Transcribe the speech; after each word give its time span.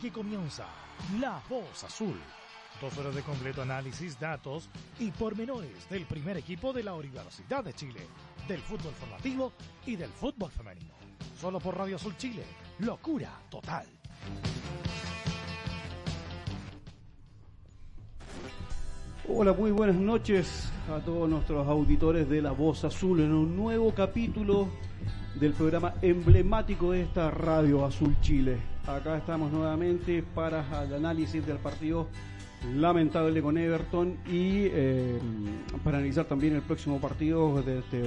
Aquí 0.00 0.10
comienza 0.10 0.64
La 1.20 1.42
Voz 1.46 1.84
Azul. 1.84 2.18
Dos 2.80 2.96
horas 2.96 3.14
de 3.14 3.20
completo 3.20 3.60
análisis, 3.60 4.18
datos 4.18 4.70
y 4.98 5.10
pormenores 5.10 5.86
del 5.90 6.06
primer 6.06 6.38
equipo 6.38 6.72
de 6.72 6.82
la 6.82 6.94
Universidad 6.94 7.62
de 7.62 7.74
Chile, 7.74 8.06
del 8.48 8.62
fútbol 8.62 8.94
formativo 8.94 9.52
y 9.84 9.96
del 9.96 10.08
fútbol 10.08 10.50
femenino. 10.52 10.94
Solo 11.38 11.60
por 11.60 11.76
Radio 11.76 11.96
Azul 11.96 12.16
Chile. 12.16 12.42
Locura 12.78 13.30
total. 13.50 13.84
Hola, 19.28 19.52
muy 19.52 19.70
buenas 19.70 19.96
noches 19.96 20.72
a 20.90 21.00
todos 21.00 21.28
nuestros 21.28 21.68
auditores 21.68 22.26
de 22.26 22.40
La 22.40 22.52
Voz 22.52 22.84
Azul 22.84 23.20
en 23.20 23.34
un 23.34 23.54
nuevo 23.54 23.94
capítulo 23.94 24.66
del 25.38 25.52
programa 25.52 25.92
emblemático 26.00 26.92
de 26.92 27.02
esta 27.02 27.30
Radio 27.30 27.84
Azul 27.84 28.16
Chile. 28.22 28.69
Acá 28.86 29.18
estamos 29.18 29.52
nuevamente 29.52 30.22
para 30.34 30.64
el 30.84 30.94
análisis 30.94 31.46
del 31.46 31.58
partido 31.58 32.08
lamentable 32.74 33.42
con 33.42 33.56
Everton 33.56 34.18
y 34.26 34.66
eh, 34.66 35.18
para 35.84 35.98
analizar 35.98 36.24
también 36.24 36.54
el 36.54 36.62
próximo 36.62 37.00
partido 37.00 37.62
de 37.62 37.80
este 37.80 38.02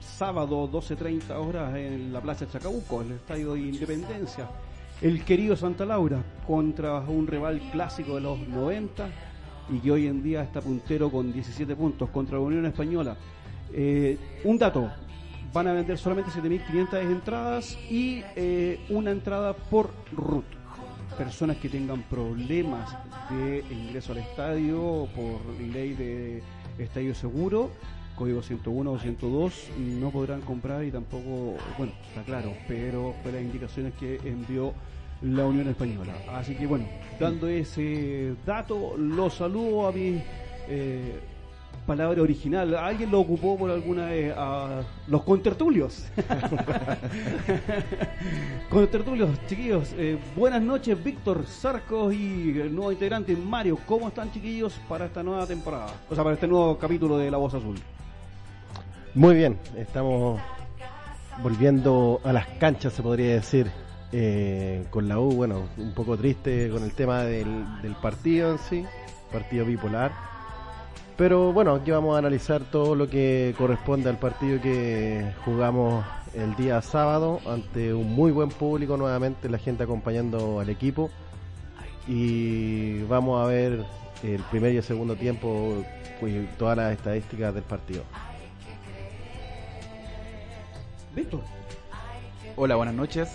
sábado 0.00 0.70
12.30 0.70 1.30
horas 1.36 1.76
en 1.76 2.12
la 2.12 2.20
Plaza 2.20 2.48
Chacabuco, 2.48 3.02
el 3.02 3.12
Estadio 3.12 3.54
de 3.54 3.60
Independencia. 3.60 4.48
El 5.00 5.24
querido 5.24 5.54
Santa 5.56 5.84
Laura 5.84 6.22
contra 6.46 6.98
un 7.00 7.26
rival 7.26 7.60
clásico 7.70 8.16
de 8.16 8.22
los 8.22 8.38
90 8.40 9.08
y 9.70 9.78
que 9.78 9.92
hoy 9.92 10.06
en 10.06 10.22
día 10.22 10.42
está 10.42 10.60
puntero 10.60 11.10
con 11.10 11.32
17 11.32 11.76
puntos 11.76 12.08
contra 12.10 12.38
la 12.38 12.44
Unión 12.44 12.66
Española. 12.66 13.16
Eh, 13.72 14.18
un 14.44 14.58
dato, 14.58 14.90
van 15.52 15.68
a 15.68 15.72
vender 15.72 15.98
solamente 15.98 16.30
7.500 16.30 17.00
entradas 17.00 17.78
y 17.90 18.22
eh, 18.36 18.80
una 18.88 19.10
entrada 19.10 19.54
por 19.54 19.90
RUT. 20.12 20.44
Personas 21.16 21.56
que 21.56 21.68
tengan 21.68 22.02
problemas 22.02 22.96
de 23.30 23.64
ingreso 23.70 24.12
al 24.12 24.18
estadio 24.18 25.08
por 25.16 25.40
ley 25.60 25.94
de 25.94 26.42
estadio 26.78 27.14
seguro, 27.14 27.70
código 28.14 28.42
101 28.42 28.90
o 28.90 28.98
102, 28.98 29.70
no 29.78 30.10
podrán 30.10 30.42
comprar 30.42 30.84
y 30.84 30.92
tampoco, 30.92 31.56
bueno, 31.76 31.92
está 32.08 32.22
claro, 32.22 32.52
pero 32.68 33.14
fue 33.22 33.32
las 33.32 33.42
indicaciones 33.42 33.94
que 33.94 34.20
envió 34.24 34.74
la 35.22 35.46
Unión 35.46 35.68
Española. 35.68 36.12
Así 36.32 36.54
que 36.54 36.66
bueno, 36.66 36.86
dando 37.18 37.48
ese 37.48 38.34
dato, 38.46 38.96
los 38.96 39.34
saludo 39.34 39.88
a 39.88 39.92
mi 39.92 40.22
eh, 40.68 41.18
palabra 41.88 42.20
original. 42.20 42.76
¿Alguien 42.76 43.10
lo 43.10 43.20
ocupó 43.20 43.56
por 43.56 43.70
alguna 43.70 44.06
vez? 44.06 44.34
A 44.36 44.82
los 45.06 45.22
contertulios. 45.22 46.04
contertulios, 48.70 49.30
chiquillos. 49.46 49.94
Eh, 49.96 50.18
buenas 50.36 50.60
noches, 50.60 51.02
Víctor 51.02 51.46
Sarcos 51.46 52.12
y 52.12 52.60
el 52.60 52.74
nuevo 52.74 52.92
integrante 52.92 53.34
Mario. 53.34 53.78
¿Cómo 53.86 54.08
están, 54.08 54.30
chiquillos, 54.30 54.78
para 54.86 55.06
esta 55.06 55.22
nueva 55.22 55.46
temporada? 55.46 55.86
O 56.10 56.14
sea, 56.14 56.22
para 56.22 56.34
este 56.34 56.46
nuevo 56.46 56.76
capítulo 56.76 57.16
de 57.16 57.30
La 57.30 57.38
Voz 57.38 57.54
Azul. 57.54 57.78
Muy 59.14 59.34
bien, 59.34 59.58
estamos 59.74 60.38
volviendo 61.42 62.20
a 62.22 62.34
las 62.34 62.46
canchas, 62.58 62.92
se 62.92 63.02
podría 63.02 63.32
decir. 63.32 63.70
Eh, 64.10 64.86
con 64.88 65.06
la 65.06 65.20
U, 65.20 65.32
bueno, 65.32 65.68
un 65.76 65.92
poco 65.92 66.16
triste 66.16 66.70
con 66.70 66.82
el 66.82 66.92
tema 66.92 67.24
del, 67.24 67.82
del 67.82 67.94
partido 67.96 68.52
en 68.52 68.58
sí, 68.58 68.84
partido 69.30 69.66
bipolar. 69.66 70.37
Pero 71.18 71.52
bueno, 71.52 71.74
aquí 71.74 71.90
vamos 71.90 72.14
a 72.14 72.18
analizar 72.18 72.62
todo 72.62 72.94
lo 72.94 73.10
que 73.10 73.52
corresponde 73.58 74.08
al 74.08 74.18
partido 74.18 74.60
que 74.60 75.32
jugamos 75.44 76.04
el 76.32 76.54
día 76.54 76.80
sábado 76.80 77.40
ante 77.44 77.92
un 77.92 78.14
muy 78.14 78.30
buen 78.30 78.50
público 78.50 78.96
nuevamente, 78.96 79.48
la 79.48 79.58
gente 79.58 79.82
acompañando 79.82 80.60
al 80.60 80.70
equipo. 80.70 81.10
Y 82.06 83.02
vamos 83.02 83.44
a 83.44 83.48
ver 83.48 83.84
el 84.22 84.40
primer 84.44 84.74
y 84.74 84.76
el 84.76 84.84
segundo 84.84 85.16
tiempo, 85.16 85.84
pues, 86.20 86.56
todas 86.56 86.76
las 86.76 86.92
estadísticas 86.92 87.52
del 87.52 87.64
partido. 87.64 88.04
Víctor. 91.16 91.40
Hola, 92.54 92.76
buenas 92.76 92.94
noches. 92.94 93.28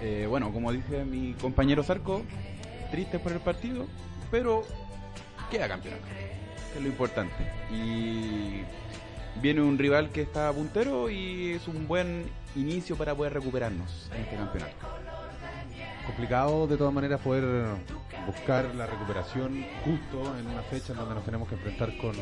Eh, 0.00 0.26
bueno, 0.28 0.52
como 0.52 0.70
dice 0.70 1.04
mi 1.04 1.32
compañero 1.34 1.82
Zarco, 1.82 2.22
triste 2.92 3.18
por 3.18 3.32
el 3.32 3.40
partido, 3.40 3.86
pero 4.30 4.62
queda 5.50 5.66
campeonato, 5.66 6.04
que 6.72 6.78
es 6.78 6.84
lo 6.84 6.88
importante. 6.88 7.50
Y 7.70 8.62
viene 9.40 9.62
un 9.62 9.78
rival 9.78 10.10
que 10.10 10.22
está 10.22 10.52
puntero 10.52 11.10
y 11.10 11.52
es 11.52 11.68
un 11.68 11.86
buen 11.86 12.24
inicio 12.56 12.96
para 12.96 13.14
poder 13.14 13.34
recuperarnos 13.34 14.10
en 14.14 14.22
este 14.22 14.36
campeonato. 14.36 14.74
Complicado 16.06 16.66
de 16.66 16.76
todas 16.76 16.92
maneras 16.92 17.20
poder 17.20 17.44
buscar 18.26 18.74
la 18.74 18.86
recuperación 18.86 19.64
justo 19.84 20.36
en 20.38 20.46
una 20.46 20.62
fecha 20.62 20.92
en 20.92 20.98
donde 20.98 21.14
nos 21.14 21.24
tenemos 21.24 21.48
que 21.48 21.54
enfrentar 21.54 21.96
con, 21.98 22.12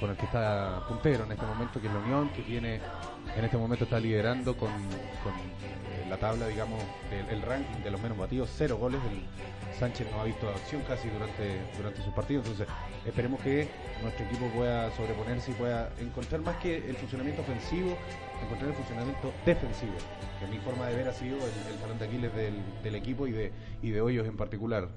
con 0.00 0.10
el 0.10 0.16
que 0.16 0.24
está 0.24 0.84
puntero 0.88 1.24
en 1.24 1.32
este 1.32 1.46
momento, 1.46 1.80
que 1.80 1.86
es 1.86 1.92
la 1.92 2.00
Unión, 2.00 2.30
que 2.30 2.42
tiene 2.42 2.80
en 3.36 3.44
este 3.44 3.56
momento 3.56 3.84
está 3.84 3.98
liderando 4.00 4.56
con, 4.56 4.70
con 5.22 5.32
eh, 5.32 6.06
la 6.08 6.16
tabla, 6.18 6.48
digamos, 6.48 6.82
el 7.30 7.40
ranking 7.42 7.82
de 7.82 7.90
los 7.90 8.00
menos 8.00 8.18
batidos, 8.18 8.50
cero 8.56 8.76
goles. 8.78 9.00
El 9.10 9.22
Sánchez 9.78 10.06
no 10.10 10.20
ha 10.20 10.24
visto 10.24 10.48
acción 10.48 10.82
casi 10.86 11.08
durante, 11.08 11.60
durante 11.76 12.02
sus 12.02 12.12
partidos, 12.12 12.46
entonces 12.46 12.74
esperemos 13.04 13.40
que 13.40 13.68
nuestro 14.02 14.24
equipo 14.26 14.46
pueda 14.48 14.90
sobreponerse 14.96 15.50
y 15.50 15.54
pueda 15.54 15.90
encontrar 15.98 16.40
más 16.42 16.56
que 16.56 16.76
el 16.76 16.96
funcionamiento 16.96 17.42
ofensivo, 17.42 17.96
encontrar 18.42 18.70
el 18.70 18.76
funcionamiento 18.76 19.32
defensivo, 19.44 19.94
que 20.40 20.46
mi 20.46 20.58
forma 20.58 20.86
de 20.88 20.96
ver 20.96 21.08
ha 21.08 21.12
sido 21.12 21.36
el, 21.36 21.90
el 21.90 21.98
de 21.98 22.04
Aquiles 22.04 22.34
del, 22.34 22.54
del 22.82 22.94
equipo 22.94 23.26
y 23.26 23.32
de, 23.32 23.52
y 23.82 23.90
de 23.90 24.00
Hoyos 24.00 24.26
en 24.26 24.36
particular. 24.36 24.88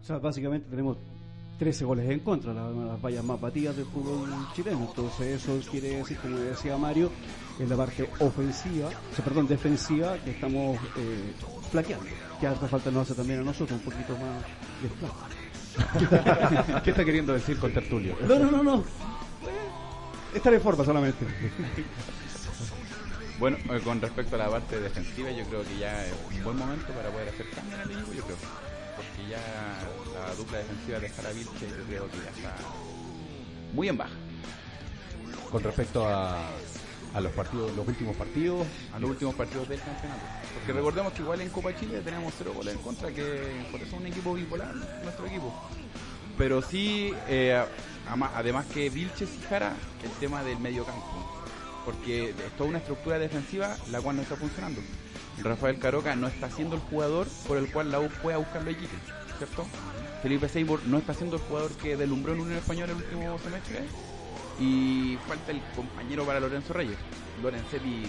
O 0.00 0.04
sea, 0.04 0.18
básicamente 0.18 0.68
tenemos 0.70 0.98
13 1.58 1.84
goles 1.84 2.10
en 2.10 2.20
contra, 2.20 2.52
las, 2.52 2.74
las 2.74 3.00
vallas 3.00 3.24
más 3.24 3.40
batidas 3.40 3.76
del 3.76 3.86
fútbol 3.86 4.28
chileno. 4.54 4.86
Entonces 4.88 5.42
eso 5.42 5.58
quiere 5.70 5.96
decir, 5.96 6.18
como 6.18 6.36
decía 6.36 6.76
Mario, 6.76 7.10
en 7.58 7.68
la 7.68 7.76
parte 7.76 8.08
ofensiva, 8.20 8.88
o 8.88 9.14
sea, 9.14 9.24
perdón, 9.24 9.46
defensiva, 9.46 10.18
que 10.18 10.30
estamos 10.32 10.78
eh, 10.96 11.32
flaqueando. 11.70 12.06
Que 12.40 12.46
harta 12.46 12.68
falta 12.68 12.90
nos 12.90 13.02
hace 13.02 13.14
también 13.14 13.40
a 13.40 13.44
nosotros 13.44 13.78
un 13.78 13.84
poquito 13.84 14.12
más 14.18 14.42
de. 14.82 14.90
¿Qué 16.82 16.90
está 16.90 17.04
queriendo 17.04 17.32
decir 17.32 17.58
con 17.58 17.72
Tertulio? 17.72 18.16
No, 18.26 18.38
no, 18.38 18.50
no, 18.50 18.62
no. 18.62 18.84
Esta 20.34 20.50
de 20.50 20.60
forma 20.60 20.84
solamente. 20.84 21.26
Bueno, 23.38 23.58
eh, 23.70 23.80
con 23.84 24.00
respecto 24.00 24.36
a 24.36 24.38
la 24.38 24.48
parte 24.48 24.80
defensiva, 24.80 25.30
yo 25.30 25.44
creo 25.44 25.62
que 25.62 25.78
ya 25.78 26.06
es 26.06 26.12
un 26.34 26.42
buen 26.42 26.56
momento 26.56 26.86
para 26.94 27.10
poder 27.10 27.28
hacer 27.28 27.48
cambios 27.50 27.80
en 27.80 27.90
el 27.90 27.96
equipo, 27.98 28.12
yo 28.14 28.24
creo. 28.24 28.36
Porque 28.96 29.30
ya 29.30 29.40
la 30.14 30.34
dupla 30.34 30.58
defensiva 30.58 30.98
de 31.00 31.08
Jara 31.10 31.30
Vilche, 31.32 31.68
yo 31.68 31.84
creo 31.86 32.10
que 32.10 32.16
ya 32.16 32.30
está 32.30 32.56
muy 33.74 33.88
en 33.88 33.98
baja. 33.98 34.14
Con 35.50 35.62
respecto 35.62 36.06
a, 36.08 36.48
a 37.16 37.20
los 37.20 37.32
partidos, 37.32 37.74
los 37.74 37.88
últimos 37.88 38.14
partidos, 38.14 38.66
a 38.92 38.98
los 38.98 39.08
últimos 39.08 39.34
partidos 39.34 39.66
del 39.70 39.80
campeonato. 39.80 40.20
Porque 40.54 40.72
recordemos 40.74 41.12
que 41.14 41.22
igual 41.22 41.40
en 41.40 41.48
Copa 41.48 41.74
Chile 41.74 42.02
tenemos 42.04 42.34
cero 42.36 42.52
goles 42.54 42.74
en 42.74 42.82
contra, 42.82 43.10
que 43.10 43.64
por 43.70 43.80
eso 43.80 43.96
es 43.96 44.00
un 44.00 44.06
equipo 44.06 44.34
bipolar, 44.34 44.74
nuestro 45.02 45.26
equipo. 45.26 45.54
Pero 46.36 46.60
sí, 46.60 47.14
eh, 47.26 47.64
además 48.34 48.66
que 48.66 48.90
Vilches 48.90 49.30
y 49.34 49.42
Jara, 49.48 49.74
el 50.04 50.10
tema 50.20 50.44
del 50.44 50.58
medio 50.58 50.84
campo. 50.84 51.06
Porque 51.86 52.30
es 52.30 52.56
toda 52.58 52.68
una 52.68 52.78
estructura 52.78 53.18
defensiva 53.18 53.74
la 53.90 54.02
cual 54.02 54.16
no 54.16 54.22
está 54.22 54.36
funcionando. 54.36 54.82
Rafael 55.42 55.78
Caroca 55.78 56.14
no 56.16 56.26
está 56.26 56.50
siendo 56.50 56.76
el 56.76 56.82
jugador 56.82 57.26
por 57.48 57.56
el 57.56 57.72
cual 57.72 57.90
la 57.90 58.00
U 58.00 58.10
fue 58.10 58.34
a 58.34 58.36
buscar 58.36 58.62
los 58.62 58.74
equipos, 58.74 58.98
¿cierto? 59.38 59.66
Felipe 60.22 60.50
Seymour 60.50 60.84
no 60.84 60.98
está 60.98 61.14
siendo 61.14 61.36
el 61.36 61.42
jugador 61.42 61.70
que 61.76 61.96
deslumbró 61.96 62.34
en 62.34 62.40
Unión 62.40 62.58
Española 62.58 62.92
el 62.92 62.98
último 62.98 63.38
semestre. 63.38 63.86
Y 64.58 65.18
falta 65.28 65.52
el 65.52 65.60
compañero 65.74 66.24
para 66.24 66.40
Lorenzo 66.40 66.72
Reyes. 66.72 66.96
Lorenzetti 67.42 68.04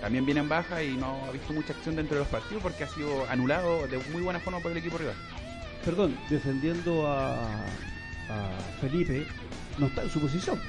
también 0.00 0.24
viene 0.24 0.40
en 0.40 0.48
baja 0.48 0.82
y 0.82 0.96
no 0.96 1.24
ha 1.26 1.32
visto 1.32 1.52
mucha 1.52 1.72
acción 1.72 1.96
dentro 1.96 2.14
de 2.16 2.20
los 2.20 2.28
partidos 2.28 2.62
porque 2.62 2.84
ha 2.84 2.88
sido 2.88 3.28
anulado 3.28 3.86
de 3.88 3.98
muy 4.12 4.22
buena 4.22 4.38
forma 4.40 4.60
por 4.60 4.70
el 4.72 4.78
equipo 4.78 4.96
rival. 4.98 5.16
Perdón, 5.84 6.16
defendiendo 6.28 7.06
a, 7.10 7.56
a 8.28 8.50
Felipe, 8.80 9.26
no 9.78 9.86
está 9.86 10.02
en 10.02 10.10
su 10.10 10.20
posición. 10.20 10.60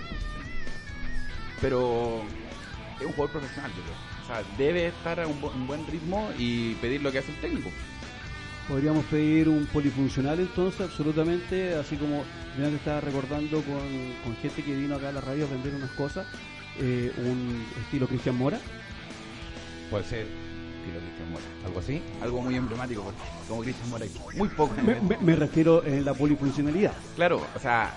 Pero 1.61 2.23
es 2.99 3.05
un 3.05 3.11
jugador 3.13 3.31
profesional, 3.39 3.71
yo 3.75 3.83
creo. 3.83 3.95
O 4.23 4.27
sea, 4.27 4.43
debe 4.57 4.87
estar 4.87 5.19
a 5.19 5.27
un, 5.27 5.39
bu- 5.41 5.53
un 5.53 5.67
buen 5.67 5.85
ritmo 5.87 6.29
y 6.37 6.73
pedir 6.75 7.01
lo 7.01 7.11
que 7.11 7.19
hace 7.19 7.31
el 7.31 7.37
técnico. 7.37 7.69
Podríamos 8.71 9.03
pedir 9.05 9.49
un 9.49 9.65
polifuncional 9.65 10.39
entonces, 10.39 10.79
absolutamente, 10.79 11.75
así 11.75 11.97
como 11.97 12.23
mira 12.55 12.69
que 12.69 12.77
estaba 12.77 13.01
recordando 13.01 13.61
con, 13.63 14.13
con 14.23 14.33
gente 14.41 14.63
que 14.63 14.73
vino 14.73 14.95
acá 14.95 15.09
a 15.09 15.11
la 15.11 15.19
radio 15.19 15.45
a 15.45 15.49
vender 15.49 15.75
unas 15.75 15.89
cosas, 15.91 16.25
eh, 16.79 17.11
un 17.17 17.65
estilo 17.83 18.07
Cristian 18.07 18.37
Mora. 18.37 18.57
puede 19.89 20.05
ser 20.05 20.19
estilo 20.21 20.99
Cristian 21.01 21.31
Mora, 21.31 21.43
algo 21.65 21.79
así. 21.81 22.01
Algo 22.21 22.41
muy 22.43 22.55
emblemático, 22.55 23.03
porque 23.03 23.19
como 23.49 23.61
Cristian 23.61 23.89
Mora 23.89 24.05
hay 24.05 24.11
muy 24.37 24.47
poco 24.47 24.73
Me, 24.81 24.93
el- 24.93 25.01
me- 25.01 25.17
me 25.17 25.35
refiero 25.35 25.83
en 25.85 26.05
la 26.05 26.13
polifuncionalidad. 26.13 26.93
Claro, 27.17 27.45
o 27.53 27.59
sea, 27.59 27.93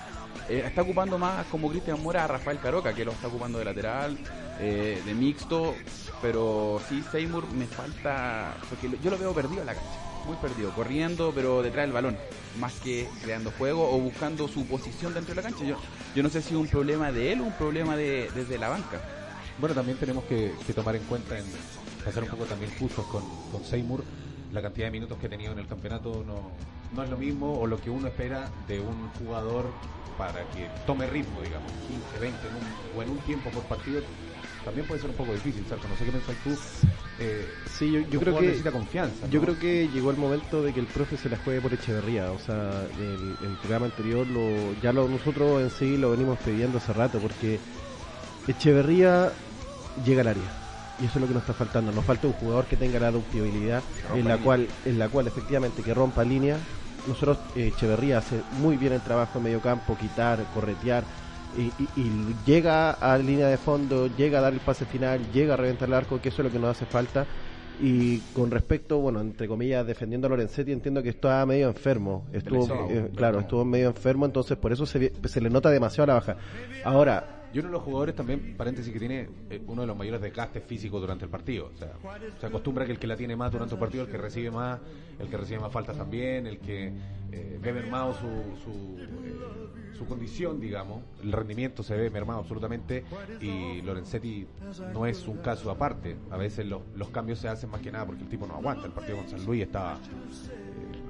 eh, 0.49 0.61
está 0.65 0.81
ocupando 0.81 1.17
más 1.17 1.45
como 1.45 1.69
Cristian 1.69 2.03
Mora 2.03 2.25
a 2.25 2.27
Rafael 2.27 2.59
Caroca, 2.59 2.93
que 2.93 3.05
lo 3.05 3.11
está 3.13 3.27
ocupando 3.29 3.59
de 3.59 3.63
lateral, 3.65 4.17
eh, 4.59 5.01
de 5.05 5.13
mixto, 5.13 5.73
pero 6.21 6.81
sí, 6.89 7.01
Seymour 7.13 7.49
me 7.53 7.65
falta, 7.65 8.57
porque 8.69 8.89
yo 9.01 9.09
lo 9.09 9.17
veo 9.17 9.31
perdido 9.33 9.61
en 9.61 9.67
la 9.67 9.73
cancha. 9.73 10.04
Muy 10.25 10.35
perdido, 10.37 10.71
corriendo 10.71 11.31
pero 11.33 11.61
detrás 11.61 11.85
del 11.85 11.93
balón, 11.93 12.17
más 12.59 12.73
que 12.79 13.07
creando 13.23 13.51
juego 13.51 13.89
o 13.89 13.99
buscando 13.99 14.47
su 14.47 14.65
posición 14.65 15.13
dentro 15.13 15.33
de 15.33 15.41
la 15.41 15.49
cancha. 15.49 15.65
Yo, 15.65 15.77
yo 16.15 16.23
no 16.23 16.29
sé 16.29 16.41
si 16.41 16.53
es 16.53 16.59
un 16.59 16.67
problema 16.67 17.11
de 17.11 17.33
él 17.33 17.41
o 17.41 17.45
un 17.45 17.53
problema 17.53 17.95
de, 17.95 18.29
desde 18.35 18.57
la 18.57 18.69
banca. 18.69 18.99
Bueno, 19.57 19.73
también 19.73 19.97
tenemos 19.97 20.25
que, 20.25 20.53
tomar 20.73 20.95
en 20.95 21.03
cuenta, 21.03 21.37
en 21.37 21.45
pasar 22.03 22.23
un 22.23 22.29
poco 22.29 22.45
también 22.45 22.71
justos 22.77 23.05
con, 23.05 23.23
con 23.51 23.63
Seymour, 23.63 24.03
la 24.51 24.61
cantidad 24.61 24.87
de 24.87 24.91
minutos 24.91 25.17
que 25.17 25.27
ha 25.27 25.29
tenido 25.29 25.51
en 25.53 25.59
el 25.59 25.67
campeonato 25.67 26.23
no, 26.25 26.51
no 26.93 27.03
es 27.03 27.09
lo 27.09 27.17
mismo 27.17 27.59
o 27.59 27.67
lo 27.67 27.79
que 27.79 27.89
uno 27.89 28.07
espera 28.07 28.49
de 28.67 28.79
un 28.79 29.09
jugador 29.19 29.65
para 30.17 30.41
que 30.51 30.69
tome 30.85 31.07
ritmo, 31.07 31.41
digamos, 31.41 31.71
15, 31.87 32.19
20 32.19 32.39
o 32.95 33.01
en 33.01 33.09
un 33.09 33.17
tiempo 33.19 33.49
por 33.49 33.63
partido 33.63 34.01
también 34.65 34.87
puede 34.87 34.99
ser 34.99 35.11
un 35.11 35.15
poco 35.15 35.31
difícil, 35.33 35.63
¿cierto? 35.65 35.87
No 35.87 35.95
sé 35.95 36.05
qué 36.05 36.11
piensas 36.11 36.35
tú. 36.43 36.57
Eh, 37.19 37.47
sí, 37.71 37.91
yo, 38.09 38.19
creo 38.19 38.37
que 38.37 38.47
necesita 38.47 38.71
confianza. 38.71 39.27
Yo 39.29 39.39
creo 39.39 39.57
que 39.57 39.87
llegó 39.87 40.11
el 40.11 40.17
momento 40.17 40.63
de 40.63 40.73
que 40.73 40.79
el 40.79 40.87
profe 40.87 41.15
se 41.15 41.29
la 41.29 41.37
juegue 41.37 41.61
por 41.61 41.73
Echeverría. 41.73 42.31
O 42.31 42.39
sea, 42.39 42.85
el, 42.99 43.37
el 43.47 43.55
programa 43.57 43.85
anterior 43.85 44.27
lo, 44.27 44.73
ya 44.81 44.91
lo, 44.91 45.07
nosotros 45.07 45.61
en 45.61 45.69
sí 45.69 45.97
lo 45.97 46.11
venimos 46.11 46.39
pidiendo 46.39 46.79
hace 46.79 46.91
rato 46.91 47.19
porque 47.19 47.59
Echeverría 48.47 49.31
llega 50.03 50.21
al 50.21 50.29
área 50.29 50.65
y 50.99 51.05
eso 51.05 51.19
es 51.19 51.21
lo 51.21 51.27
que 51.27 51.33
nos 51.33 51.43
está 51.43 51.53
faltando. 51.53 51.91
Nos 51.91 52.03
falta 52.03 52.27
un 52.27 52.33
jugador 52.33 52.65
que 52.65 52.75
tenga 52.75 52.99
la 52.99 53.09
adaptabilidad 53.09 53.83
en 54.13 54.27
la 54.27 54.37
cual, 54.37 54.67
en 54.85 54.97
la 54.99 55.09
cual 55.09 55.27
efectivamente 55.27 55.83
que 55.83 55.93
rompa 55.93 56.23
línea. 56.23 56.57
Nosotros 57.07 57.37
eh, 57.55 57.71
Echeverría 57.75 58.17
hace 58.17 58.41
muy 58.59 58.77
bien 58.77 58.93
el 58.93 59.01
trabajo 59.01 59.37
en 59.37 59.43
medio 59.43 59.61
campo, 59.61 59.95
quitar, 59.95 60.43
corretear 60.53 61.03
y, 61.57 61.71
llega 62.45 62.91
a 62.91 63.17
línea 63.17 63.47
de 63.47 63.57
fondo, 63.57 64.07
llega 64.15 64.39
a 64.39 64.41
dar 64.41 64.53
el 64.53 64.59
pase 64.59 64.85
final, 64.85 65.19
llega 65.31 65.53
a 65.53 65.57
reventar 65.57 65.87
el 65.87 65.93
arco, 65.93 66.21
que 66.21 66.29
eso 66.29 66.41
es 66.41 66.45
lo 66.47 66.51
que 66.51 66.59
nos 66.59 66.71
hace 66.71 66.85
falta. 66.85 67.25
Y 67.81 68.19
con 68.33 68.51
respecto, 68.51 68.99
bueno, 68.99 69.19
entre 69.19 69.47
comillas, 69.47 69.85
defendiendo 69.85 70.27
a 70.27 70.29
Lorenzetti, 70.29 70.71
entiendo 70.71 71.03
que 71.03 71.09
estaba 71.09 71.45
medio 71.45 71.67
enfermo. 71.67 72.25
Estuvo, 72.31 72.89
eh, 72.89 73.11
claro, 73.15 73.41
estuvo 73.41 73.65
medio 73.65 73.87
enfermo, 73.87 74.25
entonces 74.25 74.57
por 74.57 74.71
eso 74.71 74.85
se, 74.85 75.11
se 75.25 75.41
le 75.41 75.49
nota 75.49 75.69
demasiado 75.69 76.07
la 76.07 76.13
baja. 76.13 76.37
Ahora, 76.85 77.35
y 77.55 77.59
uno 77.59 77.69
de 77.69 77.73
los 77.75 77.83
jugadores 77.83 78.13
también, 78.13 78.53
paréntesis, 78.57 78.91
que 78.91 78.99
tiene 78.99 79.29
eh, 79.49 79.61
uno 79.65 79.83
de 79.83 79.87
los 79.87 79.95
mayores 79.95 80.19
desgastes 80.19 80.61
físicos 80.61 80.99
durante 80.99 81.23
el 81.23 81.31
partido. 81.31 81.71
O 81.73 81.77
sea, 81.77 81.93
se 82.37 82.47
acostumbra 82.47 82.85
que 82.85 82.91
el 82.91 82.99
que 82.99 83.07
la 83.07 83.15
tiene 83.15 83.37
más 83.37 83.49
durante 83.49 83.75
el 83.75 83.79
partido, 83.79 84.03
el 84.03 84.11
que 84.11 84.17
recibe 84.17 84.51
más, 84.51 84.81
el 85.17 85.29
que 85.29 85.37
recibe 85.37 85.61
más 85.61 85.71
faltas 85.71 85.97
también, 85.97 86.47
el 86.47 86.59
que 86.59 86.91
eh, 87.31 87.57
ve 87.61 87.71
mermado 87.71 88.13
su, 88.13 88.27
su, 88.61 88.99
eh, 88.99 89.64
su, 89.97 90.05
condición, 90.05 90.59
digamos. 90.59 91.03
El 91.23 91.31
rendimiento 91.31 91.83
se 91.83 91.95
ve 91.95 92.09
mermado 92.09 92.39
absolutamente 92.39 93.03
y 93.41 93.81
Lorenzetti 93.81 94.47
no 94.93 95.05
es 95.05 95.27
un 95.27 95.37
caso 95.37 95.69
aparte. 95.71 96.15
A 96.31 96.37
veces 96.37 96.65
los 96.65 97.09
cambios 97.09 97.39
se 97.39 97.47
hacen 97.47 97.69
más 97.69 97.81
que 97.81 97.91
nada 97.91 98.05
porque 98.05 98.23
el 98.23 98.29
tipo 98.29 98.45
no 98.45 98.55
aguanta. 98.55 98.85
El 98.85 98.93
partido 98.93 99.17
con 99.17 99.29
San 99.29 99.45
Luis 99.45 99.63
estaba 99.63 99.99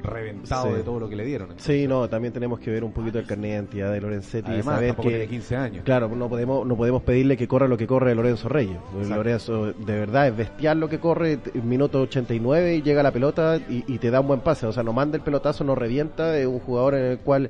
reventado 0.06 0.74
de 0.74 0.84
todo 0.84 1.00
lo 1.00 1.10
que 1.10 1.16
le 1.16 1.26
dieron. 1.26 1.50
Sí, 1.58 1.88
no, 1.88 2.08
también 2.08 2.34
tenemos 2.34 2.60
que 2.60 2.72
ver 2.72 2.84
un 2.84 2.92
poquito 2.92 3.20
el 3.20 3.26
carnet 3.26 3.52
de 3.52 3.56
identidad 3.56 3.92
de 3.92 4.02
Lorenzetti 4.02 4.52
y 4.54 4.64
saber 4.64 4.96
que 4.96 5.02
tiene 5.10 5.28
15 5.28 5.56
años. 5.56 5.84
Claro, 5.84 6.08
no 6.10 6.30
podemos 6.30 6.66
no 6.66 6.76
podemos 6.76 7.04
pedirle 7.04 7.38
que 7.38 7.48
corra 7.48 7.68
lo 7.68 7.78
que 7.78 7.88
corre 7.88 8.16
Lorenzo 8.16 8.50
Reyes. 8.50 8.78
Lorenzo 9.08 9.74
de 9.74 10.00
verdad 10.00 10.28
es 10.28 10.38
bestial 10.38 10.80
lo 10.80 10.90
que 10.90 11.00
corre, 11.00 11.40
minuto 11.64 12.02
89 12.02 12.76
y 12.76 12.82
llega 12.82 13.04
la 13.04 13.12
pelota 13.12 13.60
y, 13.68 13.96
te 13.98 14.12
da 14.12 14.20
un 14.20 14.28
buen 14.28 14.42
pase, 14.42 14.68
o 14.68 14.74
sea, 14.74 14.84
no 14.84 14.94
manda 14.94 15.18
el 15.18 15.24
pelotazo, 15.24 15.64
no 15.64 15.74
revienta, 15.74 16.38
es 16.38 16.46
un 16.46 16.60
jugador 16.60 16.96
en 16.96 17.06
el 17.06 17.18
cual 17.20 17.50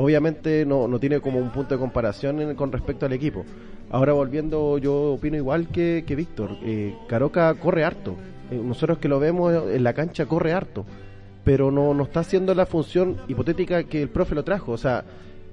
obviamente 0.00 0.64
no, 0.66 0.88
no 0.88 0.98
tiene 0.98 1.20
como 1.20 1.38
un 1.38 1.50
punto 1.50 1.74
de 1.74 1.80
comparación 1.80 2.54
con 2.54 2.72
respecto 2.72 3.06
al 3.06 3.12
equipo. 3.12 3.44
Ahora 3.90 4.12
volviendo, 4.12 4.78
yo 4.78 5.12
opino 5.12 5.36
igual 5.36 5.68
que, 5.68 6.04
que 6.06 6.14
Víctor, 6.14 6.56
eh, 6.62 6.94
Caroca 7.08 7.52
corre 7.54 7.84
harto. 7.84 8.16
Eh, 8.50 8.60
nosotros 8.62 8.98
que 8.98 9.08
lo 9.08 9.18
vemos 9.18 9.52
en 9.70 9.82
la 9.84 9.92
cancha 9.92 10.26
corre 10.26 10.52
harto 10.52 10.84
pero 11.44 11.70
no, 11.70 11.94
no 11.94 12.04
está 12.04 12.20
haciendo 12.20 12.54
la 12.54 12.66
función 12.66 13.16
hipotética 13.28 13.84
que 13.84 14.02
el 14.02 14.08
profe 14.08 14.34
lo 14.34 14.44
trajo. 14.44 14.72
O 14.72 14.78
sea, 14.78 15.04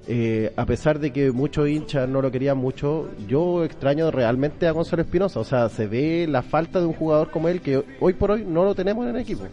eh, 0.08 0.52
a 0.56 0.66
pesar 0.66 1.00
de 1.00 1.12
que 1.12 1.32
muchos 1.32 1.68
hinchas 1.68 2.08
no 2.08 2.22
lo 2.22 2.32
querían 2.32 2.58
mucho, 2.58 3.10
yo 3.28 3.64
extraño 3.64 4.12
realmente 4.12 4.68
a 4.68 4.72
Gonzalo 4.72 5.02
Espinosa. 5.02 5.40
O 5.40 5.44
sea, 5.44 5.70
se 5.70 5.88
ve 5.88 6.28
la 6.28 6.42
falta 6.42 6.80
de 6.80 6.86
un 6.86 6.94
jugador 6.94 7.32
como 7.32 7.48
él 7.48 7.62
que 7.62 7.84
hoy 8.00 8.14
por 8.14 8.32
hoy 8.32 8.46
no 8.46 8.64
lo 8.64 8.76
tenemos 8.76 9.08
en 9.08 9.16
el 9.16 9.22
equipo. 9.22 9.44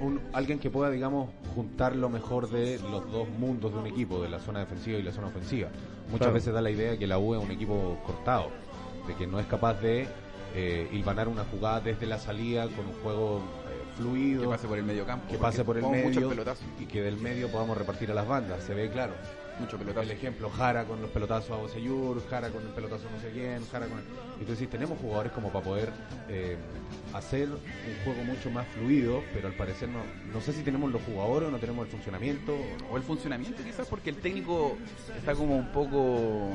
Un, 0.00 0.20
alguien 0.32 0.58
que 0.58 0.70
pueda, 0.70 0.90
digamos, 0.90 1.30
juntar 1.54 1.96
lo 1.96 2.08
mejor 2.08 2.48
de 2.50 2.78
los 2.90 3.10
dos 3.10 3.28
mundos 3.28 3.72
de 3.72 3.78
un 3.78 3.86
equipo, 3.86 4.22
de 4.22 4.28
la 4.28 4.38
zona 4.38 4.60
defensiva 4.60 4.98
y 4.98 5.02
la 5.02 5.12
zona 5.12 5.28
ofensiva. 5.28 5.68
Muchas 6.10 6.32
veces 6.32 6.54
da 6.54 6.60
la 6.60 6.70
idea 6.70 6.96
que 6.96 7.06
la 7.06 7.18
U 7.18 7.34
es 7.34 7.42
un 7.42 7.50
equipo 7.50 7.98
cortado, 8.06 8.50
de 9.06 9.14
que 9.14 9.26
no 9.26 9.40
es 9.40 9.46
capaz 9.46 9.74
de 9.80 10.06
eh, 10.54 10.88
ilvanar 10.92 11.28
una 11.28 11.44
jugada 11.44 11.80
desde 11.80 12.06
la 12.06 12.18
salida 12.18 12.66
con 12.68 12.86
un 12.86 12.94
juego 13.02 13.42
fluido. 13.96 14.42
Que 14.42 14.48
pase 14.48 14.68
por 14.68 14.78
el 14.78 14.84
medio 14.84 15.04
campo. 15.04 15.28
Que 15.28 15.38
pase 15.38 15.64
por 15.64 15.76
el 15.76 15.86
medio. 15.86 16.32
Y 16.78 16.86
que 16.86 17.02
del 17.02 17.18
medio 17.18 17.48
podamos 17.48 17.76
repartir 17.76 18.10
a 18.10 18.14
las 18.14 18.26
bandas. 18.26 18.62
Se 18.62 18.74
ve 18.74 18.90
claro. 18.90 19.12
Mucho 19.60 19.76
pelotazo. 19.76 20.02
El 20.02 20.10
ejemplo, 20.12 20.50
Jara 20.50 20.84
con 20.84 21.02
los 21.02 21.10
pelotazos 21.10 21.50
a 21.50 21.56
Boseyur, 21.56 22.22
Jara 22.28 22.50
con 22.50 22.62
el 22.62 22.72
pelotazo 22.72 23.04
no 23.10 23.20
sé 23.20 23.30
quién, 23.30 23.66
Jara 23.66 23.86
con... 23.86 24.00
Tú 24.44 24.52
decís, 24.52 24.70
tenemos 24.70 24.98
jugadores 24.98 25.32
como 25.32 25.50
para 25.50 25.64
poder 25.64 25.92
eh, 26.28 26.56
hacer 27.12 27.48
un 27.48 28.04
juego 28.04 28.22
mucho 28.24 28.50
más 28.50 28.66
fluido, 28.68 29.22
pero 29.34 29.48
al 29.48 29.54
parecer 29.54 29.88
no, 29.88 30.00
no 30.32 30.40
sé 30.40 30.52
si 30.52 30.62
tenemos 30.62 30.92
los 30.92 31.02
jugadores 31.02 31.48
o 31.48 31.52
no 31.52 31.58
tenemos 31.58 31.86
el 31.86 31.90
funcionamiento. 31.90 32.56
O 32.90 32.96
el 32.96 33.02
funcionamiento 33.02 33.62
quizás 33.64 33.88
porque 33.88 34.10
el 34.10 34.16
técnico 34.16 34.76
está 35.16 35.34
como 35.34 35.56
un 35.56 35.72
poco 35.72 36.50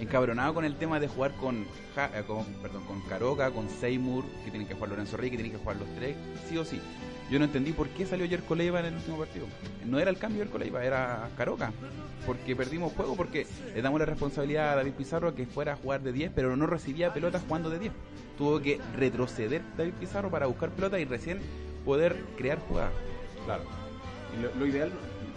encabronado 0.00 0.54
con 0.54 0.64
el 0.64 0.76
tema 0.76 0.98
de 0.98 1.08
jugar 1.08 1.32
con, 1.32 1.66
eh, 1.96 2.22
con 2.26 2.44
perdón, 2.62 2.84
con 2.84 3.00
Caroca, 3.02 3.50
con 3.50 3.68
Seymour, 3.68 4.24
que 4.44 4.50
tienen 4.50 4.66
que 4.66 4.74
jugar 4.74 4.90
Lorenzo 4.90 5.16
Rey, 5.16 5.30
que 5.30 5.36
tienen 5.36 5.52
que 5.52 5.58
jugar 5.58 5.76
los 5.76 5.88
tres, 5.96 6.16
sí 6.48 6.56
o 6.56 6.64
sí. 6.64 6.80
Yo 7.30 7.38
no 7.38 7.44
entendí 7.44 7.72
por 7.72 7.88
qué 7.90 8.06
salió 8.06 8.28
Jerko 8.28 8.56
Leiva 8.56 8.80
en 8.80 8.86
el 8.86 8.94
último 8.94 9.18
partido. 9.18 9.46
No 9.86 10.00
era 10.00 10.10
el 10.10 10.18
cambio 10.18 10.42
Jerko 10.42 10.58
Leiva, 10.58 10.84
era 10.84 11.28
Caroca. 11.36 11.72
Porque 12.26 12.56
perdimos 12.56 12.92
juego, 12.92 13.14
porque 13.14 13.46
le 13.72 13.80
damos 13.80 14.00
la 14.00 14.06
responsabilidad 14.06 14.72
a 14.72 14.76
David 14.76 14.94
Pizarro 14.94 15.34
que 15.34 15.46
fuera 15.46 15.74
a 15.74 15.76
jugar 15.76 16.02
de 16.02 16.12
10, 16.12 16.32
pero 16.34 16.56
no 16.56 16.66
recibía 16.66 17.14
pelotas 17.14 17.42
jugando 17.46 17.70
de 17.70 17.78
10. 17.78 17.92
Tuvo 18.36 18.60
que 18.60 18.80
retroceder 18.96 19.62
David 19.76 19.94
Pizarro 20.00 20.28
para 20.28 20.46
buscar 20.46 20.70
pelota 20.70 20.98
y 20.98 21.04
recién 21.04 21.40
poder 21.84 22.16
crear 22.36 22.58
jugadas. 22.58 22.92
Claro. 23.44 23.62
lo, 24.58 24.66
ideal, 24.66 24.90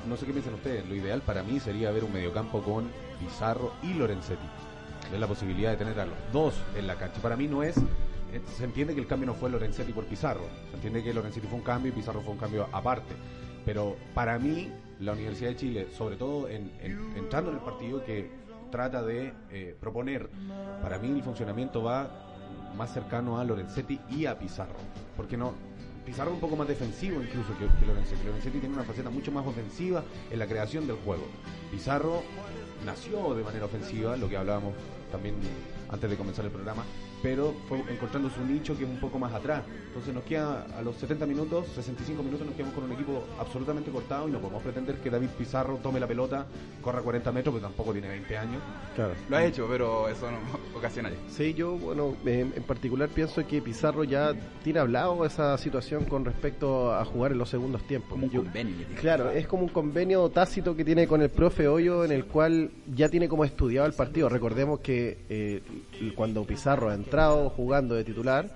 no 0.08 0.18
sé 0.18 0.26
qué 0.26 0.32
piensan 0.32 0.56
ustedes, 0.56 0.88
lo 0.88 0.96
ideal 0.96 1.22
para 1.22 1.44
mí 1.44 1.60
sería 1.60 1.92
ver 1.92 2.04
un 2.04 2.12
mediocampo 2.12 2.64
con 2.64 2.90
Pizarro 3.20 3.72
y 3.84 3.94
Lorenzetti. 3.94 4.48
Es 5.14 5.20
la 5.20 5.28
posibilidad 5.28 5.72
de 5.72 5.78
tener 5.78 6.00
a 6.00 6.06
los 6.08 6.18
dos 6.32 6.56
en 6.76 6.88
la 6.88 6.96
cancha. 6.96 7.22
Para 7.22 7.38
mí 7.38 7.48
no 7.48 7.62
es 7.62 7.76
se 8.58 8.64
entiende 8.64 8.94
que 8.94 9.02
el 9.02 9.08
cambio 9.08 9.28
no 9.28 9.34
fue 9.34 9.50
Lorenzetti 9.50 9.92
por 9.92 10.06
Pizarro. 10.06 10.46
Se 10.70 10.76
entiende 10.76 11.04
que 11.04 11.14
Lorenzetti 11.14 11.48
fue 11.48 11.58
un 11.58 11.64
cambio 11.64 11.92
y 11.92 11.96
Pizarro 11.96 12.22
fue 12.22 12.34
un 12.34 12.40
cambio 12.40 12.68
aparte. 12.72 13.14
Pero 13.66 13.96
para 14.14 14.38
mí, 14.40 14.72
la 15.00 15.14
Universidad 15.14 15.50
de 15.50 15.56
Chile, 15.56 15.88
sobre 15.96 16.16
todo 16.16 16.48
en, 16.50 16.72
entrando 17.16 17.52
en 17.52 17.58
el 17.58 17.64
partido 17.64 18.04
que 18.04 18.30
trata 18.72 19.02
de 19.04 19.34
eh, 19.52 19.76
proponer, 19.80 20.30
para 20.82 20.98
mí 21.00 21.10
el 21.10 21.24
funcionamiento 21.24 21.84
va 21.84 22.10
más 22.76 22.94
cercano 22.94 23.40
a 23.40 23.44
Lorenzetti 23.44 24.00
y 24.10 24.26
a 24.26 24.38
Pizarro. 24.38 24.76
Porque 25.16 25.38
no, 25.38 25.54
Pizarro 26.06 26.34
un 26.34 26.40
poco 26.40 26.56
más 26.56 26.68
defensivo 26.68 27.22
incluso 27.22 27.58
que, 27.58 27.68
que 27.80 27.86
Lorenzetti. 27.86 28.26
Lorenzetti 28.26 28.60
tiene 28.60 28.76
una 28.76 28.84
faceta 28.84 29.10
mucho 29.10 29.32
más 29.32 29.46
ofensiva 29.46 30.04
en 30.30 30.40
la 30.40 30.48
creación 30.48 30.88
del 30.88 30.98
juego. 30.98 31.24
Pizarro 31.72 32.24
nació 32.86 33.34
de 33.36 33.44
manera 33.44 33.66
ofensiva, 33.66 34.18
lo 34.18 34.28
que 34.28 34.36
hablábamos 34.36 34.74
también 35.12 35.36
antes 35.90 36.10
de 36.10 36.18
comenzar 36.18 36.44
el 36.46 36.52
programa, 36.52 36.84
pero 37.24 37.56
fue 37.70 37.80
encontrando 37.90 38.30
su 38.30 38.44
nicho 38.46 38.78
que 38.78 38.84
es 38.84 38.90
un 38.90 39.00
poco 39.00 39.18
más 39.18 39.34
atrás. 39.34 39.64
Entonces 39.88 40.14
nos 40.14 40.24
queda 40.26 40.68
a 40.78 40.82
los 40.82 40.98
70 40.98 41.26
minutos, 41.26 41.68
65 41.74 42.22
minutos 42.22 42.46
nos 42.46 42.56
quedamos 42.56 42.76
con 42.76 42.84
un 42.84 42.92
equipo 42.92 43.24
absolutamente 43.40 43.90
cortado 43.92 44.28
y 44.28 44.32
no 44.32 44.40
podemos 44.40 44.62
pretender 44.62 44.98
que 44.98 45.10
David 45.10 45.30
Pizarro 45.38 45.78
tome 45.78 46.02
la 46.02 46.08
pelota, 46.08 46.46
corra 46.82 47.02
40 47.02 47.32
metros, 47.32 47.54
porque 47.54 47.66
tampoco 47.66 47.94
tiene 47.94 48.10
20 48.10 48.38
años. 48.38 48.62
Claro. 48.96 49.14
Lo 49.30 49.38
ha 49.38 49.46
hecho, 49.46 49.68
pero 49.70 50.10
eso 50.10 50.30
no 50.30 50.38
ocasional. 50.78 51.14
Sí, 51.30 51.54
yo, 51.54 51.78
bueno, 51.78 52.16
en 52.26 52.64
particular 52.64 53.08
pienso 53.08 53.48
que 53.48 53.62
Pizarro 53.62 54.04
ya 54.04 54.34
tiene 54.64 54.80
hablado 54.80 55.26
esa 55.26 55.58
situación 55.58 56.04
con 56.04 56.26
respecto 56.26 56.94
a 56.94 57.06
jugar 57.06 57.32
en 57.32 57.38
los 57.38 57.50
segundos 57.50 57.84
tiempos. 57.88 58.10
Como 58.10 58.26
un 58.26 58.32
convenio. 58.32 58.86
Claro, 59.00 59.30
es 59.30 59.48
como 59.48 59.64
un 59.64 59.70
convenio 59.70 60.28
tácito 60.30 60.76
que 60.76 60.84
tiene 60.84 61.08
con 61.08 61.22
el 61.22 61.30
profe 61.30 61.70
Hoyo 61.70 62.04
en 62.04 62.12
el 62.12 62.26
cual 62.26 62.72
ya 62.94 63.08
tiene 63.08 63.30
como 63.30 63.46
estudiado 63.46 63.88
el 63.88 63.94
partido. 63.94 64.28
Recordemos 64.28 64.82
que 64.82 65.20
eh, 65.30 65.62
cuando 66.16 66.44
Pizarro 66.44 66.92
entró 66.92 67.13
jugando 67.56 67.96
de 67.96 68.04
titular. 68.04 68.50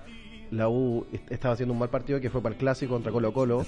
La 0.50 0.68
U 0.68 1.06
estaba 1.28 1.52
haciendo 1.52 1.74
un 1.74 1.78
mal 1.78 1.90
partido 1.90 2.20
que 2.20 2.30
fue 2.30 2.40
para 2.40 2.54
el 2.54 2.58
clásico 2.58 2.94
contra 2.94 3.12
Colo 3.12 3.32
Colo 3.34 3.66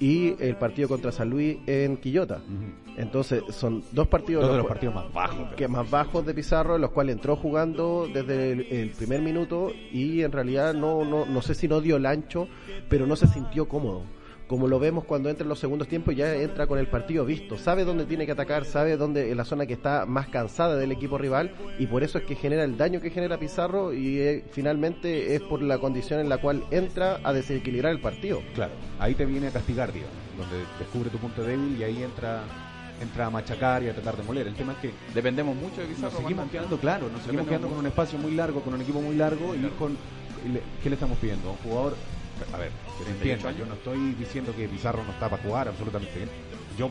y 0.00 0.34
el 0.42 0.56
partido 0.56 0.88
contra 0.88 1.12
San 1.12 1.30
Luis 1.30 1.58
en 1.66 1.96
Quillota. 1.98 2.40
Entonces 2.96 3.44
son 3.50 3.84
dos 3.92 4.08
partidos, 4.08 4.50
de 4.50 4.56
los 4.56 4.66
partidos 4.66 4.96
más 4.96 5.12
bajos, 5.12 5.54
que 5.54 5.68
más 5.68 5.88
bajos 5.88 6.26
de 6.26 6.34
Pizarro, 6.34 6.74
en 6.74 6.80
los 6.82 6.90
cuales 6.90 7.14
entró 7.14 7.36
jugando 7.36 8.08
desde 8.12 8.50
el, 8.50 8.90
primer 8.90 9.22
minuto 9.22 9.70
y 9.92 10.22
en 10.22 10.32
realidad 10.32 10.74
no, 10.74 11.04
no, 11.04 11.24
no 11.24 11.40
sé 11.40 11.54
si 11.54 11.68
no 11.68 11.80
dio 11.80 11.96
el 11.96 12.06
ancho, 12.06 12.48
pero 12.88 13.06
no 13.06 13.14
se 13.14 13.28
sintió 13.28 13.68
cómodo 13.68 14.02
como 14.48 14.66
lo 14.66 14.78
vemos 14.78 15.04
cuando 15.04 15.28
entra 15.28 15.44
en 15.44 15.50
los 15.50 15.58
segundos 15.58 15.88
tiempos, 15.88 16.16
ya 16.16 16.34
entra 16.34 16.66
con 16.66 16.78
el 16.78 16.88
partido 16.88 17.24
visto, 17.24 17.58
sabe 17.58 17.84
dónde 17.84 18.06
tiene 18.06 18.24
que 18.24 18.32
atacar, 18.32 18.64
sabe 18.64 18.96
dónde 18.96 19.30
en 19.30 19.36
la 19.36 19.44
zona 19.44 19.66
que 19.66 19.74
está 19.74 20.06
más 20.06 20.28
cansada 20.28 20.76
del 20.76 20.90
equipo 20.90 21.18
rival 21.18 21.52
y 21.78 21.86
por 21.86 22.02
eso 22.02 22.18
es 22.18 22.24
que 22.24 22.34
genera 22.34 22.64
el 22.64 22.76
daño 22.78 23.00
que 23.00 23.10
genera 23.10 23.38
Pizarro 23.38 23.92
y 23.92 24.18
eh, 24.18 24.44
finalmente 24.50 25.34
es 25.34 25.42
por 25.42 25.60
la 25.62 25.78
condición 25.78 26.20
en 26.20 26.30
la 26.30 26.38
cual 26.38 26.64
entra 26.70 27.20
a 27.22 27.32
desequilibrar 27.34 27.92
el 27.92 28.00
partido. 28.00 28.42
Claro, 28.54 28.72
ahí 28.98 29.14
te 29.14 29.26
viene 29.26 29.48
a 29.48 29.50
castigar, 29.50 29.92
digamos, 29.92 30.16
donde 30.38 30.64
descubre 30.78 31.10
tu 31.10 31.18
punto 31.18 31.42
débil 31.42 31.76
y 31.78 31.84
ahí 31.84 32.02
entra 32.02 32.42
entra 33.00 33.26
a 33.26 33.30
machacar 33.30 33.82
y 33.84 33.88
a 33.88 33.94
tratar 33.94 34.16
de 34.16 34.24
moler. 34.24 34.48
El 34.48 34.54
tema 34.54 34.72
es 34.72 34.78
que 34.78 34.90
dependemos 35.14 35.54
mucho 35.54 35.82
de 35.82 35.86
Pizarro. 35.86 36.10
Nos 36.10 36.22
seguimos 36.22 36.50
quedando, 36.50 36.78
claro, 36.78 37.08
nos 37.10 37.22
seguimos 37.22 37.46
quedando 37.46 37.68
con 37.68 37.78
un 37.78 37.86
espacio 37.86 38.18
muy 38.18 38.32
largo, 38.32 38.60
con 38.62 38.74
un 38.74 38.80
equipo 38.80 39.00
muy 39.00 39.14
largo 39.14 39.54
y 39.54 39.60
con 39.78 39.96
¿qué 40.82 40.88
le 40.88 40.94
estamos 40.94 41.18
pidiendo? 41.18 41.50
Un 41.50 41.56
jugador 41.58 41.94
a 42.52 42.58
ver, 42.58 42.70
entiendo, 43.06 43.50
yo 43.52 43.66
no 43.66 43.74
estoy 43.74 44.14
diciendo 44.14 44.54
que 44.54 44.68
Pizarro 44.68 45.02
no 45.04 45.12
está 45.12 45.28
para 45.28 45.42
jugar 45.42 45.68
absolutamente 45.68 46.14
bien. 46.16 46.28
Yo 46.76 46.90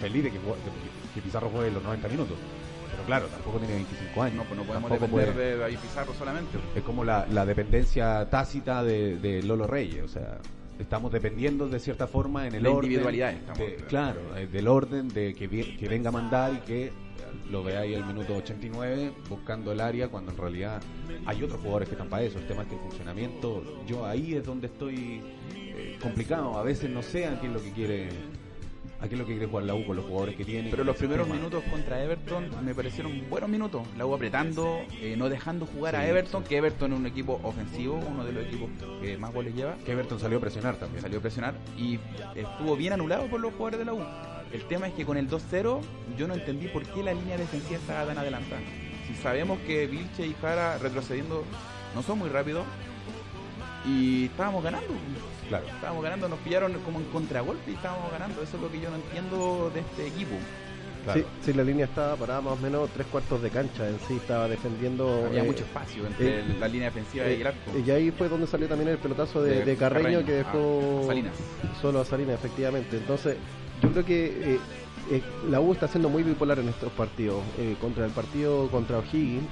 feliz 0.00 0.24
de 0.24 0.30
que, 0.30 0.38
que 1.14 1.20
Pizarro 1.20 1.50
juegue 1.50 1.70
los 1.70 1.82
90 1.82 2.08
minutos. 2.08 2.36
Pero 2.90 3.04
claro, 3.04 3.26
tampoco 3.26 3.58
tiene 3.58 3.74
25 3.74 4.22
años. 4.22 4.36
No, 4.36 4.44
pues 4.44 4.56
no 4.58 4.64
podemos 4.64 4.90
depender 4.90 5.34
de 5.34 5.64
ahí 5.64 5.76
Pizarro 5.76 6.14
solamente. 6.14 6.58
Es 6.74 6.82
como 6.82 7.04
la, 7.04 7.24
dependencia 7.46 8.28
tácita 8.28 8.82
de, 8.82 9.42
Lolo 9.44 9.66
Reyes, 9.66 10.02
o 10.04 10.08
sea, 10.08 10.38
estamos 10.78 11.12
dependiendo 11.12 11.68
de 11.68 11.78
cierta 11.78 12.06
forma 12.06 12.46
en 12.46 12.54
el 12.54 12.62
la 12.62 12.70
orden. 12.70 12.90
individualidad, 12.90 13.34
claro, 13.88 14.20
eh, 14.36 14.46
del 14.46 14.66
orden 14.66 15.08
de 15.08 15.34
que, 15.34 15.48
que 15.48 15.88
venga 15.88 16.08
a 16.08 16.12
mandar 16.12 16.54
y 16.54 16.58
que 16.66 16.92
lo 17.50 17.62
veáis 17.62 17.96
el 17.96 18.04
minuto 18.04 18.36
89 18.36 19.12
buscando 19.28 19.72
el 19.72 19.80
área 19.80 20.08
cuando 20.08 20.32
en 20.32 20.38
realidad 20.38 20.82
hay 21.26 21.42
otros 21.42 21.60
jugadores 21.60 21.88
que 21.88 21.94
están 21.94 22.08
para 22.08 22.22
eso. 22.22 22.38
El 22.38 22.46
tema 22.46 22.62
es 22.62 22.68
que 22.68 22.74
el 22.74 22.80
funcionamiento, 22.80 23.84
yo 23.86 24.06
ahí 24.06 24.34
es 24.34 24.44
donde 24.44 24.66
estoy 24.66 25.20
eh, 25.54 25.98
complicado. 26.00 26.58
A 26.58 26.62
veces 26.62 26.90
no 26.90 27.02
sé 27.02 27.26
a 27.26 27.40
qué 27.40 27.46
es 27.46 27.52
lo 27.52 27.62
que 27.62 27.70
quiere 27.72 28.08
a 29.00 29.08
qué 29.08 29.14
es 29.14 29.18
lo 29.18 29.26
que 29.26 29.32
quiere 29.32 29.46
jugar 29.46 29.64
la 29.64 29.74
U 29.74 29.84
con 29.86 29.96
los 29.96 30.04
jugadores 30.04 30.36
que 30.36 30.44
tiene. 30.44 30.70
Pero 30.70 30.84
los 30.84 30.96
primeros 30.96 31.26
minutos 31.26 31.64
contra 31.70 32.02
Everton 32.02 32.50
me 32.64 32.74
parecieron 32.74 33.28
buenos 33.30 33.48
minutos. 33.48 33.82
La 33.96 34.04
U 34.06 34.14
apretando, 34.14 34.80
eh, 35.00 35.14
no 35.16 35.28
dejando 35.28 35.66
jugar 35.66 35.96
a 35.96 36.06
Everton, 36.06 36.44
que 36.44 36.58
Everton 36.58 36.92
es 36.92 36.98
un 36.98 37.06
equipo 37.06 37.40
ofensivo, 37.42 37.94
uno 37.94 38.24
de 38.24 38.32
los 38.32 38.44
equipos 38.46 38.68
que 39.00 39.16
más 39.16 39.32
goles 39.32 39.54
lleva. 39.54 39.76
Que 39.86 39.92
Everton 39.92 40.20
salió 40.20 40.38
a 40.38 40.40
presionar 40.40 40.76
también. 40.76 41.00
Salió 41.00 41.18
a 41.18 41.22
presionar 41.22 41.54
y 41.78 41.98
estuvo 42.34 42.76
bien 42.76 42.92
anulado 42.92 43.26
por 43.28 43.40
los 43.40 43.52
jugadores 43.54 43.78
de 43.78 43.84
la 43.86 43.94
U. 43.94 44.00
El 44.52 44.64
tema 44.64 44.88
es 44.88 44.94
que 44.94 45.04
con 45.04 45.16
el 45.16 45.28
2-0 45.28 45.80
yo 46.18 46.28
no 46.28 46.34
entendí 46.34 46.66
por 46.68 46.84
qué 46.84 47.02
la 47.02 47.14
línea 47.14 47.36
defensiva 47.36 47.78
estaba 47.78 48.06
tan 48.06 48.18
adelantada. 48.18 48.62
Si 49.06 49.14
sabemos 49.14 49.58
que 49.60 49.86
Vilche 49.86 50.26
y 50.26 50.34
Jara 50.34 50.78
retrocediendo 50.78 51.44
no 51.94 52.02
son 52.02 52.18
muy 52.18 52.28
rápidos 52.28 52.64
y 53.86 54.26
estábamos 54.26 54.62
ganando. 54.64 54.88
Claro. 55.48 55.66
Estábamos 55.66 56.02
ganando, 56.02 56.28
nos 56.28 56.38
pillaron 56.40 56.72
como 56.80 56.98
en 56.98 57.06
contragolpe 57.06 57.70
y 57.70 57.74
estábamos 57.74 58.10
ganando. 58.10 58.42
Eso 58.42 58.56
es 58.56 58.62
lo 58.62 58.70
que 58.70 58.80
yo 58.80 58.90
no 58.90 58.96
entiendo 58.96 59.70
de 59.72 59.80
este 59.80 60.06
equipo. 60.06 60.36
Sí, 61.14 61.24
sí, 61.42 61.52
la 61.54 61.64
línea 61.64 61.86
estaba 61.86 62.14
parada 62.14 62.42
más 62.42 62.52
o 62.52 62.56
menos 62.56 62.90
tres 62.90 63.06
cuartos 63.06 63.40
de 63.40 63.48
cancha 63.48 63.88
en 63.88 63.98
sí, 64.06 64.16
estaba 64.16 64.46
defendiendo. 64.48 65.24
Había 65.26 65.42
eh, 65.42 65.46
mucho 65.46 65.64
espacio 65.64 66.06
entre 66.06 66.40
eh, 66.40 66.44
la 66.58 66.68
línea 66.68 66.88
defensiva 66.88 67.26
y 67.26 67.40
el 67.40 67.46
arco. 67.46 67.58
Y 67.86 67.90
ahí 67.90 68.10
fue 68.10 68.28
donde 68.28 68.46
salió 68.46 68.68
también 68.68 68.90
el 68.90 68.98
pelotazo 68.98 69.42
de, 69.42 69.76
Carreño, 69.76 70.24
que 70.24 70.32
dejó 70.32 71.04
Salinas. 71.06 71.32
solo 71.80 72.00
a 72.00 72.04
Salinas, 72.04 72.34
efectivamente. 72.34 72.98
Entonces, 72.98 73.36
yo 73.82 73.90
creo 73.90 74.04
que 74.04 74.26
eh, 74.26 74.58
eh, 75.10 75.22
la 75.50 75.60
U 75.60 75.72
está 75.72 75.88
siendo 75.88 76.08
muy 76.08 76.22
bipolar 76.22 76.58
en 76.58 76.68
estos 76.68 76.92
partidos. 76.92 77.42
Eh, 77.58 77.76
contra 77.80 78.04
el 78.04 78.12
partido 78.12 78.68
contra 78.68 78.98
O'Higgins, 78.98 79.44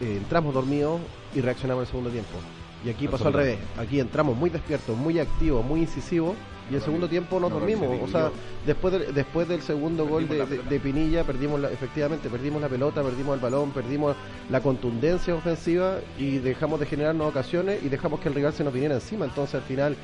entramos 0.00 0.54
dormidos 0.54 1.00
y 1.34 1.40
reaccionamos 1.40 1.82
en 1.82 1.86
el 1.86 1.90
segundo 1.90 2.10
tiempo. 2.10 2.38
Y 2.84 2.90
aquí 2.90 3.08
pasó 3.08 3.28
al 3.28 3.34
revés. 3.34 3.58
Aquí 3.78 4.00
entramos 4.00 4.36
muy 4.36 4.50
despiertos, 4.50 4.96
muy 4.96 5.18
activos, 5.18 5.64
muy 5.64 5.80
incisivos. 5.80 6.36
Y 6.70 6.74
el 6.74 6.82
segundo 6.82 7.08
tiempo 7.08 7.38
nos 7.38 7.52
dormimos. 7.52 7.88
O 8.02 8.08
sea, 8.08 8.30
después, 8.66 9.14
después 9.14 9.46
del 9.46 9.62
segundo 9.62 10.04
gol 10.06 10.26
de, 10.28 10.80
Pinilla, 10.80 11.22
perdimos 11.22 11.60
la, 11.60 11.70
efectivamente, 11.70 12.28
perdimos 12.28 12.60
la 12.60 12.68
pelota, 12.68 13.02
perdimos 13.04 13.34
el 13.34 13.40
balón, 13.40 13.70
perdimos 13.70 14.16
la 14.50 14.60
contundencia 14.60 15.34
ofensiva 15.34 15.98
y 16.18 16.38
dejamos 16.38 16.80
de 16.80 16.86
generarnos 16.86 17.28
ocasiones 17.28 17.82
y 17.84 17.88
dejamos 17.88 18.18
que 18.18 18.28
el 18.28 18.34
rival 18.34 18.52
se 18.52 18.64
nos 18.64 18.72
viniera 18.72 18.96
encima. 18.96 19.26
Entonces, 19.26 19.54
al 19.54 19.62
final, 19.62 19.96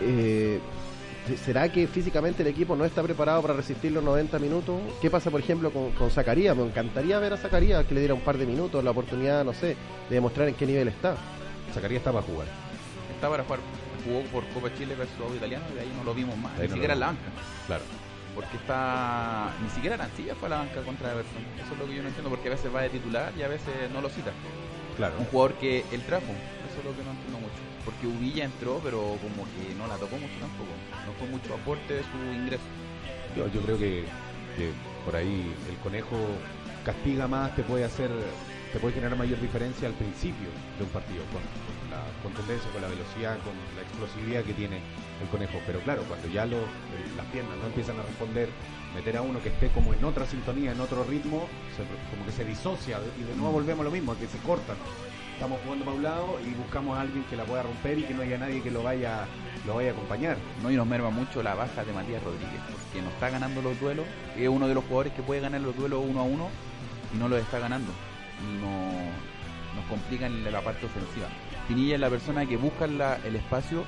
eh, 0.00 0.58
¿Será 1.44 1.70
que 1.70 1.86
físicamente 1.86 2.42
el 2.42 2.48
equipo 2.48 2.74
no 2.74 2.84
está 2.84 3.02
preparado 3.02 3.42
para 3.42 3.54
resistir 3.54 3.92
los 3.92 4.02
90 4.02 4.38
minutos? 4.40 4.80
¿Qué 5.00 5.08
pasa, 5.08 5.30
por 5.30 5.40
ejemplo, 5.40 5.70
con, 5.70 5.92
con 5.92 6.10
Zacarías? 6.10 6.56
Me 6.56 6.64
encantaría 6.64 7.18
ver 7.20 7.32
a 7.32 7.36
Zacarías 7.36 7.84
que 7.86 7.94
le 7.94 8.00
diera 8.00 8.14
un 8.14 8.22
par 8.22 8.38
de 8.38 8.46
minutos, 8.46 8.82
la 8.82 8.90
oportunidad, 8.90 9.44
no 9.44 9.52
sé, 9.52 9.76
de 10.08 10.14
demostrar 10.14 10.48
en 10.48 10.54
qué 10.54 10.66
nivel 10.66 10.88
está. 10.88 11.16
Zacarías 11.72 12.00
estaba 12.00 12.20
a 12.20 12.22
jugar. 12.22 12.48
Estaba 13.14 13.36
para 13.36 13.44
jugar. 13.44 13.60
Jugó 14.04 14.22
por 14.32 14.44
Copa 14.48 14.74
Chile 14.76 14.96
versus 14.96 15.14
Italiano 15.36 15.64
y 15.70 15.74
de 15.76 15.80
ahí 15.82 15.92
no 15.96 16.02
lo 16.02 16.12
vimos 16.12 16.36
más. 16.36 16.58
ni 16.58 16.68
siquiera 16.68 16.94
en 16.94 17.00
la 17.00 17.06
banca. 17.06 17.22
Claro. 17.68 17.84
Porque 18.34 18.56
está. 18.56 19.52
Ni 19.62 19.70
siquiera 19.70 19.94
Arancilla 19.94 20.34
fue 20.34 20.48
a 20.48 20.50
la 20.50 20.56
banca 20.58 20.82
contra 20.82 21.12
Everton. 21.12 21.42
Eso 21.62 21.72
es 21.74 21.78
lo 21.78 21.86
que 21.86 21.94
yo 21.94 22.02
no 22.02 22.08
entiendo, 22.08 22.30
porque 22.30 22.48
a 22.48 22.52
veces 22.52 22.74
va 22.74 22.82
de 22.82 22.88
titular 22.90 23.32
y 23.38 23.42
a 23.42 23.48
veces 23.48 23.72
no 23.92 24.00
lo 24.00 24.08
cita. 24.08 24.32
Claro. 24.96 25.14
Un 25.18 25.26
jugador 25.26 25.54
que 25.54 25.84
él 25.92 26.02
trajo. 26.02 26.32
Eso 26.68 26.80
es 26.80 26.84
lo 26.84 26.96
que 26.96 27.04
no 27.04 27.12
entiendo. 27.12 27.31
Porque 27.84 28.06
Uvilla 28.06 28.44
entró, 28.44 28.80
pero 28.82 29.00
como 29.20 29.44
que 29.54 29.74
no 29.76 29.86
la 29.86 29.96
tocó 29.96 30.16
mucho 30.16 30.34
tampoco. 30.40 30.70
No 31.06 31.12
fue 31.18 31.28
mucho 31.28 31.54
aporte 31.54 31.94
de 31.94 32.02
su 32.02 32.16
ingreso. 32.32 32.64
Yo, 33.36 33.48
yo 33.48 33.60
creo 33.62 33.78
que, 33.78 34.04
por 35.04 35.16
ahí 35.16 35.52
el 35.68 35.76
conejo 35.78 36.16
castiga 36.84 37.26
más, 37.26 37.54
te 37.56 37.62
puede 37.62 37.84
hacer, 37.84 38.10
te 38.72 38.78
puede 38.78 38.94
generar 38.94 39.16
mayor 39.16 39.40
diferencia 39.40 39.88
al 39.88 39.94
principio 39.94 40.48
de 40.78 40.84
un 40.84 40.90
partido, 40.90 41.24
con, 41.32 41.42
la 41.90 42.04
contundencia, 42.22 42.70
con 42.70 42.82
la 42.82 42.88
velocidad, 42.88 43.38
con 43.42 43.54
la 43.76 43.82
explosividad 43.82 44.44
que 44.44 44.54
tiene 44.54 44.80
el 45.20 45.28
conejo. 45.28 45.58
Pero 45.66 45.80
claro, 45.80 46.02
cuando 46.04 46.28
ya 46.28 46.46
lo, 46.46 46.58
las 47.16 47.26
piernas 47.32 47.56
no 47.58 47.66
empiezan 47.66 47.98
a 47.98 48.02
responder, 48.02 48.48
meter 48.94 49.16
a 49.16 49.22
uno 49.22 49.42
que 49.42 49.48
esté 49.48 49.68
como 49.68 49.92
en 49.94 50.04
otra 50.04 50.26
sintonía, 50.26 50.72
en 50.72 50.80
otro 50.80 51.04
ritmo, 51.04 51.48
como 52.10 52.26
que 52.26 52.32
se 52.32 52.44
disocia 52.44 53.00
y 53.18 53.24
de 53.24 53.34
nuevo 53.34 53.52
volvemos 53.52 53.80
a 53.80 53.84
lo 53.84 53.90
mismo, 53.90 54.16
que 54.16 54.26
se 54.26 54.38
cortan 54.38 54.76
estamos 55.42 55.60
jugando 55.64 55.84
para 55.84 55.96
un 55.96 56.02
lado 56.04 56.38
y 56.46 56.54
buscamos 56.54 56.96
a 56.96 57.00
alguien 57.00 57.24
que 57.24 57.34
la 57.34 57.42
pueda 57.42 57.64
romper 57.64 57.98
y 57.98 58.04
que 58.04 58.14
no 58.14 58.22
haya 58.22 58.38
nadie 58.38 58.62
que 58.62 58.70
lo 58.70 58.84
vaya 58.84 59.26
lo 59.66 59.74
vaya 59.74 59.90
a 59.90 59.92
acompañar. 59.92 60.36
No, 60.62 60.70
y 60.70 60.76
nos 60.76 60.86
merma 60.86 61.10
mucho 61.10 61.42
la 61.42 61.56
baja 61.56 61.84
de 61.84 61.92
Matías 61.92 62.22
Rodríguez, 62.22 62.60
porque 62.70 63.02
no 63.02 63.10
está 63.10 63.28
ganando 63.28 63.60
los 63.60 63.78
duelos, 63.80 64.06
es 64.38 64.48
uno 64.48 64.68
de 64.68 64.74
los 64.74 64.84
jugadores 64.84 65.12
que 65.14 65.22
puede 65.22 65.40
ganar 65.40 65.60
los 65.60 65.76
duelos 65.76 66.04
uno 66.08 66.20
a 66.20 66.22
uno 66.22 66.48
y 67.12 67.18
no 67.18 67.28
los 67.28 67.40
está 67.40 67.58
ganando. 67.58 67.90
Y 68.40 68.62
no, 68.62 69.80
nos 69.80 69.84
complica 69.90 70.26
en 70.26 70.44
la 70.44 70.60
parte 70.60 70.86
ofensiva. 70.86 71.26
Pinilla 71.66 71.96
es 71.96 72.00
la 72.00 72.10
persona 72.10 72.46
que 72.46 72.56
busca 72.56 72.84
el 72.84 73.34
espacio, 73.34 73.82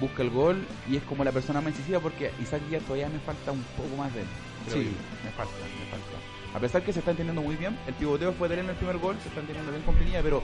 busca 0.00 0.22
el 0.22 0.30
gol 0.30 0.64
y 0.88 0.94
es 0.96 1.02
como 1.02 1.24
la 1.24 1.32
persona 1.32 1.60
más 1.60 1.72
incisiva 1.72 1.98
porque 1.98 2.30
Isaac 2.40 2.62
ya 2.70 2.78
todavía 2.78 3.08
me 3.08 3.18
falta 3.18 3.50
un 3.50 3.64
poco 3.76 3.96
más 3.96 4.14
de 4.14 4.20
él. 4.20 4.26
Sí, 4.68 4.92
me 5.24 5.30
falta, 5.32 5.54
me 5.58 5.90
falta. 5.90 6.34
A 6.54 6.60
pesar 6.60 6.84
que 6.84 6.92
se 6.92 7.00
está 7.00 7.10
entendiendo 7.10 7.42
muy 7.42 7.56
bien, 7.56 7.76
el 7.88 7.94
pivoteo 7.94 8.32
fue 8.32 8.46
de 8.46 8.54
él 8.54 8.60
en 8.60 8.70
el 8.70 8.76
primer 8.76 8.98
gol, 8.98 9.16
se 9.20 9.28
está 9.28 9.40
entendiendo 9.40 9.72
bien 9.72 9.82
con 9.82 9.96
Pinilla, 9.96 10.22
pero 10.22 10.40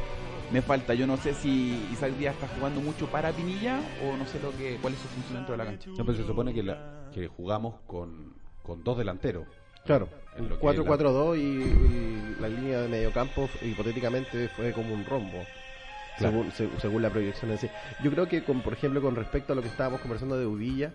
me 0.53 0.63
falta. 0.63 0.95
Yo 0.95 1.07
no 1.07 1.17
sé 1.17 1.35
si 1.35 1.89
Isaac 1.93 2.13
Díaz 2.13 2.35
está 2.35 2.49
jugando 2.49 2.81
mucho 2.81 3.07
para 3.07 3.33
Pinilla 3.33 3.81
o 4.05 4.17
no 4.17 4.27
sé 4.27 4.41
lo 4.41 4.51
que 4.57 4.79
cuál 4.81 4.95
es 4.95 5.01
su 5.01 5.09
función 5.09 5.35
dentro 5.35 5.53
de 5.53 5.59
la 5.59 5.65
cancha. 5.65 5.91
No, 5.91 6.05
pero 6.05 6.17
se 6.17 6.27
supone 6.27 6.53
que, 6.53 6.63
la, 6.63 7.11
que 7.13 7.29
jugamos 7.29 7.77
con, 7.87 8.35
con 8.63 8.83
dos 8.83 8.99
delanteros. 8.99 9.47
Claro, 9.85 10.09
4-4-2 10.39 11.39
y, 11.39 12.41
la 12.41 12.49
línea 12.49 12.83
de 12.83 12.89
mediocampo 12.89 13.49
hipotéticamente 13.63 14.49
fue 14.49 14.73
como 14.73 14.95
un 14.95 15.05
rombo. 15.05 15.39
Según, 16.19 16.53
según, 16.53 17.01
la 17.01 17.09
proyección 17.09 17.51
en 17.51 17.57
sí. 17.57 17.71
Yo 18.05 18.11
creo 18.11 18.29
que, 18.29 18.45
con, 18.45 18.61
por 18.61 18.75
ejemplo, 18.75 19.01
con 19.01 19.17
respecto 19.17 19.55
a 19.55 19.57
lo 19.57 19.63
que 19.63 19.69
estábamos 19.69 20.03
conversando 20.03 20.37
de 20.37 20.45
Uvilla, 20.45 20.93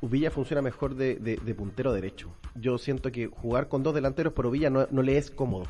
Uvilla 0.00 0.32
funciona 0.32 0.62
mejor 0.62 0.96
de, 0.96 1.14
de, 1.14 1.54
puntero 1.54 1.92
derecho. 1.92 2.34
Yo 2.56 2.76
siento 2.78 3.12
que 3.12 3.28
jugar 3.28 3.68
con 3.68 3.84
dos 3.84 3.94
delanteros 3.94 4.32
por 4.32 4.46
Uvilla 4.46 4.70
no, 4.70 4.88
no 4.90 5.02
le 5.02 5.16
es 5.16 5.30
cómodo 5.30 5.66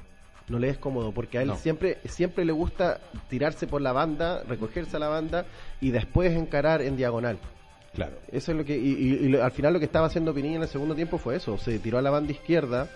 no 0.49 0.59
le 0.59 0.69
es 0.69 0.79
cómodo 0.79 1.13
porque 1.13 1.39
a 1.39 1.43
él 1.43 1.53
siempre 1.57 1.99
siempre 2.05 2.45
le 2.45 2.53
gusta 2.53 3.01
tirarse 3.29 3.67
por 3.67 3.81
la 3.81 3.93
banda, 3.93 4.43
recogerse 4.45 4.97
a 4.97 5.01
la 5.01 5.09
banda 5.09 5.47
y 5.81 5.91
después 5.91 6.33
encarar 6.33 6.83
en 6.83 6.97
diagonal. 6.97 7.39
Claro. 7.95 8.17
Eso 8.33 8.53
es 8.53 8.59
lo 8.59 8.65
que 8.65 8.77
y, 8.77 9.37
al 9.37 9.53
final 9.53 9.73
lo 9.73 9.79
que 9.79 9.85
estaba 9.85 10.07
haciendo 10.07 10.35
Pinilla 10.35 10.57
en 10.57 10.63
el 10.63 10.69
segundo 10.69 10.95
tiempo 10.95 11.19
fue 11.19 11.37
eso, 11.37 11.57
se 11.59 11.79
tiró 11.79 11.99
a 11.99 12.03
la 12.03 12.11
banda 12.11 12.33
izquierda 12.33 12.89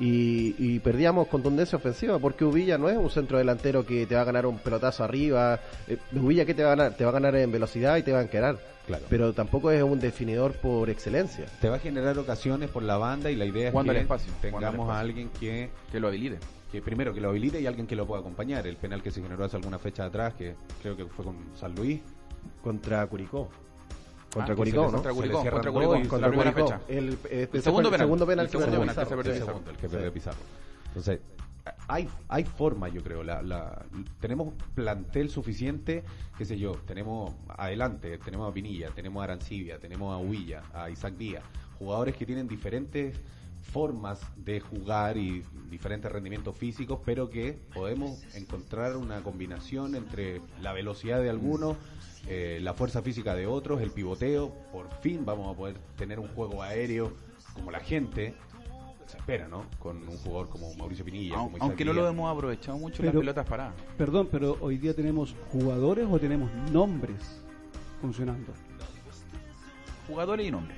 y, 0.00 0.78
perdíamos 0.78 1.26
contundencia 1.26 1.76
ofensiva 1.76 2.18
porque 2.18 2.44
Uvilla 2.44 2.78
no 2.78 2.88
es 2.88 2.96
un 2.96 3.10
centro 3.10 3.38
delantero 3.38 3.84
que 3.84 4.06
te 4.06 4.14
va 4.14 4.20
a 4.20 4.24
ganar 4.24 4.46
un 4.46 4.58
pelotazo 4.58 5.02
arriba. 5.02 5.58
Eh, 5.88 5.98
Uvilla 6.14 6.44
que 6.44 6.54
te 6.54 6.62
va 6.62 6.72
a 6.72 6.76
ganar, 6.76 6.96
te 6.96 7.04
va 7.04 7.10
a 7.10 7.14
ganar 7.14 7.34
en 7.34 7.50
velocidad 7.50 7.96
y 7.96 8.02
te 8.04 8.12
va 8.12 8.20
a 8.20 8.22
encarar. 8.22 8.58
Claro. 8.86 9.04
Pero 9.10 9.32
tampoco 9.32 9.70
es 9.70 9.82
un 9.82 9.98
definidor 9.98 10.52
por 10.52 10.88
excelencia. 10.88 11.46
Te 11.60 11.68
va 11.68 11.76
a 11.76 11.78
generar 11.80 12.16
ocasiones 12.16 12.70
por 12.70 12.84
la 12.84 12.96
banda 12.96 13.30
y 13.30 13.34
la 13.34 13.44
idea 13.44 13.68
es 13.68 13.74
que 13.74 13.98
espacio, 13.98 14.32
tengamos 14.40 14.88
a 14.88 15.00
alguien 15.00 15.30
que 15.30 15.68
que 15.90 16.00
lo 16.00 16.08
habilite 16.08 16.38
que 16.70 16.82
primero 16.82 17.14
que 17.14 17.20
lo 17.20 17.30
habilite 17.30 17.60
y 17.60 17.66
alguien 17.66 17.86
que 17.86 17.96
lo 17.96 18.06
pueda 18.06 18.20
acompañar. 18.20 18.66
El 18.66 18.76
penal 18.76 19.02
que 19.02 19.10
se 19.10 19.22
generó 19.22 19.44
hace 19.44 19.56
alguna 19.56 19.78
fecha 19.78 20.04
atrás, 20.04 20.34
que 20.34 20.54
creo 20.82 20.96
que 20.96 21.06
fue 21.06 21.24
con 21.24 21.36
San 21.54 21.74
Luis. 21.74 22.00
Contra 22.62 23.06
Curicó. 23.06 23.48
Contra 24.32 24.52
ah, 24.52 24.56
Curicó, 24.56 24.82
¿no? 24.82 24.92
Contra 24.92 25.12
Curicó, 25.12 25.38
contra 25.38 25.72
Curicó, 25.72 25.92
contra 26.08 26.18
la 26.18 26.28
primera 26.28 26.52
fecha. 26.52 26.80
El, 26.88 27.18
segundo 27.62 27.90
penal. 27.90 28.06
Segundo 28.06 28.26
penal. 28.26 28.46
El 28.46 28.50
segundo 28.50 28.80
penal 28.80 28.96
el 28.98 29.76
que 29.76 29.88
se 29.88 29.88
perdió 29.88 30.12
Pizarro. 30.12 30.38
Entonces, 30.88 31.20
hay, 31.86 32.08
hay 32.28 32.44
forma, 32.44 32.88
yo 32.88 33.02
creo. 33.02 33.22
La, 33.22 33.42
la, 33.42 33.84
tenemos 34.20 34.52
plantel 34.74 35.30
suficiente, 35.30 36.04
qué 36.36 36.44
sé 36.44 36.58
yo, 36.58 36.72
tenemos 36.86 37.34
adelante, 37.48 38.18
tenemos 38.18 38.50
a 38.50 38.54
Pinilla, 38.54 38.90
tenemos 38.90 39.20
a 39.20 39.24
Arancibia, 39.24 39.78
tenemos 39.78 40.14
a 40.14 40.18
Huilla, 40.18 40.62
a 40.72 40.90
Isaac 40.90 41.14
Díaz, 41.14 41.44
jugadores 41.78 42.16
que 42.16 42.26
tienen 42.26 42.48
diferentes 42.48 43.18
formas 43.72 44.20
de 44.36 44.60
jugar 44.60 45.16
y 45.16 45.42
diferentes 45.70 46.10
rendimientos 46.10 46.56
físicos, 46.56 47.00
pero 47.04 47.28
que 47.28 47.58
podemos 47.74 48.22
encontrar 48.34 48.96
una 48.96 49.22
combinación 49.22 49.94
entre 49.94 50.40
la 50.60 50.72
velocidad 50.72 51.20
de 51.20 51.28
algunos, 51.30 51.76
eh, 52.26 52.58
la 52.62 52.72
fuerza 52.74 53.02
física 53.02 53.34
de 53.34 53.46
otros, 53.46 53.80
el 53.82 53.90
pivoteo. 53.90 54.50
Por 54.72 54.88
fin 55.00 55.24
vamos 55.24 55.52
a 55.54 55.56
poder 55.56 55.76
tener 55.96 56.18
un 56.18 56.28
juego 56.28 56.62
aéreo 56.62 57.12
como 57.54 57.70
la 57.70 57.80
gente 57.80 58.34
se 59.06 59.16
espera, 59.18 59.48
¿no? 59.48 59.64
Con 59.78 60.06
un 60.08 60.16
jugador 60.18 60.48
como 60.50 60.74
Mauricio 60.74 61.04
Pinilla. 61.04 61.36
Aun- 61.36 61.50
como 61.52 61.64
aunque 61.64 61.84
no 61.84 61.92
lo 61.92 62.06
hemos 62.08 62.30
aprovechado 62.34 62.76
mucho 62.78 62.98
Pero- 62.98 63.12
las 63.14 63.20
pelotas 63.20 63.46
paradas. 63.46 63.74
Perdón, 63.96 64.28
pero 64.30 64.56
hoy 64.60 64.76
día 64.78 64.94
tenemos 64.94 65.34
jugadores 65.52 66.06
o 66.10 66.18
tenemos 66.18 66.50
nombres 66.72 67.42
funcionando. 68.00 68.52
Jugadores 70.06 70.46
y 70.46 70.50
nombres. 70.50 70.76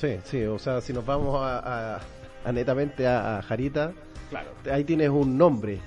Sí, 0.00 0.16
sí, 0.24 0.42
o 0.44 0.58
sea, 0.58 0.80
si 0.80 0.92
nos 0.92 1.04
vamos 1.06 1.36
a, 1.40 1.96
a- 1.96 2.00
a 2.44 2.52
netamente 2.52 3.06
a, 3.06 3.38
a 3.38 3.42
Jarita, 3.42 3.92
Claro. 4.30 4.50
ahí 4.72 4.84
tienes 4.84 5.08
un 5.10 5.38
nombre, 5.38 5.78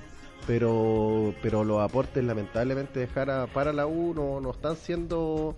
pero 0.48 1.34
pero 1.42 1.64
los 1.64 1.82
aportes 1.82 2.24
lamentablemente 2.24 3.00
de 3.02 3.08
Jara 3.08 3.48
para 3.48 3.74
la 3.74 3.86
U 3.88 4.14
no, 4.16 4.40
no 4.40 4.52
están 4.52 4.76
siendo 4.78 5.56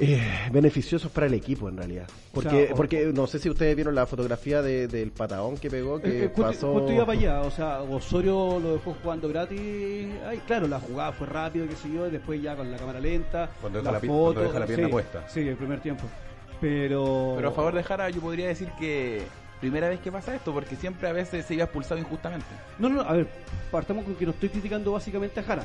eh, 0.00 0.22
beneficiosos 0.52 1.10
para 1.10 1.26
el 1.26 1.34
equipo 1.34 1.68
en 1.68 1.76
realidad. 1.76 2.06
Porque, 2.32 2.48
O 2.48 2.50
sea, 2.66 2.72
o- 2.72 2.76
porque 2.76 3.06
no 3.12 3.26
sé 3.26 3.40
si 3.40 3.50
ustedes 3.50 3.74
vieron 3.74 3.96
la 3.96 4.06
fotografía 4.06 4.62
de- 4.62 4.86
del 4.86 5.10
patadón 5.10 5.56
que 5.58 5.68
pegó, 5.70 6.00
que 6.00 6.08
Eh, 6.08 6.24
eh, 6.24 6.26
justo- 6.28 6.42
pasó... 6.42 6.72
justo 6.74 6.92
iba 6.92 7.04
para 7.04 7.18
allá, 7.18 7.40
o 7.40 7.50
sea, 7.50 7.80
Osorio 7.80 8.60
lo 8.60 8.74
dejó 8.74 8.94
jugando 9.02 9.28
gratis. 9.28 10.06
Ay, 10.24 10.38
claro, 10.46 10.68
la 10.68 10.78
jugada 10.78 11.10
fue 11.12 11.26
rápido, 11.26 11.66
qué 11.66 11.74
sé 11.74 11.90
yo, 11.92 12.06
y 12.06 12.10
después 12.12 12.40
ya 12.40 12.54
con 12.54 12.70
la 12.70 12.76
cámara 12.76 13.00
lenta. 13.00 13.50
Cuando 13.60 13.80
deja 13.80 13.90
la 13.90 14.00
pi- 14.00 14.06
cuando 14.06 14.40
deja 14.42 14.58
la 14.60 14.66
pierna 14.66 14.86
sí, 14.86 14.92
puesta. 14.92 15.28
Sí, 15.28 15.40
el 15.48 15.56
primer 15.56 15.80
tiempo. 15.80 16.04
Pero. 16.60 17.34
Pero 17.36 17.48
a 17.48 17.52
favor 17.52 17.74
de 17.74 17.82
Jara 17.82 18.10
yo 18.10 18.20
podría 18.20 18.48
decir 18.48 18.68
que 18.78 19.22
primera 19.60 19.88
vez 19.88 20.00
que 20.00 20.12
pasa 20.12 20.34
esto, 20.34 20.52
porque 20.52 20.76
siempre 20.76 21.08
a 21.08 21.12
veces 21.12 21.44
se 21.44 21.54
iba 21.54 21.64
expulsado 21.64 22.00
injustamente. 22.00 22.46
No, 22.78 22.88
no, 22.88 22.96
no, 22.96 23.02
a 23.02 23.12
ver, 23.12 23.28
partamos 23.70 24.04
con 24.04 24.14
que 24.14 24.24
no 24.24 24.32
estoy 24.32 24.48
criticando 24.48 24.92
básicamente 24.92 25.40
a 25.40 25.42
Jara, 25.42 25.64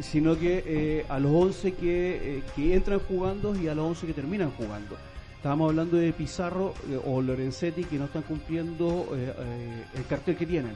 sino 0.00 0.38
que 0.38 0.62
eh, 0.66 1.06
a 1.08 1.18
los 1.18 1.32
11 1.32 1.72
que, 1.74 2.38
eh, 2.38 2.42
que 2.54 2.74
entran 2.74 3.00
jugando 3.00 3.54
y 3.56 3.68
a 3.68 3.74
los 3.74 3.86
11 3.86 4.06
que 4.06 4.12
terminan 4.12 4.50
jugando. 4.52 4.96
Estábamos 5.36 5.70
hablando 5.70 5.96
de 5.96 6.12
Pizarro 6.12 6.74
eh, 6.90 6.98
o 7.04 7.20
Lorenzetti 7.20 7.84
que 7.84 7.98
no 7.98 8.06
están 8.06 8.22
cumpliendo 8.22 9.08
eh, 9.14 9.84
el 9.94 10.06
cartel 10.06 10.36
que 10.36 10.46
tienen. 10.46 10.74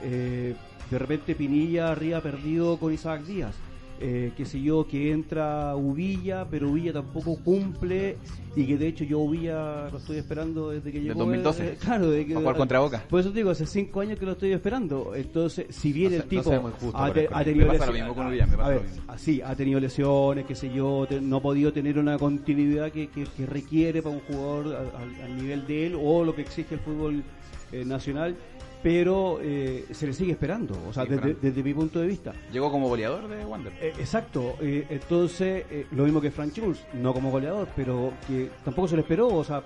De 0.00 0.98
repente 0.98 1.34
Pinilla 1.34 1.90
arriba 1.90 2.20
perdido 2.20 2.76
con 2.76 2.92
Isaac 2.92 3.22
Díaz. 3.22 3.54
Eh, 4.00 4.32
qué 4.36 4.44
sé 4.44 4.60
yo, 4.60 4.88
que 4.88 5.12
entra 5.12 5.76
Uvilla, 5.76 6.46
pero 6.50 6.68
Uvilla 6.68 6.92
tampoco 6.92 7.36
cumple 7.36 8.16
y 8.56 8.66
que 8.66 8.76
de 8.76 8.88
hecho 8.88 9.04
yo 9.04 9.20
Uvilla 9.20 9.88
lo 9.88 9.98
estoy 9.98 10.16
esperando 10.18 10.70
desde 10.70 10.90
que 10.90 11.00
llegó. 11.00 11.20
2012. 11.20 11.64
eh, 11.64 11.76
claro, 11.80 12.10
de 12.10 12.26
que, 12.26 12.34
jugar 12.34 12.56
contra 12.56 12.80
Boca. 12.80 13.04
por 13.08 13.20
eso 13.20 13.30
te 13.30 13.36
digo, 13.36 13.50
hace 13.50 13.66
cinco 13.66 14.00
años 14.00 14.18
que 14.18 14.26
lo 14.26 14.32
estoy 14.32 14.52
esperando. 14.52 15.14
Entonces, 15.14 15.66
si 15.70 15.92
bien 15.92 16.10
No 16.10 16.16
el 16.16 16.22
no 16.24 16.28
tipo 16.28 16.52
injustos 16.54 16.92
ha, 16.94 17.12
te- 17.12 17.28
tenido 17.44 17.66
lesiones- 17.72 19.42
ha 19.44 19.54
tenido 19.56 19.80
lesiones, 19.80 20.44
qué 20.44 20.54
sé 20.56 20.70
yo, 20.74 21.06
te- 21.08 21.20
no 21.20 21.36
ha 21.36 21.40
podido 21.42 21.72
tener 21.72 21.96
una 21.98 22.18
continuidad 22.18 22.90
que, 22.90 23.08
que- 23.08 23.26
que 23.36 23.46
requiere 23.46 24.02
para 24.02 24.16
un 24.16 24.20
jugador 24.22 24.66
al, 24.74 24.86
al- 25.02 25.22
al 25.24 25.36
nivel 25.36 25.66
de 25.68 25.86
él 25.86 25.96
o 25.98 26.24
lo 26.24 26.34
que 26.34 26.42
exige 26.42 26.74
el 26.74 26.80
fútbol 26.80 27.22
eh, 27.72 27.84
nacional, 27.84 28.36
pero 28.84 29.38
eh, 29.42 29.86
se 29.92 30.06
le 30.06 30.12
sigue 30.12 30.32
esperando, 30.32 30.78
o 30.86 30.92
sea, 30.92 31.04
Sí, 31.04 31.10
desde, 31.10 31.34
desde 31.40 31.62
mi 31.62 31.72
punto 31.72 32.00
de 32.00 32.06
vista. 32.06 32.32
Llegó 32.52 32.70
como 32.70 32.86
goleador 32.88 33.26
de 33.28 33.42
Wander. 33.44 33.72
Eh, 33.80 33.94
exacto, 33.98 34.56
eh, 34.60 34.86
entonces 34.90 35.64
eh, 35.70 35.86
lo 35.92 36.04
mismo 36.04 36.20
que 36.20 36.30
Frank 36.30 36.52
Schulz, 36.52 36.84
no 36.92 37.14
como 37.14 37.30
goleador, 37.30 37.66
pero 37.74 38.12
que 38.28 38.50
tampoco 38.62 38.86
se 38.88 38.96
le 38.96 39.00
esperó, 39.00 39.28
o 39.28 39.42
sea, 39.42 39.62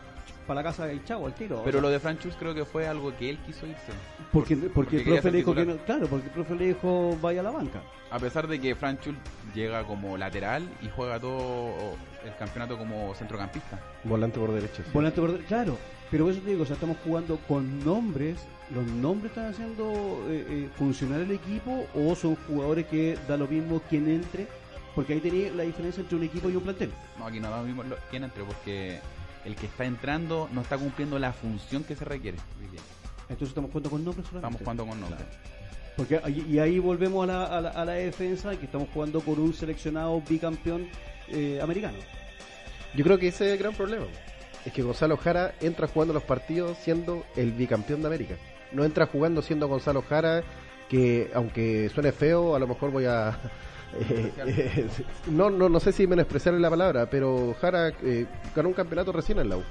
para 0.46 0.62
la 0.62 0.68
casa 0.70 0.90
y 0.92 1.02
chavo 1.04 1.26
al 1.26 1.34
tiro. 1.34 1.58
o 1.60 1.64
Pero 1.64 1.78
sea, 1.78 1.82
lo 1.82 1.90
de 1.90 1.98
Franchus 2.00 2.34
creo 2.38 2.54
que 2.54 2.64
fue 2.64 2.86
algo 2.86 3.14
que 3.18 3.28
él 3.28 3.38
quiso 3.44 3.66
irse. 3.66 3.92
Porque, 4.32 4.56
porque, 4.56 4.70
porque 4.72 4.96
el 4.98 5.02
profe 5.04 5.30
le 5.32 5.36
dijo 5.38 5.54
que 5.54 5.66
no, 5.66 5.76
claro, 5.78 6.06
porque 6.06 6.26
el 6.26 6.32
profe 6.32 6.54
le 6.54 6.66
dijo 6.68 7.18
vaya 7.20 7.40
a 7.40 7.42
la 7.42 7.50
banca. 7.50 7.82
A 8.10 8.18
pesar 8.20 8.46
de 8.46 8.58
que 8.60 8.74
Franchul 8.76 9.16
llega 9.54 9.84
como 9.84 10.16
lateral 10.16 10.66
y 10.80 10.88
juega 10.94 11.18
todo 11.20 11.96
el 12.24 12.34
campeonato 12.38 12.78
como 12.78 13.14
centrocampista. 13.16 13.78
Volante 14.04 14.38
por 14.38 14.52
derecha. 14.52 14.82
sí. 14.84 14.90
Volante 14.94 15.20
por- 15.20 15.38
claro, 15.40 15.76
pero 16.10 16.24
por 16.24 16.32
eso 16.32 16.40
te 16.42 16.50
digo, 16.50 16.62
o 16.62 16.66
sea, 16.66 16.74
estamos 16.74 16.96
jugando 17.04 17.36
con 17.46 17.84
nombres, 17.84 18.38
los 18.74 18.86
nombres 18.86 19.30
están 19.30 19.46
haciendo 19.50 20.24
eh, 20.28 20.46
eh, 20.48 20.68
funcionar 20.76 21.20
el 21.20 21.30
equipo 21.30 21.86
o 21.94 22.14
son 22.14 22.36
jugadores 22.46 22.86
que 22.86 23.16
da 23.26 23.36
lo 23.36 23.46
mismo 23.48 23.80
quien 23.88 24.08
entre, 24.08 24.46
porque 24.94 25.14
ahí 25.14 25.20
tenía 25.20 25.52
la 25.52 25.62
diferencia 25.62 26.00
entre 26.00 26.16
un 26.16 26.24
equipo 26.24 26.50
y 26.50 26.56
un 26.56 26.62
plantel. 26.62 26.90
No, 27.18 27.26
aquí 27.26 27.40
no 27.40 27.50
da 27.50 27.58
lo 27.58 27.64
mismo 27.64 27.82
lo- 27.84 27.96
quién 28.10 28.24
entre 28.24 28.44
porque 28.44 28.98
el 29.44 29.54
que 29.56 29.66
está 29.66 29.84
entrando 29.84 30.48
no 30.52 30.60
está 30.62 30.76
cumpliendo 30.76 31.18
la 31.18 31.32
función 31.32 31.84
que 31.84 31.96
se 31.96 32.04
requiere. 32.04 32.38
Entonces 33.22 33.48
estamos 33.50 33.70
jugando 33.70 33.90
con 33.90 34.04
nombres 34.04 34.26
solamente. 34.26 34.56
Estamos 34.56 34.60
jugando 34.60 34.86
con 34.86 35.00
nombres. 35.00 35.38
Porque 35.96 36.20
ahí- 36.22 36.46
y 36.48 36.58
ahí 36.58 36.78
volvemos 36.78 37.24
a 37.24 37.26
la, 37.26 37.44
a 37.44 37.60
la, 37.60 37.68
a 37.70 37.84
la 37.84 37.92
defensa, 37.92 38.56
que 38.56 38.66
estamos 38.66 38.88
jugando 38.92 39.20
con 39.20 39.38
un 39.40 39.52
seleccionado 39.52 40.20
bicampeón 40.28 40.88
eh, 41.28 41.58
americano. 41.62 41.98
Yo 42.94 43.04
creo 43.04 43.18
que 43.18 43.28
ese 43.28 43.46
es 43.46 43.52
el 43.52 43.58
gran 43.58 43.74
problema. 43.74 44.06
Es 44.64 44.72
que 44.72 44.82
Gonzalo 44.82 45.16
Jara 45.16 45.54
entra 45.60 45.86
jugando 45.88 46.14
los 46.14 46.22
partidos 46.22 46.76
siendo 46.78 47.24
el 47.36 47.52
bicampeón 47.52 48.00
de 48.00 48.06
América. 48.08 48.34
No 48.72 48.84
entra 48.84 49.06
jugando 49.06 49.42
siendo 49.42 49.68
Gonzalo 49.68 50.02
Jara, 50.02 50.42
que 50.88 51.30
aunque 51.34 51.88
suene 51.90 52.12
feo, 52.12 52.54
a 52.54 52.58
lo 52.58 52.66
mejor 52.66 52.90
voy 52.90 53.04
a... 53.06 53.38
eh, 54.00 54.32
eh, 54.46 54.86
no, 55.30 55.50
no, 55.50 55.68
no 55.68 55.80
sé 55.80 55.92
si 55.92 56.06
menospreciarle 56.06 56.60
la 56.60 56.70
palabra, 56.70 57.08
pero 57.10 57.54
Jara 57.60 57.92
eh, 58.02 58.26
ganó 58.54 58.68
un 58.68 58.74
campeonato 58.74 59.12
recién 59.12 59.38
en 59.38 59.48
la 59.48 59.56
U. 59.56 59.62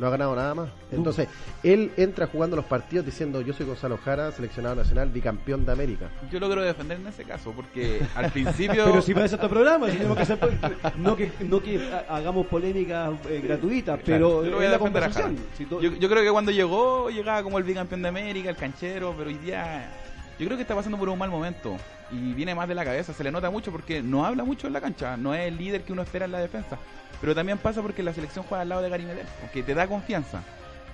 No 0.00 0.06
ha 0.06 0.10
ganado 0.10 0.34
nada 0.34 0.54
más. 0.54 0.70
Entonces, 0.90 1.28
él 1.62 1.92
entra 1.98 2.26
jugando 2.26 2.56
los 2.56 2.64
partidos 2.64 3.04
diciendo 3.04 3.42
yo 3.42 3.52
soy 3.52 3.66
Gonzalo 3.66 3.98
Jara, 3.98 4.32
seleccionado 4.32 4.74
nacional, 4.76 5.10
bicampeón 5.10 5.66
de 5.66 5.72
América. 5.72 6.08
Yo 6.32 6.40
logro 6.40 6.62
defender 6.62 6.98
en 6.98 7.06
ese 7.06 7.24
caso 7.24 7.52
porque 7.52 8.00
al 8.14 8.30
principio... 8.32 8.84
Pero 8.86 9.02
si 9.02 9.12
para 9.12 9.26
eso 9.26 9.34
este 9.36 9.48
programa, 9.48 9.88
si 9.90 9.98
tenemos 9.98 10.16
que 10.16 10.22
hacer, 10.22 10.38
no 10.96 11.14
que 11.16 11.30
no 11.40 11.60
que 11.62 11.78
ha- 11.92 12.16
hagamos 12.16 12.46
polémicas 12.46 13.10
eh, 13.28 13.42
gratuitas, 13.44 14.00
pero 14.04 14.42
Yo 14.42 14.50
lo 14.50 14.56
voy 14.56 14.66
a 14.66 14.70
defender 14.70 15.04
a. 15.04 15.10
Jara. 15.10 15.30
Si 15.58 15.66
to- 15.66 15.82
Yo, 15.82 15.92
yo 15.92 16.08
creo 16.08 16.22
que 16.22 16.30
cuando 16.30 16.50
llegó, 16.50 17.10
llegaba 17.10 17.42
como 17.42 17.58
el 17.58 17.64
bicampeón 17.64 18.00
de 18.00 18.08
América, 18.08 18.48
el 18.48 18.56
canchero, 18.56 19.14
pero 19.18 19.28
hoy 19.28 19.36
día 19.36 19.90
yo 20.38 20.46
creo 20.46 20.56
que 20.56 20.62
está 20.62 20.74
pasando 20.74 20.96
por 20.96 21.10
un 21.10 21.18
mal 21.18 21.28
momento 21.30 21.76
y 22.10 22.32
viene 22.32 22.54
más 22.54 22.66
de 22.66 22.74
la 22.74 22.84
cabeza, 22.86 23.12
se 23.12 23.22
le 23.22 23.30
nota 23.30 23.50
mucho 23.50 23.70
porque 23.70 24.02
no 24.02 24.24
habla 24.24 24.44
mucho 24.44 24.66
en 24.66 24.72
la 24.72 24.80
cancha, 24.80 25.18
no 25.18 25.34
es 25.34 25.46
el 25.46 25.58
líder 25.58 25.82
que 25.82 25.92
uno 25.92 26.00
espera 26.00 26.24
en 26.24 26.32
la 26.32 26.38
defensa, 26.40 26.78
pero 27.20 27.34
también 27.34 27.58
pasa 27.58 27.82
porque 27.82 28.02
la 28.02 28.12
selección 28.12 28.44
juega 28.48 28.62
al 28.62 28.68
lado 28.68 28.82
de 28.82 28.88
Gary 28.88 29.04
Medel, 29.04 29.26
que 29.52 29.62
te 29.62 29.74
da 29.74 29.86
confianza. 29.86 30.42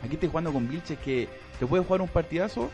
Aquí 0.02 0.14
estoy 0.14 0.28
jugando 0.28 0.52
con 0.52 0.68
Vilches 0.68 0.98
que 0.98 1.28
te 1.58 1.66
puede 1.66 1.84
jugar 1.84 2.02
un 2.02 2.08
partidazo 2.08 2.70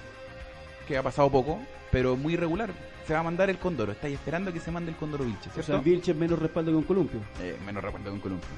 que 0.88 0.96
ha 0.96 1.02
pasado 1.02 1.30
poco, 1.30 1.60
pero 1.90 2.16
muy 2.16 2.34
irregular. 2.34 2.70
Se 3.06 3.14
va 3.14 3.20
a 3.20 3.22
mandar 3.22 3.50
el 3.50 3.58
Condoro, 3.58 3.92
estáis 3.92 4.14
esperando 4.14 4.52
que 4.52 4.60
se 4.60 4.70
mande 4.70 4.90
el 4.90 4.96
Condoro 4.96 5.24
Vilches, 5.24 5.48
o 5.48 5.54
sea, 5.54 5.62
¿cierto? 5.62 5.82
Vilche 5.82 6.12
es 6.12 6.16
menos 6.16 6.38
respaldo 6.38 6.70
que 6.70 6.76
un 6.76 6.84
columpio. 6.84 7.20
Eh, 7.40 7.56
menos 7.64 7.82
recuerdo 7.82 8.06
que 8.06 8.14
un 8.14 8.20
Columpio. 8.20 8.48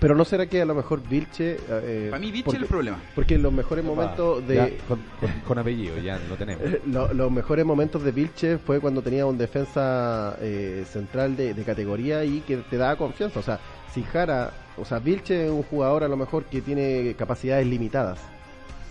Pero 0.00 0.14
no 0.14 0.24
será 0.24 0.46
que 0.46 0.60
a 0.60 0.64
lo 0.64 0.74
mejor 0.74 1.00
Vilche... 1.08 1.56
eh, 1.68 2.08
Para 2.10 2.20
mí 2.20 2.42
porque, 2.42 2.56
es 2.58 2.62
el 2.62 2.68
problema. 2.68 2.98
porque 3.14 3.38
los 3.38 3.52
mejores 3.52 3.84
momentos 3.84 4.46
de... 4.46 4.54
Ya, 4.56 4.68
con, 4.86 5.00
con- 5.18 5.40
con 5.46 5.58
apellido, 5.58 5.96
ya 5.98 6.18
lo 6.28 6.36
tenemos. 6.36 6.64
Eh, 6.66 6.80
lo- 6.86 7.12
los 7.14 7.30
mejores 7.30 7.64
momentos 7.64 8.02
de 8.02 8.12
Vilche 8.12 8.58
fue 8.58 8.80
cuando 8.80 9.02
tenía 9.02 9.24
un 9.24 9.38
defensa 9.38 10.36
eh, 10.40 10.84
central 10.90 11.36
de, 11.36 11.54
de 11.54 11.64
categoría 11.64 12.24
y 12.24 12.40
que 12.40 12.58
te 12.58 12.76
daba 12.76 12.96
confianza. 12.96 13.38
O 13.38 13.42
sea, 13.42 13.60
si 13.92 14.02
Jara, 14.02 14.52
o 14.76 14.84
sea, 14.84 14.98
Vilche 14.98 15.46
es 15.46 15.50
un 15.50 15.62
jugador 15.62 16.04
a 16.04 16.08
lo 16.08 16.16
mejor 16.16 16.44
que 16.44 16.60
tiene 16.60 17.14
capacidades 17.16 17.66
limitadas 17.66 18.18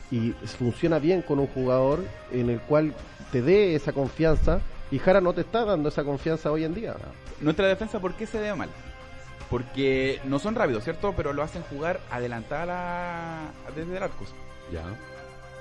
y 0.09 0.31
funciona 0.57 0.99
bien 0.99 1.21
con 1.21 1.39
un 1.39 1.47
jugador 1.47 2.03
en 2.31 2.49
el 2.49 2.59
cual 2.59 2.93
te 3.31 3.41
dé 3.41 3.75
esa 3.75 3.91
confianza 3.93 4.61
y 4.91 4.99
Jara 4.99 5.21
no 5.21 5.33
te 5.33 5.41
está 5.41 5.65
dando 5.65 5.89
esa 5.89 6.03
confianza 6.03 6.51
hoy 6.51 6.63
en 6.63 6.73
día. 6.73 6.95
Nuestra 7.41 7.67
defensa, 7.67 7.99
¿por 7.99 8.13
qué 8.13 8.25
se 8.27 8.39
ve 8.39 8.53
mal? 8.55 8.69
Porque 9.53 10.19
no 10.23 10.39
son 10.39 10.55
rápidos, 10.55 10.83
¿cierto? 10.83 11.13
Pero 11.15 11.31
lo 11.31 11.43
hacen 11.43 11.61
jugar 11.69 11.99
adelantada 12.09 12.65
la- 12.65 13.51
desde 13.75 13.95
el 13.95 14.01
arco. 14.01 14.25
Ya. 14.71 14.81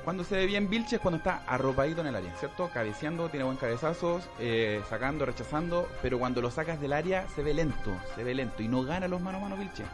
Cuando 0.03 0.25
se 0.25 0.35
ve 0.35 0.47
bien 0.47 0.71
Vilches 0.71 0.99
cuando 0.99 1.19
está 1.19 1.43
arropadito 1.47 2.01
en 2.01 2.07
el 2.07 2.17
área, 2.17 2.35
¿cierto? 2.37 2.71
Cabeceando, 2.73 3.29
tiene 3.29 3.45
buen 3.45 3.59
cabezazos, 3.59 4.25
eh, 4.41 4.81
sacando, 4.89 5.27
rechazando, 5.27 5.87
pero 6.01 6.19
cuando 6.19 6.41
lo 6.41 6.51
sacas 6.51 6.81
del 6.81 6.95
área 6.95 7.27
se 7.37 7.43
ve 7.43 7.53
lento, 7.53 7.91
se 8.17 8.25
ve 8.25 8.35
lento 8.35 8.63
y 8.63 8.69
no 8.69 8.83
gana 8.83 9.09
los 9.09 9.21
mano 9.21 9.37
a 9.37 9.41
mano 9.43 9.57
Vilches. 9.59 9.85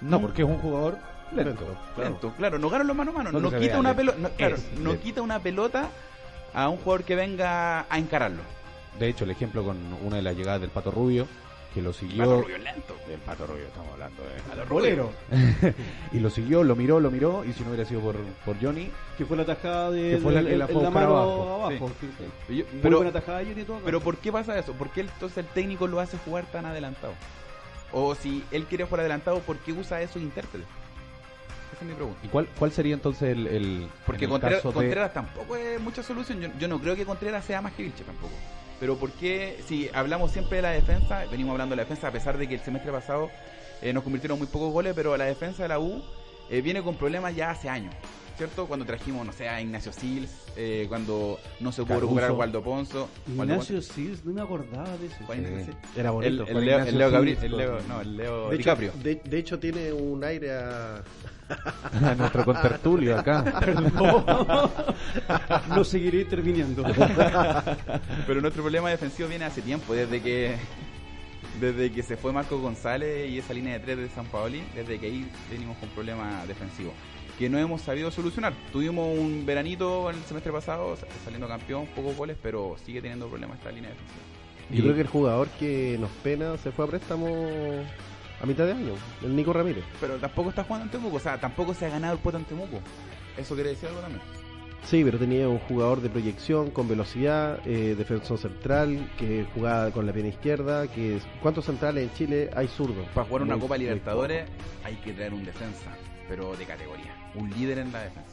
No, 0.00 0.20
porque 0.20 0.42
es 0.42 0.48
un 0.48 0.58
jugador 0.58 0.96
lento. 1.34 1.76
claro. 1.96 2.10
Lento, 2.10 2.32
claro, 2.38 2.58
no 2.60 2.70
gana 2.70 2.84
los 2.84 2.94
mano 2.96 3.10
a 3.10 3.14
mano, 3.14 3.32
No 3.32 3.40
no, 3.40 3.58
quita 3.58 3.80
una 3.80 3.94
pelota, 3.96 4.16
no, 4.20 4.28
claro, 4.30 4.54
Es 4.54 4.78
no 4.78 4.96
quita 5.00 5.22
una 5.22 5.40
pelota 5.40 5.88
a 6.54 6.68
un 6.68 6.76
jugador 6.76 7.02
que 7.02 7.16
venga 7.16 7.80
a 7.90 7.98
encararlo. 7.98 8.42
De 8.98 9.08
hecho, 9.08 9.24
el 9.24 9.32
ejemplo 9.32 9.64
con 9.64 9.76
una 10.04 10.16
de 10.16 10.22
las 10.22 10.36
llegadas 10.36 10.60
del 10.60 10.70
Pato 10.70 10.92
Rubio, 10.92 11.26
que 11.74 11.80
lo 11.82 11.90
Pato 11.92 12.00
siguió. 12.00 12.40
Rubio 12.42 12.58
lento. 12.58 12.96
El 13.08 13.18
Pato 13.20 13.46
Rubio, 13.46 13.66
estamos 13.66 13.92
hablando 13.92 14.22
de 14.24 14.40
Pato 14.48 14.64
Rubio. 14.64 15.10
Y 16.12 16.18
lo 16.18 16.30
siguió, 16.30 16.64
lo 16.64 16.74
miró, 16.74 16.98
lo 17.00 17.10
miró, 17.10 17.44
y 17.44 17.52
si 17.52 17.62
no 17.62 17.68
hubiera 17.70 17.84
sido 17.88 18.00
por, 18.00 18.16
por 18.44 18.60
Johnny, 18.60 18.90
que 19.16 19.24
fue 19.24 19.36
la 19.36 19.44
tajada 19.44 19.90
de 19.92 20.10
Que 20.12 20.18
fue 20.18 20.32
la- 20.32 20.40
el- 20.40 20.46
que 20.48 20.56
la 20.56 20.66
fue 20.68 20.90
mano 20.90 21.16
abajo. 21.16 21.64
abajo. 21.66 21.90
Sí. 22.00 22.10
sí. 22.48 22.56
Yo- 22.56 22.64
pero, 22.82 22.96
buena 22.96 23.12
tajada 23.12 23.38
de 23.38 23.46
Johnny 23.46 23.62
todo. 23.64 23.78
pero 23.84 24.00
¿por 24.00 24.16
qué 24.18 24.32
pasa 24.32 24.58
eso? 24.58 24.72
¿Por 24.72 24.90
qué 24.90 25.02
entonces 25.02 25.38
el 25.38 25.46
técnico 25.46 25.86
lo 25.86 26.00
hace 26.00 26.18
jugar 26.18 26.44
tan 26.46 26.66
adelantado? 26.66 27.12
O 27.92 28.14
si 28.14 28.44
él 28.50 28.64
quiere 28.66 28.84
jugar 28.84 29.00
adelantado, 29.00 29.38
¿por 29.40 29.56
qué 29.58 29.72
usa 29.72 30.00
eso 30.02 30.18
intérprete? 30.18 30.64
Esa 31.72 31.82
es 31.84 31.88
mi 31.88 31.94
pregunta. 31.94 32.18
¿y 32.24 32.28
cuál, 32.28 32.48
cuál 32.58 32.72
sería 32.72 32.94
entonces 32.94 33.30
el. 33.30 33.46
el 33.46 33.88
Porque 34.04 34.24
en 34.24 34.30
el 34.30 34.32
Contreras, 34.32 34.58
caso 34.58 34.68
de- 34.70 34.74
Contreras 34.74 35.14
tampoco 35.14 35.56
es 35.56 35.80
mucha 35.80 36.02
solución. 36.02 36.40
Yo, 36.40 36.48
yo 36.58 36.66
no 36.68 36.80
creo 36.80 36.96
que 36.96 37.04
Contreras 37.06 37.44
sea 37.44 37.60
más 37.62 37.72
que 37.74 37.84
Vilche 37.84 38.02
tampoco. 38.04 38.32
Pero 38.80 38.96
¿por 38.96 39.12
qué? 39.12 39.60
Si 39.68 39.90
hablamos 39.92 40.32
siempre 40.32 40.56
de 40.56 40.62
la 40.62 40.70
defensa, 40.70 41.26
venimos 41.30 41.52
hablando 41.52 41.74
de 41.74 41.76
la 41.76 41.82
defensa, 41.82 42.08
a 42.08 42.12
pesar 42.12 42.38
de 42.38 42.48
que 42.48 42.54
el 42.54 42.60
semestre 42.60 42.90
pasado 42.90 43.30
eh, 43.82 43.92
nos 43.92 44.02
convirtieron 44.02 44.38
muy 44.38 44.48
pocos 44.48 44.72
goles, 44.72 44.94
pero 44.96 45.16
la 45.18 45.26
defensa 45.26 45.62
de 45.62 45.68
la 45.68 45.78
U 45.78 46.02
eh, 46.48 46.62
viene 46.62 46.82
con 46.82 46.96
problemas 46.96 47.36
ya 47.36 47.50
hace 47.50 47.68
años. 47.68 47.94
¿Cierto? 48.38 48.66
Cuando 48.66 48.86
trajimos, 48.86 49.26
no 49.26 49.34
sé, 49.34 49.50
a 49.50 49.60
Ignacio 49.60 49.92
Sils, 49.92 50.30
eh, 50.56 50.86
cuando 50.88 51.38
no 51.60 51.72
se 51.72 51.82
pudo 51.82 51.88
Caruso. 51.88 52.06
recuperar 52.06 52.30
a 52.30 52.32
Waldo 52.32 52.62
Ponzo. 52.62 53.10
Waldo 53.36 53.52
Ignacio 53.52 53.82
Sils, 53.82 54.24
no 54.24 54.32
me 54.32 54.40
acordaba 54.40 54.96
de 54.96 55.08
eso. 55.08 55.16
Sí. 55.18 55.72
Era 55.94 56.10
bonito. 56.10 56.46
el 56.46 56.64
Leo, 56.64 56.78
el 56.78 56.96
Leo 56.96 57.10
Gabriel, 57.10 57.38
el. 57.42 57.56
Leo, 57.58 57.80
no, 57.86 58.00
el 58.00 58.16
Leo 58.16 58.48
de, 58.48 58.56
hecho, 58.56 58.76
de 59.02 59.38
hecho 59.38 59.58
tiene 59.58 59.92
un 59.92 60.24
aire 60.24 60.52
a... 60.52 61.02
a 62.04 62.14
nuestro 62.14 62.44
contertulio 62.44 63.18
acá. 63.18 63.44
no 65.68 65.84
seguiré 65.84 66.22
interviniendo. 66.22 66.82
Pero 68.26 68.40
nuestro 68.40 68.62
problema 68.62 68.90
defensivo 68.90 69.28
viene 69.28 69.44
hace 69.44 69.62
tiempo, 69.62 69.94
desde 69.94 70.20
que 70.20 70.56
desde 71.60 71.90
que 71.92 72.02
se 72.02 72.16
fue 72.16 72.32
Marco 72.32 72.58
González 72.58 73.28
y 73.30 73.38
esa 73.38 73.52
línea 73.52 73.74
de 73.74 73.80
tres 73.80 73.98
de 73.98 74.08
San 74.08 74.24
Paoli, 74.26 74.62
desde 74.74 74.98
que 74.98 75.06
ahí 75.06 75.28
venimos 75.50 75.76
con 75.78 75.88
problemas 75.90 76.46
defensivos 76.48 76.92
que 77.38 77.48
no 77.48 77.58
hemos 77.58 77.80
sabido 77.80 78.10
solucionar. 78.10 78.52
Tuvimos 78.70 79.16
un 79.18 79.44
veranito 79.46 80.10
en 80.10 80.16
el 80.16 80.22
semestre 80.24 80.52
pasado 80.52 80.94
sa- 80.96 81.06
saliendo 81.24 81.48
campeón, 81.48 81.86
pocos 81.96 82.14
goles, 82.14 82.36
pero 82.42 82.76
sigue 82.84 83.00
teniendo 83.00 83.28
problemas 83.28 83.56
esta 83.58 83.70
línea 83.72 83.88
defensiva. 83.90 84.20
Yo 84.70 84.76
Y- 84.78 84.82
creo 84.82 84.94
que 84.94 85.00
el 85.00 85.06
jugador 85.06 85.48
que 85.58 85.96
nos 85.98 86.10
pena 86.22 86.58
se 86.58 86.70
fue 86.70 86.84
a 86.84 86.88
préstamo 86.88 87.26
a 88.42 88.46
mitad 88.46 88.64
de 88.66 88.72
año, 88.72 88.94
el 89.22 89.34
Nico 89.36 89.52
Ramírez. 89.52 89.84
Pero 90.00 90.16
tampoco 90.16 90.50
está 90.50 90.64
jugando 90.64 90.86
en 90.86 90.90
Temuco, 90.90 91.16
o 91.16 91.20
sea, 91.20 91.38
tampoco 91.38 91.74
se 91.74 91.86
ha 91.86 91.90
ganado 91.90 92.14
el 92.14 92.18
puesto 92.20 92.38
en 92.38 92.44
Temuco. 92.44 92.80
Eso 93.36 93.54
quiere 93.54 93.70
decir 93.70 93.88
algo 93.88 94.00
también. 94.00 94.22
Sí, 94.86 95.04
pero 95.04 95.18
tenía 95.18 95.46
un 95.46 95.58
jugador 95.58 96.00
de 96.00 96.08
proyección, 96.08 96.70
con 96.70 96.88
velocidad, 96.88 97.60
eh, 97.66 97.94
defensor 97.98 98.38
central, 98.38 99.10
que 99.18 99.46
jugaba 99.54 99.90
con 99.90 100.06
la 100.06 100.12
pierna 100.12 100.30
izquierda, 100.30 100.88
que 100.88 101.18
¿cuántos 101.42 101.66
centrales 101.66 102.04
en 102.08 102.14
Chile 102.14 102.50
hay 102.56 102.66
zurdos? 102.66 103.06
Para 103.14 103.26
jugar 103.26 103.42
una 103.42 103.56
Muy- 103.56 103.62
Copa 103.62 103.76
Libertadores 103.76 104.48
hay 104.82 104.94
que 104.96 105.12
traer 105.12 105.34
un 105.34 105.44
defensa, 105.44 105.90
pero 106.28 106.56
de 106.56 106.64
categoría, 106.64 107.14
un 107.34 107.50
líder 107.50 107.78
en 107.80 107.92
la 107.92 108.04
defensa. 108.04 108.30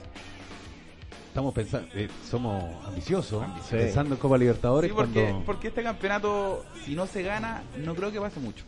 Estamos 1.28 1.54
pensando, 1.54 1.90
eh, 1.94 2.08
somos 2.28 2.64
ambiciosos, 2.86 3.44
Ambiciosos. 3.44 3.70
pensando 3.86 4.16
en 4.16 4.20
Copa 4.22 4.38
Libertadores 4.38 4.90
Sí, 4.90 4.96
porque, 4.96 5.24
cuando 5.24 5.46
porque 5.46 5.68
este 5.68 5.84
campeonato, 5.84 6.66
si 6.86 6.96
no 6.96 7.06
se 7.08 7.24
gana, 7.24 7.62
no 7.78 7.94
creo 7.94 8.10
que 8.12 8.22
pase 8.22 8.40
mucho. 8.40 8.64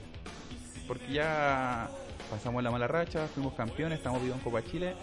Porque 0.89 1.13
ya 1.13 1.87
pasamos 2.31 2.63
la 2.63 2.71
mala 2.71 2.87
racha, 2.87 3.27
fuimos 3.27 3.53
campeones, 3.53 3.99
estamos 3.99 4.23
vivos 4.23 4.37
en 4.39 4.43
Copa 4.43 4.63
Chile 4.63 4.95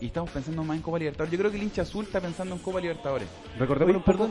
y 0.00 0.06
estamos 0.06 0.30
pensando 0.30 0.64
más 0.64 0.76
en 0.76 0.82
Copa 0.82 0.98
Libertadores. 0.98 1.30
Yo 1.30 1.38
creo 1.38 1.50
que 1.52 1.58
el 1.58 1.62
hincha 1.62 1.82
azul 1.82 2.04
está 2.06 2.20
pensando 2.20 2.56
en 2.56 2.60
Copa 2.60 2.80
Libertadores. 2.80 3.28
recordemos 3.56 3.94
un 3.94 4.02
poco. 4.02 4.28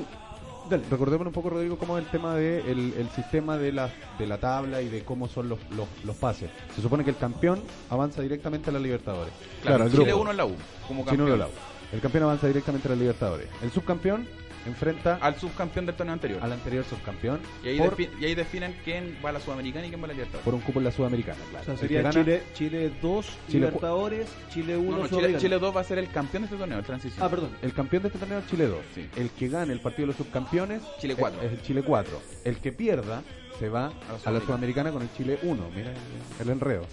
Dale. 0.70 0.84
recordemos 0.90 1.28
un 1.28 1.32
poco 1.32 1.52
Rodrigo 1.52 1.78
cómo 1.78 1.98
es 1.98 2.04
el 2.04 2.12
tema 2.12 2.36
de 2.36 2.60
el, 2.70 2.94
el 2.98 3.08
sistema 3.12 3.56
de 3.58 3.72
la 3.72 3.90
de 4.20 4.28
la 4.28 4.38
tabla 4.38 4.82
y 4.82 4.90
de 4.90 5.04
cómo 5.06 5.30
son 5.30 5.48
los, 5.48 5.60
los, 5.70 5.88
los 6.04 6.16
pases. 6.18 6.50
Se 6.76 6.82
supone 6.82 7.06
que 7.06 7.12
el 7.12 7.18
campeón 7.18 7.64
avanza 7.90 8.22
directamente 8.22 8.70
a 8.70 8.74
la 8.74 8.80
Libertadores. 8.80 9.32
Claro, 9.62 9.86
el 9.86 9.92
Chile 9.92 10.04
grupo. 10.04 10.22
1 10.24 10.32
en 10.32 10.38
la 10.38 10.46
U, 10.46 10.56
como 10.90 11.04
Si 11.04 11.06
no 11.06 11.06
campeón. 11.06 11.30
lo 11.30 11.38
lavo. 11.38 11.52
El 11.94 12.02
campeón 12.02 12.24
avanza 12.26 12.48
directamente 12.48 12.88
a 12.90 12.92
la 12.92 12.98
Libertadores. 12.98 13.48
El 13.62 13.72
subcampeón 13.72 14.28
enfrenta 14.65 15.17
Al 15.21 15.36
subcampeón 15.39 15.86
del 15.86 15.95
torneo 15.95 16.13
anterior. 16.13 16.39
al 16.43 16.51
anterior 16.51 16.84
subcampeón 16.86 17.39
Y 17.63 17.67
ahí, 17.69 17.78
por, 17.78 17.95
defi- 17.97 18.10
y 18.19 18.25
ahí 18.25 18.36
definen 18.36 18.75
quién 18.84 19.17
va 19.23 19.30
a 19.30 19.34
la 19.34 19.39
Sudamericana 19.39 19.86
y 19.86 19.89
quién 19.89 20.01
va 20.01 20.06
a 20.06 20.08
la 20.08 20.13
Libertadores. 20.13 20.45
por 20.45 20.54
un 20.54 20.62
cupo 20.62 20.80
en 20.80 20.86
la 20.86 20.91
Sudamericana. 20.91 21.38
O 21.45 21.49
Claro. 21.49 21.65
sea, 21.65 21.78
sería 21.78 22.01
gana- 22.01 22.12
Chile, 22.13 22.43
Chile 22.54 22.91
2, 23.01 23.25
Chile 23.47 23.65
Libertadores, 23.67 24.28
Chile 24.51 24.78
1, 24.78 24.97
No, 24.97 25.04
no, 25.04 25.08
Chile. 25.10 25.38
Chile 25.38 25.60
2 25.60 25.75
va 25.75 25.82
a 25.82 25.84
ser 25.84 25.97
el 25.99 26.10
campeón 26.10 26.43
de 26.43 26.45
este 26.47 26.58
torneo, 26.58 26.80
el 26.80 26.86
transición. 26.86 27.25
Ah, 27.25 27.30
perdón. 27.30 27.49
El 27.62 27.73
campeón 27.73 28.04
de 28.04 28.08
este 28.10 28.19
torneo 28.19 28.39
es 28.39 28.47
Chile 28.47 28.67
2. 28.67 28.80
Sí. 28.93 29.10
El 29.15 29.30
que 29.32 29.47
gane 29.49 29.73
el 29.73 29.80
partido 29.80 30.04
de 30.04 30.08
los 30.08 30.15
subcampeones 30.17 30.82
Chile 30.99 31.13
es- 31.13 31.19
4. 31.19 31.41
Es, 31.41 31.51
el 31.54 31.62
Chile 31.62 31.84
4. 31.84 32.21
El 32.43 32.58
que 32.58 32.71
pierda 32.71 33.21
se 33.60 33.69
va 33.69 33.88
a 33.88 33.89
la 33.89 34.17
Sudamericana. 34.19 34.41
Sudamericana 34.45 34.91
con 34.91 35.01
el 35.01 35.10
Chile 35.15 35.39
1. 35.43 35.69
Mira 35.75 35.91
el, 35.91 35.97
el 36.41 36.49
enredo. 36.49 36.86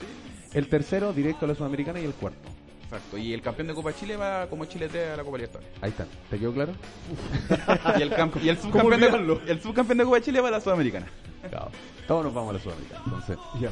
El 0.52 0.68
tercero 0.68 1.12
directo 1.12 1.46
a 1.46 1.48
la 1.48 1.54
Sudamericana 1.54 2.00
y 2.00 2.04
el 2.04 2.12
cuarto. 2.12 2.48
Exacto. 2.92 3.16
Y 3.18 3.32
el 3.32 3.40
campeón 3.42 3.68
de 3.68 3.74
Copa 3.74 3.92
Chile 3.94 4.16
va 4.16 4.46
como 4.48 4.64
Chile 4.66 4.88
3 4.88 5.14
a 5.14 5.16
la 5.16 5.24
Copa 5.24 5.38
Libertadores. 5.38 5.70
Ahí 5.80 5.90
está. 5.90 6.06
¿Te 6.30 6.38
quedó 6.38 6.52
claro? 6.52 6.72
Y 7.98 8.02
el, 8.02 8.12
y 8.42 8.48
el 8.48 8.58
subcampeón 8.58 9.00
de, 9.00 9.40
el 9.52 9.60
subcampeón 9.62 9.98
de 9.98 10.04
Copa 10.04 10.20
Chile 10.20 10.40
va 10.40 10.48
a 10.48 10.52
la 10.52 10.60
Sudamericana. 10.60 11.06
Claro. 11.48 11.70
Todos 12.06 12.24
nos 12.24 12.34
vamos 12.34 12.50
a 12.50 12.52
la 12.54 12.60
Sudamericana. 12.60 13.02
Entonces, 13.06 13.38
Ya. 13.60 13.70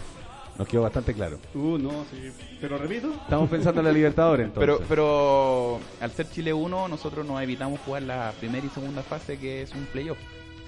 nos 0.59 0.69
quedó 0.69 0.83
bastante 0.83 1.13
claro. 1.15 1.39
Uh, 1.55 1.79
no, 1.79 1.91
sí. 2.11 2.33
¿Te 2.61 2.69
lo 2.69 2.79
repito? 2.79 3.13
Estamos 3.13 3.51
pensando 3.51 3.81
en 3.81 3.87
la 3.87 3.93
Libertadores 3.93 4.47
entonces. 4.47 4.77
Pero, 4.89 4.89
pero 4.89 5.81
al 6.01 6.11
ser 6.13 6.31
Chile 6.31 6.53
1, 6.53 6.89
nosotros 6.89 7.27
nos 7.27 7.43
evitamos 7.43 7.81
jugar 7.81 8.03
la 8.05 8.33
primera 8.41 8.67
y 8.67 8.71
segunda 8.71 9.03
fase, 9.03 9.39
que 9.39 9.63
es 9.63 9.73
un 9.73 9.85
playoff. 9.87 10.19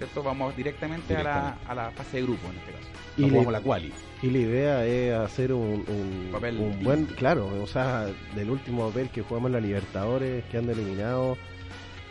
¿Cierto? 0.02 0.22
Vamos 0.24 0.56
directamente, 0.56 1.16
A, 1.16 1.22
la, 1.22 1.56
a 1.68 1.74
la 1.76 1.90
fase 1.92 2.16
de 2.16 2.22
grupo 2.24 2.48
en 2.50 2.58
este 2.58 2.72
caso. 2.72 2.88
Y 3.16 3.28
jugamos 3.30 3.52
la 3.52 3.60
quali. 3.60 3.92
Y 4.20 4.30
la 4.30 4.38
idea 4.38 4.84
es 4.86 5.14
hacer 5.14 5.52
un, 5.52 5.84
un, 5.86 6.28
Papel 6.32 6.56
un 6.58 6.70
digno. 6.72 6.84
buen, 6.84 7.06
claro, 7.06 7.48
o 7.62 7.66
sea, 7.68 8.06
del 8.34 8.50
último 8.50 8.88
papel 8.88 9.10
que 9.10 9.22
jugamos 9.22 9.48
en 9.50 9.52
la 9.52 9.60
Libertadores, 9.60 10.44
que 10.50 10.58
han 10.58 10.68
eliminado. 10.68 11.36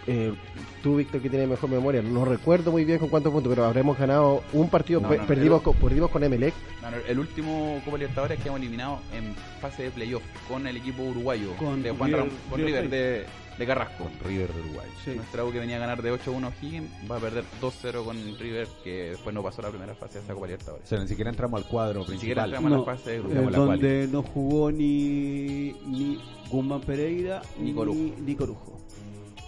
Eh, 0.08 0.34
tú, 0.82 0.96
Víctor, 0.96 1.22
que 1.22 1.30
tienes 1.30 1.48
mejor 1.50 1.70
memoria, 1.70 2.02
no 2.02 2.24
recuerdo 2.26 2.72
muy 2.72 2.86
bien 2.86 2.98
con 2.98 3.10
cuántos 3.10 3.32
puntos, 3.32 3.52
pero 3.52 3.66
habremos 3.66 3.98
ganado 4.00 4.42
un 4.54 4.68
partido, 4.70 5.00
No, 5.02 5.10
pe- 5.10 5.18
no, 5.18 5.28
perdimos, 5.28 5.60
el- 5.60 5.64
con, 5.64 5.76
perdimos 5.76 6.10
con 6.10 6.24
Emelec, 6.24 6.54
No, 6.82 6.90
no, 6.92 6.98
el 7.08 7.20
último 7.20 7.80
Copa 7.86 7.98
Libertadores 7.98 8.40
que 8.40 8.48
hemos 8.48 8.60
eliminado 8.62 9.00
en 9.14 9.36
fase 9.62 9.84
de 9.84 9.92
playoff 9.92 10.24
con 10.48 10.66
el 10.66 10.78
equipo 10.78 11.04
uruguayo 11.04 11.54
Con 11.58 11.84
de 11.84 11.92
Juan 11.92 12.10
River- 12.10 12.26
Ram- 12.26 12.32
con 12.50 12.60
River 12.60 12.84
River 12.86 12.90
de, 12.90 13.26
de 13.58 13.66
Carrasco. 13.68 14.04
Con 14.06 14.14
River 14.28 14.52
de 14.54 14.62
Uruguay. 14.62 14.88
Sí. 15.06 15.12
Nuestra 15.16 15.44
U 15.46 15.52
que 15.52 15.60
venía 15.60 15.76
a 15.78 15.80
ganar 15.80 16.02
de 16.02 16.12
8-1 16.14 16.44
a 16.46 16.48
O'Higgins 16.48 16.90
va 17.10 17.18
a 17.18 17.20
perder 17.20 17.44
2-0 17.62 18.04
con 18.04 18.18
River, 18.40 18.68
que 18.84 19.10
después 19.12 19.34
no 19.36 19.44
pasó 19.44 19.62
la 19.62 19.70
primera 19.70 19.94
fase 19.96 20.16
de 20.20 20.24
esa 20.24 20.34
Copa 20.34 20.44
O 20.46 20.48
Libertadores. 20.48 20.88
sea, 20.90 21.00
ni 21.00 21.08
siquiera 21.08 21.30
entramos 21.30 21.62
al 21.62 21.68
cuadro 21.70 22.00
Ni 22.08 22.18
siquiera 22.18 22.44
principal. 22.44 22.66
entramos 22.66 22.72
a 22.74 22.78
la 22.92 22.98
fase 22.98 23.12
de 23.12 23.20
grupo. 23.20 23.36
eh, 23.36 23.52
donde 23.52 24.08
no 24.12 24.24
jugó 24.24 24.72
ni, 24.72 25.74
ni 25.86 26.20
Guzmán 26.50 26.82
Pereira 26.82 27.42
Ni 27.60 27.74
Corujo. 27.74 28.16
Ni 28.20 28.36
Corujo. 28.36 28.78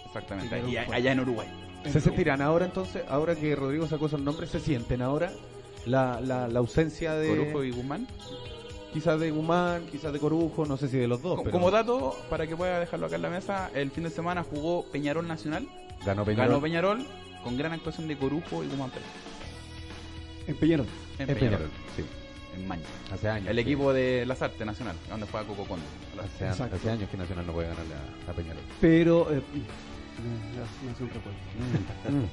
Exactamente. 0.06 0.60
Sí, 0.62 0.68
Y 0.68 0.72
claro. 0.72 0.92
a- 0.92 0.94
allá 0.96 1.12
en 1.12 1.20
Uruguay. 1.20 1.48
¿Se 1.90 2.00
sentirán 2.00 2.40
ahora 2.40 2.64
entonces, 2.64 3.02
ahora 3.08 3.34
que 3.34 3.54
Rodrigo 3.54 3.86
sacó 3.86 4.06
esos 4.06 4.20
nombres, 4.20 4.48
se 4.50 4.60
sienten 4.60 5.02
ahora 5.02 5.32
la, 5.86 6.18
la, 6.20 6.48
la 6.48 6.58
ausencia 6.60 7.14
de 7.14 7.28
Corujo 7.28 7.62
y 7.64 7.72
Guzmán. 7.72 8.06
Quizás 8.94 9.20
de 9.20 9.30
Guzmán, 9.30 9.84
quizás 9.90 10.12
de 10.12 10.18
Corujo, 10.20 10.64
no 10.64 10.76
sé 10.78 10.88
si 10.88 10.96
de 10.96 11.06
los 11.08 11.20
dos, 11.20 11.38
pero 11.40 11.50
Como 11.50 11.70
dato, 11.70 12.16
para 12.30 12.46
que 12.46 12.56
pueda 12.56 12.78
dejarlo 12.80 13.06
acá 13.06 13.16
en 13.16 13.22
la 13.22 13.30
mesa, 13.30 13.70
el 13.74 13.90
fin 13.90 14.04
de 14.04 14.10
semana 14.10 14.42
jugó 14.42 14.84
Peñarol 14.86 15.26
Nacional. 15.28 15.68
ganó 16.06 16.24
Peñarol. 16.24 16.48
Ganó 16.48 16.62
Peñarol 16.62 17.06
con 17.42 17.58
gran 17.58 17.72
actuación 17.72 18.08
de 18.08 18.16
Corujo 18.16 18.64
y 18.64 18.68
Guzmán 18.68 18.90
Pérez. 18.90 19.06
En 20.46 20.56
Peñarol. 20.56 20.86
En 21.18 21.28
En 21.28 21.36
Peñarol, 21.36 21.58
Peñarol, 21.58 21.70
sí, 21.96 22.04
en 22.56 22.68
Maña. 22.68 22.82
hace 23.12 23.28
años. 23.28 23.48
El 23.48 23.56
sí. 23.56 23.60
equipo 23.62 23.92
de 23.92 24.24
Las 24.26 24.40
Artes 24.42 24.64
Nacional, 24.66 24.96
donde 25.10 25.26
juega 25.26 25.46
Coco 25.46 25.64
Conde. 25.64 25.84
Hace, 26.22 26.46
hace 26.62 26.90
años 26.90 27.08
que 27.10 27.16
Nacional 27.16 27.46
no 27.46 27.52
puede 27.52 27.68
ganar 27.68 27.84
a, 28.26 28.30
a 28.30 28.34
Peñarol. 28.34 28.62
Pero. 28.80 29.32
Eh. 29.32 29.42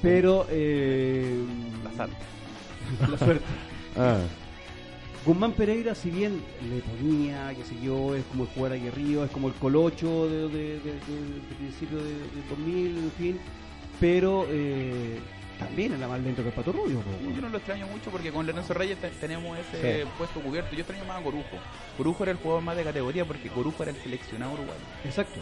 Pero. 0.02 0.46
Eh, 0.50 1.42
Las 1.84 2.00
Artes. 2.00 2.16
La 3.10 3.18
suerte. 3.18 3.44
Ah, 3.96 4.18
Guzmán 5.24 5.52
Pereira, 5.52 5.94
si 5.94 6.10
bien 6.10 6.40
le 6.68 6.80
ponía, 6.80 7.54
que 7.54 7.64
sé 7.64 7.76
yo, 7.80 8.16
es 8.16 8.24
como 8.26 8.42
el 8.44 8.50
jugar 8.50 8.72
aguerrido, 8.72 9.24
es 9.24 9.30
como 9.30 9.48
el 9.48 9.54
colocho 9.54 10.28
de, 10.28 10.48
de, 10.48 10.80
de- 10.80 11.54
principio 11.58 11.98
de, 11.98 12.10
de 12.12 12.48
2000, 12.50 12.98
en 12.98 13.12
fin, 13.12 13.38
pero 14.00 14.46
eh, 14.50 15.20
también 15.60 15.92
era 15.92 16.08
más 16.08 16.20
lento 16.20 16.42
que 16.42 16.48
el 16.48 16.54
Pato 16.54 16.72
Rubio. 16.72 17.00
Yo 17.34 17.40
no 17.40 17.50
lo 17.50 17.58
extraño 17.58 17.86
mucho 17.86 18.10
porque 18.10 18.32
con 18.32 18.46
Lorenzo 18.46 18.74
Reyes 18.74 18.98
te- 18.98 19.10
tenemos 19.10 19.56
ese 19.58 20.02
Sí. 20.02 20.08
puesto 20.18 20.40
cubierto. 20.40 20.74
Yo 20.74 20.80
extraño 20.80 21.04
más 21.04 21.20
a 21.20 21.22
Corujo. 21.22 21.56
Corujo 21.96 22.24
era 22.24 22.32
el 22.32 22.38
jugador 22.38 22.64
más 22.64 22.76
de 22.76 22.82
categoría 22.82 23.24
porque 23.24 23.48
Corujo 23.48 23.80
era 23.84 23.92
el 23.92 23.98
seleccionado 23.98 24.54
uruguario. 24.54 24.82
Exacto. 25.04 25.38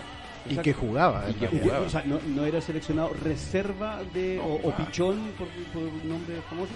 Y 0.46 0.50
exacto. 0.50 0.62
que 0.62 0.72
jugaba. 0.72 1.24
Y 1.30 1.34
que 1.34 1.46
o 1.70 1.88
sea, 1.88 2.02
no, 2.04 2.18
no 2.28 2.44
era 2.44 2.60
seleccionado 2.60 3.12
reserva 3.22 4.00
de 4.14 4.36
No, 4.36 4.44
o, 4.68 4.74
pichón 4.76 5.18
por, 5.38 5.48
por 5.72 5.82
un 5.82 6.08
nombre 6.08 6.40
famoso. 6.48 6.72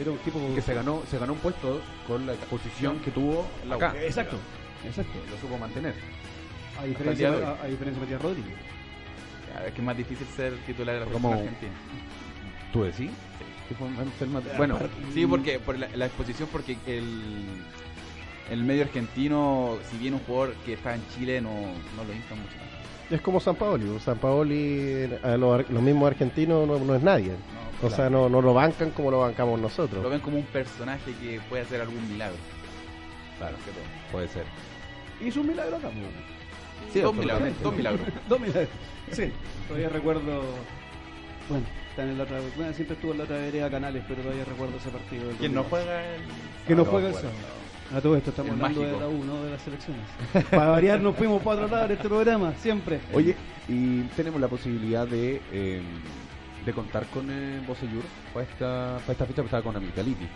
Era 0.00 0.10
un 0.10 0.18
tipo 0.18 0.38
que 0.54 0.60
se 0.62 0.74
ganó, 0.74 1.02
se 1.10 1.18
ganó 1.18 1.32
un 1.34 1.38
puesto 1.38 1.80
con 2.06 2.26
la 2.26 2.34
posición 2.34 2.98
que 3.00 3.10
tuvo 3.10 3.46
La 3.68 3.76
acá. 3.76 3.94
Exacto, 4.02 4.36
exacto. 4.84 5.12
Lo 5.30 5.38
supo 5.38 5.56
mantener. 5.58 5.94
A 6.80 6.84
diferencia, 6.84 7.30
de 7.30 7.44
a, 7.44 7.50
a 7.62 7.66
diferencia 7.66 7.92
de 7.94 8.00
Matías 8.00 8.22
Rodríguez. 8.22 8.56
Ya, 9.54 9.66
Es 9.66 9.72
que 9.72 9.78
es 9.80 9.84
más 9.84 9.96
difícil 9.96 10.26
ser 10.34 10.54
titular 10.66 10.94
de 10.98 11.06
la 11.06 11.12
Como- 11.12 11.30
selección 11.30 11.54
argentina. 11.54 11.80
¿Tú 12.72 12.82
decís? 12.82 13.10
Sí. 13.68 14.26
más- 14.26 14.56
Bueno, 14.56 14.78
Sí, 15.14 15.26
porque 15.26 15.58
por 15.60 15.78
la, 15.78 15.88
la 15.94 16.06
exposición, 16.06 16.48
porque 16.50 16.76
el, 16.86 17.44
el 18.50 18.62
medio 18.64 18.82
argentino, 18.82 19.76
si 19.90 19.96
bien 19.98 20.14
un 20.14 20.20
jugador 20.20 20.54
que 20.66 20.74
está 20.74 20.94
en 20.94 21.02
Chile, 21.14 21.40
no, 21.40 21.50
no 21.50 22.04
lo 22.06 22.12
infla 22.12 22.36
mucho. 22.36 22.56
Es 23.10 23.20
como 23.20 23.38
San 23.40 23.54
Paoli. 23.56 23.98
San 24.00 24.18
Paoli, 24.18 25.08
a 25.22 25.36
los, 25.36 25.68
los 25.70 25.82
mismos 25.82 26.08
argentinos, 26.10 26.66
no, 26.66 26.78
no 26.78 26.94
es 26.94 27.02
nadie. 27.02 27.32
No, 27.82 27.88
O 27.88 27.90
sea, 27.90 28.08
no, 28.08 28.28
no 28.28 28.40
lo 28.40 28.54
bancan 28.54 28.90
como 28.90 29.10
lo 29.10 29.20
bancamos 29.20 29.58
Lo 29.58 29.64
nosotros. 29.64 30.08
ven 30.10 30.20
como 30.20 30.38
un 30.38 30.44
personaje 30.44 31.12
que 31.20 31.40
puede 31.48 31.62
hacer 31.62 31.80
algún 31.80 32.08
milagro. 32.08 32.36
claro, 33.38 33.56
Más 33.56 33.64
que 33.64 33.70
todo. 33.72 33.82
puede 34.12 34.28
ser. 34.28 34.44
Hizo 35.20 35.40
un 35.42 35.48
milagro 35.48 35.76
acá, 35.76 35.88
pues. 35.88 36.92
Sí, 36.92 37.00
dos 37.00 37.14
milagros. 37.14 37.50
Dos 37.62 37.74
milagros. 37.74 38.06
Dos 38.28 38.40
milagros. 38.40 38.68
Sí, 39.12 39.30
todavía 39.68 39.88
recuerdo. 39.90 40.42
Bueno, 41.48 41.66
están 41.90 42.08
en 42.08 42.18
la 42.18 42.24
otra. 42.24 42.38
Bueno, 42.56 42.72
siempre 42.72 42.94
estuvo 42.94 43.12
en 43.12 43.18
la 43.18 43.24
otra 43.24 43.36
vereda 43.36 43.70
Canales, 43.70 44.02
pero 44.08 44.22
todavía 44.22 44.44
recuerdo 44.44 44.76
ese 44.78 44.88
partido. 44.90 45.24
¿Quién 45.38 45.54
no 45.54 45.64
juega 45.64 46.14
el... 46.14 46.20
Que 46.66 46.74
no 46.74 46.82
Ah, 46.82 46.84
no, 46.84 46.90
juega 46.90 47.06
el 47.08 47.12
bueno. 47.12 47.28
sábado. 47.28 47.63
A 47.94 48.00
todo 48.00 48.16
esto 48.16 48.30
estamos 48.30 48.50
El 48.52 48.56
hablando 48.56 48.80
mágico. 48.80 48.98
de 48.98 49.04
la 49.04 49.08
U, 49.08 49.24
no 49.24 49.42
de 49.44 49.50
las 49.50 49.62
selecciones. 49.62 50.02
Para 50.50 50.66
variar 50.70 51.00
nos 51.00 51.14
fuimos 51.16 51.40
para 51.42 51.62
otro 51.62 51.68
lado 51.76 51.86
en 51.86 51.92
este 51.92 52.08
programa, 52.08 52.52
siempre. 52.60 53.00
Oye, 53.12 53.36
y 53.68 54.00
tenemos 54.16 54.40
la 54.40 54.48
posibilidad 54.48 55.06
de, 55.06 55.40
eh, 55.52 55.80
de 56.66 56.72
contar 56.72 57.06
con 57.06 57.28
eh, 57.30 57.60
Bocellur 57.66 58.02
para 58.32 58.44
esta, 58.46 58.98
para 59.02 59.12
esta 59.12 59.26
fecha, 59.26 59.42
que 59.42 59.46
estaba 59.46 59.62
con 59.62 59.76
Amigdaliti. 59.76 60.26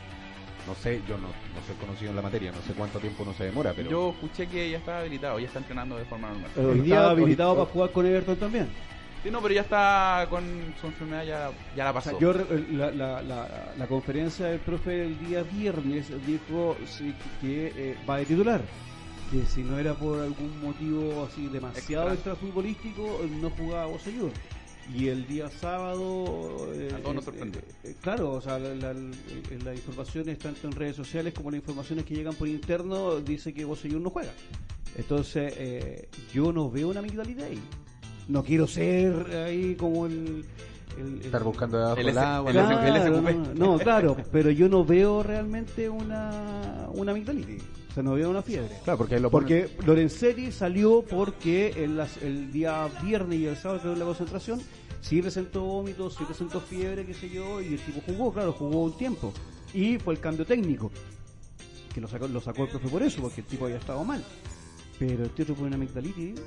No 0.69 0.75
sé, 0.75 1.01
yo 1.09 1.17
no, 1.17 1.29
no 1.29 1.61
soy 1.67 1.75
conocido 1.81 2.11
en 2.11 2.17
la 2.17 2.23
materia, 2.23 2.53
no 2.53 2.61
sé 2.63 2.75
cuánto 2.75 2.99
tiempo 3.01 3.25
no 3.25 3.33
se 3.33 3.45
demora, 3.45 3.73
pero 3.75 3.91
Yo 3.91 4.11
escuché 4.11 4.47
que 4.47 4.71
ya 4.71 4.79
está 4.79 4.99
habilitado, 5.01 5.39
ya 5.41 5.47
está 5.47 5.59
entrenando 5.59 5.97
de 5.97 6.05
forma 6.05 6.29
normal. 6.29 6.51
Hoy 6.57 6.63
Estaba 6.63 6.83
día- 6.85 7.11
habilitado 7.11 7.51
hoy- 7.53 7.57
para 7.59 7.71
jugar 7.73 7.91
con 7.91 8.07
Everton 8.07 8.37
también. 8.37 8.69
Sí, 9.23 9.31
no, 9.33 9.43
pero 9.43 9.53
ya 9.55 9.63
está 9.63 10.27
con 10.31 10.45
su 10.81 10.87
enfermedad, 10.87 11.25
ya, 11.25 11.51
ya 11.77 11.85
la 11.85 11.91
O 11.91 11.95
pasó. 11.95 12.11
sea, 12.11 12.19
yo 12.21 12.33
re- 12.33 12.47
la, 12.73 12.91
la, 12.93 13.21
la, 13.23 13.73
la 13.77 13.87
conferencia 13.89 14.47
del 14.47 14.61
profe 14.61 15.05
el 15.07 15.19
día 15.27 15.43
viernes 15.43 16.07
dijo 16.25 16.77
sí, 16.87 17.13
que 17.41 17.73
eh, 17.77 17.97
va 18.09 18.19
de 18.19 18.27
titular. 18.27 18.61
Que 19.33 19.45
si 19.45 19.63
no 19.63 19.79
era 19.79 19.93
por 19.95 20.21
algún 20.21 20.59
motivo 20.63 21.29
así 21.31 21.49
demasiado 21.49 22.13
Extra. 22.13 22.33
extrafutbolístico, 22.33 23.21
no 23.43 23.51
jugaba 23.51 23.87
Bosellur. 23.87 24.31
Y 24.95 25.09
el 25.09 25.27
día 25.27 25.51
sábado. 25.51 26.71
eh, 26.75 26.91
A 26.95 26.99
todos 26.99 27.15
nos 27.17 27.25
eh, 27.25 27.27
sorprende. 27.27 27.59
eh, 27.85 27.95
claro, 28.01 28.31
o 28.33 28.41
sea, 28.41 28.59
la, 28.59 28.73
la, 28.75 28.95
las 28.95 29.75
informaciones 29.77 30.39
tanto 30.39 30.67
en 30.67 30.73
redes 30.73 30.97
sociales 30.97 31.35
como 31.35 31.51
las 31.51 31.59
informaciones 31.59 32.07
que 32.07 32.15
llegan 32.15 32.35
por 32.35 32.49
interno 32.49 33.17
dice 33.21 33.53
que 33.53 33.65
Bosellur 33.67 34.01
no 34.01 34.09
juega. 34.11 34.33
Entonces, 34.97 35.53
eh, 35.59 36.09
yo 36.33 36.53
no 36.53 36.71
veo 36.71 36.89
una 36.89 37.01
amigdalidad 37.01 37.49
ahí. 37.49 37.61
No 38.29 38.45
quiero 38.45 38.67
ser 38.67 39.15
ahí 39.47 39.75
como 39.75 40.07
el. 40.07 40.45
el- 40.99 41.05
el- 41.19 41.21
estar 41.25 41.43
buscando 41.45 41.79
debajo 41.79 41.97
El 42.01 42.07
del 42.07 42.17
S- 42.17 42.25
agua. 42.25 42.51
el 42.51 42.57
¿no? 42.57 42.69
Claro, 42.69 43.05
SQP. 43.05 43.35
no, 43.35 43.55
no, 43.55 43.79
claro, 43.79 44.17
pero 44.33 44.51
yo 44.51 44.69
no 44.69 44.85
veo 44.85 45.23
realmente 45.23 45.89
una, 45.89 46.89
una 46.93 47.13
amigdalitis. 47.13 47.63
O 47.91 47.95
sea, 47.95 48.03
no 48.03 48.15
veo 48.15 48.29
una 48.31 48.43
fiebre. 48.43 48.71
Claro, 48.85 48.99
porque 48.99 49.19
lo 49.21 49.31
Porque 49.31 49.71
Lorenzetti 49.87 50.53
salió 50.53 51.03
porque 51.03 51.73
en 51.85 51.97
las- 51.97 52.17
el 52.23 52.53
día 52.53 52.87
viernes 53.03 53.39
y 53.39 53.47
el 53.47 53.57
sábado 53.57 53.81
que 53.83 53.93
en 53.93 53.99
la 53.99 54.05
concentración 54.05 54.61
sí 55.01 55.23
presentó 55.23 55.63
vómitos, 55.63 56.15
sí 56.17 56.25
presentó 56.25 56.61
fiebre, 56.61 57.07
qué 57.07 57.15
sé 57.15 57.31
yo, 57.31 57.61
y 57.63 57.69
el 57.75 57.79
tipo 57.81 58.01
jugó, 58.07 58.33
claro, 58.33 58.53
jugó 58.53 58.83
un 58.85 58.97
tiempo. 58.97 59.33
Y 59.73 59.99
fue 59.99 60.15
el 60.15 60.21
cambio 60.21 60.45
técnico, 60.45 60.91
que 61.95 62.01
lo 62.01 62.09
sacó, 62.09 62.29
lo 62.29 62.41
sacó 62.41 62.65
el 62.65 62.69
profe 62.71 62.89
por 62.89 63.03
eso, 63.03 63.23
porque 63.23 63.41
el 63.41 63.47
tipo 63.47 63.65
había 63.65 63.79
estado 63.79 64.03
mal. 64.05 64.23
Pero 64.99 65.25
este 65.25 65.45
otro 65.45 65.55
fue 65.55 65.67
una 65.69 65.77
amigdalitis. 65.77 66.41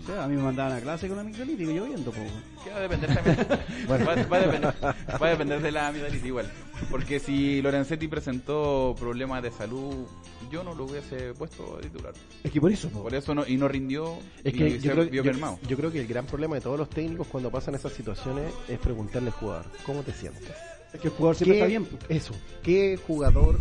O 0.00 0.06
sea, 0.06 0.24
a 0.24 0.28
mí 0.28 0.34
me 0.36 0.42
mandaban 0.42 0.76
a 0.76 0.80
clase 0.80 1.08
con 1.08 1.18
amigdalitis, 1.18 1.68
que 1.68 1.74
yo 1.74 1.84
viendo, 1.84 2.10
po. 2.10 2.20
Que 2.64 2.70
va 2.70 2.76
a 2.76 2.80
depender 2.80 3.14
también. 3.14 3.36
Bueno. 3.86 4.04
va, 4.06 4.14
va 4.14 4.36
a 4.36 4.40
depender, 4.40 4.74
va 4.82 5.26
a 5.26 5.30
depender 5.30 5.60
de 5.62 5.72
la 5.72 5.88
amigdalitis 5.88 6.24
igual. 6.26 6.50
Porque 6.90 7.20
si 7.20 7.62
Lorenzetti 7.62 8.08
presentó 8.08 8.94
problemas 8.98 9.42
de 9.42 9.50
salud, 9.52 10.06
yo 10.50 10.64
no 10.64 10.74
lo 10.74 10.84
hubiese 10.86 11.34
puesto 11.34 11.76
de 11.76 11.82
titular. 11.88 12.12
Es 12.42 12.50
que 12.50 12.60
por 12.60 12.72
eso, 12.72 12.88
po. 12.90 13.02
Por 13.04 13.14
eso 13.14 13.34
no, 13.34 13.46
y 13.46 13.56
no 13.56 13.68
rindió 13.68 14.16
Es 14.42 14.54
y 14.54 14.58
que 14.58 14.70
se 14.72 14.78
yo 14.80 14.92
creo, 14.92 15.04
vio 15.06 15.22
yo- 15.24 15.58
yo 15.68 15.76
creo 15.76 15.92
que 15.92 16.00
el 16.00 16.06
gran 16.08 16.26
problema 16.26 16.56
de 16.56 16.60
todos 16.62 16.78
los 16.78 16.90
técnicos 16.90 17.26
cuando 17.28 17.50
pasan 17.50 17.74
esas 17.76 17.92
situaciones 17.92 18.52
es 18.68 18.78
preguntarle 18.80 19.28
al 19.28 19.34
jugador, 19.34 19.66
¿cómo 19.86 20.02
te 20.02 20.12
sientes? 20.12 20.48
Es 20.92 21.00
que 21.00 21.08
el 21.08 21.14
jugador 21.14 21.36
siempre 21.36 21.58
¿Qué- 21.58 21.64
está 21.64 21.68
bien. 21.68 21.88
Eso, 22.08 22.34
¿qué 22.62 22.98
jugador 23.06 23.58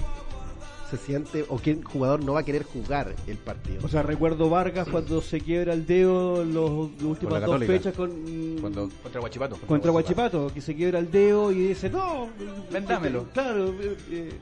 se 0.91 0.97
siente 0.97 1.45
o 1.49 1.57
qué 1.57 1.79
jugador 1.83 2.23
no 2.23 2.33
va 2.33 2.41
a 2.41 2.43
querer 2.43 2.63
jugar 2.63 3.15
el 3.27 3.37
partido? 3.37 3.79
O 3.83 3.87
sea, 3.87 4.03
recuerdo 4.03 4.49
Vargas 4.49 4.87
cuando 4.89 5.21
se 5.21 5.39
quiebra 5.41 5.73
el 5.73 5.85
dedo 5.85 6.41
en 6.43 6.53
los, 6.53 6.91
las 6.93 7.03
últimas 7.03 7.33
la 7.33 7.39
dos 7.39 7.49
Católica. 7.59 7.73
fechas 7.73 7.93
con, 7.95 8.57
Cuando 8.61 8.89
Contra 9.01 9.19
Guachipato. 9.21 9.57
contra 9.67 9.91
Guachipato, 9.91 10.51
que 10.53 10.61
se 10.61 10.75
quiebra 10.75 10.99
el 10.99 11.09
dedo 11.09 11.51
y 11.51 11.67
dice, 11.69 11.89
no, 11.89 12.29
Vendámelo. 12.71 13.25
Claro, 13.33 13.69
eh, 13.81 13.97
eh, 14.11 14.33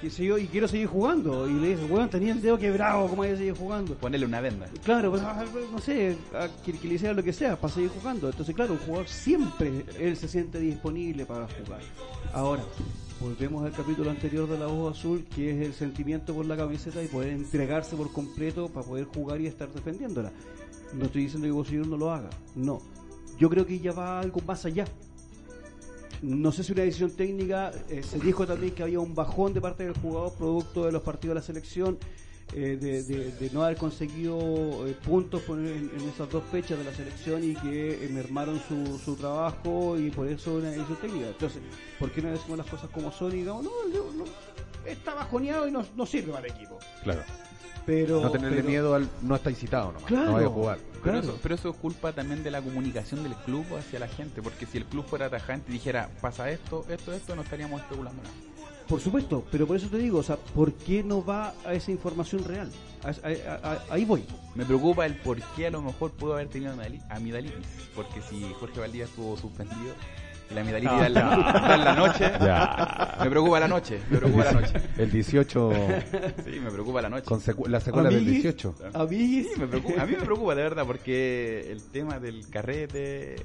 qué 0.00 0.10
sé 0.10 0.24
yo, 0.24 0.38
y 0.38 0.46
quiero 0.46 0.68
seguir 0.68 0.86
jugando. 0.88 1.48
Y 1.48 1.54
le 1.54 1.68
dice, 1.76 1.84
bueno, 1.86 2.08
tenía 2.08 2.32
el 2.32 2.42
dedo 2.42 2.58
quebrado, 2.58 3.06
¿cómo 3.08 3.22
hay 3.22 3.30
que 3.30 3.36
seguir 3.38 3.54
jugando? 3.54 3.94
Ponerle 3.94 4.26
una 4.26 4.40
venda. 4.40 4.66
Claro, 4.84 5.10
pues, 5.10 5.22
ah, 5.22 5.44
no 5.72 5.78
sé, 5.78 6.16
a 6.34 6.48
que, 6.64 6.72
que 6.72 6.88
le 6.88 6.94
hiciera 6.94 7.14
lo 7.14 7.22
que 7.22 7.32
sea 7.32 7.56
para 7.56 7.72
seguir 7.72 7.90
jugando. 7.90 8.28
Entonces, 8.28 8.54
claro, 8.54 8.72
un 8.72 8.78
jugador 8.80 9.08
siempre 9.08 9.84
él 9.98 10.16
se 10.16 10.28
siente 10.28 10.58
disponible 10.58 11.24
para 11.26 11.46
jugar. 11.46 11.80
Ahora, 12.32 12.62
volvemos 13.22 13.64
al 13.64 13.72
capítulo 13.72 14.10
anterior 14.10 14.48
de 14.48 14.58
la 14.58 14.66
voz 14.66 14.98
azul, 14.98 15.24
que 15.34 15.50
es 15.50 15.66
el 15.66 15.72
sentimiento 15.72 16.34
por 16.34 16.44
la 16.44 16.56
camiseta 16.56 17.02
y 17.02 17.06
poder 17.06 17.30
entregarse 17.30 17.94
por 17.94 18.12
completo 18.12 18.68
para 18.68 18.84
poder 18.84 19.04
jugar 19.04 19.40
y 19.40 19.46
estar 19.46 19.72
defendiéndola. 19.72 20.32
No 20.92 21.04
estoy 21.04 21.22
diciendo 21.22 21.46
que 21.46 21.52
Bosellur 21.52 21.86
no 21.86 21.96
lo 21.96 22.12
haga, 22.12 22.30
no. 22.56 22.80
Yo 23.38 23.48
creo 23.48 23.64
que 23.64 23.78
ya 23.78 23.92
va 23.92 24.18
algo 24.18 24.40
más 24.44 24.64
allá. 24.64 24.86
No 26.20 26.50
sé 26.52 26.64
si 26.64 26.72
una 26.72 26.82
decisión 26.82 27.12
técnica, 27.12 27.70
eh, 27.88 28.02
se 28.02 28.18
dijo 28.18 28.46
también 28.46 28.74
que 28.74 28.82
había 28.82 29.00
un 29.00 29.14
bajón 29.14 29.54
de 29.54 29.60
parte 29.60 29.84
del 29.84 29.94
jugador 29.94 30.32
producto 30.34 30.86
de 30.86 30.92
los 30.92 31.02
partidos 31.02 31.34
de 31.34 31.40
la 31.40 31.46
selección, 31.46 31.98
eh, 32.54 32.76
de, 32.80 33.02
de- 33.02 33.32
de 33.32 33.50
no 33.50 33.64
haber 33.64 33.76
conseguido 33.78 34.86
eh, 34.86 34.94
puntos 35.04 35.40
por- 35.42 35.58
en, 35.58 35.90
en 35.98 36.08
esas 36.08 36.28
dos 36.30 36.42
fechas 36.50 36.78
de 36.78 36.84
la 36.84 36.92
selección 36.94 37.42
y 37.44 37.54
que 37.54 38.04
eh, 38.04 38.08
mermaron 38.10 38.60
su, 38.68 38.98
su 38.98 39.16
trabajo 39.16 39.98
y 39.98 40.10
por 40.10 40.28
eso 40.28 40.54
una 40.54 40.70
decisión 40.70 40.98
técnica. 41.00 41.26
Entonces, 41.28 41.62
¿por 41.98 42.10
qué 42.10 42.20
no 42.22 42.30
decimos 42.30 42.58
las 42.58 42.66
cosas 42.66 42.90
como 42.90 43.10
son 43.12 43.32
y 43.32 43.36
digamos, 43.36 43.64
no, 43.64 43.70
no, 43.92 44.12
no, 44.12 44.24
está 44.86 45.14
bajoneado 45.14 45.66
y 45.66 45.70
no, 45.70 45.84
no 45.96 46.04
sirve 46.06 46.32
para 46.32 46.46
el 46.46 46.52
equipo? 46.52 46.78
Claro, 47.02 47.22
Pero, 47.86 48.20
no 48.20 48.30
tenerle 48.30 48.56
pero- 48.58 48.68
miedo 48.68 48.94
al 48.94 49.08
no 49.22 49.34
está 49.34 49.50
incitado 49.50 49.86
nomás, 49.92 50.04
Claro. 50.04 50.26
no 50.26 50.32
vaya 50.34 50.46
a 50.46 50.50
jugar. 50.50 50.78
Pero, 50.78 51.02
Claro. 51.02 51.18
eso, 51.20 51.38
pero 51.42 51.54
eso 51.56 51.70
es 51.70 51.76
culpa 51.76 52.12
también 52.12 52.44
de 52.44 52.50
la 52.50 52.60
comunicación 52.62 53.22
del 53.24 53.34
club 53.34 53.64
hacia 53.76 53.98
la 53.98 54.06
gente, 54.08 54.40
porque 54.42 54.66
si 54.66 54.78
el 54.78 54.84
club 54.84 55.04
fuera 55.04 55.28
tajante 55.28 55.70
y 55.70 55.72
dijera, 55.72 56.08
pasa 56.20 56.48
esto, 56.50 56.84
esto, 56.88 57.12
esto, 57.12 57.34
no 57.34 57.42
estaríamos 57.42 57.80
especulando 57.80 58.22
nada. 58.22 58.34
Por 58.92 59.00
supuesto, 59.00 59.42
pero 59.50 59.66
por 59.66 59.76
eso 59.78 59.88
te 59.88 59.96
digo, 59.96 60.18
o 60.18 60.22
sea, 60.22 60.36
¿por 60.36 60.72
qué 60.74 61.02
no 61.02 61.24
va 61.24 61.54
a 61.64 61.72
esa 61.72 61.90
información 61.90 62.44
real? 62.44 62.70
A- 63.02 63.08
a- 63.08 63.72
a- 63.72 63.82
ahí 63.94 64.04
voy. 64.04 64.22
Me 64.54 64.66
preocupa 64.66 65.06
el 65.06 65.16
por 65.16 65.40
qué 65.56 65.68
a 65.68 65.70
lo 65.70 65.80
mejor 65.80 66.10
pudo 66.10 66.34
haber 66.34 66.48
tenido 66.48 66.74
amidali- 66.74 67.00
amidalitis, 67.08 67.66
porque 67.96 68.20
si 68.28 68.42
Jorge 68.60 68.80
Valdía 68.80 69.04
estuvo 69.04 69.34
suspendido, 69.38 69.94
la 70.54 70.60
amidalitis 70.60 70.98
da 70.98 71.06
en 71.06 71.14
la, 71.14 71.74
en 71.74 71.84
la 71.86 71.94
noche, 71.94 72.32
Ya. 72.38 73.16
me 73.24 73.30
preocupa 73.30 73.60
la 73.60 73.68
noche, 73.68 73.98
me 74.10 74.18
preocupa 74.18 74.44
la 74.44 74.52
noche. 74.52 74.72
El 74.98 75.10
18, 75.10 75.72
Sí, 76.44 76.60
me 76.60 76.70
preocupa 76.70 77.00
la 77.00 77.08
noche. 77.08 77.24
con 77.24 77.40
secu- 77.40 77.68
la 77.68 77.80
secuela 77.80 78.10
del 78.10 78.18
Amiguis, 78.18 78.42
18. 78.42 78.74
amiguis. 78.92 79.46
Sí, 79.54 79.58
me 79.58 79.66
preocupa. 79.68 80.02
A 80.02 80.06
mí 80.06 80.12
me 80.18 80.24
preocupa 80.26 80.54
de 80.54 80.62
verdad 80.64 80.84
porque 80.86 81.72
el 81.72 81.82
tema 81.84 82.20
del 82.20 82.46
carrete 82.50 83.36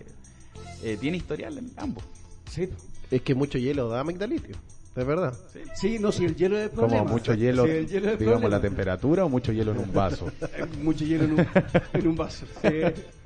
eh, 0.83 0.97
tiene 0.99 1.15
historial 1.15 1.57
en 1.57 1.71
ambos. 1.77 2.03
Sí, 2.51 2.67
Es 3.09 3.21
que 3.21 3.33
mucho 3.33 3.57
hielo 3.57 3.87
da 3.87 4.01
amigdalitis, 4.01 4.57
es 5.01 5.05
verdad. 5.07 5.33
Sí. 5.53 5.59
sí, 5.75 5.99
no, 5.99 6.11
si 6.11 6.25
el 6.25 6.35
hielo 6.35 6.57
es 6.57 6.65
el 6.65 6.69
problema. 6.71 6.99
Como 7.03 7.13
mucho 7.13 7.33
hielo, 7.33 7.65
Sí, 7.65 7.71
el 7.71 7.87
hielo 7.87 8.07
es 8.07 8.13
el 8.13 8.19
digamos, 8.19 8.41
la 8.43 8.49
problema. 8.49 8.61
temperatura 8.61 9.25
o 9.25 9.29
mucho 9.29 9.51
hielo 9.51 9.71
en 9.71 9.77
un 9.79 9.93
vaso. 9.93 10.27
Eh, 10.57 10.65
Mucho 10.81 11.05
hielo 11.05 11.25
en 11.25 11.31
un, 11.33 11.47
en 11.93 12.07
un 12.07 12.15
vaso. 12.15 12.45
Sí. 12.61 12.69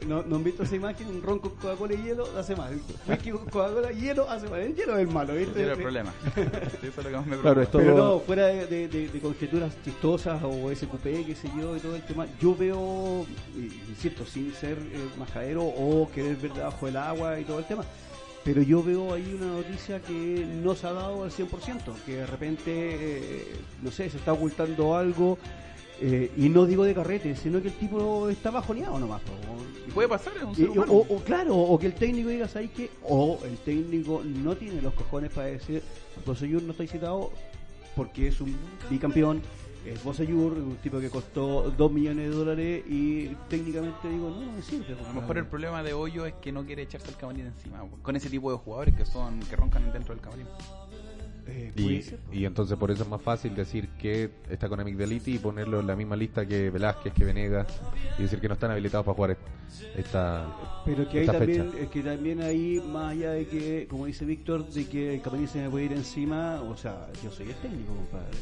¿No, 0.07 0.23
¿No 0.23 0.35
han 0.37 0.43
visto 0.43 0.63
esa 0.63 0.75
imagen? 0.75 1.07
Un 1.07 1.21
ron 1.21 1.39
con 1.39 1.51
Coca-Cola 1.51 1.93
y 1.93 2.03
hielo 2.03 2.25
hace 2.37 2.55
mal. 2.55 2.79
Whisky 3.07 3.31
con 3.31 3.45
Coca-Cola 3.45 3.91
y 3.91 4.01
hielo 4.01 4.29
hace 4.29 4.47
mal. 4.49 4.59
El 4.61 4.75
hielo 4.75 4.93
es 4.95 4.99
el 5.01 5.07
malo, 5.07 5.33
¿viste? 5.35 5.63
El 5.63 5.77
problema. 5.77 6.13
Eso 6.35 6.87
es 6.87 6.97
lo 6.97 7.03
que 7.03 7.09
más 7.11 7.25
me 7.25 7.37
preocupa. 7.37 7.41
Claro, 7.41 7.61
esto- 7.61 7.77
Pero 7.77 7.95
no, 7.97 8.19
fuera 8.19 8.47
de, 8.47 8.65
de- 8.67 8.87
de- 8.87 9.07
de 9.09 9.19
conjeturas 9.19 9.71
chistosas 9.85 10.41
o 10.43 10.69
SQP, 10.73 11.25
qué 11.25 11.35
sé 11.35 11.47
yo, 11.57 11.75
y 11.75 11.79
todo 11.79 11.95
el 11.95 12.01
tema, 12.03 12.25
yo 12.41 12.55
veo, 12.55 13.25
y- 13.55 13.89
insisto, 13.91 14.25
sin 14.25 14.51
ser 14.53 14.77
eh, 14.77 15.07
majadero 15.17 15.63
o 15.63 16.09
querer 16.13 16.35
ver 16.37 16.53
debajo 16.53 16.85
del 16.87 16.97
agua 16.97 17.39
y 17.39 17.43
todo 17.43 17.59
el 17.59 17.65
tema, 17.65 17.83
pero 18.43 18.61
yo 18.61 18.81
veo 18.83 19.13
ahí 19.13 19.37
una 19.39 19.53
noticia 19.53 19.99
que 20.01 20.45
no 20.63 20.75
se 20.75 20.87
ha 20.87 20.93
dado 20.93 21.23
al 21.23 21.31
100%, 21.31 21.93
que 22.05 22.17
de 22.17 22.25
repente, 22.25 22.61
eh, 22.67 23.55
no 23.81 23.91
sé, 23.91 24.09
se 24.09 24.17
está 24.17 24.33
ocultando 24.33 24.95
algo, 24.95 25.37
eh, 25.99 26.31
y 26.35 26.49
no 26.49 26.65
digo 26.65 26.83
de 26.83 26.95
carrete, 26.95 27.35
sino 27.35 27.61
que 27.61 27.67
el 27.67 27.75
tipo 27.75 28.27
está 28.29 28.49
bajoneado 28.49 28.97
nomás. 28.99 29.21
Y 29.87 29.91
puede 29.91 30.07
pasar, 30.07 30.33
es 30.35 30.43
un 30.43 30.55
ser 30.55 30.69
humano. 30.71 30.91
o, 30.93 31.15
o 31.15 31.19
claro, 31.23 31.55
o 31.55 31.77
que 31.77 31.85
el 31.85 31.93
técnico 31.93 32.29
diga, 32.29 32.47
¿sabes 32.47 32.71
qué? 32.75 32.89
O 33.03 33.37
el 33.45 33.57
técnico 33.57 34.23
no 34.25 34.55
tiene 34.55 34.81
los 34.81 34.93
cojones 34.95 35.31
para 35.31 35.47
decir, 35.47 35.83
Bosellur 36.25 36.63
no 36.63 36.71
está 36.71 36.87
citado 36.87 37.31
porque 37.95 38.29
es 38.29 38.41
un 38.41 38.55
bicampeón, 38.89 39.41
es 39.85 40.03
Boseyur, 40.03 40.53
un 40.53 40.77
tipo 40.77 40.99
que 40.99 41.09
costó 41.09 41.71
2 41.71 41.91
millones 41.91 42.29
de 42.29 42.35
dólares 42.35 42.83
y 42.87 43.27
técnicamente 43.49 44.09
digo, 44.09 44.29
no, 44.29 44.41
no 44.45 44.51
me 44.51 44.61
sirve. 44.61 44.93
A 44.93 45.07
lo 45.07 45.13
mejor 45.13 45.37
el 45.39 45.47
problema 45.47 45.81
de 45.83 45.93
Hoyo 45.93 46.25
es 46.25 46.33
que 46.35 46.51
no 46.51 46.65
quiere 46.65 46.83
echarse 46.83 47.09
el 47.09 47.15
camarín 47.17 47.47
encima, 47.47 47.83
con 48.01 48.15
ese 48.15 48.29
tipo 48.29 48.51
de 48.51 48.57
jugadores 48.57 48.95
que 48.95 49.05
son 49.05 49.39
que 49.41 49.55
roncan 49.55 49.91
dentro 49.91 50.13
del 50.13 50.21
camarín. 50.23 50.47
Eh, 51.47 51.73
Y, 51.75 52.01
ser, 52.03 52.19
y 52.31 52.45
entonces 52.45 52.77
por 52.77 52.91
eso 52.91 53.01
es 53.03 53.09
más 53.09 53.21
fácil 53.21 53.55
decir 53.55 53.89
que 53.97 54.29
está 54.47 54.69
con 54.69 54.79
Amigdaliti 54.79 55.35
y 55.35 55.39
ponerlo 55.39 55.79
en 55.79 55.87
la 55.87 55.95
misma 55.95 56.15
lista 56.15 56.45
que 56.45 56.69
Velázquez, 56.69 57.13
que 57.13 57.25
Venegas 57.25 57.67
y 58.19 58.21
decir 58.23 58.39
que 58.39 58.47
no 58.47 58.53
están 58.53 58.69
habilitados 58.71 59.03
para 59.05 59.15
jugar 59.15 59.37
esta 59.95 60.55
Pero 60.85 61.09
que 61.09 61.19
ahí 61.19 61.25
esta 61.25 61.39
también, 61.39 61.71
fecha. 61.71 61.83
es 61.83 61.89
que 61.89 62.03
también 62.03 62.41
ahí, 62.41 62.79
más 62.79 63.11
allá 63.13 63.31
de 63.31 63.47
que, 63.47 63.87
como 63.89 64.05
dice 64.05 64.23
Víctor, 64.25 64.67
de 64.69 64.87
que 64.87 65.15
el 65.15 65.21
camarín 65.21 65.47
se 65.47 65.61
me 65.63 65.69
puede 65.69 65.85
ir 65.85 65.93
encima, 65.93 66.61
o 66.61 66.77
sea, 66.77 67.07
yo 67.23 67.31
soy 67.31 67.49
el 67.49 67.55
técnico, 67.55 67.95
compadre. 67.95 68.37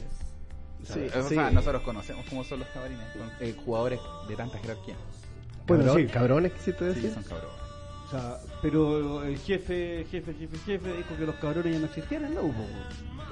O 0.90 0.94
sea, 0.94 1.10
Sí. 1.12 1.20
O 1.20 1.30
sea, 1.30 1.52
nosotros 1.52 1.82
conocemos 1.84 2.26
cómo 2.30 2.44
son 2.44 2.60
los 2.60 2.68
camarines, 2.70 3.06
con 3.18 3.30
eh, 3.48 3.56
jugadores 3.66 4.00
de 4.28 4.36
tanta 4.36 4.58
jerarquía. 4.60 4.96
Bueno, 5.68 5.84
Cabrón- 5.86 6.08
sí. 6.08 6.14
Cabrones, 6.14 6.54
quisiste 6.54 6.80
Sí, 6.94 7.02
decir. 7.02 7.14
son 7.14 7.24
cabrones. 7.24 7.56
O 8.08 8.12
sea, 8.12 8.38
pero 8.64 9.24
el 9.24 9.38
jefe, 9.38 10.04
jefe, 10.10 10.34
jefe, 10.34 10.58
jefe 10.66 10.94
dijo 10.98 11.16
que 11.16 11.26
los 11.28 11.36
cabrones 11.36 11.74
ya 11.74 11.80
no 11.80 11.86
existían 11.86 12.26
en 12.26 12.36
la. 12.36 12.42
Uf. 12.42 12.56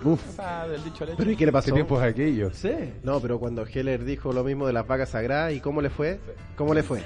O 0.05 0.31
sea, 0.33 0.67
del 0.67 0.83
dicho 0.83 1.03
al 1.03 1.09
hecho. 1.09 1.17
¿Pero 1.17 1.31
y 1.31 1.35
qué 1.35 1.45
le 1.47 1.51
pasó? 1.51 1.65
¿Qué 1.65 1.71
tiempos 1.73 2.03
aquellos? 2.03 2.55
Sí. 2.55 2.71
No, 3.01 3.19
pero 3.19 3.39
cuando 3.39 3.65
Heller 3.65 4.05
dijo 4.05 4.31
lo 4.31 4.43
mismo 4.43 4.67
de 4.67 4.73
las 4.73 4.85
vacas 4.85 5.09
sagradas, 5.09 5.53
¿y 5.53 5.59
cómo 5.61 5.81
le 5.81 5.89
fue? 5.89 6.19
¿Cómo 6.55 6.75
le 6.75 6.83
fue? 6.83 7.01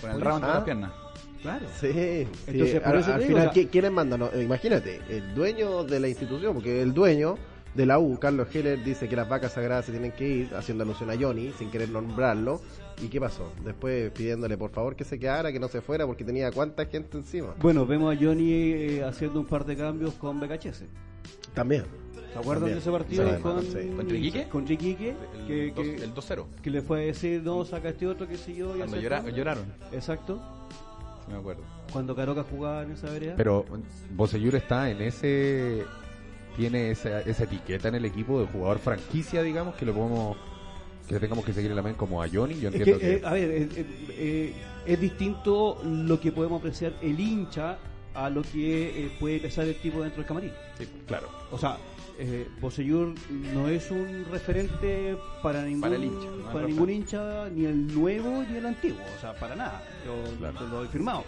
Con 0.00 0.12
el 0.12 0.20
rabo 0.22 0.36
entre 0.38 0.50
Ah. 0.50 0.54
las 0.54 0.64
piernas. 0.64 0.92
Claro. 1.42 1.66
Sí, 1.78 1.92
sí. 1.92 2.28
Entonces, 2.46 2.80
por 2.80 2.92
al, 2.94 2.98
eso 3.00 3.12
al 3.12 3.18
te 3.20 3.24
digo, 3.26 3.36
final, 3.38 3.48
o 3.50 3.52
sea- 3.52 3.62
¿qui- 3.62 3.68
¿quiénes 3.70 3.92
mandan? 3.92 4.20
No, 4.20 4.40
imagínate, 4.40 5.00
el 5.10 5.34
dueño 5.34 5.84
de 5.84 6.00
la 6.00 6.08
institución, 6.08 6.54
porque 6.54 6.80
el 6.82 6.94
dueño 6.94 7.34
de 7.78 7.86
la 7.86 7.98
U, 8.00 8.18
Carlos 8.18 8.48
Heller, 8.52 8.82
dice 8.82 9.08
que 9.08 9.14
las 9.14 9.28
vacas 9.28 9.52
sagradas 9.52 9.84
se 9.84 9.92
tienen 9.92 10.10
que 10.10 10.28
ir, 10.28 10.54
haciendo 10.56 10.82
alusión 10.82 11.10
a 11.10 11.14
Johnny, 11.16 11.52
sin 11.56 11.70
querer 11.70 11.88
nombrarlo. 11.88 12.60
¿Y 13.00 13.06
qué 13.06 13.20
pasó? 13.20 13.52
Después 13.64 14.10
pidiéndole 14.10 14.58
por 14.58 14.70
favor 14.70 14.96
que 14.96 15.04
se 15.04 15.16
quedara, 15.16 15.52
que 15.52 15.60
no 15.60 15.68
se 15.68 15.80
fuera, 15.80 16.04
porque 16.04 16.24
tenía 16.24 16.50
cuánta 16.50 16.86
gente 16.86 17.16
encima. 17.16 17.54
Bueno, 17.60 17.86
vemos 17.86 18.12
a 18.12 18.18
Johnny 18.20 18.52
eh, 18.52 19.04
haciendo 19.04 19.38
un 19.38 19.46
par 19.46 19.64
de 19.64 19.76
cambios 19.76 20.14
con 20.14 20.40
BKHS. 20.40 20.82
También. 21.54 21.84
¿Se 22.32 22.38
acuerdan 22.38 22.68
También. 22.68 22.74
de 22.74 22.78
ese 22.80 22.90
partido 22.90 23.36
Sí, 23.36 23.42
con, 23.42 23.62
sí. 23.62 24.46
Con 24.50 24.64
Iquique, 24.72 25.14
El, 25.38 25.46
que, 25.46 25.72
dos- 25.74 25.86
que- 25.86 25.94
el 26.04 26.14
2-0. 26.14 26.46
que 26.62 26.70
le 26.70 26.82
fue 26.82 27.02
a 27.02 27.06
decir, 27.06 27.42
no, 27.44 27.64
saca 27.64 27.90
este 27.90 28.06
otro, 28.08 28.26
que 28.26 28.36
sé 28.36 28.54
yo. 28.56 28.74
y 28.74 28.78
Cuando 28.78 28.96
llora- 29.00 29.22
lloraron. 29.30 29.72
Exacto. 29.92 30.40
Sí, 31.24 31.32
me 31.32 31.38
acuerdo. 31.38 31.62
Cuando 31.92 32.16
Caroca 32.16 32.42
jugaba 32.42 32.82
en 32.82 32.90
esa 32.90 33.08
vereda. 33.10 33.34
Pero 33.36 33.64
Boseyur 34.16 34.56
está 34.56 34.90
en 34.90 35.00
ese 35.00 35.84
tiene 36.58 36.90
esa, 36.90 37.20
esa 37.20 37.44
etiqueta 37.44 37.86
en 37.88 37.94
el 37.94 38.04
equipo 38.04 38.40
de 38.40 38.46
jugador 38.48 38.80
franquicia, 38.80 39.42
digamos, 39.42 39.76
que 39.76 39.86
lo 39.86 39.94
podemos 39.94 40.36
que 41.06 41.14
le 41.14 41.20
tengamos 41.20 41.44
que 41.44 41.54
seguir 41.54 41.70
en 41.70 41.76
la 41.76 41.82
mente 41.82 41.96
como 41.98 42.20
a 42.22 42.26
Johnny. 42.28 42.58
Yo 42.60 42.68
Es 42.68 42.74
entiendo 42.74 42.98
que, 43.00 43.06
que, 43.06 43.14
eh, 43.14 43.22
a 43.24 43.32
ver, 43.32 43.50
eh, 43.50 43.68
eh, 44.10 44.54
es 44.84 45.00
distinto 45.00 45.80
lo 45.84 46.20
que 46.20 46.32
podemos 46.32 46.58
apreciar 46.58 46.92
el 47.00 47.18
hincha 47.18 47.78
a 48.12 48.28
lo 48.28 48.42
que 48.42 49.10
puede 49.20 49.38
pesar 49.38 49.66
el 49.66 49.76
tipo 49.76 50.02
dentro 50.02 50.18
del 50.18 50.26
camarín. 50.26 50.52
sí, 50.76 50.86
claro. 51.06 51.28
O 51.50 51.56
sea, 51.56 51.78
eh, 52.18 52.48
Boseyur 52.60 53.14
no 53.54 53.68
es 53.68 53.90
un 53.92 54.26
referente 54.30 55.16
para 55.42 55.62
ningún, 55.62 55.80
Para 55.82 55.94
el 55.96 56.04
hincha, 56.04 56.26
no 56.28 56.38
es 56.48 56.52
para 56.52 56.66
ningún 56.66 56.90
hincha, 56.90 57.48
ni 57.54 57.64
el 57.64 57.86
nuevo 57.94 58.42
ni 58.50 58.58
el 58.58 58.66
antiguo, 58.66 58.98
o 59.16 59.20
sea, 59.20 59.34
para 59.34 59.54
nada. 59.54 59.82
Yo 60.04 60.36
Claro. 60.38 60.66
lo 60.66 60.84
he 60.84 60.88
firmado. 60.88 61.24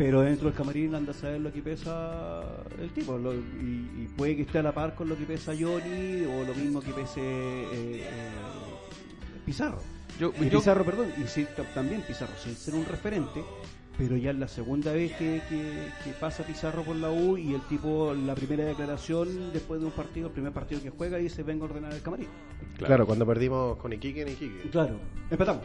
Pero 0.00 0.22
dentro 0.22 0.46
del 0.48 0.56
camarín 0.56 0.94
anda 0.94 1.10
a 1.10 1.14
saber 1.14 1.42
lo 1.42 1.52
que 1.52 1.60
pesa 1.60 2.40
el 2.80 2.88
tipo, 2.90 3.18
lo- 3.18 3.34
y, 3.34 3.36
y 3.98 4.08
puede 4.16 4.34
que 4.34 4.42
esté 4.42 4.58
a 4.58 4.62
la 4.62 4.72
par 4.72 4.94
con 4.94 5.10
lo 5.10 5.14
que 5.18 5.24
pesa 5.24 5.52
Johnny 5.52 6.24
o 6.24 6.42
lo 6.46 6.54
mismo 6.54 6.80
que 6.80 6.90
pese 6.92 7.20
eh, 7.20 7.68
eh, 8.04 8.30
Pizarro. 9.44 9.78
Yo, 10.18 10.32
Y 10.40 10.48
yo- 10.48 10.58
Pizarro, 10.58 10.84
perdón, 10.86 11.08
y 11.22 11.26
sí, 11.28 11.46
ta- 11.54 11.64
también 11.74 12.00
Pizarro, 12.00 12.32
sin 12.42 12.54
ser 12.54 12.76
un 12.76 12.86
referente, 12.86 13.44
pero 13.98 14.16
ya 14.16 14.30
es 14.30 14.38
la 14.38 14.48
segunda 14.48 14.90
vez 14.94 15.12
que, 15.18 15.42
que- 15.50 15.88
que 16.02 16.10
pasa 16.18 16.44
Pizarro 16.44 16.82
por 16.82 16.96
la 16.96 17.10
U 17.10 17.36
y 17.36 17.52
el 17.52 17.60
tipo, 17.68 18.14
la 18.14 18.34
primera 18.34 18.64
declaración 18.64 19.52
después 19.52 19.80
de 19.80 19.86
un 19.86 19.92
partido, 19.92 20.28
el 20.28 20.32
primer 20.32 20.52
partido 20.52 20.80
que 20.82 20.88
juega, 20.88 21.18
dice 21.18 21.42
vengo 21.42 21.66
a 21.66 21.68
ordenar 21.68 21.92
el 21.92 22.00
camarín. 22.00 22.28
Claro, 22.78 23.04
cuando 23.04 23.26
perdimos 23.26 23.76
con 23.76 23.92
Iquique 23.92 24.22
en 24.22 24.28
Iquique. 24.28 24.70
Claro, 24.70 24.98
empatamos. 25.30 25.64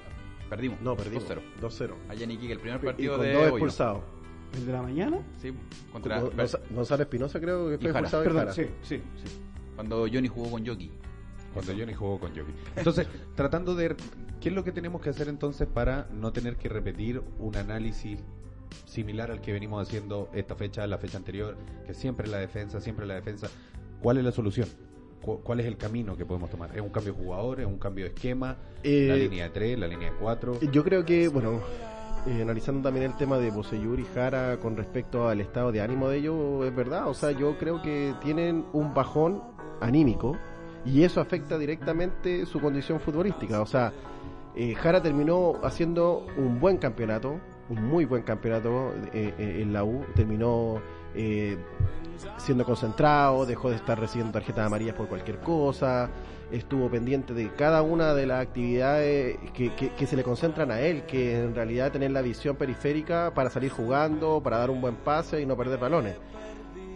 perdimos. 0.50 0.80
No, 0.82 0.96
perdimos. 0.98 1.24
2-0. 1.24 1.42
2-0. 1.62 1.94
Allá 2.10 2.24
en 2.26 2.32
Iquique, 2.32 2.52
el 2.54 2.60
primer 2.60 2.82
Y 2.82 2.86
partido 2.86 3.16
con 3.18 3.26
de 3.26 3.34
dos 3.34 3.48
expulsados. 3.48 4.04
¿El 4.56 4.66
de 4.66 4.72
la 4.72 4.82
mañana? 4.82 5.20
Sí, 5.42 5.52
contra 5.92 6.22
Gon- 6.22 6.36
Gonza- 6.36 6.60
Gonzalo 6.72 7.04
Espinosa 7.04 7.40
creo 7.40 7.70
que 7.70 7.78
fue 7.78 7.88
Jara. 7.88 8.00
expulsado. 8.08 8.24
y 8.24 8.26
Perdón, 8.26 8.40
Jara. 8.42 8.54
sí, 8.54 8.64
sí, 8.82 8.98
sí. 9.24 9.38
cuando 9.76 10.08
Johnny 10.12 10.28
jugó 10.28 10.52
con 10.52 10.64
Yoki. 10.64 10.92
Cuando 11.54 11.74
Johnny 11.74 11.94
jugó 11.94 12.20
con 12.20 12.30
Jockey. 12.30 12.54
Entonces, 12.76 13.08
tratando 13.36 13.76
de... 13.76 13.96
¿Qué 14.42 14.50
es 14.50 14.56
lo 14.56 14.64
que 14.64 14.72
tenemos 14.72 15.02
que 15.02 15.10
hacer 15.10 15.28
entonces 15.28 15.68
para 15.68 16.08
no 16.14 16.32
tener 16.32 16.56
que 16.58 16.70
repetir 16.70 17.22
un 17.40 17.56
análisis 17.56 18.20
similar 18.86 19.32
al 19.32 19.42
que 19.42 19.54
venimos 19.54 19.82
haciendo 19.88 20.30
esta 20.34 20.56
fecha, 20.56 20.86
la 20.88 20.98
fecha 20.98 21.18
anterior, 21.18 21.58
que 21.88 21.94
siempre 21.94 22.28
la 22.28 22.38
defensa, 22.38 22.80
siempre 22.82 23.06
la 23.06 23.16
defensa? 23.16 23.48
¿Cuál 24.02 24.18
es 24.18 24.24
la 24.26 24.32
solución? 24.32 24.68
¿Cu- 25.22 25.42
¿Cuál 25.42 25.62
es 25.62 25.66
el 25.66 25.78
camino 25.78 26.16
que 26.16 26.26
podemos 26.26 26.50
tomar? 26.52 26.76
¿Es 26.76 26.82
un 26.82 26.90
cambio 26.90 27.14
de 27.14 27.20
jugador? 27.24 27.60
¿Es 27.62 27.66
un 27.66 27.80
cambio 27.80 28.06
de 28.06 28.10
esquema? 28.12 28.58
Eh, 28.84 29.06
¿La 29.10 29.16
línea 29.16 29.46
de 29.46 29.50
3? 29.50 29.80
¿La 29.80 29.88
línea 29.88 30.12
de 30.12 30.18
4? 30.18 30.60
Yo 30.72 30.84
creo 30.84 31.04
que, 31.06 31.28
bueno, 31.30 31.62
eh, 32.28 32.42
analizando 32.42 32.82
también 32.82 33.06
el 33.06 33.16
tema 33.16 33.38
de 33.38 33.52
Boseyur 33.52 34.00
y 34.00 34.06
Jara 34.06 34.58
con 34.60 34.76
respecto 34.76 35.28
al 35.28 35.42
estado 35.42 35.72
de 35.72 35.82
ánimo 35.82 36.10
de 36.10 36.18
ellos, 36.18 36.66
es 36.66 36.76
verdad. 36.76 37.08
O 37.08 37.14
sea, 37.14 37.32
yo 37.32 37.58
creo 37.58 37.82
que 37.82 38.16
tienen 38.22 38.66
un 38.74 38.94
bajón 38.94 39.44
anímico 39.80 40.36
y 40.84 41.04
eso 41.04 41.22
afecta 41.22 41.58
directamente 41.58 42.46
su 42.46 42.60
condición 42.60 43.00
futbolística. 43.00 43.62
O 43.62 43.66
sea, 43.68 43.94
eh, 44.56 44.74
Jara 44.74 45.04
terminó 45.04 45.54
haciendo 45.64 46.26
un 46.38 46.60
buen 46.60 46.78
campeonato, 46.78 47.40
un 47.70 47.84
muy 47.84 48.06
buen 48.06 48.24
campeonato 48.24 48.94
eh, 49.14 49.62
en 49.62 49.72
la 49.72 49.84
U. 49.84 50.04
Terminó 50.16 50.82
siendo 52.38 52.66
concentrado, 52.66 53.46
dejó 53.46 53.70
de 53.70 53.78
estar 53.78 54.00
recibiendo 54.00 54.34
tarjetas 54.34 54.66
amarillas 54.66 54.96
por 54.96 55.08
cualquier 55.08 55.40
cosa, 55.40 56.10
estuvo 56.52 56.90
pendiente 56.90 57.34
de 57.34 57.50
cada 57.56 57.82
una 57.82 58.14
de 58.14 58.26
las 58.28 58.42
actividades 58.42 59.38
que, 59.54 59.74
que- 59.76 59.90
que 59.90 60.06
se 60.08 60.16
le 60.16 60.24
concentran 60.24 60.72
a 60.72 60.80
él, 60.82 61.04
que 61.04 61.40
en 61.40 61.56
realidad 61.56 61.92
tener 61.92 62.12
la 62.12 62.22
visión 62.22 62.56
periférica 62.56 63.32
para 63.34 63.50
salir 63.50 63.72
jugando, 63.72 64.42
para 64.44 64.58
dar 64.58 64.70
un 64.70 64.82
buen 64.82 64.96
pase 64.96 65.42
y 65.42 65.46
no 65.46 65.58
perder 65.58 65.80
balones. 65.80 66.16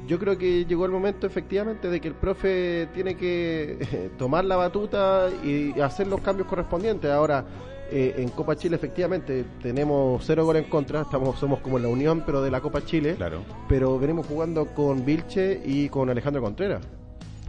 Yo 0.07 0.17
creo 0.17 0.37
que 0.37 0.65
llegó 0.65 0.85
el 0.85 0.91
momento 0.91 1.27
efectivamente 1.27 1.89
de 1.89 1.99
que 1.99 2.07
el 2.07 2.13
profe 2.15 2.87
tiene 2.93 3.15
que 3.15 4.11
tomar 4.17 4.45
la 4.45 4.55
batuta 4.55 5.27
y 5.43 5.79
hacer 5.81 6.07
los 6.07 6.21
cambios 6.21 6.47
correspondientes. 6.47 7.11
Ahora, 7.11 7.43
eh, 7.91 8.15
en 8.17 8.29
Copa 8.29 8.55
Chile 8.55 8.75
efectivamente 8.75 9.43
tenemos 9.63 10.23
cero 10.25 10.45
goles 10.45 10.63
en 10.63 10.69
contra, 10.69 11.01
estamos 11.01 11.39
somos 11.39 11.59
como 11.59 11.79
la 11.79 11.87
unión 11.87 12.21
pero 12.23 12.41
de 12.43 12.51
la 12.51 12.61
Copa 12.61 12.83
Chile 12.85 13.15
Claro. 13.15 13.41
pero 13.67 13.97
venimos 13.97 14.27
jugando 14.27 14.67
con 14.75 15.03
Vilche 15.03 15.59
y 15.65 15.89
con 15.89 16.07
Alejandro 16.09 16.41
Contreras. 16.41 16.81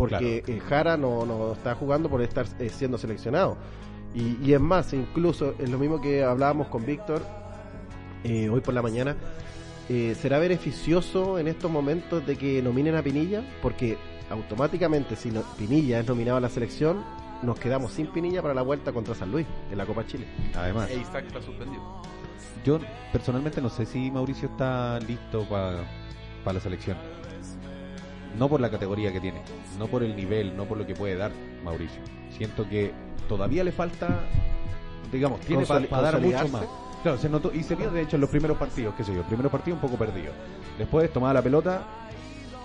Porque 0.00 0.42
eh, 0.46 0.60
Jara 0.68 0.96
no, 0.96 1.24
no 1.26 1.52
está 1.52 1.74
jugando 1.74 2.08
por 2.08 2.22
estar 2.22 2.46
eh, 2.58 2.68
siendo 2.70 2.98
seleccionado. 2.98 3.56
Y, 4.14 4.36
y 4.42 4.54
es 4.54 4.60
más, 4.60 4.92
incluso 4.92 5.54
es 5.58 5.70
lo 5.70 5.78
mismo 5.78 6.00
que 6.00 6.24
hablábamos 6.24 6.66
con 6.68 6.84
Víctor 6.84 7.22
eh, 8.24 8.48
hoy 8.48 8.60
por 8.60 8.74
la 8.74 8.82
mañana. 8.82 9.16
eh, 9.88 10.14
¿Será 10.20 10.38
beneficioso 10.38 11.38
en 11.38 11.48
estos 11.48 11.70
momentos 11.70 12.26
de 12.26 12.36
que 12.36 12.62
nominen 12.62 12.94
a 12.96 13.02
Pinilla? 13.02 13.42
Porque 13.62 13.96
automáticamente, 14.30 15.16
si 15.16 15.30
no- 15.30 15.42
Pinilla 15.58 16.00
es 16.00 16.06
nominado 16.08 16.38
a 16.38 16.40
la 16.40 16.48
selección, 16.48 17.04
nos 17.42 17.58
quedamos 17.58 17.92
sin 17.92 18.06
Pinilla 18.08 18.42
para 18.42 18.54
la 18.54 18.62
vuelta 18.62 18.92
contra 18.92 19.14
San 19.14 19.30
Luis 19.32 19.46
en 19.70 19.78
la 19.78 19.86
Copa 19.86 20.06
Chile. 20.06 20.26
Además, 20.56 20.90
E 20.90 20.96
Isaac 21.00 21.24
está 21.26 21.40
suspendido. 21.42 21.82
yo 22.64 22.78
personalmente 23.12 23.60
no 23.62 23.68
sé 23.70 23.86
si 23.86 24.10
Mauricio 24.10 24.48
está 24.48 24.98
listo 25.00 25.46
para 25.48 25.84
la 26.52 26.60
selección. 26.60 26.96
No 28.38 28.48
por 28.48 28.60
la 28.60 28.70
categoría 28.70 29.12
que 29.12 29.20
tiene, 29.20 29.42
no 29.78 29.86
por 29.86 30.02
el 30.02 30.14
nivel, 30.16 30.56
no 30.56 30.64
por 30.64 30.78
lo 30.78 30.86
que 30.86 30.94
puede 30.94 31.16
dar 31.16 31.32
Mauricio. 31.64 32.00
Siento 32.36 32.68
que 32.68 32.92
todavía 33.28 33.64
le 33.64 33.72
falta, 33.72 34.20
digamos, 35.12 35.40
tiene 35.40 35.66
para 35.66 35.86
dar 36.02 36.20
mucho 36.20 36.48
más. 36.48 36.64
Claro, 37.02 37.18
se 37.18 37.28
notó, 37.28 37.50
y 37.52 37.62
se 37.62 37.74
vio 37.74 37.90
de 37.90 38.02
hecho 38.02 38.16
en 38.16 38.20
los 38.20 38.30
primeros 38.30 38.56
partidos, 38.58 38.94
qué 38.94 39.04
sé 39.04 39.12
yo, 39.14 39.20
el 39.20 39.26
primer 39.26 39.48
partido 39.50 39.74
un 39.74 39.80
poco 39.80 39.96
perdido. 39.96 40.32
Después 40.78 41.10
tomaba 41.12 41.32
la 41.34 41.42
pelota, 41.42 41.82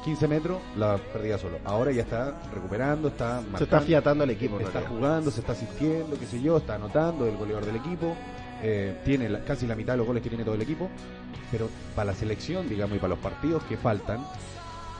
15 0.03 0.27
metros, 0.27 0.59
la 0.77 0.97
perdía 0.97 1.37
solo. 1.37 1.57
Ahora 1.65 1.91
ya 1.91 2.01
está 2.03 2.35
recuperando, 2.53 3.07
está 3.07 3.39
Se 3.39 3.45
está 3.45 3.51
marcando 3.59 3.85
fiatando 3.85 4.23
el 4.25 4.29
equipo. 4.31 4.59
está 4.59 4.71
realidad. 4.79 4.91
jugando, 4.95 5.31
se 5.31 5.39
está 5.39 5.53
asistiendo, 5.53 6.19
qué 6.19 6.25
sé 6.27 6.41
yo, 6.41 6.57
está 6.57 6.75
anotando 6.75 7.25
el 7.25 7.37
goleador 7.37 7.65
del 7.65 7.77
equipo, 7.77 8.13
eh, 8.61 8.99
tiene 9.05 9.29
la- 9.29 9.39
casi 9.43 9.65
la 9.65 9.75
mitad 9.75 9.93
de 9.93 9.97
los 9.97 10.07
goles 10.07 10.21
que 10.21 10.29
tiene 10.29 10.43
todo 10.43 10.55
el 10.55 10.61
equipo, 10.61 10.89
pero 11.49 11.69
para 11.95 12.07
la 12.11 12.13
selección, 12.13 12.67
digamos, 12.69 12.97
y 12.97 12.99
para 12.99 13.09
los 13.11 13.19
partidos 13.19 13.63
que 13.63 13.77
faltan, 13.77 14.19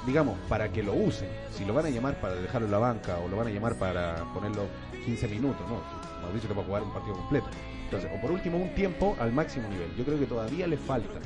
digamos, 0.06 0.38
para 0.48 0.72
que 0.72 0.84
lo 0.84 0.94
usen, 0.94 1.28
si 1.52 1.65
lo 1.65 1.74
van 1.74 1.86
a 1.86 1.89
llamar 1.89 2.20
para 2.22 2.36
dejarlo 2.36 2.68
en 2.68 2.72
la 2.72 2.78
banca 2.80 3.18
o 3.18 3.28
lo 3.28 3.38
van 3.38 3.48
a 3.48 3.50
llamar 3.52 3.76
para 3.76 4.24
ponerlo 4.34 4.63
15 5.06 5.28
minutos, 5.28 5.62
no, 5.70 5.80
Mauricio 6.22 6.50
te 6.50 6.56
va 6.56 6.62
a 6.62 6.65
jugar 6.65 6.84
un 6.84 6.91
partido 6.91 7.15
completo. 7.15 7.48
Entonces, 7.86 8.10
o 8.15 8.20
por 8.22 8.32
último, 8.32 8.58
un 8.58 8.70
tiempo 8.74 9.15
al 9.20 9.32
máximo 9.32 9.68
nivel. 9.70 9.89
Yo 9.98 10.04
creo 10.04 10.20
que 10.20 10.26
todavía 10.26 10.65
le 10.68 10.78
falta. 10.78 11.20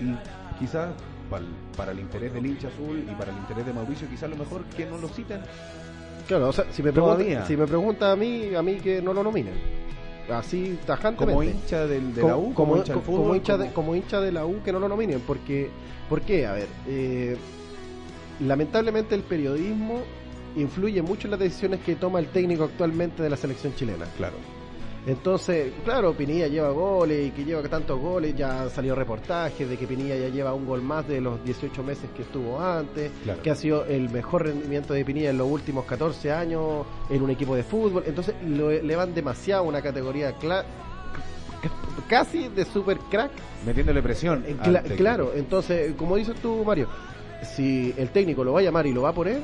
Y 0.00 0.14
quizás 0.58 0.90
para 1.30 1.42
el, 1.44 1.50
para 1.76 1.92
el 1.92 2.00
interés 2.00 2.32
del 2.34 2.44
hincha 2.44 2.68
azul 2.68 2.98
y 3.10 3.14
para 3.14 3.30
el 3.32 3.38
interés 3.38 3.64
de 3.66 3.72
Mauricio, 3.72 4.08
quizás 4.08 4.28
lo 4.28 4.36
mejor 4.36 4.64
que 4.76 4.84
no 4.86 4.98
lo 4.98 5.08
citen 5.08 5.40
Claro, 6.28 6.48
o 6.48 6.52
sea, 6.52 6.66
si 6.70 6.82
me, 6.82 6.92
pregunta, 6.92 7.46
si 7.46 7.56
me 7.56 7.66
pregunta 7.66 8.12
a 8.12 8.16
mí, 8.16 8.54
a 8.54 8.62
mí 8.62 8.76
que 8.76 9.02
no 9.02 9.12
lo 9.12 9.22
nominen. 9.24 9.54
Así 10.30 10.78
tajantemente. 10.86 11.32
Como 11.34 11.42
hincha 11.42 11.86
del, 11.86 12.14
de 12.14 12.22
la 12.22 12.36
U, 12.36 12.54
como, 12.54 12.76
hincha 12.76 12.92
del 12.94 13.02
como 13.02 13.34
hincha 13.34 13.56
de, 13.58 13.64
como- 13.64 13.74
como 13.74 13.94
hincha 13.96 14.20
de 14.20 14.32
la 14.32 14.46
U 14.46 14.62
que 14.62 14.72
no 14.72 14.78
lo 14.78 14.88
nominen. 14.88 15.20
Porque, 15.26 15.68
¿Por 16.08 16.20
qué? 16.22 16.46
A 16.46 16.52
ver, 16.52 16.68
eh, 16.86 17.36
lamentablemente 18.40 19.14
el 19.14 19.22
periodismo 19.22 20.00
influye 20.56 21.00
mucho 21.02 21.26
en 21.26 21.32
las 21.32 21.40
decisiones 21.40 21.80
que 21.80 21.96
toma 21.96 22.18
el 22.18 22.26
técnico 22.28 22.64
actualmente 22.64 23.22
de 23.22 23.30
la 23.30 23.36
selección 23.36 23.74
chilena. 23.74 24.04
Claro. 24.16 24.34
Entonces, 25.04 25.72
claro, 25.84 26.12
Pinilla 26.14 26.46
lleva 26.46 26.68
goles 26.70 27.26
y 27.26 27.30
que 27.32 27.44
lleva 27.44 27.60
tantos 27.62 27.98
goles, 27.98 28.36
ya 28.36 28.68
salió 28.68 28.94
reportajes 28.94 29.68
de 29.68 29.76
que 29.76 29.84
Pinilla 29.88 30.14
ya 30.14 30.28
lleva 30.28 30.54
un 30.54 30.64
gol 30.64 30.80
más 30.80 31.08
de 31.08 31.20
los 31.20 31.42
18 31.44 31.82
meses 31.82 32.08
que 32.14 32.22
estuvo 32.22 32.60
antes, 32.60 33.10
Claro. 33.24 33.42
que 33.42 33.50
ha 33.50 33.56
sido 33.56 33.84
el 33.86 34.10
mejor 34.10 34.44
rendimiento 34.44 34.94
de 34.94 35.04
Pinilla 35.04 35.30
en 35.30 35.38
los 35.38 35.48
últimos 35.50 35.86
14 35.86 36.30
años 36.30 36.86
en 37.10 37.20
un 37.20 37.30
equipo 37.30 37.56
de 37.56 37.64
fútbol. 37.64 38.04
Entonces, 38.06 38.36
lo 38.46 38.70
elevan 38.70 39.12
demasiado 39.12 39.64
a 39.64 39.66
una 39.66 39.82
categoría 39.82 40.34
casi 42.08 42.48
de 42.48 42.64
super 42.64 42.98
crack 43.10 43.30
Metiéndole 43.66 44.02
presión. 44.02 44.44
cla- 44.62 44.82
claro, 44.96 45.32
entonces, 45.34 45.94
como 45.96 46.16
dices 46.16 46.34
tú, 46.40 46.62
Mario, 46.64 46.88
si 47.42 47.94
el 47.96 48.10
técnico 48.10 48.44
lo 48.44 48.52
va 48.52 48.60
a 48.60 48.62
llamar 48.62 48.86
y 48.86 48.92
lo 48.92 49.02
va 49.02 49.10
a 49.10 49.14
poner, 49.14 49.40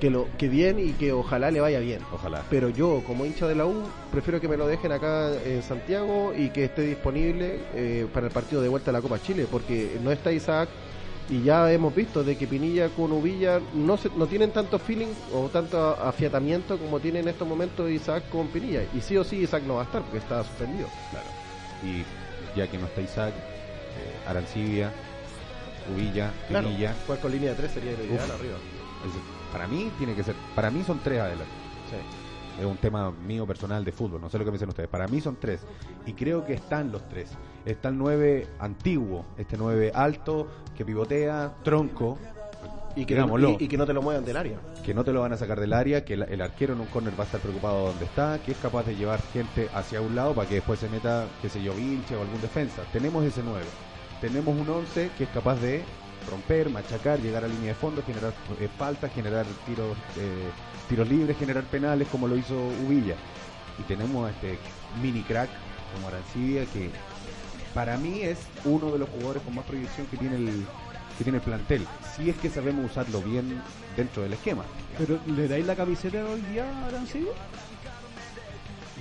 que 0.00 0.10
lo 0.10 0.28
que 0.38 0.48
bien 0.48 0.78
y 0.78 0.92
que 0.92 1.12
ojalá 1.12 1.50
le 1.50 1.60
vaya 1.60 1.80
bien. 1.80 2.00
Ojalá. 2.12 2.44
Pero 2.50 2.68
yo, 2.68 3.02
como 3.06 3.26
hincha 3.26 3.46
de 3.46 3.54
la 3.54 3.66
U, 3.66 3.82
prefiero 4.12 4.40
que 4.40 4.48
me 4.48 4.56
lo 4.56 4.66
dejen 4.66 4.92
acá 4.92 5.32
en 5.44 5.62
Santiago 5.62 6.32
y 6.36 6.50
que 6.50 6.64
esté 6.64 6.82
disponible 6.82 7.60
eh, 7.74 8.06
para 8.12 8.26
el 8.26 8.32
partido 8.32 8.62
de 8.62 8.68
vuelta 8.68 8.90
a 8.90 8.92
la 8.92 9.00
Copa 9.00 9.20
Chile, 9.20 9.46
porque 9.50 9.98
no 10.02 10.12
está 10.12 10.32
Isaac 10.32 10.68
y 11.30 11.42
ya 11.42 11.70
hemos 11.70 11.94
visto 11.94 12.24
de 12.24 12.36
que 12.36 12.46
Pinilla 12.46 12.88
con 12.88 13.12
Uvilla 13.12 13.60
no 13.74 13.98
se, 13.98 14.08
no 14.10 14.26
tienen 14.26 14.50
tanto 14.50 14.78
feeling 14.78 15.12
o 15.34 15.48
tanto 15.48 15.78
afiatamiento 15.78 16.78
como 16.78 17.00
tiene 17.00 17.20
en 17.20 17.28
estos 17.28 17.46
momentos 17.46 17.90
Isaac 17.90 18.24
con 18.30 18.48
Pinilla. 18.48 18.84
Y 18.94 19.00
sí 19.00 19.16
o 19.16 19.24
sí 19.24 19.36
Isaac 19.36 19.62
no 19.64 19.74
va 19.74 19.82
a 19.82 19.84
estar 19.84 20.02
porque 20.02 20.18
está 20.18 20.42
suspendido. 20.42 20.88
Claro. 21.10 21.26
Y 21.84 22.04
ya 22.58 22.66
que 22.66 22.78
no 22.78 22.86
está 22.86 23.02
Isaac, 23.02 23.34
eh, 23.34 24.28
Arancibia, 24.28 24.90
Uvilla, 25.94 26.30
Claro, 26.48 26.68
Pinilla. 26.68 26.94
jugar 27.06 27.20
con 27.20 27.32
línea 27.32 27.50
de 27.50 27.56
tres 27.56 27.72
sería 27.72 27.92
lo 27.92 28.04
ideal 28.04 28.24
Uf. 28.28 28.34
arriba. 28.40 28.54
es- 28.56 29.52
para 29.52 29.66
mí 29.66 29.90
tiene 29.96 30.14
que 30.14 30.22
ser, 30.22 30.34
para 30.54 30.70
mí 30.70 30.82
son 30.84 30.98
tres 30.98 31.20
adelante. 31.20 31.52
Es 32.58 32.64
un 32.66 32.76
tema 32.76 33.12
mío 33.12 33.46
personal 33.46 33.84
de 33.84 33.92
fútbol, 33.92 34.20
no 34.20 34.28
sé 34.28 34.36
lo 34.36 34.44
que 34.44 34.50
me 34.50 34.56
dicen 34.56 34.68
ustedes. 34.68 34.88
Para 34.88 35.06
mí 35.06 35.20
son 35.20 35.36
tres. 35.40 35.60
Y 36.06 36.12
creo 36.14 36.44
que 36.44 36.54
están 36.54 36.90
los 36.90 37.08
tres. 37.08 37.30
Está 37.64 37.88
el 37.90 37.96
nueve 37.98 38.48
antiguo, 38.58 39.24
este 39.38 39.56
nueve 39.56 39.92
alto, 39.94 40.48
que 40.76 40.84
pivotea, 40.84 41.52
tronco, 41.62 42.18
Y 42.96 43.04
que, 43.04 43.14
Digámoslo. 43.14 43.50
y, 43.60 43.64
y 43.64 43.68
que 43.68 43.76
no 43.78 43.86
te 43.86 43.92
lo 43.92 44.02
muevan 44.02 44.24
del 44.24 44.36
área. 44.36 44.58
que 44.84 44.92
no 44.92 45.04
te 45.04 45.12
lo 45.12 45.20
van 45.20 45.32
a 45.32 45.36
sacar 45.36 45.60
del 45.60 45.72
área, 45.72 46.04
que 46.04 46.14
el, 46.14 46.22
el 46.24 46.40
arquero 46.42 46.74
en 46.74 46.80
un 46.80 46.86
córner 46.86 47.14
va 47.16 47.22
a 47.22 47.26
estar 47.26 47.40
preocupado 47.40 47.86
donde 47.88 48.04
está, 48.06 48.40
que 48.44 48.50
es 48.50 48.58
capaz 48.58 48.84
de 48.86 48.96
llevar 48.96 49.20
gente 49.32 49.68
hacia 49.72 50.00
un 50.00 50.16
lado 50.16 50.34
para 50.34 50.48
que 50.48 50.56
después 50.56 50.80
se 50.80 50.88
meta, 50.88 51.26
qué 51.40 51.48
sé 51.48 51.62
yo, 51.62 51.72
Vilche 51.74 52.16
o 52.16 52.22
algún 52.22 52.40
defensa. 52.40 52.82
Tenemos 52.92 53.24
ese 53.24 53.42
9. 53.44 53.64
Tenemos 54.20 54.56
un 54.56 54.68
11 54.68 55.10
que 55.16 55.24
es 55.24 55.30
capaz 55.30 55.56
de 55.56 55.84
romper, 56.28 56.68
machacar, 56.70 57.20
llegar 57.20 57.44
a 57.44 57.48
línea 57.48 57.68
de 57.68 57.74
fondo, 57.74 58.02
generar 58.02 58.32
eh, 58.60 58.68
faltas, 58.76 59.12
generar 59.12 59.46
tiros, 59.66 59.96
eh, 60.16 60.50
tiros 60.88 61.08
libres, 61.08 61.36
generar 61.38 61.64
penales 61.64 62.08
como 62.08 62.26
lo 62.26 62.36
hizo 62.36 62.54
Uvilla. 62.86 63.14
Y 63.78 63.82
tenemos 63.82 64.26
a 64.26 64.30
este 64.30 64.58
mini 65.00 65.22
crack 65.22 65.48
como 65.94 66.08
Arancibia 66.08 66.66
que 66.66 66.90
para 67.74 67.96
mí 67.96 68.22
es 68.22 68.38
uno 68.64 68.90
de 68.90 68.98
los 68.98 69.08
jugadores 69.08 69.42
con 69.42 69.54
más 69.54 69.64
proyección 69.64 70.06
que 70.08 70.16
tiene 70.16 70.36
el 70.36 70.66
que 71.16 71.24
tiene 71.24 71.38
el 71.38 71.44
plantel, 71.44 71.84
si 72.14 72.30
es 72.30 72.36
que 72.36 72.48
sabemos 72.48 72.88
usarlo 72.92 73.20
bien 73.20 73.60
dentro 73.96 74.22
del 74.22 74.34
esquema. 74.34 74.62
Pero, 74.96 75.18
¿le 75.26 75.48
dais 75.48 75.66
la 75.66 75.74
camiseta 75.74 76.24
hoy 76.24 76.40
día 76.42 76.64
a 76.64 76.86
Arancibia? 76.86 77.32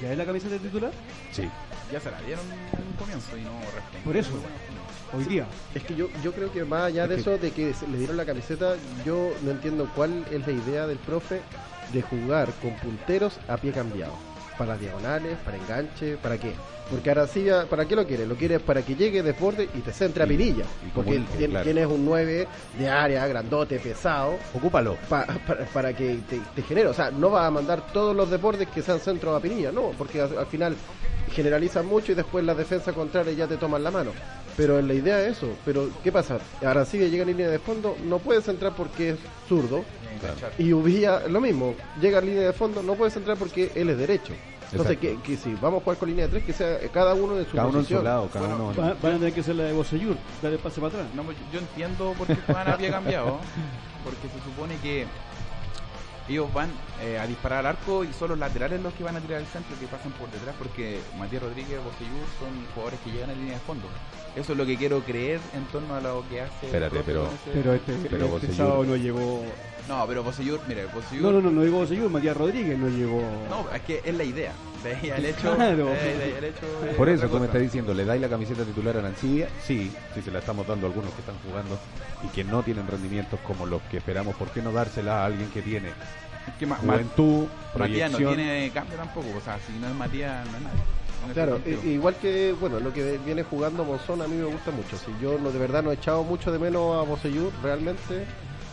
¿Ya 0.01 0.11
es 0.11 0.17
la 0.17 0.25
camiseta 0.25 0.53
de 0.53 0.59
titular? 0.59 0.91
Sí. 1.31 1.47
Ya 1.91 1.99
se 1.99 2.09
la 2.09 2.19
dieron 2.21 2.43
en 2.51 2.87
un 2.87 2.93
comienzo 2.93 3.37
y 3.37 3.41
no 3.41 3.51
respondió. 3.61 4.03
Por 4.03 4.17
eso. 4.17 4.31
Hoy 5.13 5.23
día. 5.23 5.47
Es 5.73 5.83
que 5.83 5.95
yo, 5.95 6.09
yo 6.23 6.33
creo 6.33 6.51
que 6.51 6.63
más 6.65 6.83
allá 6.83 7.07
de 7.07 7.15
que- 7.15 7.21
eso, 7.21 7.37
de 7.37 7.51
que 7.51 7.73
se 7.73 7.87
le 7.87 7.97
dieron 7.97 8.17
la 8.17 8.25
camiseta, 8.25 8.75
yo 9.05 9.31
no 9.43 9.51
entiendo 9.51 9.89
cuál 9.95 10.25
es 10.31 10.45
la 10.45 10.51
idea 10.53 10.87
del 10.87 10.97
profe 10.97 11.41
de 11.93 12.01
jugar 12.01 12.51
con 12.61 12.75
punteros 12.75 13.39
a 13.47 13.57
pie 13.57 13.71
cambiado. 13.71 14.13
Para 14.57 14.77
diagonales, 14.77 15.37
para 15.45 15.57
enganche, 15.57 16.17
¿para 16.17 16.37
qué? 16.37 16.51
Porque 16.89 17.11
Arancibia, 17.11 17.65
¿para 17.69 17.85
qué 17.85 17.95
lo 17.95 18.07
quiere? 18.07 18.25
Lo 18.25 18.35
quiere 18.35 18.59
para 18.59 18.81
que 18.81 18.95
llegue, 18.95 19.21
desborde 19.21 19.67
y 19.75 19.79
te 19.81 19.91
centre 19.91 20.23
a 20.23 20.27
Pinilla. 20.27 20.63
y 20.85 20.89
Porque 20.95 21.15
él 21.17 21.25
tiene, 21.37 21.49
claro. 21.51 21.63
tiene 21.65 21.85
un 21.85 22.05
9 22.05 22.47
de 22.79 22.89
área, 22.89 23.27
grandote, 23.27 23.77
pesado, 23.77 24.37
Ocúpalo. 24.53 24.95
pa- 25.09 25.27
para, 25.45 25.65
para 25.65 25.93
que 25.93 26.19
te, 26.29 26.39
te 26.55 26.61
genere. 26.63 26.87
O 26.87 26.93
sea, 26.93 27.11
no 27.11 27.29
va 27.29 27.45
a 27.45 27.51
mandar 27.51 27.85
todos 27.91 28.15
los 28.15 28.31
deportes 28.31 28.67
que 28.69 28.81
sean 28.81 28.99
centro 29.01 29.35
a 29.35 29.39
Pinilla, 29.41 29.71
no, 29.71 29.91
porque 29.97 30.21
al, 30.21 30.37
al 30.37 30.45
final 30.47 30.75
generalizan 31.33 31.85
mucho 31.85 32.13
y 32.13 32.15
después 32.15 32.43
la 32.45 32.55
defensa 32.55 32.93
contraria 32.93 33.33
ya 33.33 33.47
te 33.47 33.57
toman 33.57 33.83
la 33.83 33.91
mano. 33.91 34.11
Pero 34.55 34.81
la 34.81 34.93
idea 34.93 35.21
es 35.23 35.37
eso. 35.37 35.49
Pero, 35.65 35.89
¿qué 36.03 36.11
pasa? 36.11 36.39
Arancibia 36.65 37.07
llega 37.09 37.23
en 37.23 37.29
línea 37.29 37.49
de 37.49 37.59
fondo, 37.59 37.95
no 38.05 38.17
puedes 38.19 38.47
entrar 38.47 38.73
porque 38.75 39.09
es 39.11 39.17
zurdo. 39.47 39.83
Y 40.57 40.73
Uvilla, 40.73 41.27
lo 41.27 41.39
mismo, 41.41 41.75
llega 42.01 42.19
en 42.19 42.25
línea 42.27 42.43
de 42.43 42.53
fondo, 42.53 42.81
no 42.83 42.95
puedes 42.95 43.15
entrar 43.15 43.37
porque 43.37 43.71
él 43.75 43.89
es 43.89 43.97
derecho. 43.97 44.33
Entonces, 44.71 44.97
que, 44.97 45.37
si 45.37 45.53
vamos 45.55 45.79
a 45.81 45.83
jugar 45.85 45.97
con 45.97 46.09
línea 46.09 46.25
de 46.25 46.31
tres, 46.31 46.43
que 46.43 46.51
sea 46.51 46.77
cada 46.91 47.13
uno 47.13 47.35
de 47.35 47.45
su 47.45 47.51
Cada 47.51 47.67
uno 47.67 47.79
en 47.79 47.85
su 47.85 47.93
posición. 47.93 48.03
lado, 48.03 48.27
cada 48.33 48.47
Bueno, 48.47 48.65
uno. 48.65 48.75
Va- 48.81 48.95
van 49.01 49.13
a 49.13 49.17
tener 49.17 49.33
que 49.33 49.41
ser 49.43 49.55
la 49.55 49.63
de 49.63 49.71
Bosellur, 49.73 50.17
darle 50.41 50.57
pase 50.57 50.81
para 50.81 50.93
atrás. 50.93 51.07
No, 51.15 51.23
pues, 51.23 51.37
yo 51.53 51.59
entiendo 51.59 52.13
por 52.17 52.27
qué 52.27 52.35
van 52.51 52.67
a 52.69 52.77
pie 52.77 52.89
cambiado. 52.89 53.39
Porque 54.03 54.27
se 54.27 54.43
supone 54.43 54.75
que 54.83 55.05
ellos 56.29 56.53
van 56.53 56.69
eh, 57.01 57.17
a 57.17 57.25
disparar 57.25 57.59
al 57.59 57.67
arco 57.67 58.03
y 58.03 58.11
son 58.11 58.29
los 58.29 58.37
laterales 58.39 58.81
los 58.81 58.93
que 58.93 59.03
van 59.03 59.15
a 59.15 59.21
tirar 59.21 59.37
al 59.39 59.45
centro 59.47 59.77
que 59.79 59.87
pasan 59.87 60.11
por 60.13 60.29
detrás 60.29 60.53
porque 60.59 60.99
Matías 61.17 61.41
Rodríguez 61.43 61.71
y 61.71 61.75
Bocellur 61.75 62.27
son 62.37 62.49
jugadores 62.75 62.99
que 63.05 63.11
llegan 63.11 63.29
a 63.29 63.33
línea 63.33 63.53
de 63.53 63.59
fondo. 63.61 63.87
Eso 64.35 64.51
es 64.51 64.57
lo 64.57 64.65
que 64.65 64.75
quiero 64.75 64.99
creer 64.99 65.39
en 65.55 65.63
torno 65.67 65.95
a 65.95 66.01
lo 66.01 66.25
que 66.29 66.41
hace. 66.41 66.53
el 66.63 66.65
Espérate, 66.75 67.01
pero- 67.05 67.29
Pero 67.53 67.73
este, 67.73 67.93
Pero 68.09 68.25
este 68.25 68.47
Bosellur- 68.49 68.55
sábado 68.57 68.83
no 68.83 68.95
llegó. 68.97 69.41
No, 69.87 70.05
pero 70.05 70.21
Bocellur, 70.23 70.59
mire, 70.67 70.85
Bocellur. 70.87 71.23
No, 71.23 71.31
no, 71.31 71.41
no, 71.41 71.51
no 71.51 71.61
digo 71.63 71.77
Bosellur, 71.79 72.09
Matías 72.09 72.35
Rodríguez 72.35 72.77
no 72.77 72.89
llegó. 72.89 73.21
No, 73.49 73.65
es 73.73 73.81
que 73.83 74.01
es 74.03 74.13
la 74.15 74.23
idea. 74.23 74.51
De 74.83 74.95
ahí 74.95 75.09
al 75.09 75.25
hecho. 75.25 75.55
Claro. 75.55 75.87
ahí 75.89 76.33
al 76.37 76.43
hecho 76.43 76.65
Por 76.97 77.09
eso 77.09 77.17
otra 77.25 77.27
tú 77.29 77.33
me 77.35 77.39
cosa. 77.39 77.45
estás 77.45 77.61
diciendo, 77.61 77.93
¿le 77.93 78.05
dais 78.05 78.21
la 78.21 78.29
camiseta 78.29 78.63
titular 78.63 78.95
a 78.97 78.99
Arancibia? 78.99 79.47
Sí, 79.65 79.91
sí 80.13 80.21
se 80.21 80.29
la 80.31 80.39
estamos 80.39 80.67
dando 80.67 80.85
a 80.85 80.89
algunos 80.89 81.11
que 81.13 81.21
están 81.21 81.35
jugando 81.47 81.79
y 82.23 82.27
que 82.27 82.43
no 82.43 82.61
tienen 82.63 82.85
rendimientos 82.87 83.39
como 83.41 83.65
los 83.65 83.81
que 83.83 83.97
esperamos. 83.97 84.35
¿Por 84.35 84.49
qué 84.49 84.61
no 84.61 84.71
dársela 84.71 85.23
a 85.23 85.25
alguien 85.25 85.49
que 85.51 85.61
tiene 85.61 85.89
que 86.59 86.65
Ma- 86.65 86.75
juventud, 86.77 87.45
Matías 87.77 88.11
no 88.11 88.17
tiene 88.19 88.71
cambio 88.73 88.97
tampoco. 88.97 89.27
O 89.37 89.41
sea, 89.41 89.57
si 89.65 89.73
no 89.79 89.87
es 89.87 89.95
Matías, 89.95 90.45
no 90.51 90.57
es 90.57 90.63
nadie. 90.63 91.33
Claro, 91.33 91.59
igual 91.83 92.15
que, 92.15 92.53
bueno, 92.57 92.79
lo 92.79 92.93
que 92.93 93.17
viene 93.25 93.43
jugando 93.43 93.83
Monzón 93.83 94.21
a 94.21 94.27
mí 94.27 94.35
me 94.35 94.45
gusta 94.45 94.71
mucho. 94.71 94.97
Si 94.97 95.11
yo 95.21 95.37
no, 95.39 95.51
de 95.51 95.59
verdad 95.59 95.83
no 95.83 95.91
he 95.91 95.95
echado 95.95 96.23
mucho 96.23 96.51
de 96.51 96.59
menos 96.59 96.95
a 96.95 97.09
Bosellur 97.09 97.51
realmente, 97.61 98.25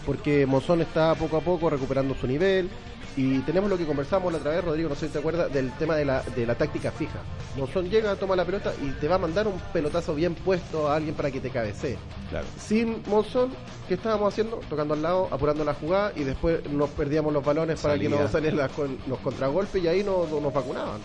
porque 0.06 0.46
Monzón 0.46 0.80
está 0.80 1.14
poco 1.14 1.36
a 1.36 1.40
poco 1.40 1.70
recuperando 1.70 2.14
su 2.14 2.26
nivel. 2.26 2.68
Y 3.16 3.38
tenemos 3.42 3.70
lo 3.70 3.78
que 3.78 3.86
conversamos 3.86 4.32
la 4.32 4.40
otra 4.40 4.50
vez, 4.50 4.64
Rodrigo, 4.64 4.88
no 4.88 4.96
sé 4.96 5.06
si 5.06 5.12
te 5.12 5.20
acuerdas, 5.20 5.52
del 5.52 5.70
tema 5.74 5.94
de 5.94 6.04
la, 6.04 6.20
de 6.34 6.44
la 6.44 6.56
táctica 6.56 6.90
fija. 6.90 7.20
Monzón 7.56 7.88
llega, 7.88 8.16
toma 8.16 8.34
la 8.34 8.44
pelota 8.44 8.72
y 8.82 8.90
te 8.98 9.06
va 9.06 9.14
a 9.14 9.18
mandar 9.18 9.46
un 9.46 9.54
pelotazo 9.72 10.16
bien 10.16 10.34
puesto 10.34 10.88
a 10.88 10.96
alguien 10.96 11.14
para 11.14 11.30
que 11.30 11.40
te 11.40 11.48
cabecee. 11.48 11.96
Claro. 12.28 12.44
Sin 12.58 13.04
Monzón, 13.06 13.50
¿qué 13.86 13.94
estábamos 13.94 14.32
haciendo? 14.32 14.56
Tocando 14.68 14.94
al 14.94 15.02
lado, 15.02 15.28
apurando 15.30 15.64
la 15.64 15.74
jugada 15.74 16.12
y 16.16 16.24
después 16.24 16.68
nos 16.68 16.90
perdíamos 16.90 17.32
los 17.32 17.44
balones 17.44 17.80
para 17.80 17.96
que 17.96 18.08
no 18.08 18.26
salieran 18.26 18.68
con- 18.70 18.98
los 19.06 19.20
contragolpes 19.20 19.80
y 19.84 19.86
ahí 19.86 20.02
no, 20.02 20.26
no 20.28 20.40
nos 20.40 20.52
vacunaban. 20.52 21.00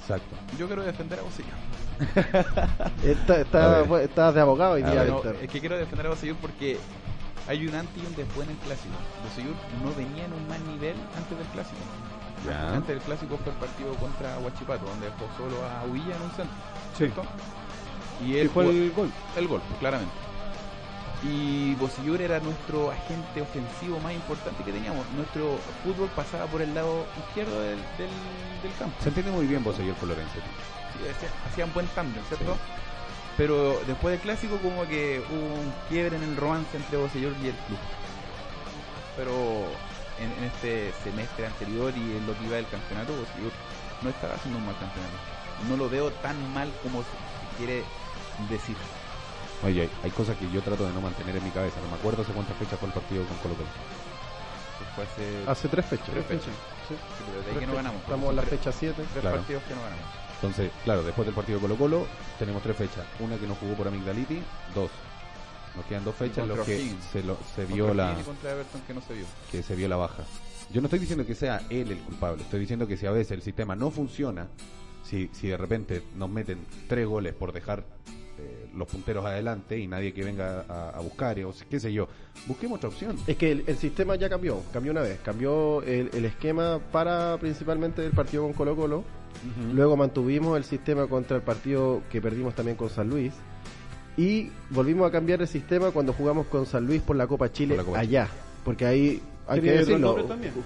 Exacto. 0.00 0.36
Yo 0.58 0.66
quiero 0.68 0.82
defender 0.84 1.18
a 1.18 1.22
Bocellur. 1.22 1.52
Está, 3.04 3.34
A 3.34 3.40
está, 3.42 4.02
estás 4.02 4.34
de 4.34 4.40
abogado 4.40 4.72
hoy 4.72 4.82
A 4.82 4.90
día. 4.90 5.04
No, 5.04 5.14
Víctor. 5.16 5.36
es 5.42 5.50
que 5.50 5.60
quiero 5.60 5.76
defender 5.76 6.06
a 6.06 6.10
Bocellur 6.10 6.36
porque 6.36 6.78
hay 7.50 7.66
un 7.66 7.74
antes 7.74 8.00
y 8.02 8.06
un 8.06 8.14
después 8.14 8.46
en 8.48 8.54
el 8.54 8.60
clásico. 8.62 8.94
Bocellur 9.26 9.54
no 9.82 9.92
venía 9.94 10.24
en 10.24 10.32
un 10.32 10.46
mal 10.48 10.64
nivel 10.66 10.94
antes 11.16 11.36
del 11.36 11.46
clásico. 11.48 11.82
Ya. 12.46 12.74
Antes 12.76 12.88
del 12.88 13.00
clásico 13.00 13.36
fue 13.42 13.52
el 13.52 13.58
partido 13.58 13.92
contra 13.96 14.38
Huachipato, 14.38 14.86
donde 14.86 15.06
dejó 15.06 15.26
solo 15.36 15.56
a 15.66 15.82
Huilla 15.84 16.14
en 16.14 16.22
un 16.22 16.30
centro. 16.30 16.56
Sí. 16.96 17.04
¿cierto? 17.10 17.22
Y 18.24 18.32
¿Qué 18.32 18.40
él 18.42 18.50
fue 18.50 18.64
jugó- 18.64 18.76
el 18.76 18.92
gol? 18.92 19.10
el 19.36 19.48
gol, 19.48 19.62
claramente. 19.80 20.14
Y 21.22 21.74
Bocellur 21.74 22.22
era 22.22 22.38
nuestro 22.40 22.90
agente 22.92 23.42
ofensivo 23.42 23.98
más 24.00 24.14
importante 24.14 24.62
que 24.64 24.72
teníamos. 24.72 25.04
Nuestro 25.16 25.58
fútbol 25.84 26.08
pasaba 26.16 26.46
por 26.46 26.62
el 26.62 26.72
lado 26.72 27.04
izquierdo 27.28 27.60
del, 27.60 27.76
del, 27.98 28.08
del 28.62 28.72
campo. 28.78 28.94
Se 29.02 29.08
entiende 29.08 29.32
muy 29.32 29.46
bien 29.46 29.62
y 29.66 29.88
el 29.88 29.94
Florencio. 29.96 30.40
Sí, 30.40 31.08
hacían, 31.10 31.32
hacían 31.50 31.72
buen 31.74 31.86
tándem, 31.88 32.22
¿cierto? 32.28 32.56
Pero 33.40 33.80
después 33.86 34.12
del 34.12 34.20
clásico 34.20 34.58
como 34.58 34.86
que 34.86 35.22
hubo 35.30 35.54
un 35.54 35.72
quiebre 35.88 36.16
en 36.16 36.24
el 36.24 36.36
romance 36.36 36.76
entre 36.76 36.98
Bocellur 36.98 37.32
y 37.42 37.46
el 37.48 37.54
club. 37.54 37.78
Pero 39.16 39.32
en, 40.20 40.30
en 40.36 40.44
este 40.44 40.92
semestre 41.02 41.46
anterior 41.46 41.90
y 41.96 42.18
en 42.18 42.26
lo 42.26 42.36
que 42.38 42.44
iba 42.44 42.56
del 42.56 42.68
campeonato, 42.68 43.16
Bocellur 43.16 43.50
no 44.02 44.10
estaba 44.10 44.34
haciendo 44.34 44.58
un 44.58 44.66
mal 44.66 44.76
campeonato. 44.78 45.16
No 45.70 45.76
lo 45.78 45.88
veo 45.88 46.10
tan 46.20 46.36
mal 46.52 46.70
como 46.82 47.00
se 47.00 47.08
quiere 47.56 47.82
decir. 48.50 48.76
Oye, 49.64 49.82
hay, 49.82 49.90
hay 50.04 50.10
cosas 50.10 50.36
que 50.36 50.44
yo 50.50 50.60
trato 50.60 50.84
de 50.86 50.92
no 50.92 51.00
mantener 51.00 51.34
en 51.34 51.42
mi 51.44 51.50
cabeza. 51.50 51.80
No 51.80 51.88
me 51.88 51.96
acuerdo 51.96 52.20
hace 52.20 52.32
cuántas 52.32 52.58
fechas 52.58 52.78
fue 52.78 52.88
el 52.88 52.94
partido 52.94 53.24
con 53.24 53.38
Colo 53.38 53.54
Colo. 53.54 53.68
Fue 54.96 55.04
hace 55.04 55.48
Hace 55.50 55.68
tres 55.68 55.86
fechas. 55.86 56.10
tres 56.12 56.26
fechas. 56.26 56.52
Sí. 56.88 56.92
Sí, 56.94 57.24
pero 57.24 57.38
desde 57.38 57.52
ahí 57.52 57.58
que 57.60 57.66
no 57.66 57.74
ganamos. 57.74 58.02
Estamos 58.02 58.28
en 58.30 58.36
la 58.36 58.42
Tres- 58.42 58.58
fecha 58.60 58.72
7. 58.72 58.94
Tres 59.00 59.20
Claro. 59.22 59.36
partidos 59.38 59.62
que 59.64 59.74
no 59.74 59.80
ganamos. 59.80 60.04
Entonces, 60.40 60.70
claro, 60.84 61.02
después 61.02 61.26
del 61.26 61.34
partido 61.34 61.60
Colo 61.60 61.76
Colo 61.76 62.06
tenemos 62.38 62.62
tres 62.62 62.76
fechas. 62.76 63.04
Una 63.20 63.36
que 63.36 63.46
no 63.46 63.54
jugó 63.56 63.74
por 63.74 63.88
Amigdaliti, 63.88 64.40
dos. 64.74 64.90
Nos 65.76 65.84
quedan 65.84 66.04
dos 66.04 66.14
fechas 66.16 66.38
en 66.38 66.48
las 66.56 66.66
que 66.66 66.92
se, 67.12 67.22
lo- 67.22 67.36
se 67.54 67.62
Contra 67.64 67.74
vio 67.74 67.94
la 67.94 68.12
Everton 68.12 68.80
que 68.86 68.94
no 68.94 69.00
se 69.02 69.14
vio. 69.14 69.24
que 69.52 69.62
se 69.62 69.76
vio 69.76 69.86
la 69.88 69.96
baja. 69.96 70.24
Yo 70.72 70.80
no 70.80 70.86
estoy 70.86 70.98
diciendo 71.00 71.26
que 71.26 71.34
sea 71.34 71.62
él 71.68 71.90
el 71.92 71.98
culpable, 71.98 72.42
estoy 72.42 72.60
diciendo 72.60 72.86
que 72.86 72.96
si 72.96 73.04
a 73.06 73.10
veces 73.10 73.32
el 73.32 73.42
sistema 73.42 73.76
no 73.76 73.90
funciona, 73.90 74.48
si, 75.04 75.28
si 75.32 75.48
de 75.48 75.56
repente 75.56 76.02
nos 76.16 76.30
meten 76.30 76.58
tres 76.88 77.06
goles 77.06 77.34
por 77.34 77.52
dejar 77.52 77.84
eh, 78.38 78.68
los 78.74 78.86
punteros 78.88 79.24
adelante 79.26 79.78
y 79.78 79.86
nadie 79.86 80.12
que 80.14 80.24
venga 80.24 80.64
a, 80.68 80.90
a 80.90 81.00
buscar, 81.00 81.38
o 81.44 81.52
qué 81.68 81.78
sé 81.80 81.92
yo, 81.92 82.08
busquemos 82.46 82.78
otra 82.78 82.88
opción. 82.88 83.16
Es 83.26 83.36
que 83.36 83.50
el, 83.52 83.64
el 83.66 83.76
sistema 83.78 84.14
ya 84.16 84.28
cambió, 84.28 84.62
cambió 84.72 84.92
una 84.92 85.02
vez, 85.02 85.18
cambió 85.24 85.82
el, 85.82 86.10
el 86.14 86.24
esquema 86.24 86.80
para 86.92 87.36
principalmente 87.38 88.04
el 88.06 88.12
partido 88.12 88.44
con 88.44 88.52
Colo 88.54 88.76
Colo, 88.76 89.04
luego 89.72 89.96
mantuvimos 89.96 90.56
el 90.56 90.64
sistema 90.64 91.06
contra 91.06 91.36
el 91.36 91.42
partido 91.42 92.02
que 92.10 92.20
perdimos 92.20 92.54
también 92.54 92.76
con 92.76 92.90
San 92.90 93.08
Luis 93.08 93.32
y 94.16 94.50
volvimos 94.70 95.08
a 95.08 95.10
cambiar 95.10 95.40
el 95.40 95.48
sistema 95.48 95.90
cuando 95.90 96.12
jugamos 96.12 96.46
con 96.46 96.66
San 96.66 96.86
Luis 96.86 97.00
por 97.00 97.16
la 97.16 97.26
Copa 97.26 97.50
Chile 97.50 97.74
Por 97.74 97.84
la 97.84 97.86
Copa 97.86 98.00
allá, 98.00 98.28
porque 98.64 98.86
ahí 98.86 99.22
hay 99.46 99.60
que 99.60 99.72
decirlo, 99.72 100.16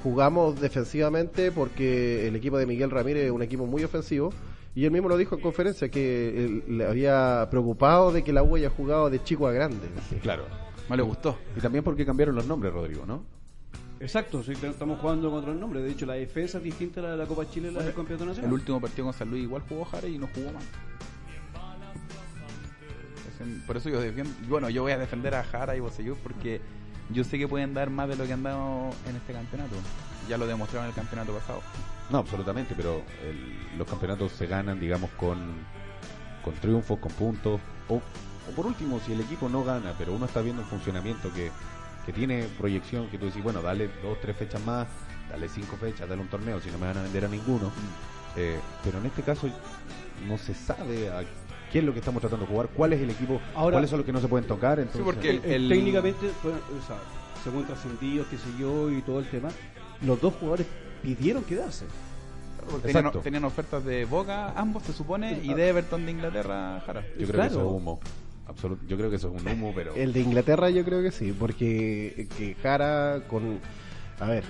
jugamos 0.03 0.61
defensivamente 0.61 1.53
porque 1.53 2.29
el 2.29 2.37
equipo 2.37 2.59
de 2.59 2.67
Miguel 2.67 2.91
Ramírez 2.91 3.25
es 3.25 3.31
un 3.31 3.43
equipo 3.43 3.67
muy 3.67 3.85
ofensivo 3.85 4.33
y 4.75 4.85
él 4.85 4.91
mismo 4.91 5.09
lo 5.09 5.17
dijo 5.17 5.37
en 5.37 5.41
conferencia 5.41 5.89
que 5.89 6.62
le 6.67 6.85
había 6.85 7.47
preocupado 7.51 8.12
de 8.12 8.25
que 8.25 8.33
la 8.33 8.43
U 8.43 8.57
haya 8.57 8.71
jugado 8.71 9.09
de 9.09 9.23
chico 9.23 9.47
a 9.47 9.53
grande. 9.53 9.87
Claro. 10.21 10.45
No 10.89 10.97
le 10.97 11.03
gustó. 11.03 11.39
Y 11.57 11.61
también 11.61 11.85
porque 11.85 12.05
cambiaron 12.05 12.35
los 12.35 12.47
nombres, 12.47 12.73
Rodrigo, 12.73 13.07
¿no? 13.07 13.23
Exacto, 14.01 14.42
sí, 14.42 14.53
estamos 14.62 14.99
jugando 15.01 15.30
contra 15.30 15.53
el 15.53 15.61
nombre. 15.61 15.80
De 15.80 15.90
hecho, 15.90 16.05
la 16.05 16.14
defensa 16.14 16.59
es 16.59 16.64
distinta 16.64 17.01
a 17.01 17.05
la 17.05 17.11
de 17.12 17.16
la 17.16 17.26
Copa 17.26 17.49
Chile 17.49 17.68
y 17.70 17.74
la 17.74 17.82
del 17.82 17.95
Campeonato 17.95 18.26
Nacional. 18.26 18.49
El 18.51 18.55
último 18.55 18.80
partido 18.80 19.05
con 19.05 19.14
San 19.14 19.30
Luis 19.30 19.45
igual 19.45 19.62
jugó 19.68 19.84
Jara 19.84 20.07
y 20.09 20.18
no 20.18 20.28
jugó 20.34 20.49
en- 23.40 23.61
Por 23.66 23.76
eso 23.76 23.88
yo 23.90 24.01
defiendo, 24.01 24.32
bueno, 24.49 24.70
yo 24.70 24.82
voy 24.82 24.92
a 24.92 24.99
defender 24.99 25.34
a 25.34 25.45
Jara 25.45 25.76
y 25.76 25.80
Bosellur 25.80 26.16
porque 26.22 26.61
yo 27.11 27.24
sé 27.24 27.36
que 27.38 27.47
pueden 27.49 27.74
dar 27.74 27.90
más 27.90 28.09
de 28.09 28.16
lo 28.16 28.24
que 28.26 28.32
han 28.32 28.42
dado 28.42 28.90
en 29.09 29.16
este 29.16 29.32
campeonato. 29.32 29.74
Ya 30.28 30.38
lo 30.38 30.47
demostraron 30.47 30.84
en 30.86 30.90
el 30.90 30.95
campeonato 30.95 31.32
pasado. 31.34 31.61
No, 32.11 32.18
absolutamente, 32.18 32.74
pero 32.76 33.03
el- 33.22 33.78
los 33.78 33.86
campeonatos 33.88 34.32
se 34.32 34.47
ganan, 34.47 34.80
digamos, 34.80 35.11
con, 35.18 35.38
con 36.42 36.55
triunfos, 36.55 36.99
con 36.99 37.12
puntos. 37.12 37.61
O, 37.88 37.97
o 37.97 38.51
por 38.57 38.66
último, 38.66 38.99
si 39.01 39.12
el 39.12 39.20
equipo 39.20 39.49
no 39.49 39.62
gana, 39.64 39.95
pero 39.99 40.12
uno 40.14 40.24
está 40.26 40.40
viendo 40.40 40.62
un 40.62 40.68
funcionamiento 40.68 41.30
que, 41.32 41.51
que 42.07 42.12
tiene 42.12 42.46
proyección, 42.59 43.09
que 43.09 43.18
tú 43.18 43.26
decís, 43.26 43.42
bueno, 43.42 43.62
dale 43.62 43.88
dos, 44.02 44.20
tres 44.20 44.36
fechas 44.36 44.64
más, 44.64 44.86
dale 45.30 45.48
cinco 45.48 45.76
fechas, 45.76 46.09
dale 46.09 46.20
un 46.20 46.28
torneo, 46.28 46.61
si 46.61 46.70
no 46.70 46.78
me 46.78 46.86
van 46.86 46.98
a 46.98 47.02
vender 47.02 47.24
a 47.24 47.28
ninguno. 47.28 47.70
Eh, 48.36 48.59
pero 48.82 48.98
en 48.98 49.07
este 49.07 49.22
caso 49.22 49.48
no 50.26 50.36
se 50.38 50.55
sabe 50.55 51.09
a 51.11 51.22
qué 51.72 51.78
es 51.78 51.84
lo 51.84 51.92
que 51.92 52.00
estamos 52.00 52.20
tratando 52.20 52.46
de 52.46 52.52
jugar, 52.52 52.68
cuál 52.74 52.92
es 52.92 53.00
el 53.00 53.11
equipo, 53.11 53.40
Ahora- 53.55 53.74
cuáles 53.74 53.90
son 53.90 54.00
los 54.00 54.07
que 54.07 54.12
no 54.12 54.20
se 54.20 54.28
pueden 54.28 54.46
tocar. 54.46 54.78
Entonces, 54.78 55.02
porque 55.05 55.30
el- 55.30 55.66
Eh, 55.66 55.68
técnicamente, 55.74 56.30
bueno, 56.42 56.59
o 56.82 56.86
sea, 56.86 56.96
según 57.42 57.64
trascendidos, 57.64 58.26
qué 58.28 58.36
sé 58.38 58.48
yo, 58.59 58.90
y 58.90 59.00
todo 59.02 59.18
el 59.20 59.28
tema, 59.28 59.48
los 60.02 60.20
dos 60.20 60.34
jugadores 60.34 60.66
pidieron 61.02 61.42
quedarse. 61.44 61.86
Tenían, 62.82 63.12
tenían 63.22 63.44
ofertas 63.44 63.84
de 63.84 64.07
Boca, 64.07 64.52
ambos 64.57 64.84
se 64.84 64.92
supone, 64.94 65.40
y 65.42 65.52
de 65.52 65.68
Everton 65.68 66.07
de 66.07 66.12
Inglaterra, 66.12 66.82
Jara. 66.86 67.02
yo 67.02 67.09
creo 67.26 67.28
claro. 67.28 67.40
que 67.42 67.46
eso 67.48 67.61
es 67.61 67.66
humo. 67.66 68.00
Absolut- 68.47 68.86
yo 68.86 68.97
creo 68.97 69.11
que 69.11 69.16
eso 69.16 69.32
es 69.34 69.42
un 69.42 69.49
humo, 69.49 69.72
pero... 69.74 69.95
El 69.95 70.12
de 70.12 70.20
Inglaterra 70.20 70.70
yo 70.70 70.84
creo 70.84 71.03
que 71.03 71.11
sí, 71.11 71.32
porque 71.38 72.28
que 72.36 72.55
Jara 72.62 73.22
con, 73.28 73.59
a 74.20 74.26
ver, 74.28 74.45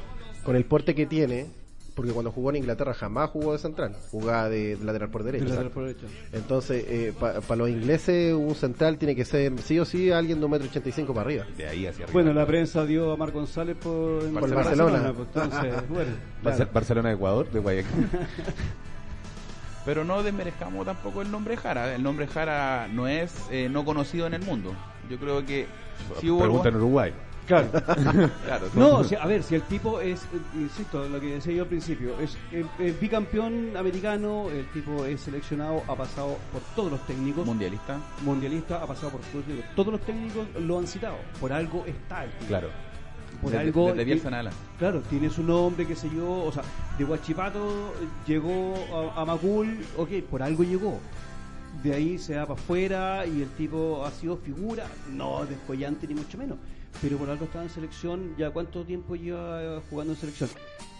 con 0.44 0.56
el 0.56 0.64
porte 0.64 0.94
que 0.94 1.06
tiene, 1.06 1.46
porque 1.94 2.10
cuando 2.10 2.32
jugó 2.32 2.50
en 2.50 2.56
Inglaterra 2.56 2.92
jamás 2.92 3.30
jugó 3.30 3.52
de 3.52 3.58
central, 3.58 3.94
jugaba 4.10 4.48
de, 4.48 4.74
de 4.74 4.84
lateral 4.84 5.10
por 5.10 5.22
derecha. 5.22 5.44
De 5.44 5.50
lateral 5.50 5.70
por 5.70 5.84
derecha. 5.86 6.06
Entonces, 6.32 7.14
para 7.14 7.56
los 7.56 7.68
ingleses 7.70 8.34
un 8.34 8.56
central 8.56 8.98
tiene 8.98 9.14
que 9.14 9.24
ser 9.24 9.56
sí 9.60 9.78
o 9.78 9.84
sí 9.84 10.10
alguien 10.10 10.40
de 10.40 10.44
un 10.46 10.50
metro 10.50 10.66
ochenta 10.66 10.88
y 10.88 10.92
cinco 10.92 11.14
para 11.14 11.26
arriba. 11.26 11.46
De 11.56 11.68
ahí 11.68 11.86
hacia 11.86 12.06
arriba. 12.06 12.12
Bueno, 12.12 12.32
la 12.34 12.44
prensa 12.46 12.84
dio 12.84 13.12
a 13.12 13.16
Mar 13.16 13.30
González 13.30 13.76
por, 13.76 14.24
en 14.24 14.34
Por 14.34 14.52
Barcelona. 14.52 15.12
pues, 15.14 15.28
entonces, 15.34 15.88
bueno, 15.88 16.10
claro. 16.42 16.68
Barcelona, 16.74 17.12
Ecuador, 17.12 17.48
de 17.52 17.60
Guayaquil. 17.60 18.08
Pero 19.84 20.04
no 20.04 20.22
desmerezcamos 20.22 20.86
tampoco 20.86 21.22
el 21.22 21.30
nombre 21.30 21.56
Jara. 21.56 21.94
El 21.94 22.02
nombre 22.02 22.26
Jara 22.26 22.88
no 22.88 23.06
es 23.06 23.34
eh, 23.50 23.68
no 23.70 23.84
conocido 23.84 24.26
en 24.26 24.34
el 24.34 24.42
mundo. 24.42 24.74
Yo 25.10 25.18
creo 25.18 25.44
que 25.44 25.66
si 26.20 26.30
hubo 26.30 26.40
Pregunta 26.40 26.68
en 26.68 26.76
Uruguay. 26.76 27.12
Claro. 27.46 27.68
Claro, 28.44 28.68
No, 28.74 28.98
o 28.98 29.04
sea, 29.04 29.22
a 29.22 29.26
ver, 29.26 29.42
si 29.42 29.54
el 29.54 29.62
tipo 29.62 30.00
es, 30.00 30.22
eh, 30.24 30.38
insisto, 30.54 31.08
lo 31.08 31.20
que 31.20 31.34
decía 31.34 31.52
yo 31.54 31.62
al 31.62 31.68
principio, 31.68 32.18
es 32.20 32.36
eh, 32.52 32.64
eh, 32.78 32.96
bicampeón 33.00 33.76
americano, 33.76 34.48
el 34.50 34.66
tipo 34.72 35.04
es 35.04 35.20
seleccionado, 35.20 35.82
ha 35.88 35.94
pasado 35.94 36.36
por 36.52 36.62
todos 36.74 36.92
los 36.92 37.06
técnicos, 37.06 37.44
mundialista. 37.44 37.98
mundialista, 38.22 38.82
ha 38.82 38.86
pasado 38.86 39.12
por 39.12 39.20
todos 39.20 39.34
los 39.34 39.44
técnicos. 39.44 39.74
Todos 39.74 39.92
los 39.92 40.00
técnicos 40.02 40.46
lo 40.60 40.78
han 40.78 40.86
citado, 40.86 41.16
por 41.40 41.52
algo 41.52 41.84
está 41.86 42.24
el 42.24 42.30
tipo. 42.32 42.46
Claro. 42.46 42.68
Por 43.44 43.56
algo. 43.56 43.88
desde 43.88 44.04
Bielsa. 44.04 44.30
Claro, 44.78 45.00
tiene 45.02 45.30
su 45.30 45.42
nombre, 45.42 45.86
qué 45.86 45.94
sé 45.94 46.08
yo, 46.14 46.44
o 46.44 46.50
sea, 46.50 46.62
de 46.98 47.04
Huachipato 47.04 47.94
eh, 48.00 48.06
llegó 48.26 48.74
a, 49.14 49.20
a 49.20 49.24
Macul, 49.24 49.84
ok, 49.96 50.08
por 50.30 50.42
algo 50.42 50.64
llegó. 50.64 50.98
De 51.82 51.94
ahí 51.94 52.18
se 52.18 52.36
va 52.36 52.46
para 52.46 52.60
afuera 52.60 53.26
y 53.26 53.42
el 53.42 53.48
tipo 53.50 54.04
ha 54.04 54.10
sido 54.10 54.36
figura, 54.38 54.86
no 55.12 55.44
descollante 55.44 56.06
ni 56.06 56.14
mucho 56.14 56.38
menos, 56.38 56.56
pero 57.02 57.18
por 57.18 57.28
algo 57.28 57.44
estaba 57.44 57.64
en 57.64 57.70
selección, 57.70 58.34
ya 58.38 58.50
cuánto 58.50 58.84
tiempo 58.84 59.16
lleva 59.16 59.62
eh, 59.62 59.80
jugando 59.90 60.14
en 60.14 60.18
selección. 60.18 60.50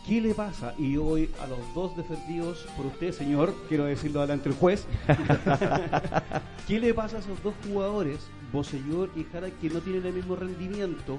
¿Qué 0.07 0.21
le 0.21 0.35
pasa? 0.35 0.75
Y 0.77 0.99
hoy 0.99 1.31
a 1.41 1.47
los 1.47 1.59
dos 1.75 1.97
defendidos 1.97 2.67
por 2.77 2.85
usted, 2.85 3.13
señor, 3.13 3.55
quiero 3.71 3.87
decirlo 3.87 4.21
delante 4.21 4.51
del 4.51 4.59
juez, 4.59 4.85
¿qué 6.69 6.79
le 6.79 6.93
pasa 6.93 7.17
a 7.17 7.21
esos 7.21 7.43
dos 7.43 7.55
jugadores, 7.67 8.19
Bosellur 8.53 9.11
y 9.17 9.25
Jara, 9.25 9.49
que 9.49 9.71
no 9.71 9.81
tienen 9.81 10.05
el 10.05 10.13
mismo 10.13 10.37
rendimiento 10.37 11.19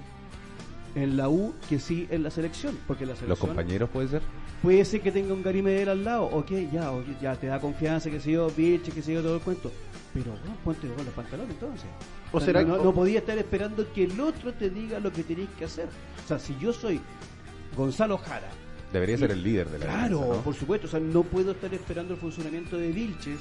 en 0.95 1.17
la 1.17 1.29
U 1.29 1.53
que 1.69 1.77
sí 1.79 2.07
en 2.09 2.23
la 2.23 2.31
selección? 2.31 2.77
Porque 2.87 3.05
la 3.05 3.11
Los 3.11 3.19
selección 3.19 3.49
compañeros, 3.49 3.89
puede 3.89 4.07
ser. 4.07 4.21
puede 4.61 4.83
ser 4.85 5.01
que 5.01 5.11
tenga 5.11 5.33
un 5.33 5.43
Gary 5.43 5.61
Medel 5.61 5.89
al 5.89 6.03
lado, 6.03 6.23
ok, 6.25 6.51
ya, 6.71 6.91
ok, 6.91 7.05
ya 7.21 7.35
te 7.35 7.47
da 7.47 7.59
confianza, 7.59 8.09
que 8.09 8.19
se 8.19 8.31
yo, 8.31 8.49
biche, 8.55 8.91
que 8.91 9.01
se 9.01 9.13
yo, 9.13 9.21
todo 9.21 9.35
el 9.35 9.41
cuento. 9.41 9.71
Pero 10.13 10.31
bueno, 10.31 10.55
ponte 10.63 10.87
con 10.87 11.03
los 11.05 11.13
pantalones 11.13 11.51
entonces. 11.51 11.85
O 12.31 12.37
O 12.37 12.39
sea, 12.39 12.45
será 12.47 12.63
no, 12.63 12.77
que- 12.77 12.83
no 12.83 12.93
podía 12.93 13.19
estar 13.19 13.37
esperando 13.37 13.85
que 13.93 14.05
el 14.05 14.19
otro 14.21 14.53
te 14.53 14.69
diga 14.69 14.99
lo 14.99 15.11
que 15.11 15.23
tenéis 15.23 15.49
que 15.59 15.65
hacer. 15.65 15.87
O 16.23 16.27
sea, 16.27 16.39
si 16.39 16.57
yo 16.59 16.71
soy 16.71 17.01
Gonzalo 17.75 18.17
Jara, 18.17 18.49
Debería 18.93 19.17
ser 19.17 19.31
el 19.31 19.43
líder 19.43 19.67
de 19.69 19.79
la 19.79 19.85
Claro, 19.87 20.19
defensa, 20.19 20.35
¿no? 20.37 20.41
por 20.43 20.55
supuesto. 20.55 20.87
O 20.87 20.89
sea, 20.89 20.99
no 21.01 21.23
puedo 21.23 21.51
estar 21.51 21.73
esperando 21.73 22.13
el 22.13 22.19
funcionamiento 22.19 22.77
de 22.77 22.91
Vilches 22.93 23.39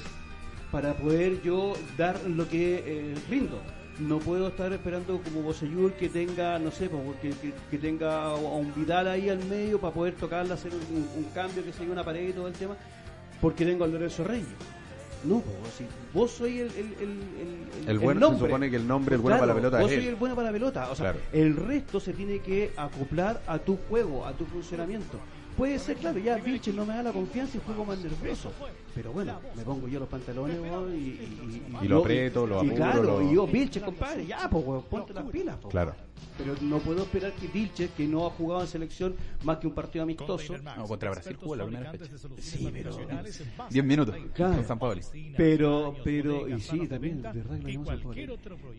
para 0.69 0.93
poder 0.95 1.41
yo 1.43 1.73
dar 1.97 2.19
lo 2.27 2.49
que 2.49 2.83
eh, 2.85 3.15
rindo. 3.29 3.61
No 3.99 4.19
puedo 4.19 4.49
estar 4.49 4.73
esperando 4.73 5.21
como 5.21 5.41
Bosellur 5.41 5.93
que 5.93 6.09
tenga, 6.09 6.59
no 6.59 6.69
sé, 6.69 6.89
pues, 6.89 7.01
que, 7.21 7.29
que- 7.29 7.53
que 7.71 7.77
tenga 7.77 8.25
a 8.25 8.35
un 8.35 8.73
Vidal 8.75 9.07
ahí 9.07 9.29
al 9.29 9.43
medio 9.45 9.79
para 9.79 9.93
poder 9.93 10.15
tocarla, 10.15 10.55
hacer 10.55 10.71
un, 10.73 11.23
cambio, 11.33 11.63
que 11.63 11.71
sea 11.71 11.89
una 11.89 12.03
pared 12.03 12.27
y 12.27 12.33
todo 12.33 12.47
el 12.49 12.53
tema, 12.53 12.75
porque 13.39 13.65
tengo 13.65 13.85
al 13.85 13.93
Lorenzo 13.93 14.25
Reyes. 14.25 14.47
No, 15.23 15.41
si 15.75 15.85
vos 16.13 16.29
soy 16.29 16.59
el, 16.59 16.67
el, 16.71 16.77
el, 16.77 17.83
el, 17.83 17.89
El 17.89 17.99
bueno, 17.99 18.19
se 18.27 18.31
nombre. 18.31 18.47
supone 18.49 18.69
que 18.69 18.75
el 18.75 18.87
nombre, 18.87 19.15
el 19.15 19.21
bueno 19.21 19.37
Claro, 19.37 19.47
para 19.47 19.53
la 19.55 19.59
pelota 19.61 19.79
Vos 19.81 19.91
es 19.91 19.97
soy 19.97 20.07
el 20.07 20.15
bueno 20.15 20.35
para 20.35 20.47
la 20.49 20.53
pelota. 20.53 20.91
O 20.91 20.95
sea, 20.95 21.13
Claro. 21.13 21.19
el 21.31 21.55
resto 21.55 21.99
se 21.99 22.13
tiene 22.13 22.39
que 22.39 22.71
acoplar 22.77 23.41
a 23.47 23.57
tu 23.57 23.77
juego, 23.89 24.25
a 24.25 24.33
tu 24.33 24.45
funcionamiento. 24.45 25.17
Puede 25.57 25.79
ser, 25.79 25.95
claro, 25.97 26.19
ya 26.19 26.35
Vilches 26.35 26.75
no 26.75 26.85
me 26.85 26.93
da 26.95 27.03
la 27.03 27.13
confianza 27.13 27.57
y 27.57 27.61
juego 27.65 27.85
más 27.85 27.97
nervioso. 27.99 28.51
Pero 28.93 29.11
bueno, 29.13 29.39
me 29.55 29.63
pongo 29.63 29.87
yo 29.87 29.99
los 29.99 30.09
pantalones 30.09 30.59
weón, 30.59 30.93
y, 30.93 30.97
y, 30.99 31.63
Y 31.81 31.87
lo 31.87 31.99
aprieto, 31.99 32.45
lo 32.45 32.55
y 32.63 32.67
apuro, 32.67 32.75
claro, 32.75 33.03
lo- 33.03 33.21
y 33.31 33.35
yo, 33.35 33.47
Vilches, 33.47 33.81
compadre, 33.83 34.25
ya, 34.25 34.49
pues, 34.49 34.65
weón, 34.65 34.83
ponte 34.83 35.13
las 35.13 35.23
pilas. 35.25 35.55
pues, 35.61 35.71
Claro. 35.71 35.93
Pero 36.37 36.53
no 36.61 36.79
puedo 36.79 37.03
esperar 37.03 37.31
que 37.33 37.47
Vilches, 37.47 37.91
que 37.91 38.05
no 38.07 38.25
ha 38.27 38.29
jugado 38.29 38.61
en 38.61 38.67
selección 38.67 39.15
más 39.45 39.57
que 39.57 39.67
un 39.67 39.73
partido 39.73 40.03
amistoso, 40.03 40.57
No, 40.57 40.85
contra 40.85 41.11
Brasil 41.11 41.37
jugó 41.39 41.55
la 41.55 41.65
primera 41.65 41.91
fecha. 41.91 42.05
Sí, 42.39 42.69
pero- 42.73 42.97
10 43.69 43.85
minutos 43.85 44.15
Claro. 44.33 44.55
con 44.57 44.65
San 44.65 44.77
Paoli. 44.79 45.01
Pero, 45.37 45.95
pero, 46.03 46.49
y 46.49 46.59
sí, 46.59 46.87
también, 46.87 47.21
de 47.21 47.31
verdad 47.31 47.59
que 47.59 47.71
hemos 47.71 47.89
hecho. 47.93 48.11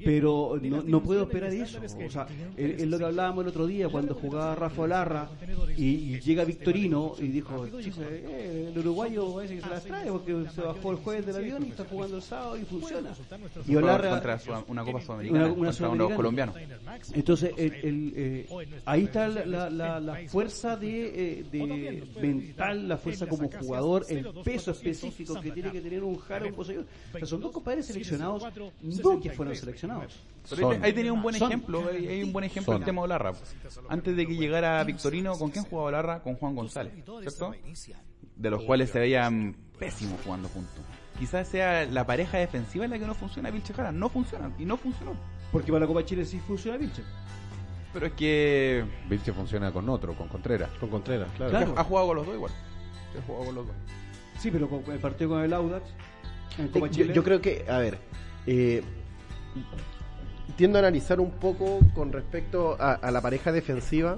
Pero 0.04 0.58
no, 0.62 0.82
no 0.82 1.02
puedo 1.02 1.22
esperar 1.22 1.50
eso. 1.52 1.78
O 2.06 2.10
sea, 2.10 2.26
es, 2.56 2.86
lo 2.86 2.98
que 2.98 3.04
hablábamos 3.06 3.44
el 3.44 3.48
otro 3.48 3.66
día 3.66 3.88
cuando 3.88 4.14
jugaba 4.14 4.54
Rafa 4.54 4.86
Larra 4.86 5.30
y, 5.76 5.84
y 6.14 6.20
llega 6.20 6.44
Victorino 6.44 7.14
y 7.18 7.28
dijo, 7.28 7.66
"Chuta, 7.80 8.02
eh, 8.10 8.70
el 8.72 8.78
uruguayo 8.78 9.34
parece 9.34 9.56
que 9.56 9.62
se 9.62 9.68
las 9.70 9.84
trae 9.84 10.10
porque 10.12 10.44
se 10.54 10.60
bajó 10.60 10.90
el 10.90 10.96
jueves 10.98 11.24
del 11.26 11.36
avión 11.36 11.64
y 11.64 11.70
está 11.70 11.84
jugando 11.86 12.16
el 12.16 12.22
sábado 12.22 12.56
y 12.58 12.64
funciona. 12.66 13.10
Y 13.66 13.76
Olarra, 13.76 14.10
contra 14.10 14.38
una 14.68 14.84
Copa 14.84 15.00
Sudamericana 15.00 15.38
Una- 15.38 15.46
una 15.46 15.54
contra 15.56 15.72
Sudamericana. 15.72 16.04
unos 16.06 16.16
colombianos. 16.16 16.54
Entonces 17.26 17.50
el- 17.56 17.72
el, 17.74 18.12
eh, 18.14 18.46
ahí 18.84 19.02
está 19.04 19.26
la, 19.26 19.44
la- 19.46 19.68
la- 19.70 19.98
la 20.00 20.16
fuerza 20.28 20.76
de, 20.76 21.40
eh, 21.40 21.44
de 21.50 22.04
mental, 22.22 22.86
la 22.88 22.96
fuerza 22.98 23.26
como 23.26 23.50
jugador, 23.50 24.06
el 24.08 24.28
peso 24.44 24.70
específico 24.70 25.40
que 25.40 25.50
tiene 25.50 25.72
que 25.72 25.80
tener 25.80 26.04
un 26.04 26.18
Jara, 26.18 26.46
un 26.46 26.54
Poseidón. 26.54 26.86
O 27.12 27.18
sea, 27.18 27.26
son 27.26 27.40
dos 27.40 27.50
compadres 27.50 27.86
seleccionados, 27.86 28.44
no 28.80 29.20
que 29.20 29.30
fueron 29.30 29.56
seleccionados. 29.56 30.20
Pero 30.50 30.70
ahí, 30.80 30.92
tenía 30.92 31.12
un 31.12 31.20
buen 31.22 31.34
ejemplo, 31.34 31.88
hay, 31.90 32.06
hay 32.06 32.22
un 32.22 32.32
buen 32.32 32.44
ejemplo 32.44 32.74
Son. 32.74 32.82
el 32.82 32.86
tema 32.86 33.00
de 33.00 33.04
Olarra. 33.06 33.32
Antes 33.88 34.16
de 34.16 34.24
que 34.26 34.36
llegara 34.36 34.84
Victorino, 34.84 35.32
¿con 35.36 35.50
quién 35.50 35.64
jugaba 35.64 35.88
Olarra? 35.88 36.22
Con 36.22 36.36
Juan 36.36 36.54
González, 36.54 36.92
¿cierto? 37.22 37.52
De 38.36 38.50
los 38.50 38.62
cuales 38.62 38.90
se 38.90 39.00
veían 39.00 39.56
pésimos 39.80 40.20
jugando 40.24 40.48
juntos. 40.48 40.84
Quizás 41.18 41.48
sea 41.48 41.86
la 41.86 42.06
pareja 42.06 42.38
defensiva 42.38 42.86
la 42.86 42.98
que 42.98 43.06
no 43.06 43.14
funciona, 43.14 43.50
Vilche 43.50 43.72
Jara. 43.74 43.90
No 43.90 44.08
funciona, 44.10 44.52
y 44.58 44.64
no 44.66 44.76
funcionó. 44.76 45.16
Porque 45.52 45.70
para 45.72 45.80
la 45.80 45.86
Copa 45.86 46.04
Chile 46.04 46.24
sí 46.24 46.38
funciona 46.40 46.76
Vilche. 46.78 47.02
Pero 47.92 48.06
es 48.06 48.12
que 48.12 48.84
Vilche 49.08 49.32
funciona 49.32 49.72
con 49.72 49.88
otro, 49.88 50.14
con 50.14 50.28
Contreras. 50.28 50.70
Con 50.80 50.90
Contreras, 50.90 51.28
claro. 51.36 51.50
Claro. 51.50 51.74
ha 51.76 51.84
jugado 51.84 52.06
con 52.08 52.16
los 52.16 52.26
dos 52.26 52.34
igual. 52.34 52.52
Ha 53.18 53.22
jugado 53.26 53.44
con 53.46 53.54
los 53.54 53.66
dos. 53.68 53.76
Sí, 54.38 54.50
pero 54.50 54.68
con 54.68 54.82
el 54.92 54.98
partido 54.98 55.30
con 55.30 55.42
el 55.42 55.52
Audax 55.52 55.84
en 56.58 56.68
Copa 56.68 56.86
Eh, 56.86 56.90
Yo, 56.90 56.94
Chile. 56.94 57.14
yo 57.14 57.24
creo 57.24 57.40
que, 57.40 57.64
a 57.68 57.78
ver, 57.78 57.98
eh, 58.46 58.82
tiendo 60.56 60.78
a 60.78 60.80
analizar 60.80 61.20
un 61.20 61.30
poco 61.30 61.80
con 61.94 62.12
respecto 62.12 62.76
a, 62.78 62.94
a 62.94 63.10
la 63.10 63.20
pareja 63.22 63.50
defensiva 63.52 64.16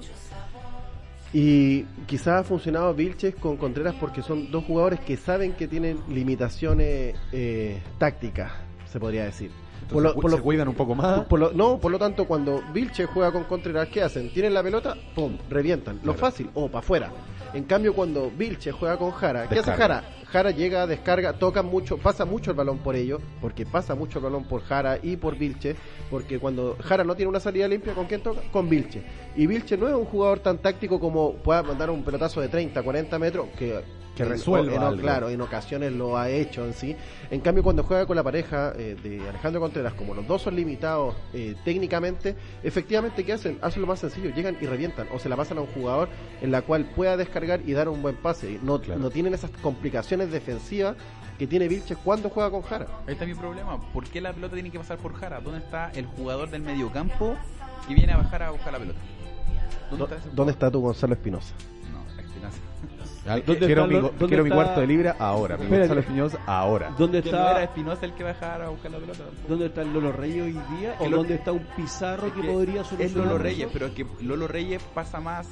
y 1.31 1.83
quizás 2.07 2.41
ha 2.41 2.43
funcionado 2.43 2.93
Vilches 2.93 3.35
con 3.35 3.55
Contreras 3.55 3.95
porque 3.99 4.21
son 4.23 4.51
dos 4.51 4.63
jugadores 4.65 4.99
que 5.01 5.15
saben 5.15 5.53
que 5.53 5.67
tienen 5.67 5.99
limitaciones 6.09 7.15
eh, 7.31 7.79
tácticas, 7.97 8.51
se 8.91 8.99
podría 8.99 9.25
decir. 9.25 9.51
Por 9.89 10.03
lo- 10.03 10.13
por 10.13 10.29
lo- 10.31 10.41
cuidan 10.41 10.67
un 10.67 10.75
poco 10.75 10.93
más. 10.95 11.19
por- 11.19 11.27
por 11.27 11.39
lo- 11.39 11.51
no, 11.53 11.77
por 11.79 11.91
lo 11.91 11.97
tanto, 11.99 12.25
cuando 12.25 12.61
Vilche 12.73 13.05
juega 13.05 13.31
con 13.31 13.43
Contreras, 13.45 13.87
¿qué 13.89 14.03
hacen? 14.03 14.29
Tienen 14.31 14.53
la 14.53 14.61
pelota, 14.63 14.95
¡pum! 15.15 15.37
Revientan. 15.49 15.95
Lo 15.97 16.13
Claro. 16.13 16.19
fácil, 16.19 16.49
o 16.53 16.67
para 16.67 16.79
afuera. 16.79 17.11
En 17.53 17.63
cambio, 17.63 17.93
cuando 17.95 18.29
Vilche 18.29 18.71
juega 18.71 18.97
con 18.97 19.09
Jara, 19.11 19.47
¿qué 19.49 19.57
hace. 19.59 19.71
Jara? 19.71 20.03
Jara 20.31 20.51
llega, 20.51 20.85
descarga, 20.87 21.33
toca 21.33 21.63
mucho, 21.63 21.97
pasa 21.97 22.25
mucho 22.25 22.51
el 22.51 22.57
balón 22.57 22.77
por 22.79 22.95
ellos, 22.95 23.19
porque 23.41 23.65
pasa 23.65 23.95
mucho 23.95 24.19
el 24.19 24.25
balón 24.25 24.43
por 24.45 24.61
Jara 24.61 24.99
y 25.01 25.17
por 25.17 25.35
Vilche, 25.37 25.75
porque 26.09 26.39
cuando 26.39 26.77
Jara 26.81 27.03
no 27.03 27.15
tiene 27.15 27.29
una 27.29 27.39
salida 27.39 27.67
limpia, 27.67 27.93
¿con 27.93 28.05
quién 28.05 28.21
toca? 28.21 28.41
Con 28.51 28.69
Vilche. 28.69 29.01
Y 29.35 29.47
Vilche 29.47 29.77
no 29.77 29.87
es 29.87 29.93
un 29.93 30.05
jugador 30.05 30.39
tan 30.39 30.57
táctico 30.59 30.99
como 30.99 31.33
pueda 31.33 31.63
mandar 31.63 31.89
un 31.89 32.03
pelotazo 32.03 32.41
de 32.41 32.47
30, 32.49 32.81
40 32.83 33.17
metros, 33.17 33.47
que, 33.57 33.81
Que 34.15 34.23
en- 34.23 34.29
resuelva 34.29 34.75
en- 34.75 34.81
algo. 34.81 35.01
Claro, 35.01 35.29
en 35.29 35.39
ocasiones 35.39 35.93
lo 35.93 36.17
ha 36.17 36.29
hecho 36.29 36.65
en 36.65 36.73
sí. 36.73 36.93
En 37.31 37.39
cambio, 37.39 37.63
cuando 37.63 37.83
juega 37.83 38.05
con 38.05 38.17
la 38.17 38.23
pareja 38.23 38.73
eh, 38.75 38.97
de 39.01 39.21
Alejandro 39.29 39.61
Contreras, 39.61 39.93
como 39.93 40.13
los 40.13 40.27
dos 40.27 40.41
son 40.41 40.55
limitados 40.57 41.15
eh, 41.33 41.55
técnicamente, 41.63 42.35
efectivamente, 42.63 43.23
¿qué 43.23 43.33
hacen? 43.33 43.57
Hacen 43.61 43.81
lo 43.81 43.87
más 43.87 43.99
sencillo, 43.99 44.29
llegan 44.35 44.57
y 44.59 44.65
revientan, 44.65 45.07
o 45.13 45.19
se 45.19 45.29
la 45.29 45.37
pasan 45.37 45.59
a 45.59 45.61
un 45.61 45.67
jugador 45.67 46.09
en 46.41 46.51
la 46.51 46.63
cual 46.63 46.85
pueda 46.95 47.15
descargar 47.15 47.61
y 47.65 47.71
dar 47.71 47.87
un 47.87 48.01
buen 48.01 48.15
pase. 48.17 48.59
No, 48.61 48.81
Claro. 48.81 48.99
no 48.99 49.09
tienen 49.09 49.33
esas 49.33 49.51
complicaciones 49.61 50.18
defensivas 50.27 50.95
que 51.37 51.47
tiene 51.47 51.67
Vilches 51.69 51.97
cuando 52.03 52.29
juega 52.29 52.51
con 52.51 52.61
Jara. 52.63 52.85
Ahí 53.07 53.13
está 53.13 53.25
mi 53.25 53.33
problema. 53.33 53.79
¿Por 53.93 54.05
qué 54.09 54.19
la 54.19 54.33
pelota 54.33 54.55
tiene 54.55 54.69
que 54.71 54.77
pasar 54.79 54.97
por 54.97 55.13
Jara? 55.13 55.39
¿Dónde 55.39 55.59
está 55.59 55.89
el 55.91 56.05
jugador 56.05 56.49
del 56.49 56.61
mediocampo 56.61 57.35
que 57.87 57.93
viene 57.93 58.11
a 58.13 58.17
bajar 58.17 58.43
a 58.43 58.51
buscar 58.51 58.73
la 58.73 58.79
pelota? 58.79 58.99
¿Dónde 59.89 60.03
está 60.05 60.15
ese 60.17 60.29
¿Dónde 60.35 60.51
está 60.51 60.69
tu 60.71 60.81
Gonzalo 60.81 61.13
Espinosa? 61.13 61.53
No, 61.91 62.21
Espinaza. 62.21 62.57
Al- 63.27 63.43
¿Dónde 63.45 63.65
quiero 63.65 63.83
está 63.85 63.93
mi, 63.95 64.01
dónde 64.01 64.27
quiero 64.27 64.43
mi 64.43 64.49
está- 64.49 64.63
cuarto 64.63 64.81
de 64.81 64.87
libra 64.87 65.15
ahora. 65.17 65.55
Mi 65.57 65.63
Espérate. 65.63 65.87
Gonzalo 65.87 65.99
Espinosa 66.01 66.39
ahora. 66.45 66.93
¿Dónde 66.97 67.23
Que 67.23 67.31
no 67.31 67.37
era 67.37 67.49
está, 67.51 67.63
Espinosa 67.63 68.05
el 68.05 68.13
que 68.13 68.23
bajara 68.23 68.65
a 68.65 68.69
buscar 68.69 68.91
la 68.91 68.97
pelota. 68.99 69.19
tampoco. 69.19 69.47
¿Dónde 69.47 69.65
está 69.67 69.81
el 69.81 69.93
Lolo 69.93 70.11
Reyes 70.11 70.43
hoy 70.43 70.77
día? 70.77 70.95
¿O 70.99 71.07
lo- 71.07 71.17
dónde 71.17 71.35
está 71.35 71.51
un 71.53 71.65
Pizarro 71.77 72.33
que, 72.33 72.41
que 72.41 72.47
podría 72.51 72.81
Es 72.81 72.87
solucionar 72.87 73.15
Lolo 73.27 73.35
eso? 73.35 73.43
Reyes, 73.43 73.69
pero 73.71 73.85
es 73.87 73.93
que 73.93 74.05
Lolo 74.21 74.47
Reyes 74.47 74.81
pasa 74.93 75.19
más 75.21 75.47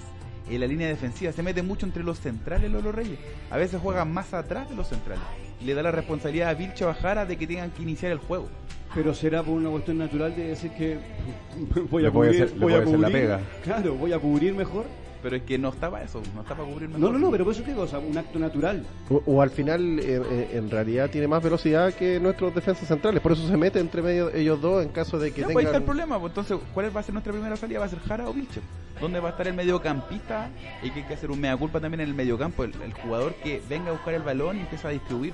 en 0.55 0.59
la 0.61 0.67
línea 0.67 0.87
defensiva. 0.87 1.31
Se 1.31 1.43
mete 1.43 1.61
mucho 1.61 1.85
entre 1.85 2.03
los 2.03 2.19
centrales 2.19 2.71
Lolo 2.71 2.91
Reyes. 2.91 3.19
A 3.51 3.57
veces 3.57 3.79
juega 3.81 4.05
más 4.05 4.33
atrás 4.33 4.69
de 4.69 4.75
los 4.75 4.87
centrales. 4.87 5.23
Y 5.61 5.65
le 5.65 5.73
da 5.73 5.81
la 5.83 5.91
responsabilidad 5.91 6.49
a 6.49 6.53
Vilche 6.53 6.85
Bajara 6.85 7.25
de 7.25 7.37
que 7.37 7.47
tengan 7.47 7.71
que 7.71 7.81
iniciar 7.83 8.11
el 8.11 8.19
juego. 8.19 8.47
Pero 8.95 9.13
será 9.13 9.43
por 9.43 9.53
una 9.55 9.69
cuestión 9.69 9.97
natural 9.97 10.35
de 10.35 10.47
decir 10.49 10.71
que 10.71 10.97
voy 11.89 12.05
a 12.05 12.11
cubrir, 12.11 12.43
hacer- 12.43 12.57
voy 12.59 12.73
a 12.73 12.77
hacer 12.79 12.99
la 12.99 13.07
cubrir- 13.09 13.11
pega. 13.11 13.39
Claro, 13.63 13.95
voy 13.95 14.13
a 14.13 14.19
cubrir 14.19 14.53
mejor. 14.53 14.85
Pero 15.21 15.35
es 15.35 15.43
que 15.43 15.57
no 15.57 15.69
estaba 15.69 16.01
eso, 16.03 16.21
no 16.35 16.41
estaba 16.41 16.61
para 16.61 16.71
cubrir 16.71 16.89
No, 16.91 17.11
no, 17.11 17.17
no, 17.19 17.31
pero 17.31 17.43
por 17.43 17.53
eso 17.53 17.63
te 17.63 17.71
digo, 17.71 17.83
o 17.83 17.87
sea, 17.87 17.99
un 17.99 18.17
acto 18.17 18.37
natural. 18.39 18.85
O, 19.09 19.21
o 19.25 19.41
al 19.41 19.49
final, 19.49 19.99
eh, 19.99 20.21
eh, 20.29 20.49
en 20.53 20.69
realidad, 20.69 21.09
tiene 21.09 21.27
más 21.27 21.41
velocidad 21.43 21.93
que 21.93 22.19
nuestros 22.19 22.53
defensas 22.53 22.87
centrales. 22.87 23.21
Por 23.21 23.31
eso 23.31 23.47
se 23.47 23.57
mete 23.57 23.79
entre 23.79 24.01
medio 24.01 24.29
ellos 24.33 24.61
dos 24.61 24.83
en 24.83 24.89
caso 24.89 25.17
de 25.17 25.31
que 25.31 25.41
Ya, 25.41 25.47
pues 25.47 25.57
ahí 25.57 25.63
está 25.65 25.77
el 25.77 25.83
tengan. 25.83 25.85
problema. 25.85 26.19
Pues 26.19 26.31
entonces, 26.31 26.57
¿cuál 26.73 26.95
va 26.95 26.99
a 26.99 27.03
ser 27.03 27.13
nuestra 27.13 27.33
primera 27.33 27.55
salida? 27.55 27.79
¿Va 27.79 27.85
a 27.85 27.89
ser 27.89 27.99
Jara 27.99 28.29
o 28.29 28.33
Vilche? 28.33 28.61
¿Dónde 29.01 29.19
va 29.19 29.29
a 29.29 29.31
estar 29.31 29.47
el 29.47 29.53
mediocampista? 29.53 30.49
Y 30.83 30.91
que 30.91 30.99
hay 31.01 31.05
que 31.07 31.13
hacer 31.15 31.31
un 31.31 31.39
mea 31.41 31.57
culpa 31.57 31.79
también 31.79 32.01
en 32.01 32.09
el 32.09 32.15
mediocampo. 32.15 32.63
El, 32.63 32.73
el 32.83 32.93
jugador 32.93 33.33
que 33.35 33.61
venga 33.69 33.89
a 33.89 33.93
buscar 33.93 34.13
el 34.13 34.21
balón 34.23 34.57
y 34.57 34.61
empieza 34.61 34.87
a 34.89 34.91
distribuir. 34.91 35.33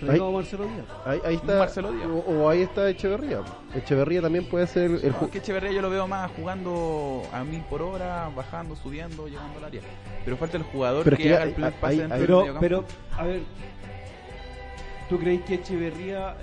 Traigamos 0.00 0.32
a 0.34 0.36
Marcelo 0.36 0.64
Díaz. 0.64 0.84
Ahí, 1.04 1.20
ahí 1.24 1.34
está. 1.36 1.58
Marcelo 1.58 1.92
Díaz. 1.92 2.06
O, 2.06 2.18
o 2.32 2.48
ahí 2.48 2.62
está 2.62 2.88
Echeverría. 2.88 3.40
Echeverría 3.74 4.22
también 4.22 4.44
puede 4.44 4.66
ser 4.66 4.84
el 4.84 5.10
No, 5.12 5.24
es 5.24 5.30
que 5.30 5.38
Echeverría 5.38 5.72
yo 5.72 5.82
lo 5.82 5.90
veo 5.90 6.06
más 6.06 6.30
jugando 6.36 7.22
a 7.32 7.42
mil 7.44 7.62
por 7.62 7.82
hora, 7.82 8.30
bajando, 8.34 8.76
subiendo, 8.76 9.26
llegando 9.26 9.58
al 9.58 9.64
área. 9.66 9.80
Pero 10.24 10.36
falta 10.36 10.56
el 10.56 10.62
jugador 10.64 11.04
Pero 11.04 11.16
que, 11.16 11.22
que 11.24 11.34
haga 11.34 11.44
el 11.44 11.52
primer 11.52 11.72
ahí- 11.72 11.78
pase 11.80 11.92
ahí- 11.94 11.98
dentro 12.00 12.18
del 12.18 12.26
Pero, 12.26 12.38
mediocampo. 12.44 12.60
pero, 12.60 12.84
a 13.18 13.24
ver, 13.24 13.40
¿tú 15.08 15.18
crees 15.18 15.42
que 15.42 15.54
Echeverría 15.54 16.36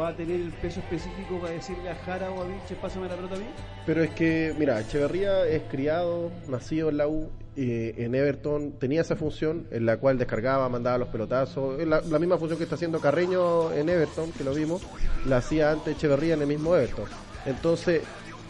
va 0.00 0.08
a 0.08 0.16
tener 0.16 0.40
el 0.40 0.50
peso 0.52 0.80
específico 0.80 1.38
para 1.38 1.52
decirle 1.52 1.90
a 1.90 1.94
Jara 1.96 2.30
o 2.30 2.42
a 2.42 2.44
Vilches, 2.46 2.76
pásame 2.78 3.08
la 3.08 3.14
pelota 3.16 3.34
a 3.34 3.38
mí? 3.38 3.44
Pero 3.86 4.02
es 4.02 4.10
que, 4.10 4.54
mira, 4.58 4.80
Echeverría 4.80 5.46
es 5.46 5.62
criado, 5.70 6.30
nacido 6.48 6.88
en 6.88 6.96
la 6.96 7.06
U, 7.08 7.30
eh, 7.56 7.94
en 7.98 8.14
Everton, 8.14 8.72
tenía 8.78 9.00
esa 9.00 9.16
función 9.16 9.66
en 9.70 9.84
la 9.86 9.96
cual 9.98 10.18
descargaba, 10.18 10.68
mandaba 10.68 10.98
los 10.98 11.08
pelotazos, 11.08 11.78
la, 11.86 12.00
la 12.00 12.18
misma 12.18 12.38
función 12.38 12.56
que 12.58 12.64
está 12.64 12.76
haciendo 12.76 13.00
Carreño 13.00 13.72
en 13.72 13.88
Everton, 13.88 14.32
que 14.32 14.44
lo 14.44 14.54
vimos, 14.54 14.82
la 15.26 15.38
hacía 15.38 15.72
antes 15.72 15.96
Echeverría 15.96 16.34
en 16.34 16.42
el 16.42 16.46
mismo 16.46 16.74
Everton. 16.76 17.06
Entonces, 17.46 18.02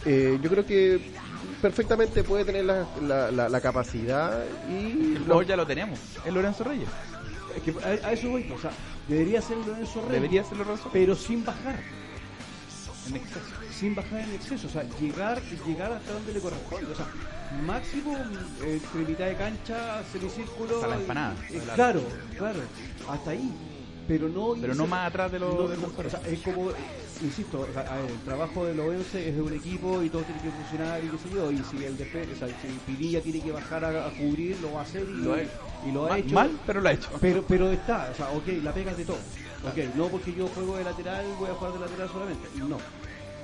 eh, 0.04 0.38
yo 0.42 0.50
creo 0.50 0.66
que 0.66 1.00
perfectamente 1.62 2.22
puede 2.24 2.44
tener 2.44 2.64
la, 2.64 2.86
la, 3.02 3.30
la- 3.30 3.48
la 3.48 3.60
capacidad 3.60 4.42
y... 4.68 5.14
el 5.16 5.18
jugador 5.22 5.46
ya 5.46 5.56
lo 5.56 5.66
tenemos, 5.66 5.98
es 6.24 6.32
Lorenzo 6.32 6.64
Reyes. 6.64 6.88
Es 7.56 7.62
que 7.62 7.70
a, 7.84 8.08
a 8.08 8.12
eso 8.12 8.28
voy, 8.30 8.50
o 8.52 8.58
sea, 8.58 8.70
debería 9.08 9.42
ser 9.42 9.56
Lorenzo 9.58 10.00
Reyes, 10.02 10.12
Debería 10.12 10.44
ser 10.44 10.56
Lorenzo 10.58 10.84
Reyes 10.84 10.92
pero 10.92 11.14
sin 11.16 11.44
bajar, 11.44 11.80
en 13.08 13.16
exceso. 13.16 13.40
sin 13.72 13.94
bajar 13.94 14.20
en 14.20 14.34
exceso, 14.34 14.66
o 14.68 14.70
sea, 14.70 14.84
llegar 15.00 15.40
llegar 15.66 15.92
hasta 15.92 16.12
donde 16.12 16.32
le 16.32 16.40
corresponde, 16.40 16.92
o 16.92 16.94
sea, 16.94 17.06
máximo 17.50 18.16
eh, 18.62 18.80
entre 18.82 19.04
mitad 19.04 19.26
de 19.26 19.34
cancha, 19.36 20.02
semicírculo, 20.04 20.76
Hasta 20.76 20.88
la 20.88 20.96
empanada, 20.96 21.34
eh, 21.52 21.60
claro, 21.74 22.02
claro, 22.38 22.60
hasta 23.08 23.30
ahí, 23.30 23.52
pero 24.06 24.28
no 24.28 24.54
Pero 24.60 24.74
no 24.74 24.86
más 24.86 25.08
atrás 25.08 25.32
de 25.32 25.38
los 25.38 25.56
no, 25.56 25.68
defensores. 25.68 26.14
o 26.14 26.16
sea, 26.20 26.30
es 26.32 26.38
como, 26.40 26.70
insisto, 27.22 27.60
o 27.60 27.72
sea, 27.72 28.00
el 28.00 28.18
trabajo 28.24 28.64
de 28.66 28.74
Loense 28.74 29.28
es 29.28 29.34
de 29.34 29.42
un 29.42 29.52
equipo 29.52 30.02
y 30.02 30.08
todo 30.08 30.22
tiene 30.22 30.40
que 30.40 30.50
funcionar 30.50 31.04
y 31.04 31.08
qué 31.08 31.18
sé 31.18 31.30
yo, 31.34 31.50
y 31.50 31.62
si 31.64 31.84
el 31.84 31.96
defe- 31.98 32.32
o 32.32 32.36
sea, 32.36 32.48
si 32.48 32.68
Pinilla 32.86 33.20
tiene 33.20 33.40
que 33.40 33.50
bajar 33.52 33.84
a, 33.84 34.06
a 34.06 34.10
cubrir, 34.10 34.56
lo 34.60 34.72
va 34.74 34.80
a 34.80 34.82
hacer 34.84 35.02
y 35.02 35.22
Lo 35.22 35.34
ha 35.34 35.42
hecho. 35.42 35.50
y 35.86 35.92
lo 35.92 36.06
ha 36.06 36.08
Ma- 36.10 36.18
hecho. 36.18 36.34
Mal, 36.34 36.50
pero 36.66 36.80
lo 36.80 36.88
ha 36.88 36.92
hecho. 36.92 37.10
Pero, 37.20 37.42
pero 37.46 37.70
está, 37.70 38.08
o 38.10 38.14
sea, 38.14 38.30
ok, 38.30 38.46
la 38.62 38.72
pega 38.72 38.92
es 38.92 38.98
de 38.98 39.04
todo. 39.04 39.18
Ok, 39.62 39.76
no 39.94 40.08
porque 40.08 40.32
yo 40.32 40.46
juego 40.48 40.76
de 40.76 40.84
lateral, 40.84 41.26
voy 41.38 41.50
a 41.50 41.54
jugar 41.54 41.72
de 41.74 41.78
lateral 41.80 42.08
solamente. 42.08 42.48
No. 42.66 42.78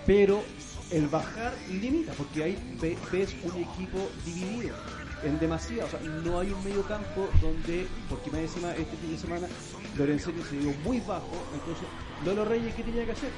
Pero 0.07 0.43
el 0.91 1.07
bajar 1.09 1.53
limita, 1.69 2.13
porque 2.13 2.43
ahí 2.45 2.59
ve- 2.81 2.97
ves 3.13 3.35
un 3.43 3.57
equipo 3.61 4.11
dividido 4.25 4.75
en 5.23 5.39
demasía. 5.39 5.85
O 5.85 5.89
sea, 5.91 6.01
no 6.25 6.39
hay 6.39 6.51
un 6.53 6.63
medio 6.65 6.83
campo 6.85 7.29
donde, 7.41 7.87
porque 8.09 8.31
más 8.31 8.41
encima 8.41 8.73
este 8.75 8.97
fin 8.97 9.11
de 9.13 9.19
semana 9.19 9.49
Lorenzetti 9.97 10.43
se 10.43 10.57
dio 10.59 10.73
muy 10.85 11.01
bajo. 11.01 11.33
Entonces, 11.55 11.87
Lolo 12.25 12.45
Reyes, 12.45 12.75
¿qué 12.75 12.83
tenía 12.83 13.05
que 13.05 13.13
hacer? 13.13 13.31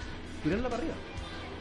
Tirarla 0.42 0.68
para 0.68 0.82
arriba. 0.82 0.94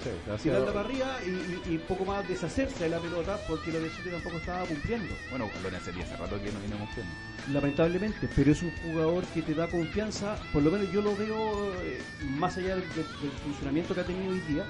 Sí, 0.04 0.44
Tirarla 0.44 0.68
para 0.74 0.82
arriba 0.88 1.18
y, 1.26 1.30
y, 1.72 1.74
y 1.74 1.78
poco 1.80 2.06
más 2.06 2.26
deshacerse 2.28 2.84
de 2.84 2.90
la 2.92 3.00
pelota 3.00 3.40
porque 3.48 3.72
Lorenzetti 3.72 4.10
tampoco 4.12 4.38
estaba 4.38 4.64
cumpliendo 4.66 5.14
Bueno, 5.32 5.50
Lorenzo 5.64 5.92
Reyes 5.92 6.06
hace 6.06 6.18
rato 6.18 6.40
que 6.42 6.52
no 6.52 6.60
viene 6.60 6.76
mostrando. 6.76 7.12
lamentablemente, 7.52 8.30
pero 8.36 8.52
es 8.52 8.62
un 8.62 8.72
jugador 8.84 9.24
que 9.34 9.42
te 9.42 9.56
da 9.56 9.68
confianza, 9.68 10.38
por 10.54 10.62
lo 10.62 10.70
menos 10.72 10.92
yo 10.94 11.02
lo 11.02 11.16
veo 11.16 11.74
eh, 11.82 12.00
más 12.38 12.56
allá 12.58 12.76
del 12.76 12.84
funcionamiento 13.44 13.96
que 13.96 14.02
ha 14.02 14.06
tenido 14.06 14.32
hoy 14.34 14.40
día, 14.42 14.66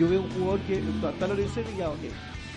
yo 0.00 0.08
veo 0.08 0.22
un 0.22 0.30
jugador 0.30 0.60
que 0.60 0.78
está 0.78 1.26
Lorenzo 1.28 1.60
y 1.74 1.78
ya, 1.78 1.90
ok, 1.90 1.98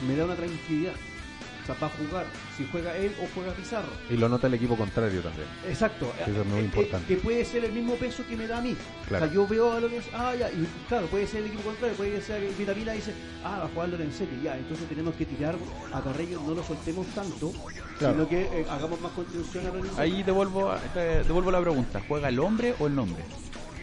me 0.07 0.15
da 0.15 0.25
una 0.25 0.35
tranquilidad. 0.35 0.93
O 0.93 1.65
sea, 1.65 1.75
va 1.81 1.87
a 1.87 1.89
jugar 1.91 2.25
si 2.57 2.67
juega 2.69 2.93
él 2.97 3.15
o 3.23 3.27
juega 3.33 3.53
Pizarro. 3.53 3.87
Y 4.09 4.17
lo 4.17 4.27
nota 4.27 4.47
el 4.47 4.53
equipo 4.55 4.75
contrario 4.75 5.21
también. 5.21 5.47
Exacto. 5.65 6.11
Eso 6.21 6.41
es 6.41 6.45
muy 6.47 6.59
Eh, 6.59 6.63
importante. 6.65 7.07
Que 7.07 7.21
puede 7.21 7.45
ser 7.45 7.63
el 7.63 7.71
mismo 7.71 7.93
peso 7.95 8.21
que 8.27 8.35
me 8.35 8.47
da 8.47 8.57
a 8.57 8.61
mí. 8.61 8.75
Claro. 9.07 9.23
O 9.23 9.27
sea, 9.29 9.33
yo 9.35 9.47
veo 9.47 9.71
a 9.71 9.79
Lorenzo, 9.79 10.09
ah, 10.13 10.33
ya, 10.37 10.49
y 10.51 10.67
claro, 10.89 11.07
puede 11.07 11.25
ser 11.25 11.39
el 11.39 11.47
equipo 11.47 11.63
contrario, 11.63 11.95
puede 11.95 12.21
ser 12.21 12.41
que 12.41 12.51
Vitamina 12.57 12.91
dice, 12.91 13.13
ah, 13.45 13.59
va 13.59 13.65
a 13.65 13.69
jugar 13.69 13.87
Lorenzetti, 13.89 14.41
ya, 14.43 14.57
entonces 14.57 14.89
tenemos 14.89 15.15
que 15.15 15.25
tirar 15.25 15.55
a 15.93 16.01
Carrillo, 16.01 16.41
no 16.45 16.53
lo 16.53 16.63
soltemos 16.63 17.07
tanto, 17.15 17.53
Claro. 17.97 18.13
sino 18.13 18.27
que 18.27 18.41
eh, 18.41 18.65
hagamos 18.69 18.99
más 18.99 19.11
contribución 19.13 19.65
a 19.65 19.69
Lorenzetti. 19.69 20.01
Ahí 20.01 20.21
devuelvo, 20.23 20.73
te 20.93 20.99
devuelvo 21.23 21.49
la 21.49 21.61
pregunta. 21.61 22.01
¿Juega 22.07 22.27
el 22.27 22.39
hombre 22.39 22.75
o 22.79 22.87
el 22.87 22.95
nombre? 22.95 23.23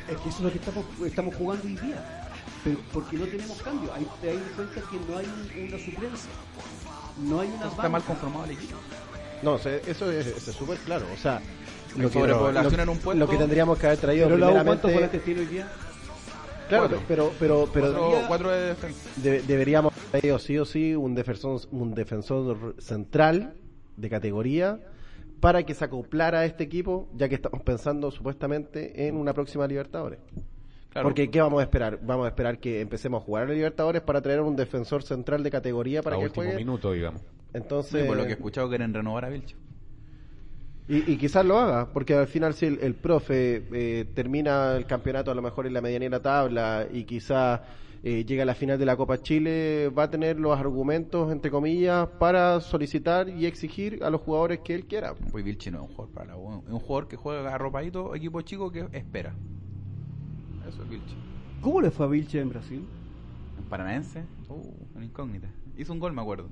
Es 0.07 0.19
que 0.19 0.29
eso 0.29 0.39
es 0.39 0.45
lo 0.45 0.53
que 0.53 0.59
estamos, 0.59 0.85
estamos 1.07 1.35
jugando 1.35 1.65
hoy 1.67 1.77
día. 1.77 2.20
Pero 2.65 2.79
porque 2.93 3.17
no 3.17 3.25
tenemos 3.27 3.63
cambio. 3.63 3.93
Ahí 3.95 4.07
te 4.21 4.27
das 4.35 4.37
cuenta 4.55 4.81
que 4.91 4.97
no 5.11 5.17
hay 5.19 5.27
un- 5.27 5.69
una 5.69 5.79
suplencia. 5.79 6.31
No 7.19 7.41
hay 7.41 7.49
una 7.49 7.67
Está 7.69 7.83
mal 7.83 7.93
banca. 7.93 8.07
conformado 8.07 8.45
el 8.45 8.51
equipo. 8.53 8.77
No, 9.43 9.57
eso 9.57 10.11
es 10.11 10.27
súper 10.57 10.79
claro. 10.79 11.07
O 11.15 11.17
sea, 11.17 11.37
Hay 11.37 11.43
en 11.97 12.89
un 12.89 12.99
puesto. 12.99 13.15
lo 13.15 13.29
que 13.29 13.37
tendríamos 13.39 13.79
que 13.79 13.87
haber 13.87 13.99
traído 13.99 14.27
Pero 14.27 14.37
primeramente... 14.37 14.67
¿cuántos 14.69 14.93
volantes 14.93 15.25
tiene 15.25 15.41
hoy 15.41 15.47
día? 15.47 15.69
Claro, 16.69 16.85
Cuatro. 16.89 17.05
pero, 17.09 17.33
pero, 17.41 17.69
pero 17.73 17.87
Cuatro, 17.99 18.29
cuatro 18.29 18.51
de 18.51 18.61
defensa. 18.69 19.11
de- 19.17 19.43
deberíamos 19.43 19.93
haber 19.93 20.21
traído 20.21 20.39
sí 20.39 20.57
o 20.59 20.65
sí 20.65 20.95
un 20.95 21.15
defensor, 21.17 21.63
un 21.73 21.95
defensor 21.95 22.77
central 22.79 23.55
de 23.97 24.09
categoría 24.11 24.79
para 25.41 25.65
que 25.65 25.75
se 25.75 25.85
acoplara 25.85 26.41
a 26.41 26.45
este 26.45 26.63
equipo, 26.63 27.09
ya 27.17 27.29
que 27.29 27.35
estamos 27.35 27.63
pensando 27.63 28.11
supuestamente 28.13 29.09
en 29.09 29.17
una 29.17 29.33
próxima 29.35 29.67
Libertadores. 29.67 30.21
Claro. 30.91 31.09
Porque 31.09 31.30
¿qué 31.30 31.41
vamos 31.41 31.61
a 31.61 31.62
esperar? 31.64 32.01
Vamos 32.03 32.26
a 32.26 32.28
esperar 32.28 32.59
que 32.59 32.80
empecemos 32.80 33.22
a 33.22 33.24
jugar 33.24 33.49
a 33.49 33.53
Libertadores 33.53 34.03
para 34.03 34.20
traer 34.20 34.41
un 34.41 34.57
defensor 34.57 35.03
central 35.03 35.43
de 35.43 35.51
categoría 35.51 36.03
para 36.03 36.16
a 36.16 36.18
que 36.18 36.24
último 36.26 36.51
juegue. 36.51 36.57
minuto, 36.57 36.93
digamos. 36.93 37.22
Entonces, 37.53 38.03
Sí, 38.03 38.07
por 38.07 38.16
lo 38.16 38.24
que 38.24 38.30
he 38.30 38.34
escuchado 38.34 38.68
quieren 38.68 38.93
renovar 38.95 39.24
a 39.24 39.28
Vilche. 39.28 39.57
y, 40.88 41.12
y 41.12 41.16
quizás 41.18 41.45
lo 41.45 41.59
haga, 41.59 41.93
porque 41.93 42.14
al 42.14 42.26
final 42.26 42.55
si 42.55 42.66
el, 42.66 42.78
el 42.82 42.95
profe 42.97 43.64
eh, 43.72 44.05
termina 44.14 44.76
el 44.76 44.86
campeonato 44.86 45.30
a 45.30 45.34
lo 45.34 45.43
mejor 45.43 45.66
en 45.66 45.74
la 45.74 45.80
la 45.80 46.20
tabla 46.22 46.86
y 46.91 47.05
quizás 47.05 47.61
eh, 48.03 48.24
llega 48.24 48.43
a 48.43 48.47
la 48.47 48.55
final 48.55 48.78
de 48.78 48.86
la 48.86 48.97
Copa 48.97 49.18
Chile, 49.22 49.88
va 49.91 50.05
a 50.05 50.11
tener 50.11 50.38
los 50.41 50.59
argumentos, 50.59 51.30
entre 51.30 51.51
comillas, 51.51 52.09
para 52.18 52.61
solicitar 52.61 53.28
y 53.28 53.47
exigir 53.47 54.03
a 54.03 54.11
los 54.11 54.20
jugadores 54.22 54.61
que 54.61 54.74
él 54.74 54.86
quiera. 54.86 55.14
Pues 55.30 55.45
Vilche 55.45 55.70
no 55.70 55.84
es 55.84 55.91
un 55.91 55.95
jugador 55.95 56.14
para 56.14 56.26
la 56.28 56.36
U, 56.38 56.62
es 56.66 56.72
un 56.72 56.80
jugador 56.80 57.09
que 57.09 57.16
juega 57.16 57.55
arropadito, 57.55 58.14
equipo 58.14 58.41
chico 58.43 58.72
que 58.72 58.88
espera. 58.93 59.34
Eso 60.71 60.83
es 60.83 60.89
Vilche. 60.89 61.16
¿Cómo 61.61 61.81
le 61.81 61.91
fue 61.91 62.07
a 62.07 62.09
Vilche 62.09 62.41
en 62.41 62.49
Brasil? 62.49 62.83
En 63.59 63.64
Paranaense, 63.64 64.25
uh, 64.49 64.62
una 64.97 65.05
incógnita. 65.05 65.49
Hizo 65.77 65.93
un 65.93 65.99
gol, 65.99 66.12
me 66.12 66.23
acuerdo. 66.23 66.49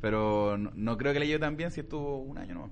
Pero 0.00 0.58
no, 0.58 0.72
no 0.74 0.96
creo 0.98 1.12
que 1.12 1.20
le 1.20 1.26
lleve 1.26 1.38
tan 1.38 1.56
bien 1.56 1.70
si 1.70 1.80
estuvo 1.80 2.18
un 2.18 2.38
año 2.38 2.54
nomás. 2.54 2.70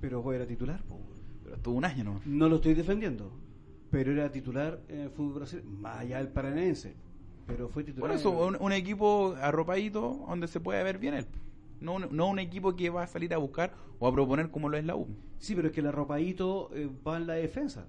Pero 0.00 0.32
era 0.32 0.46
titular. 0.46 0.82
po. 0.84 0.98
Pero 1.44 1.56
estuvo 1.56 1.74
un 1.74 1.84
año 1.84 2.04
nomás. 2.04 2.26
No 2.26 2.48
lo 2.48 2.56
estoy 2.56 2.74
defendiendo. 2.74 3.30
Pero 3.90 4.12
era 4.12 4.30
titular 4.32 4.80
en 4.88 5.00
el 5.00 5.10
fútbol 5.10 5.34
brasileño. 5.34 5.68
Más 5.80 5.98
allá 5.98 6.18
del 6.18 6.28
paranense. 6.28 6.94
Pero 7.46 7.68
fue 7.68 7.84
titular. 7.84 8.08
Por 8.08 8.16
eso, 8.16 8.30
un, 8.30 8.56
un 8.58 8.72
equipo 8.72 9.34
arropadito 9.40 10.24
donde 10.28 10.48
se 10.48 10.60
puede 10.60 10.82
ver 10.82 10.98
bien 10.98 11.14
él. 11.14 11.26
No, 11.80 11.96
un- 11.96 12.08
no 12.10 12.28
un 12.28 12.38
equipo 12.38 12.74
que 12.74 12.88
va 12.88 13.02
a 13.02 13.06
salir 13.06 13.34
a 13.34 13.38
buscar 13.38 13.74
o 13.98 14.06
a 14.08 14.12
proponer 14.12 14.50
como 14.50 14.68
lo 14.68 14.78
es 14.78 14.84
la 14.84 14.96
U. 14.96 15.08
Sí, 15.38 15.54
pero 15.54 15.68
es 15.68 15.74
que 15.74 15.80
el 15.80 15.88
arropadito 15.88 16.70
eh, 16.72 16.88
va 17.06 17.16
en 17.18 17.26
la 17.26 17.34
defensa. 17.34 17.86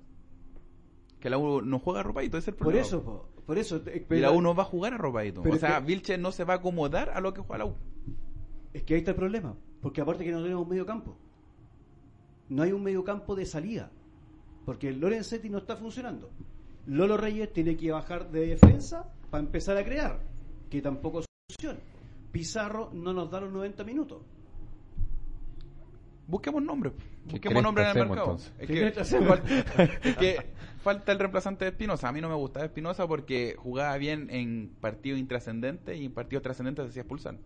Que 1.23 1.29
la 1.29 1.37
U 1.37 1.61
no 1.61 1.79
juega 1.79 2.01
arropadito, 2.01 2.37
ese 2.37 2.43
es 2.43 2.47
el 2.49 2.53
Por 2.55 2.65
problema. 2.65 2.85
eso, 2.85 3.01
po, 3.01 3.29
por 3.45 3.57
eso. 3.57 3.81
eh, 3.87 4.05
Y 4.09 4.15
la 4.15 4.31
U 4.31 4.41
no 4.41 4.53
va 4.53 4.63
a 4.63 4.65
jugar 4.65 4.93
arropadito. 4.93 5.41
Pero 5.41 5.55
o 5.55 5.57
sea, 5.57 5.79
que- 5.79 5.85
Vilche 5.85 6.17
no 6.17 6.33
se 6.33 6.43
va 6.43 6.55
a 6.55 6.57
acomodar 6.57 7.11
a 7.11 7.21
lo 7.21 7.33
que 7.33 7.39
juega 7.39 7.59
la 7.63 7.69
U. 7.71 7.75
Es 8.73 8.83
que 8.83 8.95
ahí 8.95 8.99
está 8.99 9.11
el 9.11 9.15
problema. 9.17 9.55
Porque 9.81 10.01
aparte 10.01 10.25
que 10.25 10.33
no 10.33 10.43
tenemos 10.43 10.67
medio 10.67 10.85
campo. 10.85 11.15
No 12.49 12.61
hay 12.63 12.73
un 12.73 12.83
medio 12.83 13.05
campo 13.05 13.35
de 13.37 13.45
salida. 13.45 13.89
Porque 14.65 14.89
el 14.89 14.99
Lorenzetti 14.99 15.49
no 15.49 15.59
está 15.59 15.77
funcionando. 15.77 16.29
Lolo 16.87 17.15
Reyes 17.15 17.53
tiene 17.53 17.77
que 17.77 17.89
bajar 17.89 18.29
de 18.29 18.45
defensa 18.47 19.09
para 19.31 19.45
empezar 19.45 19.77
a 19.77 19.85
crear. 19.85 20.19
Que 20.69 20.81
tampoco 20.81 21.19
es 21.21 21.25
solución. 21.49 21.81
Pizarro 22.33 22.89
no 22.91 23.13
nos 23.13 23.31
da 23.31 23.39
los 23.39 23.49
90 23.53 23.85
minutos. 23.85 24.21
Busquemos 26.27 26.61
nombres. 26.63 26.91
¿Qué 27.27 27.31
Busquemos 27.33 27.63
nombres 27.63 27.87
en 27.87 27.97
el 28.01 28.07
mercado. 28.09 28.31
entonces? 28.31 28.53
Es 28.59 28.67
¿Qué 28.67 28.73
que, 28.73 29.25
falta, 29.25 29.83
es 30.03 30.17
que 30.17 30.37
falta 30.81 31.11
el 31.13 31.19
reemplazante 31.19 31.65
de 31.65 31.71
Espinosa. 31.71 32.09
A 32.09 32.11
mí 32.11 32.19
no 32.21 32.27
me 32.29 32.35
gustaba 32.35 32.65
Espinosa 32.65 33.07
porque 33.07 33.55
jugaba 33.57 33.95
bien 33.97 34.27
en 34.29 34.71
partidos 34.81 35.19
intrascendentes 35.19 35.97
y 35.99 36.05
en 36.05 36.11
partidos 36.11 36.43
trascendentes 36.43 36.83
se 36.85 36.89
hacía 36.89 37.01
expulsar. 37.03 37.37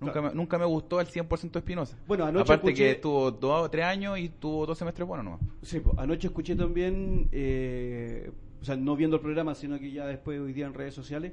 Nunca, 0.00 0.20
me, 0.22 0.34
nunca 0.34 0.58
me 0.58 0.64
gustó 0.66 1.00
el 1.00 1.06
100% 1.08 1.56
Espinosa. 1.56 1.96
Bueno, 2.06 2.24
anoche 2.26 2.42
Aparte 2.42 2.68
escuché- 2.70 2.76
que 2.76 2.90
estuvo 2.92 3.30
dos 3.30 3.64
o 3.66 3.70
tres 3.70 3.84
años 3.86 4.18
y 4.18 4.28
tuvo 4.28 4.66
dos 4.66 4.76
semestres 4.78 5.06
buenos 5.08 5.24
nomás. 5.24 5.40
Sí, 5.62 5.80
po. 5.80 5.94
anoche 5.98 6.26
escuché 6.28 6.54
también, 6.56 7.28
eh, 7.32 8.30
o 8.60 8.64
sea, 8.64 8.76
no 8.76 8.96
viendo 8.96 9.16
el 9.16 9.22
programa, 9.22 9.54
sino 9.54 9.78
que 9.78 9.90
ya 9.90 10.06
después 10.06 10.38
hoy 10.40 10.52
día 10.52 10.66
en 10.66 10.74
redes 10.74 10.94
sociales, 10.94 11.32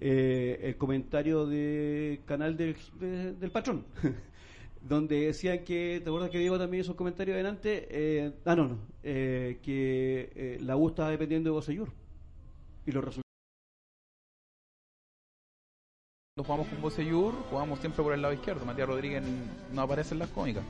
eh, 0.00 0.58
el 0.62 0.76
comentario 0.76 1.46
de 1.46 2.20
canal 2.26 2.56
del, 2.56 2.74
de- 2.98 3.32
del 3.34 3.50
patrón, 3.50 3.84
donde 4.80 5.26
decían 5.26 5.64
que, 5.64 6.00
¿te 6.02 6.08
acuerdas 6.08 6.30
que 6.30 6.38
Diego 6.38 6.58
también 6.58 6.82
hizo 6.82 6.92
un 6.92 6.96
comentario 6.96 7.34
adelante? 7.34 7.86
Eh, 7.90 8.32
ah, 8.44 8.56
no, 8.56 8.68
no, 8.68 8.78
eh, 9.02 9.58
que 9.62 10.32
eh, 10.34 10.58
la 10.60 10.76
U 10.76 10.88
estaba 10.88 11.10
dependiendo 11.10 11.50
de 11.50 11.54
Bosellur 11.54 11.92
y 12.86 12.92
los 12.92 13.04
resultados. 13.04 13.24
Jugamos 16.38 16.68
con 16.68 16.80
Bosellur, 16.80 17.34
jugamos 17.50 17.80
siempre 17.80 18.02
por 18.02 18.14
el 18.14 18.22
lado 18.22 18.32
izquierdo. 18.32 18.64
Matías 18.64 18.88
Rodríguez 18.88 19.22
no 19.72 19.82
aparece 19.82 20.14
en 20.14 20.20
las 20.20 20.30
cómicas. 20.30 20.64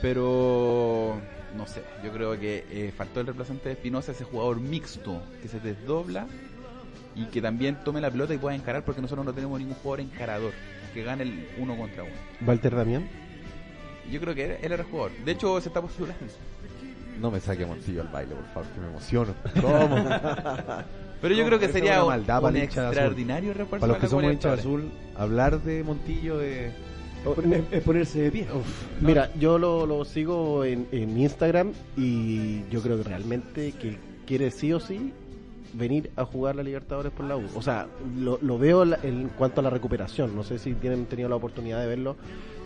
Pero 0.00 1.20
no 1.56 1.66
sé, 1.66 1.82
yo 2.04 2.12
creo 2.12 2.38
que 2.38 2.64
eh, 2.70 2.92
faltó 2.96 3.20
el 3.20 3.26
reemplazante 3.26 3.68
de 3.68 3.74
Espinosa, 3.74 4.12
ese 4.12 4.24
jugador 4.24 4.60
mixto 4.60 5.20
que 5.42 5.48
se 5.48 5.60
desdobla 5.60 6.26
y 7.14 7.26
que 7.26 7.40
también 7.40 7.82
tome 7.84 8.00
la 8.00 8.10
pelota 8.10 8.34
y 8.34 8.38
pueda 8.38 8.54
encarar, 8.54 8.84
porque 8.84 9.00
nosotros 9.00 9.24
no 9.24 9.32
tenemos 9.32 9.58
ningún 9.58 9.76
jugador 9.76 10.00
encarador 10.00 10.52
que 10.94 11.02
gane 11.02 11.24
el 11.24 11.48
uno 11.58 11.76
contra 11.76 12.04
uno. 12.04 12.12
Walter 12.46 12.74
Damián. 12.74 13.06
Yo 14.10 14.20
creo 14.20 14.34
que 14.34 14.44
él, 14.44 14.50
él 14.62 14.72
era 14.72 14.82
el 14.82 14.88
jugador. 14.88 15.12
De 15.24 15.32
hecho, 15.32 15.60
se 15.60 15.68
está 15.68 15.80
postulando. 15.82 16.24
No 17.20 17.30
me 17.30 17.40
saque 17.40 17.64
Montillo 17.64 18.02
al 18.02 18.08
baile, 18.08 18.34
por 18.34 18.44
favor, 18.46 18.68
que 18.70 18.80
me 18.80 18.86
emociono. 18.88 19.34
¿Cómo? 19.60 19.96
Pero 21.22 21.34
yo 21.34 21.42
No, 21.42 21.48
creo 21.48 21.58
que 21.60 21.68
sería 21.68 21.92
una 21.94 22.02
un, 22.02 22.08
maldad 22.08 22.42
un 22.42 22.48
azul. 22.48 22.56
extraordinario 22.62 23.54
refuerzo 23.54 23.80
Para 23.80 23.92
los 23.92 24.00
que 24.02 24.08
somos 24.08 24.24
hinchas 24.32 24.58
azul, 24.60 24.90
hablar 25.16 25.62
de 25.62 25.82
Montillo 25.84 26.38
de... 26.38 26.72
Es, 27.70 27.82
ponerse 27.82 28.20
de 28.20 28.30
pie. 28.30 28.46
Mira, 29.00 29.30
yo 29.36 29.58
lo, 29.58 29.86
lo 29.86 30.04
sigo 30.04 30.64
en, 30.64 30.86
en 30.92 31.16
Instagram 31.18 31.72
y 31.96 32.68
yo 32.68 32.82
creo 32.82 32.98
que 32.98 33.04
realmente 33.04 33.72
que 33.72 33.96
quiere 34.26 34.50
sí 34.50 34.74
o 34.74 34.80
sí 34.80 35.14
venir 35.74 36.10
a 36.16 36.24
jugar 36.24 36.56
la 36.56 36.62
Libertadores 36.62 37.12
por 37.12 37.26
la 37.26 37.36
U. 37.36 37.44
O 37.54 37.62
sea, 37.62 37.86
lo, 38.18 38.38
lo 38.42 38.58
veo 38.58 38.84
la- 38.84 38.98
en 39.02 39.28
cuanto 39.36 39.60
a 39.60 39.64
la 39.64 39.70
recuperación. 39.70 40.34
No 40.34 40.42
sé 40.42 40.58
si 40.58 40.74
tienen 40.74 41.06
tenido 41.06 41.28
la 41.28 41.36
oportunidad 41.36 41.80
de 41.80 41.86
verlo. 41.86 42.16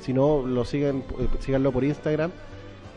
Si 0.00 0.12
no, 0.12 0.46
lo 0.46 0.64
siguen, 0.64 1.04
eh, 1.18 1.26
síganlo 1.40 1.72
por 1.72 1.84
Instagram. 1.84 2.30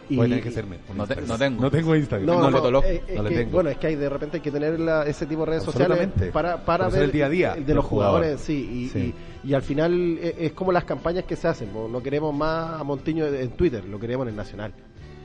Y, 0.10 0.18
tener 0.20 0.44
que 0.44 0.52
serme. 0.52 0.78
No 0.94 1.08
te- 1.08 1.22
no 1.22 1.38
tengo. 1.38 1.62
No 1.62 1.72
tengo 1.72 1.96
Instagram. 1.96 2.26
No, 2.28 2.50
No, 2.50 2.84
eh, 2.84 3.02
es 3.08 3.22
le 3.24 3.30
que, 3.30 3.36
tengo. 3.38 3.52
bueno, 3.52 3.70
es 3.70 3.78
que 3.78 3.88
hay 3.88 3.96
de 3.96 4.10
repente 4.10 4.38
hay 4.38 4.42
que 4.44 4.52
tener 4.52 4.78
la- 4.78 5.06
ese 5.06 5.26
tipo 5.26 5.42
de 5.42 5.52
redes 5.52 5.64
sociales 5.64 6.10
para, 6.34 6.58
para 6.66 6.90
ver 6.90 7.04
el 7.04 7.12
día 7.14 7.28
a 7.28 7.30
día 7.30 7.56
de 7.56 7.74
los 7.74 7.86
jugadores, 7.86 8.42
jugador. 8.42 8.46
sí, 8.46 8.70
y, 8.72 8.90
Sí. 8.90 9.14
Y, 9.46 9.50
y 9.52 9.54
al 9.54 9.62
final 9.62 10.18
eh, 10.22 10.36
es 10.38 10.52
como 10.52 10.74
las 10.74 10.84
campañas 10.84 11.24
que 11.24 11.38
se 11.38 11.48
hacen, 11.48 11.74
¿no? 11.74 11.88
no 11.88 12.04
queremos 12.04 12.36
más 12.36 12.82
a 12.82 12.84
Montiño 12.84 13.26
en 13.26 13.52
Twitter, 13.52 13.86
lo 13.86 14.00
queremos 14.00 14.26
en 14.26 14.32
el 14.32 14.36
Nacional. 14.36 14.74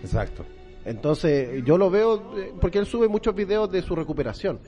Exacto. 0.02 0.44
Entonces, 0.86 1.62
yo 1.64 1.76
lo 1.78 1.90
veo 1.90 2.38
eh, 2.38 2.52
porque 2.60 2.78
él 2.78 2.86
sube 2.86 3.08
muchos 3.08 3.34
videos 3.34 3.70
de 3.70 3.82
su 3.82 3.94
recuperación 3.96 4.58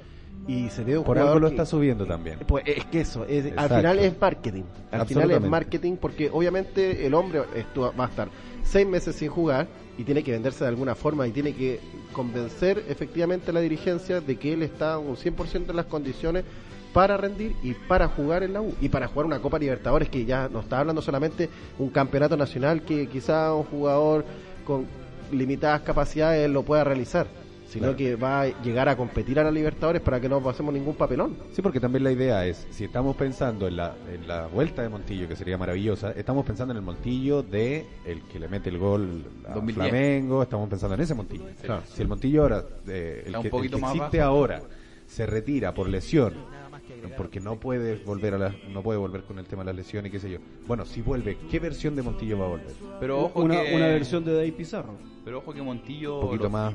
y 0.47 0.69
se 0.71 0.83
ve 0.85 0.99
un 0.99 1.05
Por 1.05 1.19
algo 1.19 1.39
lo 1.39 1.47
que- 1.49 1.55
está 1.55 1.65
subiendo 1.67 2.07
también. 2.07 2.39
Pues 2.47 2.65
es 2.67 2.85
que 2.87 3.01
eso, 3.01 3.25
es- 3.25 3.53
al 3.57 3.69
final 3.69 3.99
es 3.99 4.21
marketing. 4.21 4.63
Al 4.91 5.07
final 5.07 5.31
es 5.31 5.41
marketing 5.43 5.97
porque 5.97 6.31
obviamente 6.33 7.07
el 7.07 7.15
hombre 7.15 7.43
estu- 7.55 7.93
va 7.99 8.05
a 8.05 8.09
estar 8.09 8.29
seis 8.65 8.87
meses 8.87 9.15
sin 9.17 9.29
jugar 9.29 9.67
y 9.97 10.05
tiene 10.05 10.23
que 10.23 10.33
venderse 10.33 10.65
de 10.65 10.69
alguna 10.69 10.95
forma 10.95 11.27
y 11.27 11.33
tiene 11.33 11.55
que 11.55 11.81
convencer 12.13 12.83
efectivamente 12.89 13.51
a 13.51 13.55
la 13.55 13.61
dirigencia 13.61 14.21
de 14.21 14.37
que 14.37 14.53
él 14.53 14.63
está 14.63 14.99
un 14.99 15.17
100% 15.17 15.71
en 15.71 15.77
las 15.77 15.87
condiciones 15.87 16.45
para 16.93 17.17
rendir 17.17 17.55
y 17.63 17.75
para 17.75 18.09
jugar 18.09 18.43
en 18.43 18.55
la 18.55 18.61
U 18.63 18.75
y 18.81 18.89
para 18.89 19.07
jugar 19.09 19.27
una 19.27 19.41
Copa 19.41 19.59
Libertadores 19.59 20.09
que 20.09 20.25
ya 20.25 20.49
no 20.49 20.61
está 20.61 20.81
hablando 20.81 21.03
solamente 21.03 21.49
un 21.79 21.91
campeonato 21.91 22.37
nacional 22.37 22.83
que 22.83 23.07
quizá 23.09 23.53
un 23.55 23.65
jugador 23.65 24.25
con 24.65 24.87
limitadas 25.33 25.83
capacidades 25.83 26.49
lo 26.51 26.63
pueda 26.63 26.85
realizar, 26.85 27.27
sino 27.69 27.83
Claro. 27.89 27.97
que 27.99 28.17
va 28.17 28.41
a 28.43 28.63
llegar 28.63 28.89
a 28.89 28.97
competir 28.97 29.39
a 29.39 29.45
la 29.45 29.51
Libertadores 29.51 30.01
para 30.01 30.21
que 30.21 30.29
no 30.29 30.43
pasemos 30.43 30.73
ningún 30.73 30.95
papelón. 30.95 31.37
Sí, 31.53 31.61
porque 31.61 31.81
también 31.81 32.03
la 32.05 32.13
idea 32.13 32.47
es, 32.47 32.67
si 32.71 32.85
estamos 32.85 33.15
pensando 33.17 33.69
en 33.69 33.77
la, 33.77 33.95
en 34.13 34.27
la 34.27 34.47
vuelta 34.47 34.81
de 34.83 34.89
Montillo, 34.89 35.29
que 35.29 35.37
sería 35.37 35.59
maravillosa, 35.59 36.13
estamos 36.13 36.47
pensando 36.47 36.73
en 36.73 36.79
el 36.79 36.83
Montillo 36.85 37.43
de 37.43 37.85
el 38.07 38.23
que 38.23 38.39
le 38.39 38.49
mete 38.49 38.71
el 38.71 38.79
gol 38.79 39.25
a 39.47 39.55
2010. 39.55 39.75
Flamengo, 39.91 40.43
estamos 40.43 40.69
pensando 40.69 40.95
en 40.95 41.01
ese 41.03 41.15
Montillo. 41.15 41.45
Claro. 41.63 41.83
Si 41.93 42.01
el 42.01 42.09
Montillo 42.09 42.43
ahora, 42.43 42.65
eh, 42.87 43.25
el, 43.27 43.37
un 43.37 43.43
que, 43.43 43.49
el 43.49 43.51
poquito 43.53 43.77
que 43.77 43.83
más 43.83 43.95
existe 43.95 44.19
bajo. 44.19 44.31
ahora, 44.31 44.63
se 45.07 45.27
retira 45.27 45.73
por 45.75 45.89
lesión, 45.89 46.35
porque 47.17 47.41
no 47.41 47.57
puede 47.61 47.97
volver 47.97 48.35
a 48.35 48.39
la, 48.39 48.55
no 48.73 48.83
puede 48.83 48.99
volver 48.99 49.23
con 49.23 49.39
el 49.39 49.47
tema 49.47 49.63
de 49.63 49.67
las 49.67 49.77
lesiones 49.77 50.11
y 50.11 50.13
qué 50.13 50.19
sé 50.21 50.31
yo. 50.31 50.39
Bueno, 50.67 50.85
si 50.85 51.01
vuelve, 51.03 51.37
¿qué 51.51 51.59
versión 51.59 51.95
de 51.97 52.03
Montillo 52.03 52.39
va 52.39 52.47
a 52.47 52.49
volver? 52.49 52.75
Pero 53.01 53.21
ojo 53.25 53.41
una, 53.43 53.63
que... 53.63 53.75
una 53.75 53.87
versión 53.89 54.25
de 54.25 54.33
Dave 54.35 54.53
Pizarro. 54.53 54.95
Pero 55.25 55.39
ojo 55.39 55.53
que 55.53 55.63
Montillo... 55.63 56.17
Un 56.21 56.27
poquito 56.27 56.45
lo- 56.45 56.51
más 56.51 56.75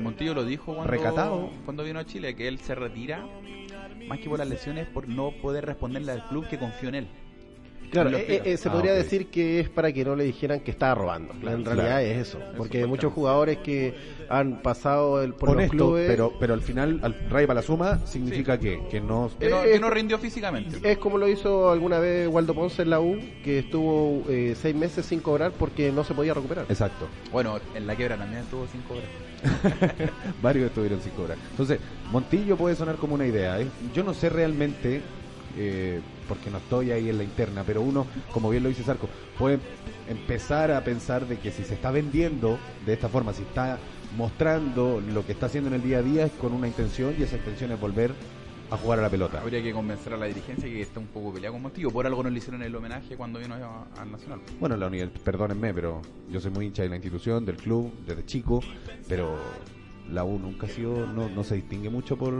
Montillo 0.00 0.34
lo 0.34 0.44
dijo 0.44 0.74
cuando, 0.74 0.90
Recatado. 0.90 1.50
cuando 1.64 1.84
vino 1.84 1.98
a 1.98 2.04
Chile, 2.06 2.34
que 2.34 2.48
él 2.48 2.58
se 2.58 2.74
retira 2.74 3.26
más 4.08 4.18
que 4.18 4.28
por 4.28 4.38
las 4.38 4.48
lesiones 4.48 4.86
por 4.88 5.06
no 5.08 5.30
poder 5.42 5.66
responderle 5.66 6.12
al 6.12 6.26
club 6.28 6.46
que 6.48 6.58
confió 6.58 6.88
en 6.88 6.94
él. 6.96 7.08
Claro, 7.92 8.10
eh, 8.16 8.42
eh, 8.44 8.56
se 8.56 8.68
Ah, 8.68 8.72
podría 8.72 8.92
decir 8.94 9.26
que 9.28 9.60
es 9.60 9.68
para 9.68 9.92
que 9.92 10.04
no 10.04 10.16
le 10.16 10.24
dijeran 10.24 10.60
que 10.60 10.70
estaba 10.70 10.94
robando. 10.94 11.34
Claro, 11.34 11.58
en 11.58 11.64
realidad 11.64 11.86
claro. 11.86 12.06
es 12.06 12.28
eso. 12.28 12.38
Porque 12.56 12.80
Eso, 12.80 12.88
muchos 12.88 13.12
jugadores 13.12 13.58
que 13.58 13.94
han 14.28 14.62
pasado 14.62 15.22
el, 15.22 15.34
por 15.34 15.50
honesto, 15.50 15.74
los 15.76 15.84
clubes. 15.86 16.08
pero, 16.08 16.32
pero 16.40 16.54
al 16.54 16.62
final, 16.62 16.98
al 17.02 17.14
Ray 17.28 17.46
para 17.46 17.60
la 17.60 17.66
suma, 17.66 17.98
significa 18.06 18.58
que, 18.58 18.80
que 18.90 19.00
no... 19.00 19.30
Que 19.38 19.50
no, 19.50 19.62
que 19.62 19.78
no 19.78 19.90
rindió 19.90 20.18
físicamente. 20.18 20.78
Es 20.90 20.96
como 20.98 21.18
lo 21.18 21.28
hizo 21.28 21.70
alguna 21.70 21.98
vez 21.98 22.28
Waldo 22.28 22.54
Ponce 22.54 22.82
en 22.82 22.90
la 22.90 23.00
U, 23.00 23.18
que 23.44 23.58
estuvo 23.58 24.22
eh, 24.28 24.54
seis 24.58 24.74
meses 24.74 25.04
sin 25.04 25.20
cobrar 25.20 25.52
porque 25.52 25.92
no 25.92 26.02
se 26.02 26.14
podía 26.14 26.32
recuperar. 26.34 26.64
Exacto. 26.70 27.06
Bueno, 27.30 27.60
en 27.74 27.86
la 27.86 27.94
quiebra 27.94 28.16
también 28.16 28.42
estuvo 28.42 28.66
sin 28.68 28.80
cobrar. 28.82 29.04
Varios 30.42 30.66
estuvieron 30.68 31.00
sin 31.02 31.12
cobrar. 31.12 31.36
Entonces, 31.50 31.78
Montillo 32.10 32.56
puede 32.56 32.74
sonar 32.74 32.96
como 32.96 33.14
una 33.14 33.26
idea. 33.26 33.60
¿eh? 33.60 33.66
Yo 33.94 34.02
no 34.04 34.14
sé 34.14 34.28
realmente, 34.30 35.02
eh, 35.58 36.00
porque 36.32 36.50
no 36.50 36.56
estoy 36.56 36.92
ahí 36.92 37.10
en 37.10 37.18
la 37.18 37.24
interna, 37.24 37.62
pero 37.62 37.82
uno, 37.82 38.06
como 38.32 38.48
bien 38.48 38.62
lo 38.62 38.70
dice 38.70 38.82
Sarco, 38.82 39.06
puede 39.38 39.58
empezar 40.08 40.70
a 40.70 40.82
pensar 40.82 41.28
de 41.28 41.38
que 41.38 41.50
si 41.50 41.62
se 41.62 41.74
está 41.74 41.90
vendiendo 41.90 42.58
de 42.86 42.94
esta 42.94 43.10
forma, 43.10 43.34
si 43.34 43.42
está 43.42 43.78
mostrando 44.16 45.02
lo 45.12 45.26
que 45.26 45.32
está 45.32 45.44
haciendo 45.44 45.68
en 45.68 45.74
el 45.74 45.82
día 45.82 45.98
a 45.98 46.02
día 46.02 46.24
es 46.24 46.32
con 46.32 46.54
una 46.54 46.66
intención 46.66 47.14
y 47.18 47.22
esa 47.22 47.36
intención 47.36 47.70
es 47.72 47.78
volver 47.78 48.14
a 48.70 48.78
jugar 48.78 49.00
a 49.00 49.02
la 49.02 49.10
pelota. 49.10 49.42
Habría 49.42 49.62
que 49.62 49.74
convencer 49.74 50.14
a 50.14 50.16
la 50.16 50.24
dirigencia 50.24 50.66
que 50.66 50.80
está 50.80 51.00
un 51.00 51.08
poco 51.08 51.34
peleado 51.34 51.52
con 51.52 51.60
Montillo. 51.60 51.90
Por 51.90 52.06
algo 52.06 52.22
no 52.22 52.30
le 52.30 52.38
hicieron 52.38 52.62
el 52.62 52.74
homenaje 52.74 53.14
cuando 53.14 53.38
vino 53.38 53.54
al 53.54 54.10
Nacional. 54.10 54.40
Bueno, 54.58 54.78
la 54.78 54.90
perdónenme, 55.22 55.74
pero 55.74 56.00
yo 56.30 56.40
soy 56.40 56.50
muy 56.50 56.64
hincha 56.64 56.82
de 56.82 56.88
la 56.88 56.96
institución, 56.96 57.44
del 57.44 57.58
club, 57.58 57.92
desde 58.06 58.24
chico, 58.24 58.60
pero 59.06 59.36
la 60.10 60.24
U 60.24 60.38
nunca 60.38 60.64
ha 60.64 60.70
sido, 60.70 61.06
no, 61.06 61.28
no 61.28 61.44
se 61.44 61.56
distingue 61.56 61.90
mucho 61.90 62.16
por, 62.16 62.32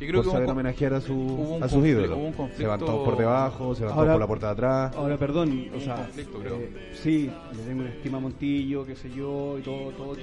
Yo 0.00 0.06
creo 0.06 0.12
por 0.22 0.24
que 0.24 0.30
saber 0.30 0.50
homenajear 0.50 0.94
a, 0.94 1.00
su, 1.00 1.58
a 1.60 1.68
sus 1.68 1.84
ídolos. 1.86 2.18
Se 2.56 2.66
van 2.66 2.78
todos 2.78 3.04
por 3.04 3.16
debajo, 3.18 3.74
se 3.74 3.84
van 3.84 3.94
todos 3.94 4.08
por 4.08 4.20
la 4.20 4.26
puerta 4.26 4.46
de 4.46 4.52
atrás. 4.52 4.94
Ahora, 4.96 5.16
perdón, 5.16 5.66
o 5.76 5.80
sea, 5.80 5.96
conflicto, 5.96 6.38
creo. 6.38 6.56
eh, 6.56 6.90
sí, 6.94 7.30
le 7.56 7.62
tengo 7.64 7.80
una 7.80 7.90
estima 7.90 8.18
a 8.18 8.20
Montillo, 8.20 8.86
qué 8.86 8.94
sé 8.96 9.10
yo, 9.10 9.58
y 9.58 9.62
todo, 9.62 9.90
todo 9.92 10.10
ok, 10.12 10.18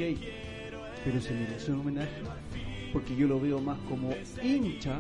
pero 1.04 1.20
se 1.22 1.34
merece 1.34 1.72
un 1.72 1.82
homenaje, 1.82 2.10
porque 2.94 3.16
yo 3.16 3.28
lo 3.28 3.40
veo 3.40 3.60
más 3.60 3.78
como 3.90 4.12
hincha 4.42 5.00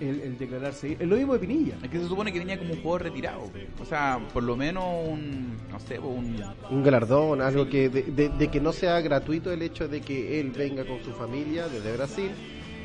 el, 0.00 0.20
el 0.20 0.38
declararse. 0.38 0.96
Es 0.98 1.06
lo 1.08 1.16
mismo 1.16 1.32
de 1.34 1.38
Pinilla. 1.40 1.74
Es 1.82 1.88
que 1.90 1.98
se 1.98 2.06
supone 2.08 2.32
que 2.32 2.38
venía 2.38 2.58
como 2.58 2.72
un 2.72 2.80
jugador 2.80 3.02
retirado. 3.02 3.42
O 3.80 3.84
sea, 3.84 4.18
por 4.32 4.42
lo 4.42 4.56
menos 4.56 4.84
un. 5.08 5.56
No 5.70 5.78
sé, 5.78 5.98
un. 5.98 6.42
Un 6.70 6.82
galardón, 6.82 7.40
algo 7.40 7.68
que 7.68 7.88
de, 7.88 8.02
de- 8.04 8.28
de 8.30 8.48
que 8.48 8.60
no 8.60 8.72
sea 8.72 9.00
gratuito 9.00 9.52
el 9.52 9.62
hecho 9.62 9.86
de 9.88 10.00
que 10.00 10.40
él 10.40 10.50
venga 10.56 10.84
con 10.84 11.02
su 11.04 11.12
familia 11.12 11.68
desde 11.68 11.92
Brasil 11.96 12.30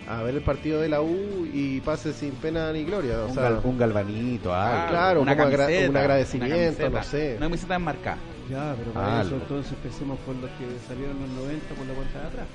a 0.07 0.23
ver 0.23 0.35
el 0.35 0.41
partido 0.41 0.79
de 0.81 0.87
la 0.89 1.01
U 1.01 1.47
y 1.53 1.81
pase 1.81 2.13
sin 2.13 2.31
pena 2.31 2.71
ni 2.71 2.83
gloria. 2.85 3.19
O 3.23 3.27
Un, 3.27 3.33
sea, 3.33 3.43
gal- 3.49 3.61
un 3.63 3.77
galvanito, 3.77 4.53
algo. 4.53 4.87
claro, 4.89 5.21
una 5.21 5.35
camiseta, 5.35 5.89
un 5.89 5.97
agradecimiento, 5.97 6.55
una 6.55 6.65
camiseta, 6.65 6.89
no 6.89 7.03
sé. 7.03 7.33
Una 7.37 7.45
camiseta 7.47 7.75
enmarcada. 7.75 8.17
Ya, 8.49 8.73
pero 8.77 8.91
para 8.91 9.19
Algo. 9.19 9.35
eso 9.35 9.43
entonces 9.43 9.73
empecemos 9.73 10.17
con 10.25 10.39
los 10.39 10.49
que 10.51 10.65
salieron 10.87 11.17
en 11.17 11.23
los 11.35 11.43
90 11.43 11.75
por 11.75 11.85
la 11.87 11.93
puerta 11.93 12.19
de 12.21 12.27
atrás. 12.27 12.47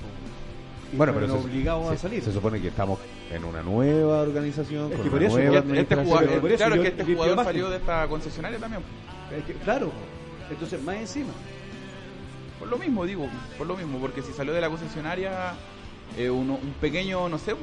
Y 0.91 0.95
Bueno, 0.95 1.13
pero 1.13 1.35
obligados 1.35 1.87
se- 1.89 1.93
a 1.93 1.97
salir. 1.97 2.23
se 2.23 2.31
supone 2.31 2.59
que 2.61 2.67
estamos 2.69 2.99
en 3.31 3.43
una 3.45 3.61
nueva 3.61 4.21
organización, 4.21 4.91
Es 4.91 4.95
con 4.97 5.03
que 5.05 5.11
por 5.11 5.23
eso, 5.23 5.37
Este 5.37 5.95
jugador, 5.95 6.39
por 6.41 6.49
eso 6.51 6.57
claro 6.57 6.75
yo- 6.75 6.81
que 6.81 6.87
este 6.87 7.05
yo- 7.05 7.13
jugador 7.15 7.43
salió 7.45 7.69
de 7.69 7.77
esta 7.77 8.07
concesionaria 8.07 8.57
también. 8.59 8.81
Es 9.37 9.43
que, 9.45 9.53
claro, 9.53 9.91
entonces 10.49 10.81
más 10.81 10.95
encima. 10.95 11.33
Por 12.59 12.67
lo 12.69 12.77
mismo, 12.77 13.05
digo, 13.05 13.27
por 13.57 13.67
lo 13.67 13.75
mismo, 13.75 13.99
porque 13.99 14.21
si 14.21 14.31
salió 14.33 14.53
de 14.53 14.61
la 14.61 14.69
concesionaria, 14.69 15.53
eh, 16.17 16.29
uno- 16.29 16.59
un 16.61 16.73
pequeño, 16.81 17.27
no 17.29 17.37
sé, 17.37 17.53
un, 17.53 17.61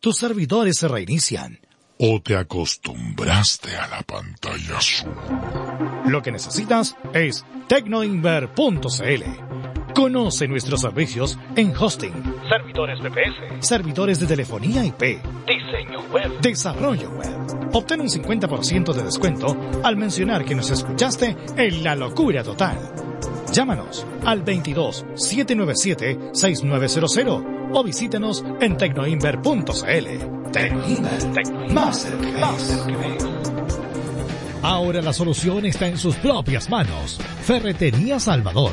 Tus 0.00 0.16
servidores 0.16 0.78
se 0.78 0.88
reinician. 0.88 1.60
¿O 1.98 2.20
te 2.22 2.34
acostumbraste 2.34 3.76
a 3.76 3.86
la 3.88 4.02
pantalla 4.02 4.78
azul? 4.78 5.12
Lo 6.06 6.22
que 6.22 6.32
necesitas 6.32 6.96
es 7.12 7.44
tecnoinver.cl. 7.68 9.79
Conoce 9.94 10.46
nuestros 10.46 10.80
servicios 10.80 11.38
en 11.56 11.74
hosting, 11.76 12.12
servidores 12.48 13.00
VPS, 13.00 13.66
servidores 13.66 14.20
de 14.20 14.26
telefonía 14.26 14.84
IP, 14.84 15.00
diseño 15.46 16.00
web, 16.12 16.40
desarrollo 16.40 17.10
web. 17.10 17.70
Obtén 17.72 18.00
un 18.00 18.08
50% 18.08 18.92
de 18.92 19.02
descuento 19.02 19.56
al 19.82 19.96
mencionar 19.96 20.44
que 20.44 20.54
nos 20.54 20.70
escuchaste 20.70 21.36
en 21.56 21.84
La 21.84 21.96
Locura 21.96 22.42
Total. 22.42 22.78
Llámanos 23.52 24.06
al 24.24 24.42
22 24.42 25.06
797 25.14 26.30
6900 26.32 27.42
o 27.72 27.84
visítanos 27.84 28.44
en 28.60 28.76
tecnoinver.cl. 28.76 30.50
Tecnoinver, 30.52 31.72
más 31.72 32.02
cerca, 32.02 32.38
más. 32.38 32.86
Ahora 34.62 35.00
la 35.00 35.12
solución 35.12 35.64
está 35.64 35.88
en 35.88 35.96
sus 35.96 36.16
propias 36.16 36.68
manos. 36.68 37.18
Ferretería 37.42 38.20
Salvador. 38.20 38.72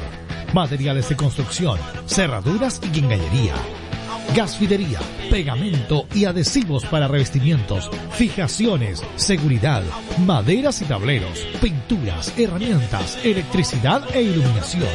Materiales 0.54 1.10
de 1.10 1.16
construcción, 1.16 1.78
cerraduras 2.06 2.80
y 2.84 2.90
guingallería. 2.90 3.54
Gasfidería, 4.36 5.00
pegamento 5.30 6.06
y 6.14 6.26
adhesivos 6.26 6.86
para 6.86 7.08
revestimientos, 7.08 7.90
fijaciones, 8.12 9.04
seguridad, 9.16 9.84
maderas 10.26 10.82
y 10.82 10.86
tableros, 10.86 11.46
pinturas, 11.62 12.34
herramientas, 12.38 13.18
electricidad 13.24 14.04
e 14.14 14.22
iluminación. 14.22 14.90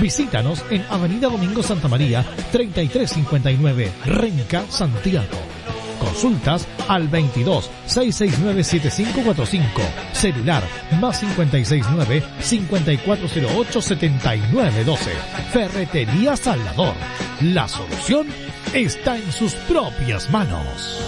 Visítanos 0.00 0.62
en 0.70 0.84
Avenida 0.90 1.28
Domingo 1.28 1.62
Santa 1.62 1.88
María, 1.88 2.24
3359, 2.52 3.92
Renca, 4.04 4.64
Santiago. 4.68 5.55
Consultas 5.98 6.66
al 6.88 7.08
22 7.08 7.70
669 7.86 8.64
7545. 8.64 9.82
Celular 10.12 10.62
más 11.00 11.20
569 11.20 12.22
5408 12.40 13.82
7912. 13.82 15.10
Ferretería 15.52 16.36
Salvador. 16.36 16.94
La 17.40 17.68
solución 17.68 18.26
está 18.72 19.16
en 19.16 19.32
sus 19.32 19.54
propias 19.54 20.30
manos. 20.30 21.00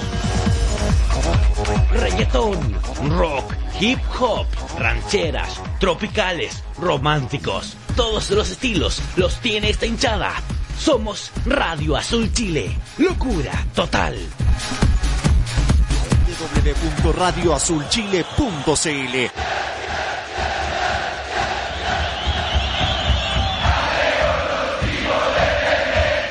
reggaetón, 1.93 2.59
rock, 3.11 3.53
hip 3.80 3.99
hop, 4.18 4.47
rancheras, 4.78 5.61
tropicales, 5.80 6.62
románticos. 6.78 7.76
Todos 7.97 8.30
los 8.30 8.51
estilos 8.51 9.01
los 9.16 9.41
tiene 9.41 9.70
esta 9.70 9.86
hinchada. 9.86 10.32
Somos 10.79 11.31
Radio 11.45 11.97
Azul 11.97 12.33
Chile. 12.33 12.70
Locura 12.99 13.51
total. 13.74 14.16
www.radioazulchile.cl 17.03 19.31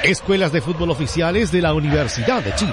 Escuelas 0.03 0.53
de 0.53 0.61
Fútbol 0.61 0.91
Oficiales 0.91 1.51
de 1.51 1.61
la 1.61 1.73
Universidad 1.73 2.41
de 2.41 2.55
Chile 2.55 2.71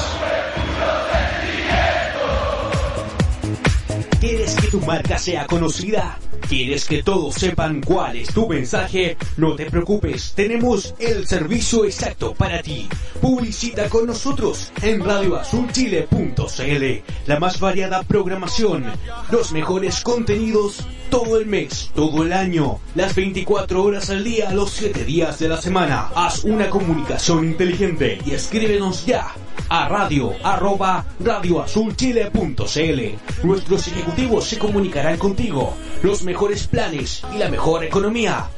¿Quieres 4.21 4.55
que 4.55 4.69
tu 4.69 4.81
marca 4.81 5.19
sea 5.19 5.47
conocida? 5.47 6.19
¿Quieres 6.49 6.85
que 6.87 7.03
todos 7.03 7.35
sepan 7.35 7.81
cuál 7.81 8.17
es 8.17 8.33
tu 8.33 8.49
mensaje? 8.49 9.17
No 9.37 9.57
te 9.57 9.71
preocupes, 9.71 10.35
tenemos 10.35 10.95
el 10.99 11.27
servicio 11.27 11.85
exacto 11.85 12.33
para 12.35 12.63
ti. 12.63 12.89
Publicita 13.21 13.89
con 13.89 14.07
nosotros 14.07 14.73
en 14.83 15.05
radioazulchile.cl. 15.05 17.03
La 17.27 17.41
más 17.41 17.59
variada 17.61 18.03
programación, 18.03 18.85
los 19.31 19.53
mejores 19.53 20.01
contenidos 20.03 20.87
todo 21.11 21.39
el 21.39 21.47
mes, 21.47 21.91
todo 21.95 22.23
el 22.23 22.33
año, 22.33 22.81
las 22.95 23.15
24 23.15 23.83
horas 23.83 24.11
al 24.11 24.25
día, 24.25 24.53
los 24.53 24.71
7 24.71 25.05
días 25.05 25.39
de 25.39 25.49
la 25.49 25.61
semana. 25.61 26.09
Haz 26.15 26.45
una 26.45 26.71
comunicación 26.71 27.45
inteligente 27.45 28.19
y 28.25 28.33
escríbenos 28.33 29.07
ya 29.07 29.33
a 29.69 29.89
radio 29.89 30.33
arroba 30.43 31.05
radioazulchile.cl. 31.21 33.47
Nuestros 33.47 33.89
ejecutivos 33.89 34.45
se 34.45 34.59
comunicarán 34.59 35.19
contigo. 35.19 35.75
Los 36.03 36.23
mejores 36.23 36.67
planes 36.67 37.23
y 37.35 37.39
la 37.39 37.49
mejor 37.49 37.85
economía. 37.85 38.49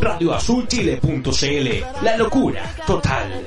Radioazulchile.cl. 0.00 2.02
La 2.02 2.16
locura 2.16 2.74
total. 2.86 3.44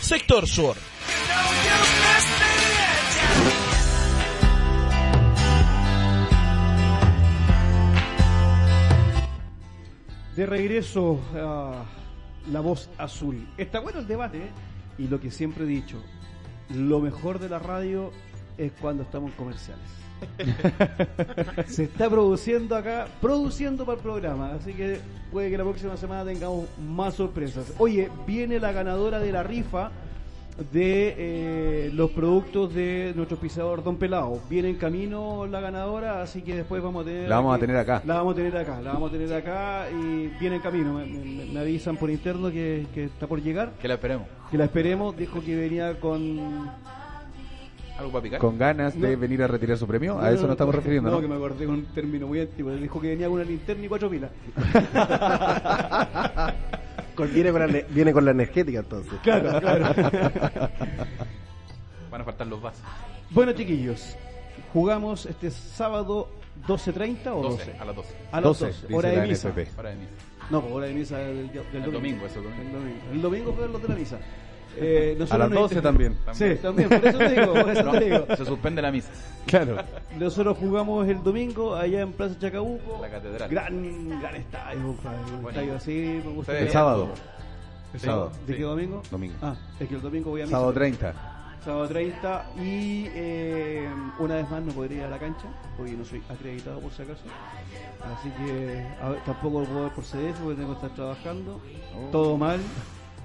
Sector 0.00 0.48
Sur. 0.48 0.76
De 10.34 10.46
regreso 10.46 11.20
a 11.36 11.84
La 12.50 12.60
Voz 12.60 12.88
Azul. 12.96 13.46
Está 13.58 13.80
bueno 13.80 14.00
el 14.00 14.08
debate, 14.08 14.38
¿eh? 14.38 14.50
Y 14.98 15.08
lo 15.08 15.20
que 15.20 15.30
siempre 15.30 15.64
he 15.64 15.68
dicho, 15.68 16.02
lo 16.70 17.00
mejor 17.00 17.38
de 17.38 17.50
la 17.50 17.58
radio 17.58 18.10
es 18.56 18.72
cuando 18.80 19.02
estamos 19.02 19.32
comerciales. 19.34 20.03
Se 21.66 21.84
está 21.84 22.08
produciendo 22.10 22.76
acá, 22.76 23.06
produciendo 23.20 23.84
para 23.84 23.96
el 23.98 24.02
programa, 24.02 24.52
así 24.54 24.72
que 24.72 24.98
puede 25.32 25.50
que 25.50 25.58
la 25.58 25.64
próxima 25.64 25.96
semana 25.96 26.24
tengamos 26.24 26.66
más 26.88 27.14
sorpresas. 27.14 27.72
Oye, 27.78 28.08
viene 28.26 28.58
la 28.60 28.72
ganadora 28.72 29.18
de 29.18 29.32
la 29.32 29.42
rifa 29.42 29.90
de 30.70 31.14
eh, 31.18 31.90
los 31.92 32.12
productos 32.12 32.72
de 32.72 33.12
nuestro 33.16 33.36
pisador 33.36 33.82
Don 33.82 33.96
Pelado. 33.96 34.40
Viene 34.48 34.68
en 34.68 34.76
camino 34.76 35.48
la 35.48 35.58
ganadora, 35.60 36.22
así 36.22 36.42
que 36.42 36.54
después 36.54 36.80
vamos 36.80 37.02
a 37.02 37.06
tener... 37.06 37.28
La 37.28 37.36
vamos 37.36 37.56
a 37.56 37.58
tener 37.58 37.76
acá. 37.76 38.02
La 38.06 38.14
vamos 38.14 38.34
a 38.34 38.36
tener 38.36 38.56
acá, 38.56 38.80
la 38.80 38.92
vamos 38.92 39.10
a 39.10 39.12
tener 39.12 39.32
acá 39.34 39.86
y 39.90 40.28
viene 40.38 40.56
en 40.56 40.62
camino. 40.62 40.92
Me, 40.94 41.06
me- 41.06 41.44
me 41.46 41.58
avisan 41.58 41.96
por 41.96 42.08
interno 42.08 42.52
que, 42.52 42.86
que 42.94 43.04
está 43.06 43.26
por 43.26 43.42
llegar, 43.42 43.72
Que 43.80 43.88
la 43.88 43.94
esperemos. 43.94 44.28
que 44.48 44.56
la 44.58 44.64
esperemos. 44.66 45.16
Dijo 45.16 45.40
que 45.42 45.56
venía 45.56 45.98
con... 45.98 46.70
¿Algo 47.98 48.10
para 48.10 48.22
picar? 48.24 48.40
Con 48.40 48.58
ganas 48.58 48.98
de 49.00 49.12
No. 49.14 49.18
venir 49.20 49.40
a 49.42 49.46
retirar 49.46 49.78
su 49.78 49.86
premio. 49.86 50.18
A 50.20 50.30
eso 50.32 50.42
nos 50.42 50.52
estamos 50.52 50.74
refiriendo, 50.74 51.10
No, 51.10 51.16
¿no? 51.16 51.22
que 51.22 51.28
me 51.28 51.36
acordé 51.36 51.64
con 51.66 51.76
un 51.76 51.84
término 51.86 52.26
muy 52.26 52.40
antiguo. 52.40 52.72
Dijo 52.72 53.00
que 53.00 53.08
venía 53.10 53.26
con 53.28 53.36
una 53.36 53.44
linterna 53.44 53.84
y 53.84 53.88
cuatro 53.88 54.10
pilas. 54.10 54.30
Con- 57.14 57.32
viene, 57.32 57.52
con 57.52 57.60
la, 57.60 57.66
ne- 57.68 57.84
viene 57.90 58.12
con 58.12 58.24
la 58.24 58.32
energética 58.32 58.80
entonces. 58.80 59.12
Claro, 59.22 59.60
claro. 59.60 59.94
Van 62.10 62.20
a 62.20 62.24
faltar 62.24 62.46
los 62.48 62.60
vasos. 62.60 62.82
bueno, 63.30 63.52
chiquillos, 63.52 64.16
jugamos 64.72 65.26
este 65.26 65.52
sábado 65.52 66.28
12.30 66.66 67.26
o 67.28 67.42
12. 67.42 67.66
12, 67.66 67.78
a 67.78 67.84
las 67.84 67.94
12. 67.96 68.14
A 68.32 68.40
las 68.40 68.44
12, 68.44 68.64
12, 68.64 68.80
dice 68.88 68.94
hora 68.96 69.08
de 69.10 69.26
misa. 69.28 69.54
Para 69.76 69.90
de 69.90 69.96
misa. 69.96 70.10
No, 70.50 70.60
pues 70.60 70.74
hora 70.74 70.86
de 70.86 70.94
misa 70.94 71.18
del, 71.18 71.52
del 71.52 71.84
El 71.84 71.92
domingo, 71.92 72.26
eso, 72.26 72.42
domingo. 72.42 72.62
El 72.62 72.72
domingo. 72.72 73.00
El 73.12 73.22
domingo 73.22 73.52
fue 73.54 73.68
los 73.68 73.80
de 73.82 73.88
la 73.88 73.94
misa. 73.94 74.18
Eh, 74.76 75.16
A 75.30 75.38
las 75.38 75.50
nos 75.50 75.60
12 75.60 75.74
inter- 75.74 75.82
también. 75.82 76.16
Sí, 76.32 76.54
también, 76.60 76.88
por 76.88 77.06
eso 77.06 77.18
te 77.18 77.28
digo, 77.40 77.52
por 77.54 77.70
eso 77.70 77.82
No, 77.84 77.92
te 77.92 78.04
digo. 78.04 78.26
se 78.36 78.44
suspende 78.44 78.82
la 78.82 78.90
misa. 78.92 79.10
Claro. 79.46 79.76
Nosotros 80.18 80.56
jugamos 80.58 81.06
el 81.08 81.22
domingo 81.22 81.74
allá 81.76 82.00
en 82.00 82.12
Plaza 82.12 82.38
Chacabuco. 82.38 82.98
La 83.02 83.08
catedral. 83.10 83.48
Gran, 83.50 84.20
gran 84.20 84.34
estadio. 84.36 84.80
Un 85.42 85.48
estadio 85.48 85.76
así, 85.76 86.20
me 86.24 86.32
gusta. 86.32 86.58
El 86.58 86.70
sábado. 86.70 87.08
El 87.92 88.00
sábado. 88.00 88.32
¿De 88.46 88.52
Sí. 88.54 88.58
qué 88.58 88.64
domingo? 88.64 89.02
Domingo. 89.10 89.34
Ah, 89.42 89.54
es 89.78 89.88
que 89.88 89.94
el 89.94 90.00
domingo 90.02 90.30
voy 90.30 90.40
a 90.40 90.44
misa. 90.44 90.56
Sábado 90.56 90.72
30. 90.72 91.14
Sábado 91.64 91.88
30 91.88 92.44
y 92.58 93.06
eh, 93.14 93.88
una 94.18 94.34
vez 94.34 94.50
más 94.50 94.62
no 94.62 94.72
podría 94.72 94.98
ir 94.98 95.04
a 95.04 95.08
la 95.10 95.18
cancha 95.18 95.46
porque 95.78 95.92
no 95.92 96.04
soy 96.04 96.22
acreditado 96.28 96.78
por 96.80 96.92
si 96.92 97.02
acaso. 97.02 97.22
Así 98.18 98.28
que 98.32 98.84
a 99.02 99.08
ver, 99.08 99.20
tampoco 99.24 99.64
puedo 99.64 99.84
ver 99.84 99.92
por 99.92 100.04
CDF 100.04 100.38
porque 100.42 100.56
tengo 100.60 100.68
que 100.72 100.74
estar 100.86 100.90
trabajando. 100.94 101.60
Oh. 101.96 102.10
Todo 102.10 102.36
mal. 102.36 102.60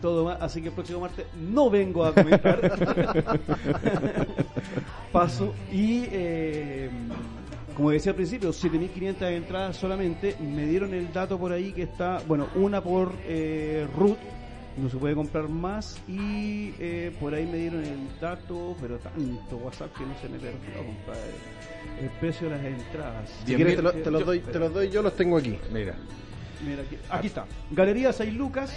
Todo 0.02 0.26
mal, 0.26 0.38
así 0.40 0.62
que 0.62 0.70
el 0.70 0.74
próximo 0.74 1.02
martes 1.02 1.26
no 1.36 1.70
vengo 1.70 2.06
a 2.06 2.14
comentar. 2.14 2.60
Paso 5.12 5.54
y 5.72 6.04
eh, 6.12 6.90
como 7.76 7.92
decía 7.92 8.12
al 8.12 8.16
principio, 8.16 8.50
7.500 8.52 9.22
entradas 9.32 9.76
solamente. 9.78 10.36
Me 10.40 10.66
dieron 10.66 10.94
el 10.94 11.12
dato 11.12 11.38
por 11.40 11.52
ahí 11.52 11.72
que 11.72 11.84
está, 11.84 12.22
bueno, 12.28 12.48
una 12.56 12.82
por 12.82 13.14
eh, 13.26 13.88
root, 13.98 14.18
no 14.78 14.90
se 14.90 14.98
puede 14.98 15.16
comprar 15.16 15.50
más. 15.50 15.98
Y 16.08 16.74
eh, 16.80 17.12
por 17.20 17.34
ahí 17.34 17.46
me 17.46 17.58
dieron 17.58 17.84
el 17.84 18.08
dato, 18.22 18.76
pero 18.82 18.98
tanto 19.00 19.58
WhatsApp 19.58 19.94
que 19.98 20.06
no 20.06 20.14
se 20.22 20.30
me 20.30 20.38
perdió, 20.38 20.60
compadre. 20.78 21.32
El 22.02 22.10
precio 22.20 22.50
de 22.50 22.56
las 22.58 22.66
entradas. 22.66 23.30
Si 23.46 23.56
quieres 23.56 23.76
te, 23.78 23.82
lo- 23.82 23.94
mil- 23.94 24.04
te 24.04 24.12
los 24.12 24.20
yo- 24.22 24.26
doy, 24.26 24.40
te 24.40 24.60
los 24.60 24.74
doy, 24.74 24.90
yo 24.90 25.02
los 25.02 25.16
tengo 25.16 25.38
aquí. 25.38 25.58
Mira. 25.74 25.96
Mira, 26.66 26.82
aquí, 26.84 26.98
aquí 27.10 27.28
está. 27.28 27.46
Galería 27.72 28.12
6 28.12 28.34
Lucas, 28.34 28.74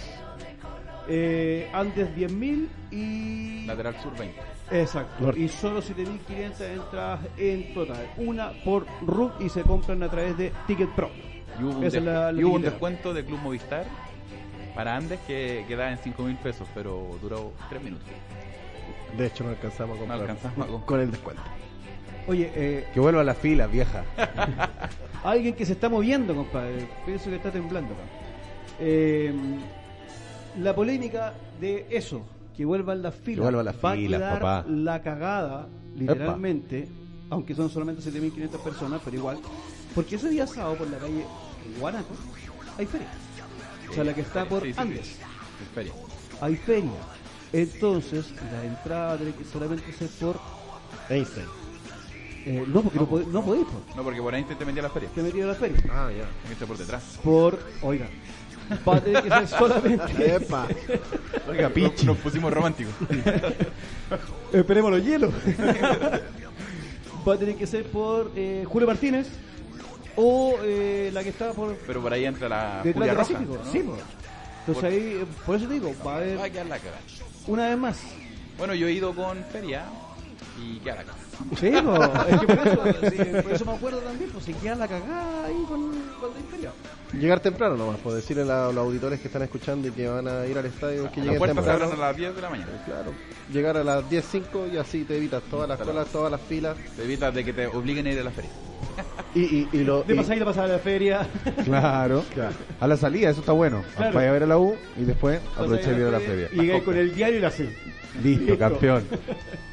eh, 1.07 1.69
Andes 1.73 2.09
10.000 2.15 2.67
y... 2.91 3.65
Lateral 3.65 3.95
sur 4.01 4.15
20. 4.17 4.35
Exacto. 4.71 5.23
Norte. 5.25 5.39
Y 5.39 5.49
solo 5.49 5.81
7.500 5.81 6.61
entradas 6.73 7.19
en 7.37 7.73
total. 7.73 8.09
Una 8.17 8.51
por 8.63 8.85
RUT 9.05 9.41
y 9.41 9.49
se 9.49 9.61
compran 9.63 10.01
a 10.03 10.09
través 10.09 10.37
de 10.37 10.51
Ticket 10.67 10.89
Pro. 10.95 11.09
Y 11.59 11.63
hubo 11.63 11.77
un, 11.79 11.83
Esa 11.83 11.97
es 11.97 12.03
des- 12.05 12.13
la- 12.13 12.31
la 12.31 12.39
y 12.41 12.43
hubo 12.43 12.53
un 12.55 12.61
tiquetera. 12.61 12.71
descuento 12.71 13.13
de 13.13 13.25
Club 13.25 13.39
Movistar 13.39 13.85
para 14.75 14.95
Andes 14.95 15.19
que 15.27 15.65
quedaba 15.67 15.91
en 15.91 15.97
5 15.99 16.23
mil 16.23 16.35
pesos, 16.37 16.67
pero 16.73 17.17
duró 17.21 17.53
3 17.69 17.83
minutos. 17.83 18.07
De 19.17 19.27
hecho, 19.27 19.43
no 19.43 19.51
alcanzamos 19.51 19.95
a 19.97 19.99
comprar. 19.99 20.19
alcanzamos 20.21 20.57
a 20.57 20.65
comprar. 20.67 20.85
Con 20.87 20.99
el 21.01 21.11
descuento. 21.11 21.41
Oye, 22.25 22.49
eh, 22.55 22.87
Que 22.93 22.99
vuelva 22.99 23.21
a 23.21 23.23
la 23.25 23.35
fila, 23.35 23.67
vieja. 23.67 24.03
alguien 25.23 25.53
que 25.53 25.65
se 25.65 25.73
está 25.73 25.89
moviendo, 25.89 26.33
compadre. 26.33 26.87
Pienso 27.05 27.29
que 27.29 27.35
está 27.35 27.51
temblando. 27.51 27.93
Eh, 28.79 29.31
la 30.59 30.75
polémica 30.75 31.33
de 31.59 31.87
eso, 31.89 32.21
que 32.55 32.65
vuelvan 32.65 33.01
las 33.01 33.13
filas. 33.15 33.37
Que 33.37 33.41
vuelvan 33.41 33.65
las 33.65 33.75
Va 33.83 33.93
filas, 33.93 34.21
a 34.21 34.25
quedar 34.25 34.39
papá. 34.41 34.65
la 34.69 35.01
cagada, 35.01 35.67
literalmente, 35.95 36.87
aunque 37.29 37.55
son 37.55 37.69
solamente 37.69 38.01
7.500 38.01 38.49
personas, 38.63 39.01
pero 39.03 39.17
igual. 39.17 39.37
Porque 39.95 40.15
ese 40.15 40.29
día 40.29 40.47
sábado 40.47 40.75
por 40.75 40.89
la 40.89 40.97
calle 40.97 41.23
Guanaco 41.79 42.13
hay 42.77 42.85
feria. 42.85 43.07
O 43.89 43.93
sea, 43.93 44.03
la 44.03 44.13
que 44.13 44.21
está 44.21 44.45
por 44.45 44.61
Sí, 44.63 44.69
sí, 44.69 44.73
sí. 44.73 44.79
Andes. 44.79 45.17
En 45.59 45.67
feria. 45.75 45.93
Hay 46.41 46.55
feria. 46.55 46.91
Entonces, 47.51 48.33
la 48.51 48.65
entrada 48.65 49.17
tiene 49.17 49.33
que 49.33 49.43
solamente 49.45 49.91
ser 49.93 50.07
por... 50.19 50.39
Einstein. 51.09 51.45
eh, 52.45 52.65
no, 52.67 52.81
porque 52.81 52.97
no, 52.99 53.07
podéis, 53.07 53.29
no 53.29 53.43
podéis, 53.45 53.65
po. 53.67 53.81
No, 53.95 54.03
porque 54.03 54.21
por 54.21 54.33
ahí 54.33 54.43
te, 54.43 54.55
te 54.55 54.65
metí 54.65 54.79
a 54.79 54.83
la 54.83 54.89
feria. 54.89 55.09
te 55.13 55.21
metido 55.21 55.45
a 55.49 55.53
la 55.53 55.59
feria. 55.59 55.77
Ah, 55.91 56.09
ya. 56.11 56.25
Metiste 56.43 56.65
por 56.65 56.77
detrás. 56.77 57.19
Por, 57.23 57.59
oiga, 57.83 58.07
va 58.87 58.95
a 58.97 59.01
tener 59.01 59.23
que 59.23 59.29
ser 59.29 59.47
solamente... 59.47 60.35
Epa. 60.35 60.67
Oiga, 61.49 61.71
Nos, 61.75 62.03
nos 62.03 62.17
pusimos 62.17 62.53
románticos. 62.53 62.93
Esperemos 64.53 64.91
los 64.91 65.03
hielos. 65.03 65.33
Va 67.27 67.33
a 67.33 67.37
tener 67.37 67.55
que 67.55 67.65
ser 67.67 67.85
por 67.85 68.31
eh, 68.35 68.65
Julio 68.67 68.87
Martínez 68.87 69.27
o 70.15 70.55
eh, 70.63 71.09
la 71.13 71.23
que 71.23 71.29
está 71.29 71.51
por 71.53 71.75
Pero 71.77 72.01
por 72.01 72.13
ahí 72.13 72.25
entra 72.25 72.49
la 72.49 72.81
detrás 72.83 72.93
Julia 72.93 73.11
de 73.11 73.13
Roja. 73.17 73.33
Pacífico. 73.33 73.59
¿no? 73.63 73.71
Sí. 73.71 73.77
Entonces 73.79 74.75
Por- 74.75 74.85
ahí, 74.85 74.97
eh, 75.21 75.25
por 75.45 75.55
eso 75.57 75.67
te 75.67 75.73
digo, 75.73 75.93
va 76.05 76.13
a 76.13 76.17
haber 76.17 76.39
Va 76.39 76.43
a 76.45 76.49
quedar 76.49 76.65
la 76.67 76.77
cara. 76.79 76.97
una 77.47 77.69
vez 77.69 77.77
más. 77.77 77.99
Bueno, 78.57 78.73
yo 78.75 78.87
he 78.87 78.91
ido 78.93 79.13
con 79.15 79.43
feria 79.45 79.85
y 80.61 80.77
queda 80.79 80.95
la 80.97 81.03
cara. 81.03 81.17
Sí, 81.59 81.67
es 81.67 81.81
que 82.39 82.55
por 82.55 82.67
eso, 82.67 82.83
sí, 83.09 83.17
por 83.43 83.51
eso 83.53 83.65
me 83.71 83.71
acuerdo 83.73 83.99
también, 83.99 84.29
pues 84.31 84.45
se 84.45 84.53
queda 84.53 84.75
la 84.75 84.87
cagada 84.87 85.45
ahí 85.45 85.63
con, 85.67 85.91
con 86.19 86.33
la 86.33 86.39
imperia. 86.39 86.71
Llegar 87.13 87.39
temprano 87.41 87.75
nomás, 87.77 87.97
por 87.99 88.13
decirle 88.13 88.43
a 88.43 88.67
los 88.71 88.77
auditores 88.77 89.19
que 89.19 89.27
están 89.27 89.43
escuchando 89.43 89.87
y 89.87 89.91
que 89.91 90.07
van 90.07 90.27
a 90.27 90.45
ir 90.47 90.57
al 90.57 90.65
estadio 90.65 91.03
que 91.11 91.17
Las 91.17 91.25
lleguen 91.25 91.37
puertas 91.39 91.55
se 91.63 91.69
temprano. 91.71 91.85
abren 91.91 92.01
a 92.03 92.07
las 92.07 92.17
10 92.17 92.35
de 92.35 92.41
la 92.41 92.49
mañana. 92.49 92.71
Claro, 92.85 93.11
llegar 93.51 93.77
a 93.77 93.83
las 93.83 94.03
10.05 94.05 94.73
y 94.73 94.77
así 94.77 95.03
te 95.03 95.17
evitas 95.17 95.43
todas 95.43 95.69
las 95.69 95.79
colas, 95.79 96.07
todas 96.07 96.31
las 96.31 96.41
filas. 96.41 96.75
Te 96.95 97.03
evitas 97.03 97.33
de 97.33 97.43
que 97.45 97.53
te 97.53 97.67
obliguen 97.67 98.07
a 98.07 98.11
ir 98.11 98.19
a 98.19 98.23
la 98.23 98.31
feria. 98.31 98.49
Y, 99.35 99.41
y, 99.41 99.69
y 99.73 99.83
lo, 99.83 100.03
De 100.03 100.13
y- 100.13 100.17
pasadita 100.17 100.45
pasar 100.45 100.65
a 100.65 100.67
la 100.73 100.79
feria. 100.79 101.27
Claro. 101.65 102.23
A 102.79 102.87
la 102.87 102.97
salida, 102.97 103.29
eso 103.29 103.39
está 103.41 103.51
bueno. 103.51 103.83
Claro. 103.95 104.13
Vaya 104.15 104.29
a 104.29 104.33
ver 104.33 104.43
a 104.43 104.47
la 104.47 104.57
U 104.57 104.75
y 104.97 105.03
después 105.03 105.39
aprovechar 105.55 105.93
y 105.93 105.97
ir 106.01 106.05
a 106.07 106.11
la 106.11 106.19
feria. 106.19 106.47
Y 106.51 106.61
llegáis 106.61 106.83
con 106.83 106.95
el 106.97 107.13
diario 107.13 107.37
y 107.37 107.41
la 107.41 107.49
C. 107.51 107.63
Listo, 108.23 108.45
Listo. 108.45 108.57
campeón. 108.57 109.03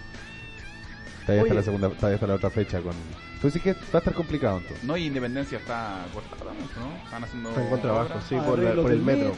Está 1.20 1.32
hasta 1.32 1.42
Oye. 1.44 1.54
la 1.54 1.62
segunda, 1.62 1.88
está 1.88 2.06
ahí 2.08 2.14
hasta 2.14 2.26
la 2.26 2.34
otra 2.34 2.50
fecha 2.50 2.80
con. 2.80 2.92
Entonces 3.34 3.52
sí 3.54 3.60
que 3.60 3.72
va 3.74 3.78
a 3.94 3.98
estar 3.98 4.14
complicado 4.14 4.58
entonces. 4.58 4.84
No, 4.84 4.96
y 4.96 5.06
Independencia 5.06 5.58
está 5.58 6.04
cortada 6.12 6.52
mucho, 6.52 6.80
¿no? 6.80 7.04
Están 7.04 7.24
haciendo. 7.24 7.48
Está 7.50 7.62
en 7.62 7.70
contrabajo, 7.70 8.12
obras. 8.12 8.24
sí, 8.28 8.34
por, 8.36 8.58
la- 8.58 8.74
por 8.74 8.90
el 8.92 9.04
del 9.04 9.16
metro. 9.18 9.32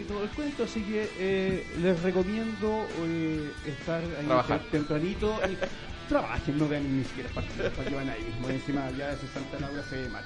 y 0.00 0.04
todo 0.04 0.22
el 0.22 0.28
cuento, 0.30 0.64
así 0.64 0.82
que 0.82 1.08
eh, 1.18 1.66
les 1.80 2.02
recomiendo 2.02 2.86
eh, 3.04 3.50
estar 3.66 4.00
ahí 4.02 4.26
Trabajar. 4.26 4.60
tem- 4.60 4.70
tempranito 4.70 5.34
y 5.50 6.08
trabajen, 6.08 6.58
no 6.58 6.68
vean 6.68 6.98
ni 6.98 7.04
siquiera 7.04 7.30
partidos 7.30 7.72
para 7.72 7.88
que 7.88 7.94
van 7.96 8.08
ahí. 8.10 8.38
Por 8.42 8.50
encima 8.52 8.90
ya 8.96 9.12
ese 9.12 9.26
Santa 9.28 9.58
Laura 9.60 9.82
se 9.88 9.96
ve 10.02 10.08
mal. 10.08 10.24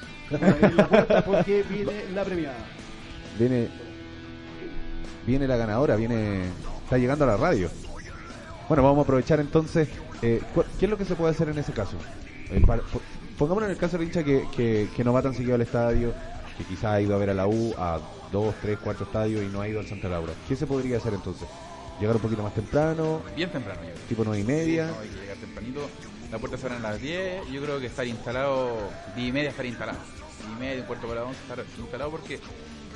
La 1.10 1.22
porque 1.24 1.62
viene 1.70 2.04
la 2.14 2.24
premiada. 2.24 2.58
Viene. 3.38 3.68
Viene 5.26 5.46
la 5.46 5.56
ganadora, 5.56 5.96
viene. 5.96 6.42
Está 6.84 6.98
llegando 6.98 7.24
a 7.24 7.28
la 7.28 7.36
radio. 7.36 7.70
Bueno, 8.68 8.82
vamos 8.82 8.98
a 8.98 9.02
aprovechar 9.02 9.40
entonces. 9.40 9.88
Eh, 10.22 10.42
¿Qué 10.78 10.86
es 10.86 10.90
lo 10.90 10.96
que 10.98 11.04
se 11.04 11.14
puede 11.16 11.32
hacer 11.32 11.48
en 11.48 11.58
ese 11.58 11.72
caso? 11.72 11.96
Eh, 12.50 12.60
para- 12.66 12.82
po- 12.82 13.00
pongámonos 13.38 13.68
en 13.68 13.72
el 13.72 13.78
caso 13.78 13.96
del 13.98 14.06
hincha 14.06 14.22
que, 14.24 14.48
que, 14.54 14.88
que 14.94 15.04
no 15.04 15.12
va 15.12 15.22
tan 15.22 15.34
seguido 15.34 15.54
al 15.54 15.62
estadio, 15.62 16.12
que 16.58 16.64
quizás 16.64 16.84
ha 16.92 17.00
ido 17.00 17.14
a 17.14 17.18
ver 17.18 17.30
a 17.30 17.34
la 17.34 17.46
U 17.46 17.74
a 17.78 18.00
dos, 18.32 18.54
tres, 18.60 18.78
cuatro 18.82 19.04
estadios 19.04 19.42
y 19.42 19.48
no 19.48 19.60
ha 19.60 19.68
ido 19.68 19.80
al 19.80 19.86
Santa 19.86 20.08
Laura. 20.08 20.32
¿Qué 20.48 20.56
se 20.56 20.66
podría 20.66 20.98
hacer 20.98 21.14
entonces? 21.14 21.48
¿Llegar 21.98 22.16
un 22.16 22.22
poquito 22.22 22.42
más 22.42 22.54
temprano? 22.54 23.22
Bien 23.36 23.50
temprano, 23.50 23.82
yo 23.82 23.92
creo. 23.92 24.06
¿Tipo 24.08 24.24
nueve 24.24 24.40
y 24.40 24.44
media? 24.44 24.86
Sí, 24.88 24.92
no, 24.94 25.00
hay 25.00 25.08
que 25.08 25.20
llegar 25.20 25.36
tempranito. 25.36 25.90
La 26.32 26.38
puerta 26.38 26.56
se 26.56 26.66
abren 26.66 26.84
a 26.84 26.92
las 26.92 27.00
10. 27.00 27.50
Yo 27.50 27.60
creo 27.62 27.80
que 27.80 27.86
estar 27.86 28.06
instalado, 28.06 28.78
10 29.16 29.28
y 29.28 29.32
media 29.32 29.50
estar 29.50 29.66
instalado. 29.66 29.98
10 30.46 30.56
y 30.56 30.60
media, 30.60 30.80
un 30.80 30.86
cuarto 30.86 31.08
para 31.08 31.20
las 31.20 31.28
11 31.28 31.40
estar 31.42 31.64
instalado 31.78 32.10
porque 32.10 32.38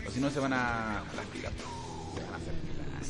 o 0.07 0.11
si 0.11 0.21
no 0.21 0.31
se 0.31 0.41
van 0.41 0.53
a 0.53 1.03
las 1.17 1.27
pilas. 1.27 1.53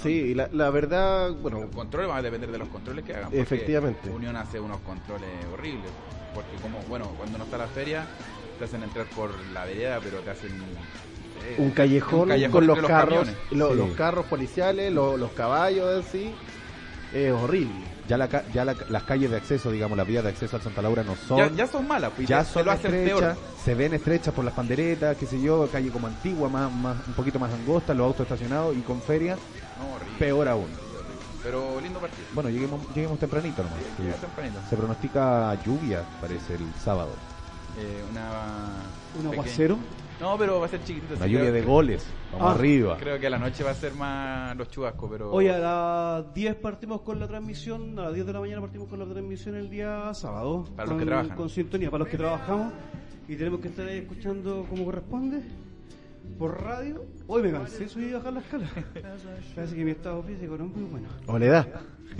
Sí, 0.04 0.10
y 0.12 0.34
la, 0.34 0.48
la 0.52 0.70
verdad, 0.70 1.32
bueno, 1.32 1.60
Los 1.62 1.70
controles 1.74 2.08
van 2.08 2.18
a 2.18 2.22
depender 2.22 2.50
de 2.52 2.58
los 2.58 2.68
controles 2.68 3.04
que 3.04 3.14
hagan. 3.14 3.30
Efectivamente. 3.32 4.10
Unión 4.10 4.36
hace 4.36 4.60
unos 4.60 4.78
controles 4.80 5.28
horribles. 5.52 5.90
Porque 6.34 6.56
como, 6.56 6.78
bueno, 6.88 7.06
cuando 7.16 7.38
no 7.38 7.44
está 7.44 7.56
la 7.58 7.68
feria, 7.68 8.06
te 8.58 8.64
hacen 8.64 8.82
entrar 8.82 9.06
por 9.06 9.30
la 9.52 9.64
vereda, 9.64 10.00
pero 10.04 10.18
te 10.20 10.30
hacen... 10.30 10.50
eh, 11.46 11.56
un 11.58 11.70
callejón, 11.70 12.20
un 12.20 12.28
callejón 12.28 12.52
con 12.52 12.66
los, 12.66 12.78
carros, 12.86 13.28
Sí. 13.48 13.54
los 13.56 13.94
carros 13.96 14.26
policiales, 14.26 14.92
lo- 14.92 15.16
los 15.16 15.30
caballos 15.32 15.96
en 16.04 16.10
sí, 16.10 16.34
es 17.14 17.32
horrible. 17.32 17.72
Ya, 18.06 18.18
la, 18.18 18.28
ca- 18.28 18.44
ya 18.52 18.64
la- 18.66 18.76
las 18.90 19.04
calles 19.04 19.30
de 19.30 19.36
acceso, 19.38 19.70
digamos, 19.70 19.96
las 19.96 20.06
vías 20.06 20.22
de 20.24 20.28
acceso 20.30 20.56
al 20.56 20.62
Santa 20.62 20.82
Laura 20.82 21.02
no 21.04 21.14
son. 21.16 21.38
Ya, 21.38 21.50
ya 21.50 21.66
son 21.66 21.86
malas, 21.88 22.12
pues 22.14 22.28
ya 22.28 22.44
son 22.44 22.68
estrechas, 22.68 23.38
se 23.64 23.74
ven 23.74 23.94
estrechas 23.94 24.34
por 24.34 24.44
las 24.44 24.52
panderetas, 24.52 25.16
qué 25.16 25.24
sé 25.24 25.40
yo, 25.40 25.66
calle 25.72 25.90
como 25.90 26.08
antigua, 26.08 26.48
más, 26.50 26.70
más, 26.70 26.96
un 27.06 27.14
poquito 27.14 27.38
más 27.38 27.50
angosta, 27.54 27.94
los 27.94 28.04
autos 28.06 28.24
estacionados 28.24 28.76
y 28.76 28.82
con 28.82 29.00
feria, 29.00 29.38
No, 29.78 29.94
horrible. 29.94 30.18
peor 30.18 30.48
aún. 30.48 30.66
Pero 31.42 31.78
lindo 31.80 32.00
partido. 32.00 32.24
Bueno, 32.32 32.48
lleguemos, 32.50 32.80
lleguemos 32.94 33.18
tempranito 33.18 33.62
nomás. 33.62 33.78
Llega 33.98 34.14
tempranito. 34.14 34.60
Se 34.70 34.76
pronostica 34.76 35.54
lluvia, 35.62 36.02
parece, 36.20 36.54
el 36.54 36.72
sábado. 36.82 37.10
Eh, 37.78 38.02
una... 38.10 38.70
Un 39.20 39.32
aguacero. 39.32 39.76
No, 40.20 40.38
pero 40.38 40.60
va 40.60 40.66
a 40.66 40.68
ser 40.68 40.82
chiquitito. 40.84 41.16
Una 41.16 41.26
sí, 41.26 41.32
lluvia 41.32 41.50
de 41.52 41.62
goles, 41.62 42.06
vamos 42.32 42.48
Ah. 42.48 42.54
arriba. 42.54 42.96
Creo 42.98 43.18
que 43.18 43.26
a 43.26 43.30
la 43.30 43.38
noche 43.38 43.62
va 43.64 43.72
a 43.72 43.74
ser 43.74 43.92
más 43.94 44.56
los 44.56 44.70
chubascos, 44.70 45.10
pero... 45.10 45.32
Hoy 45.32 45.48
a 45.48 45.58
las 45.58 46.32
10 46.32 46.54
partimos 46.54 47.00
con 47.02 47.18
la 47.20 47.26
transmisión, 47.28 47.98
a 47.98 48.04
las 48.04 48.14
10 48.14 48.24
de 48.26 48.32
la 48.32 48.40
mañana 48.40 48.60
partimos 48.62 48.88
con 48.88 49.00
la 49.00 49.04
transmisión 49.06 49.56
el 49.56 49.68
día 49.68 50.14
sábado. 50.14 50.64
Para 50.76 50.88
los 50.88 50.98
que 50.98 51.04
trabajan. 51.04 51.36
Con 51.36 51.50
sintonía, 51.50 51.90
para 51.90 52.04
los 52.04 52.08
que 52.08 52.16
trabajamos. 52.16 52.72
Y 53.28 53.36
tenemos 53.36 53.60
que 53.60 53.68
estar 53.68 53.86
ahí 53.86 53.98
escuchando 53.98 54.64
como 54.70 54.84
corresponde. 54.84 55.42
Por 56.38 56.60
radio. 56.62 57.04
Hoy 57.26 57.42
me 57.42 57.52
cansé, 57.52 57.88
subí 57.88 58.06
y 58.06 58.12
bajar 58.12 58.32
la 58.32 58.40
escala. 58.40 58.68
Parece 59.54 59.76
que 59.76 59.84
mi 59.84 59.92
estado 59.92 60.22
físico 60.22 60.58
no 60.58 60.64
es 60.64 60.70
muy 60.70 60.84
bueno. 60.84 61.08
O 61.26 61.38
le 61.38 61.46
da. 61.46 61.66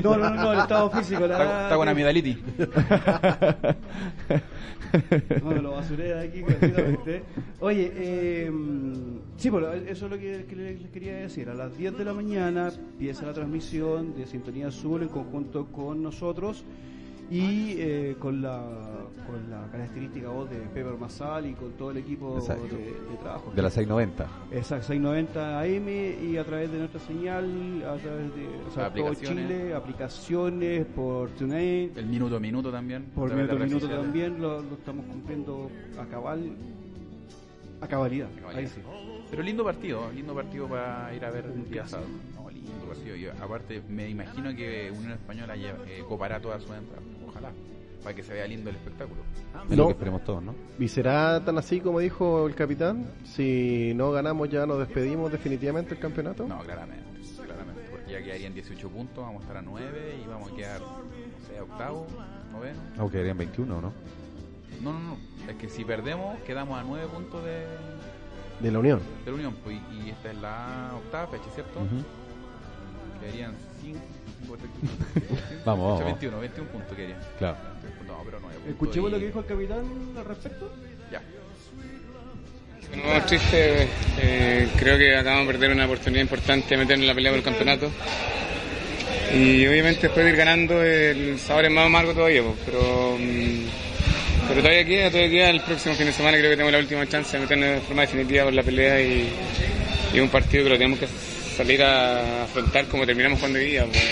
No, 0.02 0.16
no, 0.16 0.30
no, 0.30 0.36
no, 0.36 0.52
el 0.52 0.58
estado 0.60 0.90
físico. 0.90 1.26
La 1.26 1.34
Está, 1.34 1.62
está 1.64 1.76
con 1.76 1.88
amidalitis. 1.88 2.38
No, 5.42 5.50
me 5.50 5.60
lo 5.60 5.72
basuré 5.72 6.04
de 6.04 6.20
aquí 6.20 6.40
completamente. 6.42 7.24
Oye, 7.58 7.90
eh, 7.96 8.52
sí, 9.36 9.50
bueno, 9.50 9.72
eso 9.72 10.04
es 10.06 10.10
lo 10.12 10.16
que, 10.16 10.46
que 10.48 10.54
les 10.54 10.90
quería 10.90 11.16
decir. 11.16 11.48
A 11.50 11.54
las 11.54 11.76
10 11.76 11.98
de 11.98 12.04
la 12.04 12.12
mañana 12.12 12.68
empieza 12.68 13.26
la 13.26 13.32
transmisión 13.32 14.14
de 14.14 14.24
Sintonía 14.26 14.68
Azul 14.68 15.02
en 15.02 15.08
conjunto 15.08 15.66
con 15.66 16.00
nosotros 16.00 16.64
y 17.30 17.74
eh, 17.78 18.16
con, 18.18 18.42
la, 18.42 18.62
con 19.26 19.50
la 19.50 19.66
característica 19.70 20.28
voz 20.28 20.50
de 20.50 20.56
Pepe 20.56 20.90
Masal 20.98 21.46
y 21.46 21.54
con 21.54 21.72
todo 21.72 21.90
el 21.90 21.98
equipo 21.98 22.40
de, 22.40 23.16
trabajo. 23.22 23.52
De 23.54 23.62
las 23.62 23.72
690. 23.72 24.24
Exacto, 24.52 24.86
690 24.86 25.60
AM 25.60 25.88
y 25.88 26.36
a 26.36 26.44
través 26.44 26.70
de 26.70 26.78
nuestra 26.78 27.00
señal, 27.00 27.82
a 27.82 27.96
través 27.96 28.34
de 28.34 28.46
o 28.68 28.70
sea, 28.70 28.92
todo 28.92 29.06
Aplicaciones. 29.06 29.48
Chile, 29.48 29.74
aplicaciones, 29.74 30.86
por 30.86 31.30
TuneIn, 31.30 31.92
El 31.96 32.06
minuto 32.06 32.36
a 32.36 32.40
minuto 32.40 32.70
también. 32.70 33.04
por 33.14 33.32
a 33.32 33.34
minuto 33.34 33.52
a 33.54 33.58
minuto 33.58 33.80
sociales. 33.80 34.04
también 34.04 34.40
lo, 34.40 34.62
lo 34.62 34.74
estamos 34.74 35.04
cumpliendo 35.06 35.70
a 35.98 36.04
cabal, 36.06 36.52
a 37.80 37.88
cabalidad. 37.88 38.28
Cabalidad. 38.40 38.58
Ahí 38.58 38.66
sí. 38.66 38.80
Pero 39.30 39.42
lindo 39.42 39.64
partido, 39.64 40.10
lindo 40.12 40.34
partido 40.34 40.68
para 40.68 41.12
ir 41.14 41.24
a 41.24 41.30
ver 41.30 41.46
el 41.46 41.68
día 41.68 41.86
sábado. 41.86 42.08
No. 43.04 43.16
Y 43.16 43.26
aparte, 43.26 43.82
me 43.88 44.08
imagino 44.08 44.54
que 44.54 44.90
Unión 44.90 45.12
Española 45.12 45.56
lleva- 45.56 45.78
eh, 45.86 46.02
copará 46.08 46.40
todas 46.40 46.62
sus 46.62 46.72
entradas. 46.72 47.04
Ojalá. 47.28 47.50
Para 48.02 48.14
que 48.14 48.22
se 48.22 48.34
vea 48.34 48.46
lindo 48.46 48.68
el 48.68 48.76
espectáculo. 48.76 49.22
Es 49.64 49.70
lo 49.70 49.76
No. 49.76 49.86
que 49.86 49.92
esperemos 49.92 50.22
todos, 50.24 50.42
¿no? 50.42 50.54
¿Y 50.78 50.88
será 50.88 51.42
tan 51.44 51.56
así 51.56 51.80
como 51.80 52.00
dijo 52.00 52.46
el 52.46 52.54
capitán? 52.54 53.06
Si 53.24 53.92
no 53.94 54.12
ganamos 54.12 54.48
ya 54.50 54.66
nos 54.66 54.78
despedimos 54.78 55.32
definitivamente 55.32 55.94
el 55.94 56.00
campeonato. 56.00 56.46
No, 56.46 56.58
claramente. 56.60 57.02
Claramente. 57.42 57.80
Porque 57.90 58.12
ya 58.12 58.22
quedarían 58.22 58.52
18 58.52 58.90
puntos, 58.90 59.24
vamos 59.24 59.40
a 59.40 59.44
estar 59.44 59.56
a 59.56 59.62
9 59.62 60.16
y 60.22 60.28
vamos 60.28 60.52
a 60.52 60.54
quedar, 60.56 60.80
no 60.82 61.46
sé, 61.46 61.60
octavo, 61.60 62.06
noveno. 62.52 62.78
O 62.98 63.10
quedarían 63.10 63.38
21, 63.38 63.80
¿no? 63.80 63.92
No, 64.82 64.92
no, 64.92 65.00
no. 65.00 65.16
Es 65.48 65.56
que 65.56 65.68
si 65.70 65.82
perdemos, 65.84 66.38
quedamos 66.40 66.78
a 66.78 66.82
9 66.84 67.06
puntos 67.06 67.42
de, 67.42 67.64
De 68.60 68.70
la 68.70 68.78
Unión. 68.80 69.00
de 69.24 69.30
la 69.30 69.34
Unión. 69.36 69.56
Pues, 69.64 69.78
y 69.92 70.10
esta 70.10 70.30
es 70.30 70.36
la 70.42 70.92
octava 70.94 71.26
fecha, 71.28 71.48
¿cierto? 71.54 71.80
Ujú. 71.80 72.04
Quedarían 73.24 73.52
5. 73.82 73.98
Vamos, 75.64 75.98
vamos. 76.00 76.04
21, 76.04 76.38
21 76.40 76.70
puntos 76.70 76.96
quedarían. 76.96 77.18
Claro. 77.38 77.56
No, 78.06 78.22
pero 78.24 78.38
9 78.40 78.54
puntos. 78.56 78.70
Escuchemos 78.72 79.08
y- 79.08 79.12
lo 79.14 79.18
que 79.18 79.26
dijo 79.26 79.38
el 79.40 79.46
capitán 79.46 79.84
al 80.18 80.24
respecto. 80.26 80.72
Ya. 81.10 81.22
No, 82.94 83.24
triste, 83.26 83.88
eh, 84.20 84.68
creo 84.78 84.98
que 84.98 85.16
acabamos 85.16 85.46
de 85.46 85.52
perder 85.54 85.72
una 85.72 85.86
oportunidad 85.86 86.20
importante 86.22 86.68
de 86.68 86.76
meternos 86.76 87.02
en 87.02 87.08
la 87.08 87.14
pelea 87.14 87.32
por 87.32 87.38
el 87.38 87.44
campeonato. 87.44 87.90
Y 89.34 89.66
obviamente 89.66 90.02
después 90.02 90.24
de 90.24 90.30
ir 90.30 90.36
ganando 90.36 90.82
el 90.82 91.38
sabor 91.40 91.64
es 91.64 91.70
más 91.72 91.86
amargo 91.86 92.12
todavía, 92.12 92.42
pues, 92.42 92.54
pero, 92.66 93.16
mm, 93.18 93.64
pero 94.48 94.60
todavía 94.60 94.84
queda, 94.84 95.10
todavía 95.10 95.30
queda 95.30 95.50
el 95.50 95.60
próximo 95.62 95.94
fin 95.94 96.06
de 96.06 96.12
semana 96.12 96.36
creo 96.36 96.50
que 96.50 96.56
tenemos 96.56 96.72
la 96.72 96.78
última 96.78 97.06
chance 97.08 97.32
de 97.36 97.42
meternos 97.42 97.68
de 97.70 97.80
forma 97.80 98.02
definitiva 98.02 98.44
por 98.44 98.52
la 98.52 98.62
pelea 98.62 99.00
y, 99.00 99.28
y 100.12 100.20
un 100.20 100.28
partido 100.28 100.64
que 100.64 100.70
lo 100.70 100.76
tenemos 100.76 100.98
que 101.00 101.06
salir 101.54 101.82
a 101.82 102.44
afrontar 102.44 102.86
como 102.86 103.06
terminamos 103.06 103.38
cuando 103.38 103.58
día. 103.58 103.86
Pues, 103.86 104.02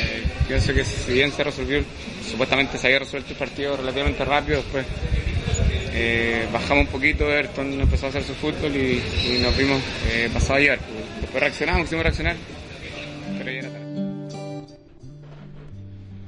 pienso 0.46 0.72
que 0.72 0.84
si 0.84 1.12
bien 1.12 1.32
se 1.32 1.44
resolvió, 1.44 1.82
supuestamente 2.30 2.78
se 2.78 2.86
había 2.86 3.00
resuelto 3.00 3.32
el 3.32 3.36
partido 3.36 3.76
relativamente 3.76 4.24
rápido, 4.24 4.58
después 4.58 4.86
eh, 5.94 6.46
bajamos 6.52 6.86
un 6.86 6.90
poquito, 6.92 7.30
Everton 7.30 7.80
empezó 7.80 8.06
a 8.06 8.08
hacer 8.10 8.22
su 8.22 8.34
fútbol 8.34 8.74
y, 8.74 9.02
y 9.26 9.40
nos 9.42 9.56
vimos 9.56 9.80
eh, 10.10 10.30
pasado 10.32 10.54
a 10.54 10.60
llevar. 10.60 10.78
Después 11.20 11.42
reaccionamos, 11.42 11.82
quisimos 11.82 12.04
reaccionar, 12.04 12.36
pero 13.38 13.50
ya 13.50 13.58
era 13.58 13.68
tarde. 13.68 13.82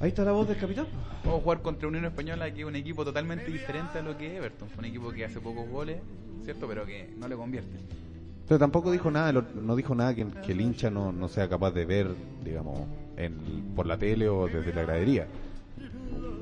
Ahí 0.01 0.09
está 0.09 0.23
la 0.23 0.31
voz 0.33 0.47
del 0.47 0.57
capitán. 0.57 0.87
Vamos 1.23 1.39
a 1.39 1.43
jugar 1.43 1.61
contra 1.61 1.87
Unión 1.87 2.05
Española, 2.05 2.53
que 2.53 2.61
es 2.61 2.67
un 2.67 2.75
equipo 2.75 3.03
totalmente 3.03 3.51
diferente 3.51 3.97
a 3.97 4.01
lo 4.01 4.15
que 4.15 4.27
es 4.27 4.33
Everton. 4.33 4.69
Fue 4.69 4.79
un 4.79 4.85
equipo 4.85 5.11
que 5.11 5.25
hace 5.25 5.39
pocos 5.39 5.67
goles, 5.67 5.97
¿cierto? 6.43 6.67
Pero 6.67 6.85
que 6.85 7.09
no 7.17 7.27
le 7.27 7.35
convierte. 7.35 8.04
Pero 8.47 8.59
tampoco 8.59 8.91
dijo 8.91 9.09
nada, 9.09 9.31
no 9.31 9.75
dijo 9.75 9.95
nada 9.95 10.13
que, 10.13 10.25
que 10.45 10.51
el 10.51 10.61
hincha 10.61 10.89
no, 10.89 11.11
no 11.11 11.27
sea 11.27 11.49
capaz 11.49 11.71
de 11.71 11.85
ver, 11.85 12.09
digamos, 12.43 12.79
en, 13.17 13.73
por 13.75 13.87
la 13.87 13.97
tele 13.97 14.29
o 14.29 14.47
desde 14.47 14.73
la 14.73 14.83
gradería. 14.83 15.27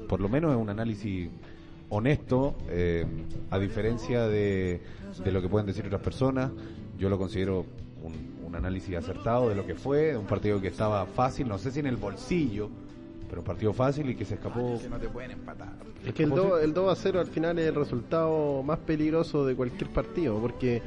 Por 0.07 0.19
lo 0.19 0.27
menos 0.27 0.51
es 0.51 0.57
un 0.57 0.69
análisis 0.69 1.29
honesto, 1.89 2.55
eh, 2.69 3.05
a 3.51 3.59
diferencia 3.59 4.27
de, 4.27 4.81
de 5.23 5.31
lo 5.31 5.41
que 5.41 5.47
pueden 5.47 5.65
decir 5.65 5.85
otras 5.85 6.01
personas. 6.01 6.51
Yo 6.97 7.09
lo 7.09 7.17
considero 7.17 7.65
un, 8.03 8.45
un 8.45 8.55
análisis 8.55 8.95
acertado 8.97 9.49
de 9.49 9.55
lo 9.55 9.65
que 9.65 9.75
fue, 9.75 10.17
un 10.17 10.25
partido 10.25 10.59
que 10.59 10.67
estaba 10.67 11.05
fácil, 11.05 11.47
no 11.47 11.57
sé 11.57 11.71
si 11.71 11.79
en 11.79 11.87
el 11.87 11.97
bolsillo, 11.97 12.69
pero 13.29 13.41
un 13.41 13.45
partido 13.45 13.73
fácil 13.73 14.09
y 14.09 14.15
que 14.15 14.25
se 14.25 14.35
escapó. 14.35 14.77
Que 14.79 14.89
no 14.89 14.99
te 14.99 15.07
pueden 15.07 15.31
empatar. 15.31 15.73
Es 16.05 16.13
que 16.13 16.23
el 16.23 16.31
2, 16.31 16.63
el 16.63 16.73
2 16.73 16.91
a 16.91 17.01
0 17.01 17.19
al 17.21 17.27
final 17.27 17.57
es 17.59 17.67
el 17.67 17.75
resultado 17.75 18.61
más 18.61 18.79
peligroso 18.79 19.45
de 19.45 19.55
cualquier 19.55 19.89
partido, 19.89 20.37
porque 20.39 20.81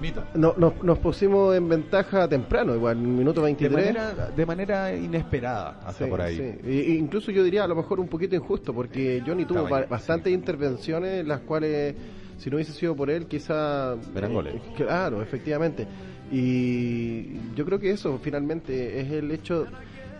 Mito. 0.00 0.24
no, 0.34 0.54
nos, 0.56 0.82
nos 0.82 0.98
pusimos 0.98 1.54
en 1.56 1.68
ventaja 1.68 2.26
temprano, 2.28 2.74
igual, 2.74 2.96
minuto 2.96 3.40
De 3.40 3.46
23. 3.46 3.72
manera, 3.72 4.30
de 4.34 4.46
manera 4.46 4.96
inesperada, 4.96 5.80
hasta 5.84 6.04
Sí, 6.04 6.10
por 6.10 6.20
ahí. 6.22 6.36
sí. 6.36 6.68
I- 6.70 6.96
incluso 6.98 7.30
yo 7.30 7.44
diría 7.44 7.64
a 7.64 7.68
lo 7.68 7.76
mejor 7.76 8.00
un 8.00 8.08
poquito 8.08 8.34
injusto, 8.34 8.72
porque 8.72 9.22
Johnny 9.26 9.44
tuvo 9.44 9.68
bastantes 9.88 10.32
intervenciones, 10.32 11.26
las 11.26 11.40
cuales, 11.40 11.94
si 12.38 12.48
no 12.50 12.56
hubiese 12.56 12.72
sido 12.72 12.96
por 12.96 13.10
él, 13.10 13.26
quizá... 13.26 13.94
Eran 14.14 14.30
eh, 14.30 14.34
goles. 14.34 14.54
Claro, 14.76 15.20
efectivamente. 15.22 15.86
Y 16.32 17.54
yo 17.54 17.64
creo 17.64 17.78
que 17.78 17.90
eso 17.90 18.18
finalmente 18.22 19.00
es 19.00 19.10
el 19.10 19.30
hecho 19.32 19.66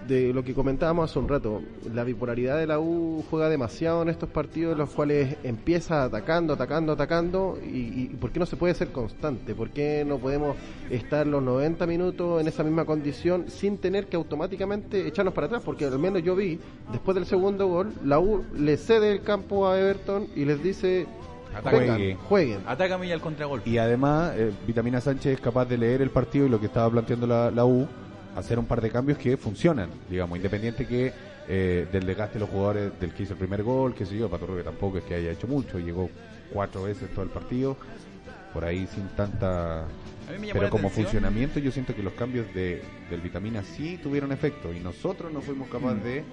de 0.08 0.32
lo 0.32 0.42
que 0.42 0.54
comentábamos 0.54 1.10
hace 1.10 1.18
un 1.18 1.28
rato. 1.28 1.62
La 1.94 2.04
bipolaridad 2.04 2.58
de 2.58 2.66
la 2.66 2.78
U 2.80 3.24
juega 3.30 3.48
demasiado 3.48 4.02
en 4.02 4.08
estos 4.08 4.28
partidos 4.28 4.72
en 4.72 4.78
los 4.78 4.90
cuales 4.90 5.36
empieza 5.44 6.04
atacando, 6.04 6.54
atacando, 6.54 6.92
atacando. 6.92 7.58
Y, 7.64 7.78
y 8.12 8.16
¿por 8.20 8.30
qué 8.32 8.40
no 8.40 8.46
se 8.46 8.56
puede 8.56 8.74
ser 8.74 8.92
constante? 8.92 9.54
¿Por 9.54 9.70
qué 9.70 10.04
no 10.06 10.18
podemos 10.18 10.56
estar 10.90 11.26
los 11.26 11.42
90 11.42 11.86
minutos 11.86 12.40
en 12.40 12.48
esa 12.48 12.64
misma 12.64 12.84
condición 12.84 13.44
sin 13.48 13.78
tener 13.78 14.06
que 14.06 14.16
automáticamente 14.16 15.06
echarnos 15.06 15.34
para 15.34 15.46
atrás? 15.46 15.62
Porque 15.64 15.84
al 15.84 15.98
menos 15.98 16.22
yo 16.22 16.34
vi, 16.34 16.58
después 16.90 17.14
del 17.14 17.26
segundo 17.26 17.66
gol, 17.68 17.92
la 18.04 18.18
U 18.18 18.42
le 18.56 18.76
cede 18.76 19.12
el 19.12 19.22
campo 19.22 19.68
a 19.68 19.78
Everton 19.78 20.26
y 20.34 20.44
les 20.44 20.62
dice, 20.62 21.06
Ataque. 21.54 21.78
"Vengan, 21.80 21.96
Juegue". 21.96 22.14
jueguen. 22.28 22.60
Atácame 22.66 23.06
y 23.08 23.12
al 23.12 23.20
contragolpe. 23.20 23.68
Y 23.68 23.78
además, 23.78 24.32
eh, 24.36 24.52
Vitamina 24.66 25.00
Sánchez 25.00 25.34
es 25.34 25.40
capaz 25.40 25.64
de 25.66 25.78
leer 25.78 26.00
el 26.02 26.10
partido 26.10 26.46
y 26.46 26.48
lo 26.48 26.60
que 26.60 26.66
estaba 26.66 26.88
planteando 26.90 27.26
la, 27.26 27.50
la 27.50 27.64
U, 27.64 27.88
hacer 28.36 28.58
un 28.58 28.66
par 28.66 28.80
de 28.80 28.90
cambios 28.90 29.18
que 29.18 29.36
funcionan, 29.36 29.90
digamos, 30.08 30.36
independiente 30.36 30.86
que 30.86 31.12
eh, 31.48 31.86
del 31.90 32.06
desgaste 32.06 32.34
de 32.34 32.40
los 32.40 32.48
jugadores 32.48 32.92
del 33.00 33.12
que 33.12 33.24
hizo 33.24 33.32
el 33.32 33.38
primer 33.38 33.62
gol, 33.62 33.94
qué 33.94 34.06
sé 34.06 34.16
yo, 34.16 34.28
Patorro 34.30 34.56
que 34.56 34.62
tampoco 34.62 34.98
es 34.98 35.04
que 35.04 35.14
haya 35.14 35.30
hecho 35.30 35.46
mucho, 35.48 35.78
llegó 35.78 36.08
cuatro 36.52 36.84
veces 36.84 37.10
todo 37.10 37.24
el 37.24 37.30
partido, 37.30 37.76
por 38.52 38.64
ahí 38.64 38.86
sin 38.86 39.08
tanta... 39.16 39.84
Pero 40.52 40.70
como 40.70 40.88
atención- 40.88 41.04
funcionamiento 41.06 41.58
yo 41.58 41.72
siento 41.72 41.92
que 41.94 42.02
los 42.04 42.12
cambios 42.12 42.52
de, 42.54 42.82
del 43.10 43.20
Vitamina 43.20 43.64
sí 43.64 43.98
tuvieron 44.00 44.30
efecto 44.30 44.72
y 44.72 44.78
nosotros 44.78 45.32
no 45.32 45.40
fuimos 45.40 45.68
capaces 45.68 46.04
de, 46.04 46.24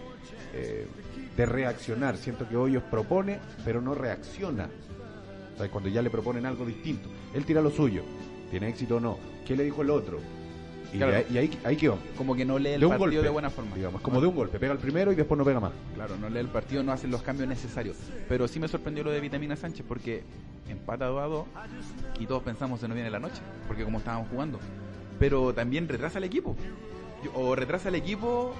eh, 0.53 0.85
de 1.35 1.45
reaccionar. 1.47 2.15
Siento 2.17 2.47
que 2.47 2.55
Hoyos 2.55 2.83
propone, 2.83 3.39
pero 3.65 3.81
no 3.81 3.95
reacciona. 3.95 4.69
O 5.55 5.57
sea, 5.57 5.67
cuando 5.69 5.89
ya 5.89 6.03
le 6.03 6.11
proponen 6.11 6.45
algo 6.45 6.63
distinto. 6.63 7.09
Él 7.33 7.43
tira 7.45 7.59
lo 7.59 7.71
suyo. 7.71 8.03
¿Tiene 8.51 8.69
éxito 8.69 8.97
o 8.97 8.99
no? 8.99 9.17
¿Qué 9.47 9.55
le 9.55 9.63
dijo 9.63 9.81
el 9.81 9.89
otro? 9.89 10.19
Y, 10.97 10.99
Claro. 10.99 11.17
ahí- 11.17 11.25
y 11.31 11.37
ahí, 11.37 11.59
ahí 11.63 11.75
quedó. 11.77 11.97
Como 12.17 12.35
que 12.35 12.43
no 12.43 12.57
lee 12.57 12.69
el 12.71 12.79
De 12.79 12.85
un 12.85 12.91
partido 12.91 13.05
golpe, 13.07 13.21
de 13.23 13.29
buena 13.29 13.49
forma. 13.49 13.75
Digamos, 13.75 14.01
como 14.01 14.19
de 14.19 14.27
un 14.27 14.35
golpe. 14.35 14.59
Pega 14.59 14.73
el 14.73 14.79
primero 14.79 15.11
y 15.11 15.15
después 15.15 15.37
no 15.37 15.45
pega 15.45 15.59
más. 15.59 15.71
Claro, 15.95 16.17
no 16.17 16.29
lee 16.29 16.39
el 16.39 16.47
partido, 16.47 16.81
no 16.83 16.91
hacen 16.91 17.11
los 17.11 17.21
cambios 17.21 17.47
necesarios. 17.47 17.97
Pero 18.27 18.47
sí 18.47 18.59
me 18.59 18.67
sorprendió 18.67 19.03
lo 19.03 19.11
de 19.11 19.19
Vitamina 19.19 19.55
Sánchez 19.55 19.85
porque 19.87 20.23
empata 20.67 21.05
2 21.05 21.21
a 21.21 21.25
2 21.27 21.45
y 22.19 22.25
todos 22.25 22.43
pensamos 22.43 22.79
se 22.79 22.87
nos 22.87 22.95
viene 22.95 23.09
la 23.11 23.19
noche, 23.19 23.41
porque 23.67 23.83
como 23.83 23.99
estábamos 23.99 24.27
jugando. 24.29 24.59
Pero 25.19 25.53
también 25.53 25.87
retrasa 25.87 26.17
el 26.17 26.23
equipo. 26.23 26.55
O 27.35 27.55
retrasa 27.55 27.89
el 27.89 27.95
equipo, 27.95 28.53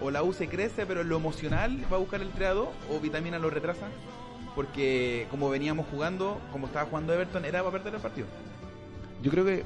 o 0.00 0.10
la 0.10 0.22
U 0.22 0.32
se 0.32 0.48
crece, 0.48 0.86
pero 0.86 1.02
en 1.02 1.08
lo 1.08 1.16
emocional 1.16 1.78
va 1.92 1.96
a 1.96 2.00
buscar 2.00 2.20
el 2.22 2.30
3 2.30 2.48
a 2.50 2.54
2, 2.54 2.68
o 2.90 3.00
Vitamina 3.00 3.38
lo 3.38 3.50
retrasa. 3.50 3.86
Porque 4.54 5.26
como 5.30 5.48
veníamos 5.48 5.86
jugando, 5.90 6.38
como 6.52 6.66
estaba 6.66 6.86
jugando 6.86 7.12
Everton, 7.14 7.44
era 7.44 7.60
para 7.62 7.72
perder 7.72 7.94
el 7.94 8.00
partido. 8.00 8.26
Yo 9.22 9.30
creo 9.30 9.44
que, 9.44 9.64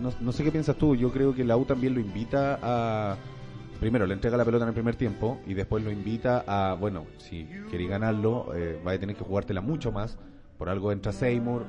no, 0.00 0.10
no 0.20 0.32
sé 0.32 0.44
qué 0.44 0.50
piensas 0.52 0.76
tú, 0.76 0.94
yo 0.96 1.10
creo 1.12 1.34
que 1.34 1.44
la 1.44 1.56
U 1.56 1.64
también 1.64 1.94
lo 1.94 2.00
invita 2.00 2.58
a... 2.62 3.16
Primero, 3.80 4.06
le 4.06 4.14
entrega 4.14 4.38
la 4.38 4.44
pelota 4.44 4.64
en 4.64 4.68
el 4.68 4.74
primer 4.74 4.96
tiempo 4.96 5.38
y 5.46 5.52
después 5.52 5.84
lo 5.84 5.90
invita 5.90 6.44
a, 6.46 6.74
bueno, 6.74 7.04
si 7.18 7.46
queréis 7.70 7.90
ganarlo, 7.90 8.52
eh, 8.54 8.80
vais 8.82 8.96
a 8.96 9.00
tener 9.00 9.14
que 9.16 9.22
jugártela 9.22 9.60
mucho 9.60 9.92
más. 9.92 10.16
Por 10.56 10.70
algo 10.70 10.92
entra 10.92 11.12
Seymour, 11.12 11.64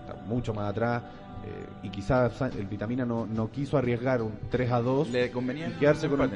está 0.00 0.14
mucho 0.26 0.54
más 0.54 0.70
atrás. 0.70 1.02
eh, 1.44 1.66
y 1.82 1.90
quizás 1.90 2.40
el 2.56 2.66
Vitamina 2.66 3.04
no, 3.04 3.26
no 3.26 3.50
quiso 3.50 3.76
arriesgar 3.76 4.22
un 4.22 4.32
3 4.50 4.70
a 4.70 4.80
2 4.80 5.08
Le 5.08 5.30
convenía 5.32 5.68
y 5.70 5.72
quedarse 5.72 6.08
con 6.08 6.20
el-. 6.20 6.30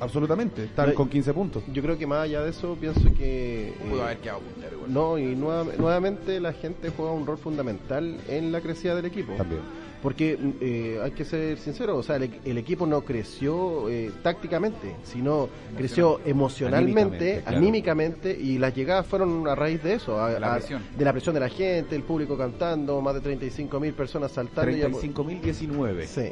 Absolutamente, 0.00 0.64
están 0.64 0.90
No, 0.90 0.94
con 0.94 1.08
15 1.08 1.32
puntos. 1.34 1.62
Yo 1.72 1.82
creo 1.82 1.96
que 1.98 2.06
más 2.06 2.20
allá 2.24 2.42
de 2.42 2.50
eso, 2.50 2.76
pienso 2.80 3.02
que... 3.16 3.70
eh, 3.70 3.74
Pudo 3.90 4.04
haber 4.04 4.18
quedado 4.18 4.40
puntero 4.40 4.76
igual. 4.76 4.92
No, 4.92 5.18
y 5.18 5.34
nueva- 5.34 5.64
nuevamente 5.78 6.38
la 6.40 6.52
gente 6.52 6.90
juega 6.96 7.10
un 7.12 7.26
rol 7.26 7.38
fundamental 7.38 8.18
en 8.28 8.52
la 8.52 8.60
crecida 8.60 8.94
del 8.94 9.06
equipo. 9.06 9.32
También. 9.34 9.62
Porque 10.04 10.38
eh, 10.60 11.00
hay 11.02 11.10
que 11.12 11.24
ser 11.24 11.56
sincero, 11.58 11.96
o 11.96 12.02
sea, 12.02 12.16
el, 12.16 12.30
el 12.44 12.58
equipo 12.58 12.86
no 12.86 13.00
creció 13.00 13.88
eh, 13.88 14.12
tácticamente, 14.22 14.94
sino 15.02 15.48
creció 15.76 16.20
emocionalmente, 16.26 17.42
Anímicamente, 17.46 17.56
anímicamente, 17.56 18.34
claro. 18.34 18.44
y 18.50 18.58
las 18.58 18.74
llegadas 18.76 19.06
fueron 19.06 19.48
a 19.48 19.54
raíz 19.54 19.82
de 19.82 19.94
eso, 19.94 20.20
a- 20.22 20.34
De 20.34 20.38
la 20.40 20.52
a- 20.52 20.58
presión. 20.58 20.82
de 20.96 21.04
la 21.06 21.12
presión 21.12 21.34
de 21.34 21.40
la 21.40 21.48
gente, 21.48 21.96
el 21.96 22.02
público 22.02 22.36
cantando, 22.36 23.00
más 23.00 23.14
de 23.14 23.22
35 23.22 23.80
mil 23.80 23.94
personas 23.94 24.30
saltando 24.30 24.70
y 24.76 24.82
apo- 24.82 25.00
35.019. 25.00 26.04
Sí, 26.06 26.30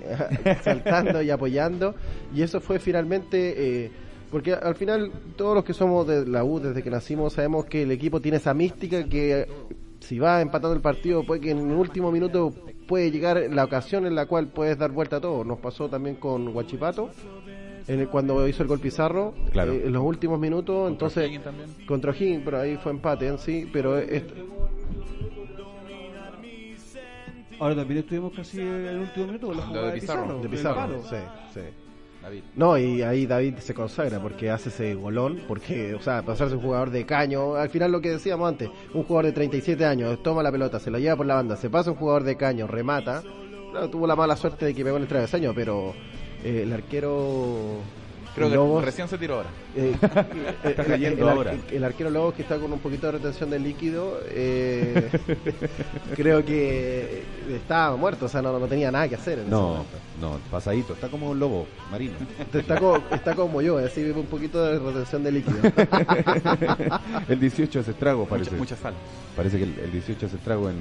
saltando 0.62 1.22
y 1.22 1.30
apoyando. 1.30 1.94
Y 2.34 2.42
eso 2.42 2.60
fue 2.60 2.78
finalmente. 2.78 3.54
eh, 3.86 3.90
porque 4.30 4.52
al 4.54 4.74
final, 4.76 5.10
todos 5.36 5.54
los 5.54 5.64
que 5.64 5.74
somos 5.74 6.06
de 6.06 6.26
la 6.26 6.44
U 6.44 6.58
desde 6.60 6.82
que 6.82 6.90
nacimos, 6.90 7.32
sabemos 7.32 7.64
que 7.66 7.82
el 7.82 7.90
equipo 7.90 8.20
tiene 8.20 8.36
esa 8.38 8.54
mística 8.54 9.04
que 9.04 9.46
si 10.02 10.18
va 10.18 10.40
empatando 10.40 10.74
el 10.74 10.82
partido, 10.82 11.24
puede 11.24 11.40
que 11.40 11.50
en 11.52 11.70
el 11.70 11.76
último 11.76 12.10
minuto 12.12 12.52
puede 12.86 13.10
llegar 13.10 13.42
la 13.50 13.64
ocasión 13.64 14.04
en 14.06 14.14
la 14.14 14.26
cual 14.26 14.48
puedes 14.48 14.76
dar 14.78 14.90
vuelta 14.92 15.16
a 15.16 15.20
todo. 15.20 15.44
Nos 15.44 15.58
pasó 15.58 15.88
también 15.88 16.16
con 16.16 16.52
Guachipato. 16.52 17.10
En 17.88 17.98
el- 18.00 18.08
cuando 18.08 18.46
hizo 18.46 18.62
el 18.62 18.68
gol 18.68 18.78
Pizarro, 18.78 19.34
Claro. 19.50 19.72
eh, 19.72 19.82
en 19.86 19.92
los 19.92 20.02
últimos 20.04 20.38
minutos, 20.38 20.88
entonces 20.90 21.26
Higgins 21.26 21.44
también. 21.44 21.68
contra 21.86 22.12
O'Higgins, 22.12 22.42
pero 22.44 22.60
ahí 22.60 22.76
fue 22.76 22.92
empate 22.92 23.26
en 23.26 23.38
sí, 23.38 23.68
pero 23.72 23.98
es- 23.98 24.22
Ahora 27.58 27.76
también 27.76 28.00
estuvimos 28.00 28.32
casi 28.34 28.60
en 28.60 28.66
el 28.86 28.98
último 28.98 29.26
minuto 29.26 29.46
con 29.46 29.56
la 29.56 29.62
jugada 29.62 29.86
de 29.86 29.92
de 29.94 30.00
Pizarro. 30.00 30.38
De 30.40 30.48
Pizarro, 30.48 31.02
sí, 31.04 31.16
sí. 31.54 31.60
David. 32.22 32.42
No, 32.54 32.78
y 32.78 33.02
ahí 33.02 33.26
David 33.26 33.56
se 33.58 33.74
consagra 33.74 34.20
porque 34.20 34.50
hace 34.50 34.68
ese 34.68 34.94
golón, 34.94 35.42
porque, 35.48 35.94
o 35.94 36.00
sea, 36.00 36.22
pasarse 36.22 36.54
un 36.54 36.62
jugador 36.62 36.90
de 36.90 37.04
caño, 37.04 37.54
al 37.54 37.68
final 37.68 37.90
lo 37.90 38.00
que 38.00 38.10
decíamos 38.10 38.48
antes, 38.48 38.70
un 38.94 39.02
jugador 39.02 39.26
de 39.26 39.32
37 39.32 39.84
años 39.84 40.22
toma 40.22 40.42
la 40.42 40.52
pelota, 40.52 40.78
se 40.78 40.90
la 40.90 40.98
lleva 40.98 41.16
por 41.16 41.26
la 41.26 41.34
banda, 41.34 41.56
se 41.56 41.68
pasa 41.68 41.90
un 41.90 41.96
jugador 41.96 42.24
de 42.24 42.36
caño, 42.36 42.66
remata, 42.66 43.22
claro, 43.72 43.90
tuvo 43.90 44.06
la 44.06 44.16
mala 44.16 44.36
suerte 44.36 44.66
de 44.66 44.74
que 44.74 44.84
pegó 44.84 44.96
en 44.96 45.02
el 45.02 45.08
travesaño, 45.08 45.52
pero 45.54 45.94
eh, 46.44 46.62
el 46.62 46.72
arquero 46.72 47.80
Creo 48.34 48.48
que 48.48 48.54
Lobos, 48.56 48.84
recién 48.84 49.08
se 49.08 49.18
tiró 49.18 49.34
ahora. 49.36 49.50
eh, 49.76 49.94
eh, 50.02 50.54
Está 50.64 50.84
cayendo 50.84 51.22
el, 51.22 51.28
ar- 51.28 51.36
ahora. 51.36 51.54
el 51.70 51.84
arquero 51.84 52.08
Lobos 52.10 52.32
que 52.34 52.42
está 52.42 52.56
con 52.58 52.72
un 52.72 52.78
poquito 52.78 53.06
de 53.06 53.12
retención 53.12 53.50
de 53.50 53.58
líquido, 53.58 54.20
eh, 54.30 55.10
creo 56.16 56.42
que 56.44 57.22
estaba 57.50 57.94
muerto, 57.96 58.24
o 58.26 58.28
sea, 58.28 58.40
no, 58.40 58.58
no 58.58 58.66
tenía 58.66 58.90
nada 58.90 59.06
que 59.08 59.16
hacer 59.16 59.34
en 59.38 59.44
ese 59.44 59.50
No, 59.50 59.60
momento. 59.68 59.96
no, 60.20 60.38
pasadito, 60.50 60.94
está 60.94 61.08
como 61.08 61.30
un 61.30 61.38
lobo 61.38 61.66
marino. 61.90 62.14
Está, 62.54 62.78
co- 62.80 63.02
está 63.10 63.34
como 63.34 63.60
yo, 63.60 63.76
así 63.78 64.02
un 64.02 64.26
poquito 64.26 64.64
de 64.64 64.78
retención 64.78 65.22
de 65.24 65.32
líquido. 65.32 65.58
el 67.28 67.40
18 67.40 67.80
hace 67.80 67.90
estrago, 67.90 68.24
parece. 68.26 68.50
Mucha, 68.52 68.60
mucha 68.60 68.76
sal. 68.76 68.94
Parece 69.36 69.58
que 69.58 69.64
el, 69.64 69.78
el 69.78 69.92
18 69.92 70.26
hace 70.26 70.36
estrago 70.36 70.70
en, 70.70 70.76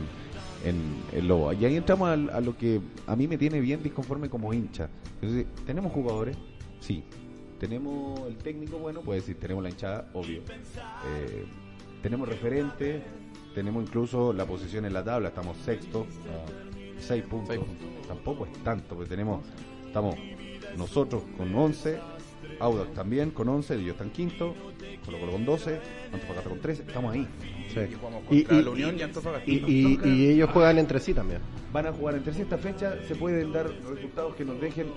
en 0.66 0.78
el 1.18 1.28
lobo. 1.28 1.52
Y 1.54 1.66
ahí 1.66 1.76
entramos 1.76 2.10
a, 2.10 2.16
lo 2.42 2.58
que 2.58 2.80
a 3.08 3.16
mí 3.16 3.28
me 3.28 3.38
tiene 3.38 3.60
bien 3.60 3.82
disconforme 3.84 4.30
como 4.30 4.54
hincha. 4.54 4.90
Entonces, 5.22 5.46
¿tenemos 5.66 5.92
jugadores? 5.92 6.36
Sí. 6.80 7.04
¿Tenemos 7.62 8.20
el 8.28 8.38
técnico? 8.38 8.80
Bueno, 8.80 9.02
puede 9.02 9.20
decir, 9.20 9.38
tenemos 9.40 9.62
la 9.64 9.70
hinchada, 9.70 10.10
obvio. 10.14 10.42
Eh, 11.08 11.46
¿Tenemos 12.02 12.28
referentes? 12.28 13.04
Tenemos 13.54 13.84
incluso 13.84 14.34
la 14.34 14.46
posición 14.48 14.86
en 14.86 14.94
la 14.94 15.04
tabla, 15.04 15.28
estamos 15.30 15.58
sexto, 15.58 16.02
a 16.02 17.00
seis 17.00 17.24
puntos. 17.24 17.56
Seis 17.56 17.60
puntos. 17.64 18.08
Tampoco 18.08 18.48
es 18.48 18.54
tanto, 18.64 18.96
porque 18.96 19.10
tenemos, 19.12 19.46
estamos 19.86 20.16
nosotros 20.76 21.22
con 21.38 21.54
11, 21.54 22.00
Audax 22.60 22.94
también 22.96 23.30
con 23.30 23.48
11, 23.48 23.76
ellos 23.76 23.92
están 23.92 24.10
quinto, 24.10 24.56
Colo 25.06 25.20
Colo 25.20 25.32
con 25.34 25.46
12, 25.46 25.80
Antofagasta 26.14 26.50
con 26.50 26.60
13, 26.62 26.82
estamos 26.88 27.14
ahí. 27.14 27.28
Y 27.70 27.80
Y, 27.80 28.44
contra 28.44 28.58
y- 28.60 28.64
la 28.64 28.70
Unión 28.72 28.98
y 28.98 29.02
Antofagasta. 29.04 29.50
y- 29.52 29.64
y- 29.68 30.00
y 30.04 30.28
ellos 30.32 30.50
juegan 30.50 30.80
entre 30.80 31.00
sí 31.00 31.14
también. 31.14 31.42
Van 31.72 31.86
a 31.86 31.94
jugar 31.94 32.16
entre 32.16 32.34
sí 32.34 32.42
esta 32.42 32.58
fecha, 32.58 32.96
se 33.08 33.14
pueden 33.16 33.54
dar 33.54 33.70
resultados 33.88 34.36
que 34.36 34.44
nos 34.46 34.60
dejen, 34.60 34.88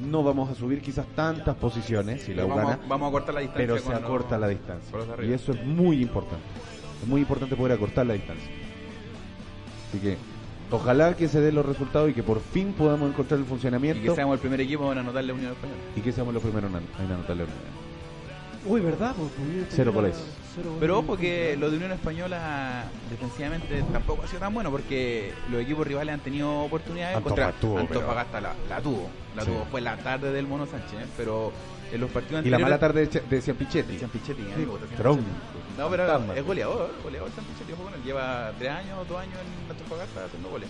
no 0.00 0.22
vamos 0.22 0.50
a 0.50 0.54
subir 0.54 0.80
quizás 0.80 1.06
tantas 1.14 1.56
posiciones 1.56 2.22
si 2.22 2.34
la 2.34 2.44
vamos, 2.44 2.56
gana, 2.70 2.78
vamos 2.88 3.08
a 3.08 3.12
cortar 3.12 3.34
la 3.34 3.40
distancia. 3.40 3.66
pero 3.66 3.78
se 3.78 3.94
acorta 3.94 4.38
la 4.38 4.48
distancia. 4.48 4.98
Y 5.22 5.32
eso 5.32 5.52
es 5.52 5.64
muy 5.64 6.00
importante. 6.02 6.44
Es 7.02 7.08
muy 7.08 7.20
importante 7.20 7.56
poder 7.56 7.72
acortar 7.72 8.06
la 8.06 8.14
distancia. 8.14 8.48
Así 9.88 9.98
que 9.98 10.16
ojalá 10.70 11.16
que 11.16 11.28
se 11.28 11.40
den 11.40 11.54
los 11.54 11.64
resultados 11.64 12.10
y 12.10 12.14
que 12.14 12.22
por 12.22 12.40
fin 12.40 12.72
podamos 12.72 13.10
encontrar 13.10 13.38
el 13.38 13.46
Y 13.46 13.48
funcionamiento 13.48 14.02
que 14.02 14.14
seamos 14.14 14.34
el 14.34 14.40
primer 14.40 14.60
equipo 14.60 14.90
en 14.92 14.98
anotar 14.98 15.24
la 15.24 15.32
Unión 15.32 15.52
Española. 15.52 15.80
y 15.96 16.00
que 16.00 16.12
seamos 16.12 16.34
los 16.34 16.42
primeros 16.42 16.70
en 16.70 17.04
en 17.04 17.12
anotarle 17.12 17.44
una. 17.44 17.52
Uy, 18.66 18.80
¿verdad? 18.80 19.14
Pues, 19.16 19.30
Unión 19.48 19.66
Cero 19.70 19.92
goles. 19.92 20.22
Pero 20.80 20.98
ojo 20.98 21.16
que 21.16 21.56
lo 21.56 21.70
de 21.70 21.76
Unión 21.76 21.92
Española 21.92 22.84
defensivamente 23.10 23.82
tampoco 23.92 24.24
ha 24.24 24.26
sido 24.26 24.40
tan 24.40 24.52
bueno 24.52 24.70
porque 24.72 25.32
los 25.50 25.62
equipos 25.62 25.86
rivales 25.86 26.14
han 26.14 26.20
tenido 26.20 26.62
oportunidades 26.62 27.16
Antofagasta 27.16 27.60
tuvo, 27.60 27.74
contra 27.76 27.96
Antofagasta 27.96 28.40
la, 28.40 28.54
la 28.68 28.80
tuvo, 28.80 29.08
la 29.38 29.44
Sí. 29.44 29.50
tuvo 29.50 29.64
fue 29.70 29.80
la 29.80 29.96
tarde 29.96 30.32
del 30.32 30.46
Mono 30.46 30.66
Sánchez, 30.66 31.08
pero 31.16 31.52
en 31.92 32.00
los 32.00 32.10
partidos 32.10 32.44
Y 32.44 32.50
la 32.50 32.56
anteriores 32.56 32.62
mala 32.64 32.78
tarde 32.78 33.06
de, 33.06 33.20
de 33.36 33.40
Ciampichetti. 33.42 33.92
de 33.92 33.98
Ciampichetti, 33.98 34.42
Sí. 34.42 34.66
No, 35.78 35.88
pero 35.88 36.06
Fantasma. 36.06 36.34
es 36.36 36.44
goleador, 36.44 36.90
goleador 37.02 37.30
Ciampichetti, 37.30 37.72
ojo 37.72 37.84
con 37.84 37.94
él, 37.94 38.00
lleva 38.04 38.52
tres 38.58 38.70
años, 38.70 39.08
dos 39.08 39.18
años 39.20 39.34
en 39.34 39.70
Antofagasta 39.70 40.24
haciendo 40.24 40.48
goles. 40.50 40.68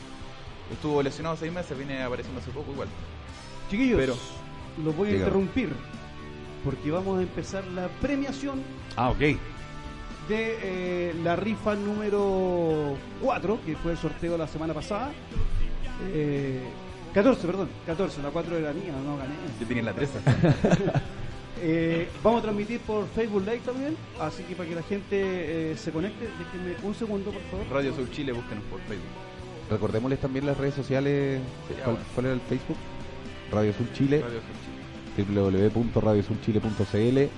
Estuvo 0.72 1.02
lesionado 1.02 1.36
seis 1.36 1.52
meses, 1.52 1.76
viene 1.76 2.02
apareciendo 2.02 2.40
hace 2.40 2.50
poco 2.50 2.70
igual. 2.72 2.88
Chiquillos, 3.70 3.98
Pero- 3.98 4.16
los 4.84 4.94
voy 4.96 5.08
a 5.08 5.16
interrumpir 5.16 5.70
porque 6.64 6.90
vamos 6.90 7.18
a 7.18 7.22
empezar 7.22 7.64
la 7.68 7.88
premiación 8.02 8.62
Ah, 8.96 9.10
ok. 9.10 9.18
de 9.18 9.38
eh, 10.30 11.14
la 11.24 11.36
rifa 11.36 11.74
número 11.74 12.96
4, 13.22 13.58
que 13.64 13.76
fue 13.76 13.92
el 13.92 13.98
sorteo 13.98 14.36
la 14.36 14.46
semana 14.46 14.74
pasada. 14.74 15.10
Eh, 16.12 16.60
14, 17.14 17.46
perdón, 17.46 17.68
14, 17.86 18.22
la 18.22 18.30
4 18.30 18.56
era 18.56 18.72
mía, 18.72 18.92
no 19.04 19.16
gané. 19.16 19.34
Yo 19.60 19.66
tenía 19.66 19.82
la 19.82 19.92
13. 19.92 20.18
Eh, 21.60 22.08
vamos 22.22 22.38
a 22.38 22.42
transmitir 22.42 22.78
por 22.78 23.08
Facebook 23.08 23.40
Live 23.40 23.62
también, 23.66 23.96
así 24.20 24.44
que 24.44 24.54
para 24.54 24.68
que 24.68 24.76
la 24.76 24.82
gente 24.84 25.72
eh, 25.72 25.76
se 25.76 25.90
conecte, 25.90 26.28
déjenme 26.38 26.76
un 26.84 26.94
segundo 26.94 27.32
por 27.32 27.42
favor. 27.50 27.66
Radio 27.72 27.92
Sur 27.96 28.08
Chile, 28.12 28.30
búsquenos 28.30 28.62
por 28.70 28.78
Facebook. 28.82 29.10
Recordémosles 29.68 30.20
también 30.20 30.46
las 30.46 30.56
redes 30.56 30.74
sociales. 30.74 31.40
¿Cuál, 31.84 31.98
cuál 32.14 32.26
era 32.26 32.34
el 32.36 32.40
Facebook? 32.42 32.76
Radio 33.50 33.72
Sur 33.72 33.92
Chile, 33.92 34.20
Radio 34.20 34.40
Sur 34.40 35.24
Chile. 35.26 35.68
www.radiosulchile.cl 35.68 37.28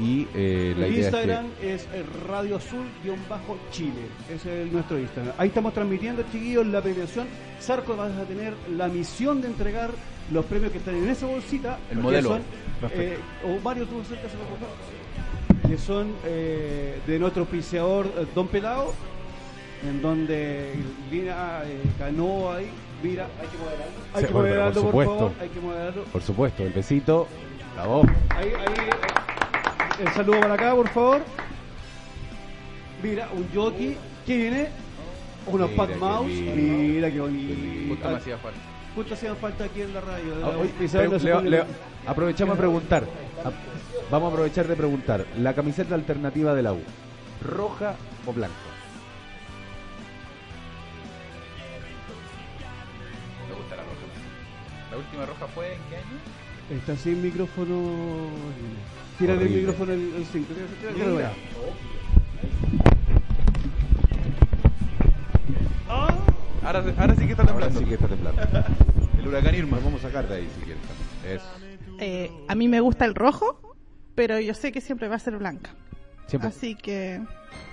y 0.00 0.26
eh, 0.34 0.74
la 0.78 0.86
El 0.86 0.92
idea 0.94 1.02
Instagram 1.04 1.46
es 1.62 1.82
es, 1.82 1.88
eh, 1.92 2.04
Radio 2.26 2.56
Azul-Chile. 2.56 3.92
Es 4.32 4.72
nuestro 4.72 4.98
Instagram. 4.98 5.34
Ahí 5.38 5.48
estamos 5.48 5.74
transmitiendo, 5.74 6.22
chiquillos, 6.32 6.66
la 6.66 6.80
premiación. 6.82 7.26
Sarco, 7.60 7.96
vas 7.96 8.16
a 8.16 8.24
tener 8.24 8.54
la 8.76 8.88
misión 8.88 9.40
de 9.42 9.48
entregar 9.48 9.90
los 10.32 10.44
premios 10.46 10.72
que 10.72 10.78
están 10.78 10.96
en 10.96 11.08
esa 11.08 11.26
bolsita. 11.26 11.78
El 11.90 11.98
que 11.98 12.02
modelo. 12.02 12.28
son, 12.30 12.42
eh, 12.92 13.18
o 13.44 13.62
varios 13.62 13.88
tú 13.88 14.02
cerca 14.04 14.28
se 14.28 14.36
lo 14.36 15.70
que 15.70 15.78
son 15.78 16.12
eh, 16.24 16.98
de 17.06 17.18
nuestro 17.18 17.42
auspiciador 17.42 18.06
eh, 18.06 18.26
Don 18.34 18.48
Pelado, 18.48 18.92
en 19.88 20.02
donde 20.02 20.74
Lina 21.10 21.62
eh, 21.64 21.80
ganó 21.98 22.52
ahí. 22.52 22.70
Mira, 23.02 23.28
hay 23.40 23.46
que 23.48 23.56
moderarlo. 23.56 23.92
Hay 24.12 24.20
Sí, 24.22 24.26
que 24.26 24.34
moderarlo, 24.34 24.72
por 24.72 24.82
por, 24.82 24.90
supuesto. 24.90 25.14
favor. 25.14 25.32
Hay 25.40 25.48
que 25.48 25.60
moderarlo. 25.60 26.04
que, 26.04 26.10
por 26.10 26.22
supuesto, 26.22 26.62
el 26.64 26.72
besito, 26.72 27.28
la 27.76 27.86
voz. 27.86 28.06
Ahí, 28.30 28.48
ahí, 28.48 29.29
el 30.00 30.08
saludo 30.12 30.40
para 30.40 30.54
acá, 30.54 30.74
por 30.74 30.88
favor. 30.88 31.22
Mira, 33.02 33.28
un 33.32 33.48
jockey 33.54 33.96
que 34.26 34.36
viene, 34.36 34.68
unos 35.46 35.70
Mira 35.70 35.82
Pat 35.82 35.90
qué 35.92 35.96
Mouse. 35.96 36.28
lindo. 36.28 36.78
Mira 36.94 37.10
qué 37.10 37.18
Justo 37.18 37.32
bonito. 37.32 38.08
me 38.10 38.16
hacía 38.16 38.38
falta. 38.38 38.58
Justo 38.94 39.14
hacían 39.14 39.36
falta 39.36 39.64
aquí 39.64 39.82
en 39.82 39.94
la 39.94 40.00
radio. 40.00 40.34
Ah, 40.44 40.48
oye, 40.58 40.84
Isabel 40.84 41.08
pre- 41.08 41.14
no 41.16 41.20
se 41.20 41.26
le- 41.26 41.32
pone- 41.34 41.50
le- 41.50 41.64
aprovechamos 42.06 42.54
a 42.56 42.58
preguntar. 42.58 43.04
A- 43.44 44.10
vamos 44.10 44.28
a 44.28 44.32
aprovechar 44.32 44.66
de 44.66 44.76
preguntar. 44.76 45.24
La 45.38 45.54
camiseta 45.54 45.94
alternativa 45.94 46.54
de 46.54 46.62
la 46.62 46.72
U, 46.72 46.80
¿roja 47.42 47.94
o 48.26 48.32
blanca? 48.32 48.54
Me 53.48 53.54
gusta 53.54 53.76
la 53.76 53.82
roja. 53.82 53.96
La 54.90 54.96
última 54.98 55.26
roja 55.26 55.46
fue 55.54 55.74
en 55.74 55.80
qué 55.88 55.96
año? 55.96 56.78
Está 56.80 56.96
sin 56.96 57.22
micrófono. 57.22 58.28
Tírale 59.20 59.42
el 59.42 59.50
micrófono 59.50 59.92
el 59.92 60.24
5. 60.32 60.46
Mira. 60.96 61.32
Ahora, 66.62 66.84
ahora 66.98 67.14
sí 67.16 67.24
que 67.26 67.30
está 67.32 67.42
Ahora 67.42 67.52
temblando. 67.68 67.80
sí 67.80 67.84
que 67.86 67.94
está 67.94 68.08
temblando. 68.08 68.42
El 69.18 69.28
huracán 69.28 69.54
Irma. 69.54 69.78
Vamos 69.84 70.02
a 70.04 70.08
sacar 70.08 70.28
de 70.28 70.36
ahí 70.36 70.48
si 70.58 70.64
quieres. 70.64 70.82
Eso. 71.26 71.44
Eh, 71.98 72.30
a 72.48 72.54
mí 72.54 72.68
me 72.68 72.80
gusta 72.80 73.04
el 73.04 73.14
rojo, 73.14 73.76
pero 74.14 74.40
yo 74.40 74.54
sé 74.54 74.72
que 74.72 74.80
siempre 74.80 75.08
va 75.08 75.16
a 75.16 75.18
ser 75.18 75.36
blanca. 75.36 75.70
Siempre. 76.26 76.48
Así 76.48 76.74
que 76.74 77.20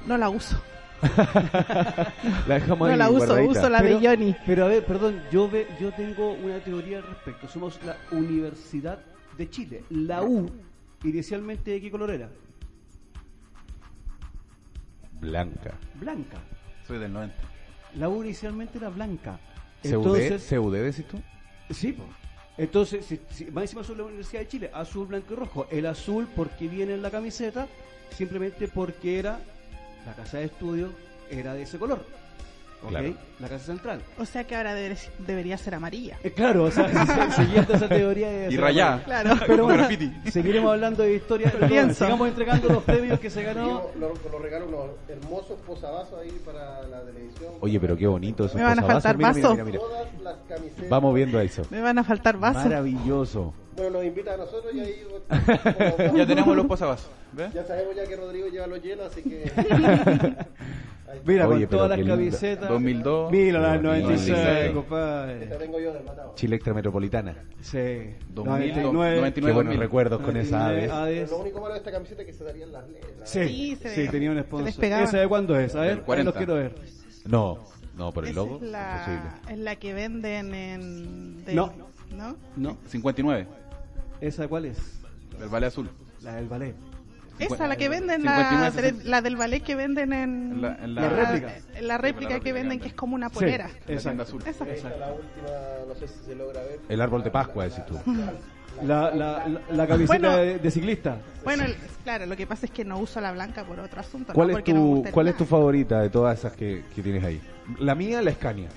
no 0.06 0.18
la 0.18 0.30
uso. 0.30 0.62
La 2.48 2.56
dejamos 2.56 2.80
No 2.80 2.86
ahí 2.94 2.98
la 2.98 3.10
uso, 3.12 3.28
guardadita. 3.28 3.52
uso 3.52 3.70
la 3.70 3.82
de 3.84 3.94
Johnny. 4.02 4.36
Pero 4.48 4.66
a 4.66 4.68
ver, 4.68 4.84
perdón, 4.84 5.22
yo, 5.32 5.48
ve, 5.50 5.68
yo 5.80 5.92
tengo 5.92 6.34
una 6.34 6.58
teoría 6.60 6.98
al 6.98 7.04
respecto. 7.04 7.48
Somos 7.48 7.80
la 7.86 7.96
Universidad 8.12 9.00
de 9.38 9.48
Chile. 9.50 9.84
La 9.92 10.24
U, 10.24 10.50
inicialmente, 11.04 11.72
¿de 11.72 11.82
qué 11.82 11.92
color 11.92 12.12
era? 12.12 12.30
Blanca. 15.20 15.74
Blanca. 16.00 16.38
Soy 16.88 17.00
del 17.00 17.14
90. 17.14 17.36
La 17.96 18.10
U 18.10 18.24
inicialmente 18.24 18.78
era 18.78 18.90
blanca. 18.90 19.40
CUD, 19.82 19.92
Entonces, 19.92 20.48
CUD, 20.50 20.76
decís 20.76 21.06
tú? 21.08 21.22
sí, 21.70 21.94
po. 21.94 22.04
entonces, 22.58 23.06
si, 23.06 23.20
si, 23.30 23.46
más 23.46 23.64
encima 23.64 23.84
son 23.84 23.98
la 23.98 24.04
Universidad 24.06 24.42
de 24.42 24.48
Chile, 24.48 24.72
azul, 24.74 25.08
blanco 25.08 25.34
y 25.34 25.36
rojo. 25.36 25.68
El 25.72 25.86
azul 25.86 26.28
porque 26.36 26.68
viene 26.68 26.94
en 26.94 27.02
la 27.02 27.12
camiseta, 27.12 27.68
simplemente 28.12 28.68
porque 28.68 29.20
era 29.20 29.40
la 30.06 30.14
casa 30.14 30.38
de 30.38 30.46
estudio, 30.46 30.92
era 31.30 31.54
de 31.54 31.64
ese 31.64 31.78
color. 31.78 32.06
¿Ok? 32.84 32.90
Claro. 32.90 33.14
La 33.40 33.48
casa 33.50 33.66
central. 33.66 34.02
O 34.20 34.26
sea 34.26 34.46
que 34.46 34.56
ahora 34.56 34.76
deber- 34.76 34.98
debería 35.20 35.58
ser 35.58 35.76
amarilla. 35.76 36.18
Eh, 36.24 36.32
claro, 36.32 36.64
o 36.66 36.72
sea, 36.72 36.88
se- 37.36 37.44
siguiendo 37.44 37.74
esa 37.74 37.90
teoría 37.90 38.50
Y 38.50 38.58
rayada. 38.58 39.04
Claro. 39.04 39.36
Pero 39.48 39.64
bueno, 39.66 39.88
seguiremos 40.32 40.72
hablando 40.72 41.04
de 41.04 41.16
historia. 41.16 41.52
Con 41.52 41.70
lienzo. 41.70 42.06
Sigamos 42.06 42.28
entregando 42.30 42.68
los 42.70 42.84
premios 42.84 43.20
que 43.20 43.30
se 43.30 43.44
ganó. 43.44 43.84
Los 44.00 44.42
regalos 44.42 44.68
unos 44.70 44.86
hermosos 45.10 45.60
posavasos 45.66 46.20
ahí 46.20 46.32
para 46.46 46.82
la 46.88 47.02
televisión. 47.02 47.54
Oye, 47.62 47.80
pero 47.80 47.98
qué 47.98 48.08
bonito 48.08 48.46
esos 48.46 48.56
Me 48.56 48.64
van 48.64 48.80
a 48.80 48.84
faltar 48.84 49.18
Mira, 49.18 49.34
mira, 49.34 49.50
vasos. 49.50 49.66
mira, 49.66 49.66
mira. 49.66 49.80
Todas 49.80 50.22
las 50.24 50.36
camisetas. 50.48 50.90
Vamos 50.90 51.16
viendo 51.16 51.40
eso. 51.42 51.62
Me 51.70 51.82
van 51.82 51.98
a 51.98 52.04
faltar 52.04 52.38
vasos. 52.38 52.64
Maravilloso. 52.64 53.54
Bueno, 53.76 53.92
nos 53.92 54.06
invita 54.06 54.34
a 54.34 54.38
nosotros 54.38 54.74
y 54.74 54.80
ahí. 54.80 55.04
Ya 56.16 56.26
tenemos 56.26 56.56
los 56.56 56.66
posavasos. 56.66 57.10
¿Ves? 57.34 57.54
Ya 57.54 57.64
sabemos 57.66 57.96
ya 57.96 58.06
que 58.08 58.16
Rodrigo 58.16 58.48
lleva 58.48 58.66
los 58.68 58.82
llenos, 58.82 59.08
así 59.08 59.22
que. 59.22 59.52
Mira, 61.26 61.48
Oye, 61.48 61.68
con 61.68 61.78
todas 61.78 61.98
las 61.98 62.08
camisetas. 62.08 62.70
2002. 62.70 63.32
Mira, 63.32 63.60
las 63.60 63.72
Qué 63.82 63.88
bonito. 63.88 64.08
96, 64.10 64.30
96. 64.30 64.74
compadre. 64.74 65.44
Esta 65.44 65.58
tengo 65.58 65.80
yo 65.80 65.94
del 65.94 66.04
matado. 66.04 66.34
Chile 66.36 66.56
Extra 66.58 66.74
Metropolitana. 66.74 67.36
Sí. 67.62 67.78
2000, 68.30 68.36
99. 68.36 69.16
99. 69.18 69.34
Qué 69.34 69.42
buenos 69.42 69.56
2000. 69.74 69.80
recuerdos 69.80 70.22
con 70.22 70.38
esa 70.38 70.58
99, 70.58 70.68
ave. 70.68 70.82
Pero 70.88 70.96
Hades. 71.22 71.32
lo 71.32 71.38
único 71.38 71.62
malo 71.62 71.74
de 71.74 71.78
esta 71.80 71.92
camiseta 71.92 72.22
es 72.22 72.28
que 72.28 72.34
se 72.34 72.44
darían 72.44 72.72
las 72.72 72.88
letras. 72.90 73.30
Sí, 73.30 73.48
Sí, 73.48 73.76
se 73.78 73.96
sí, 74.06 74.12
tenía 74.12 74.32
un 74.32 74.40
sponsor. 74.44 74.84
¿Esa 74.84 75.18
de 75.20 75.28
cuándo 75.28 75.58
es? 75.60 75.76
A 75.76 75.82
ver, 75.82 75.90
Del 75.90 76.00
ahí 76.00 76.04
40. 76.06 76.30
los 76.32 76.38
quiero 76.38 76.54
ver. 76.56 76.76
No, 77.26 77.60
no, 77.98 78.12
por 78.12 78.26
el 78.26 78.32
Esa 78.32 78.40
logo. 78.42 78.56
es 78.58 78.62
la, 78.70 78.92
imposible. 79.08 79.54
es 79.54 79.60
la 79.60 79.76
que 79.78 79.94
venden 79.94 80.54
en... 80.54 81.56
No. 81.56 81.72
¿No? 82.16 82.36
No, 82.56 82.78
59. 82.88 83.48
¿esa 84.22 84.48
cuál 84.48 84.66
es? 84.66 84.78
Del 85.40 85.50
Valle 85.50 85.68
Azul. 85.68 85.90
La 86.24 86.36
del 86.36 86.48
ballet. 86.48 86.74
Esa, 87.40 87.68
la 87.68 87.76
que 87.76 87.90
venden, 87.90 88.24
la, 88.24 88.50
59, 88.50 89.04
la 89.06 89.22
del 89.22 89.36
ballet 89.38 89.62
que 89.62 89.76
venden 89.76 90.14
en... 90.14 90.52
En 90.54 90.62
la- 90.62 90.76
en 90.84 90.96
la- 90.96 91.02
La 91.02 91.10
réplica. 91.10 91.54
en 91.76 91.88
la 91.88 91.98
réplica 91.98 92.36
Sí, 92.36 92.42
que 92.42 92.54
venden, 92.54 92.80
que 92.80 92.88
es 92.88 92.94
como 92.94 93.16
una 93.16 93.30
Sí, 93.30 93.36
polera. 93.36 93.68
Tienda 93.68 93.94
exacto. 93.94 94.22
azul. 94.24 94.42
Esa. 94.46 94.66
Esta, 94.68 94.90
la 94.90 95.08
última, 95.14 95.48
no 95.88 95.96
sé 95.96 96.08
si 96.08 96.24
se 96.26 96.36
logra 96.36 96.62
ver. 96.62 96.80
El 96.90 97.02
árbol 97.02 97.24
de 97.24 97.32
Pascua, 97.32 97.66
decís 97.66 97.86
tú. 97.86 97.98
La, 98.84 99.10
la, 99.16 99.48
la, 99.48 99.62
la 99.72 99.88
camiseta 99.88 100.20
Bueno. 100.20 100.38
de, 100.38 100.60
de 100.60 100.72
ciclista. 100.72 101.18
Bueno, 101.44 101.64
el- 101.64 101.76
claro, 102.04 102.26
lo 102.28 102.36
que 102.36 102.46
pasa 102.46 102.66
es 102.68 102.72
que 102.72 102.86
no 102.86 103.00
uso 103.00 103.20
la 103.20 103.32
blanca 103.32 103.64
por 103.64 103.80
otro 103.80 104.00
asunto. 104.00 104.34
¿Cuál, 104.34 104.52
no 104.52 104.58
es 104.60 104.68
no 104.68 105.02
tu, 105.04 105.12
¿Cuál 105.12 105.28
es 105.30 105.38
tu 105.38 105.46
favorita 105.46 106.02
de 106.02 106.10
todas 106.10 106.38
esas 106.38 106.54
que, 106.54 106.84
que 106.96 107.02
tienes 107.02 107.24
ahí? 107.24 107.42
La 107.80 107.96
mía, 107.96 108.22
la 108.22 108.32
Scania. 108.34 108.70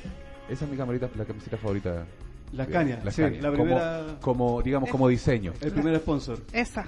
Esa 0.48 0.64
es 0.64 0.70
mi 0.70 0.76
camarita, 0.76 1.08
la 1.16 1.24
camiseta 1.24 1.56
favorita. 1.58 2.04
La 2.52 2.64
Scania, 2.64 2.98
La 3.04 3.10
sí, 3.12 3.20
Scania. 3.22 3.42
la 3.42 3.50
Como- 3.50 3.62
primera- 3.64 4.04
Como, 4.20 4.62
digamos, 4.62 4.88
como 4.90 5.06
diseño. 5.06 5.52
El 5.60 5.70
primer 5.72 5.96
sponsor. 5.98 6.38
Esa, 6.52 6.86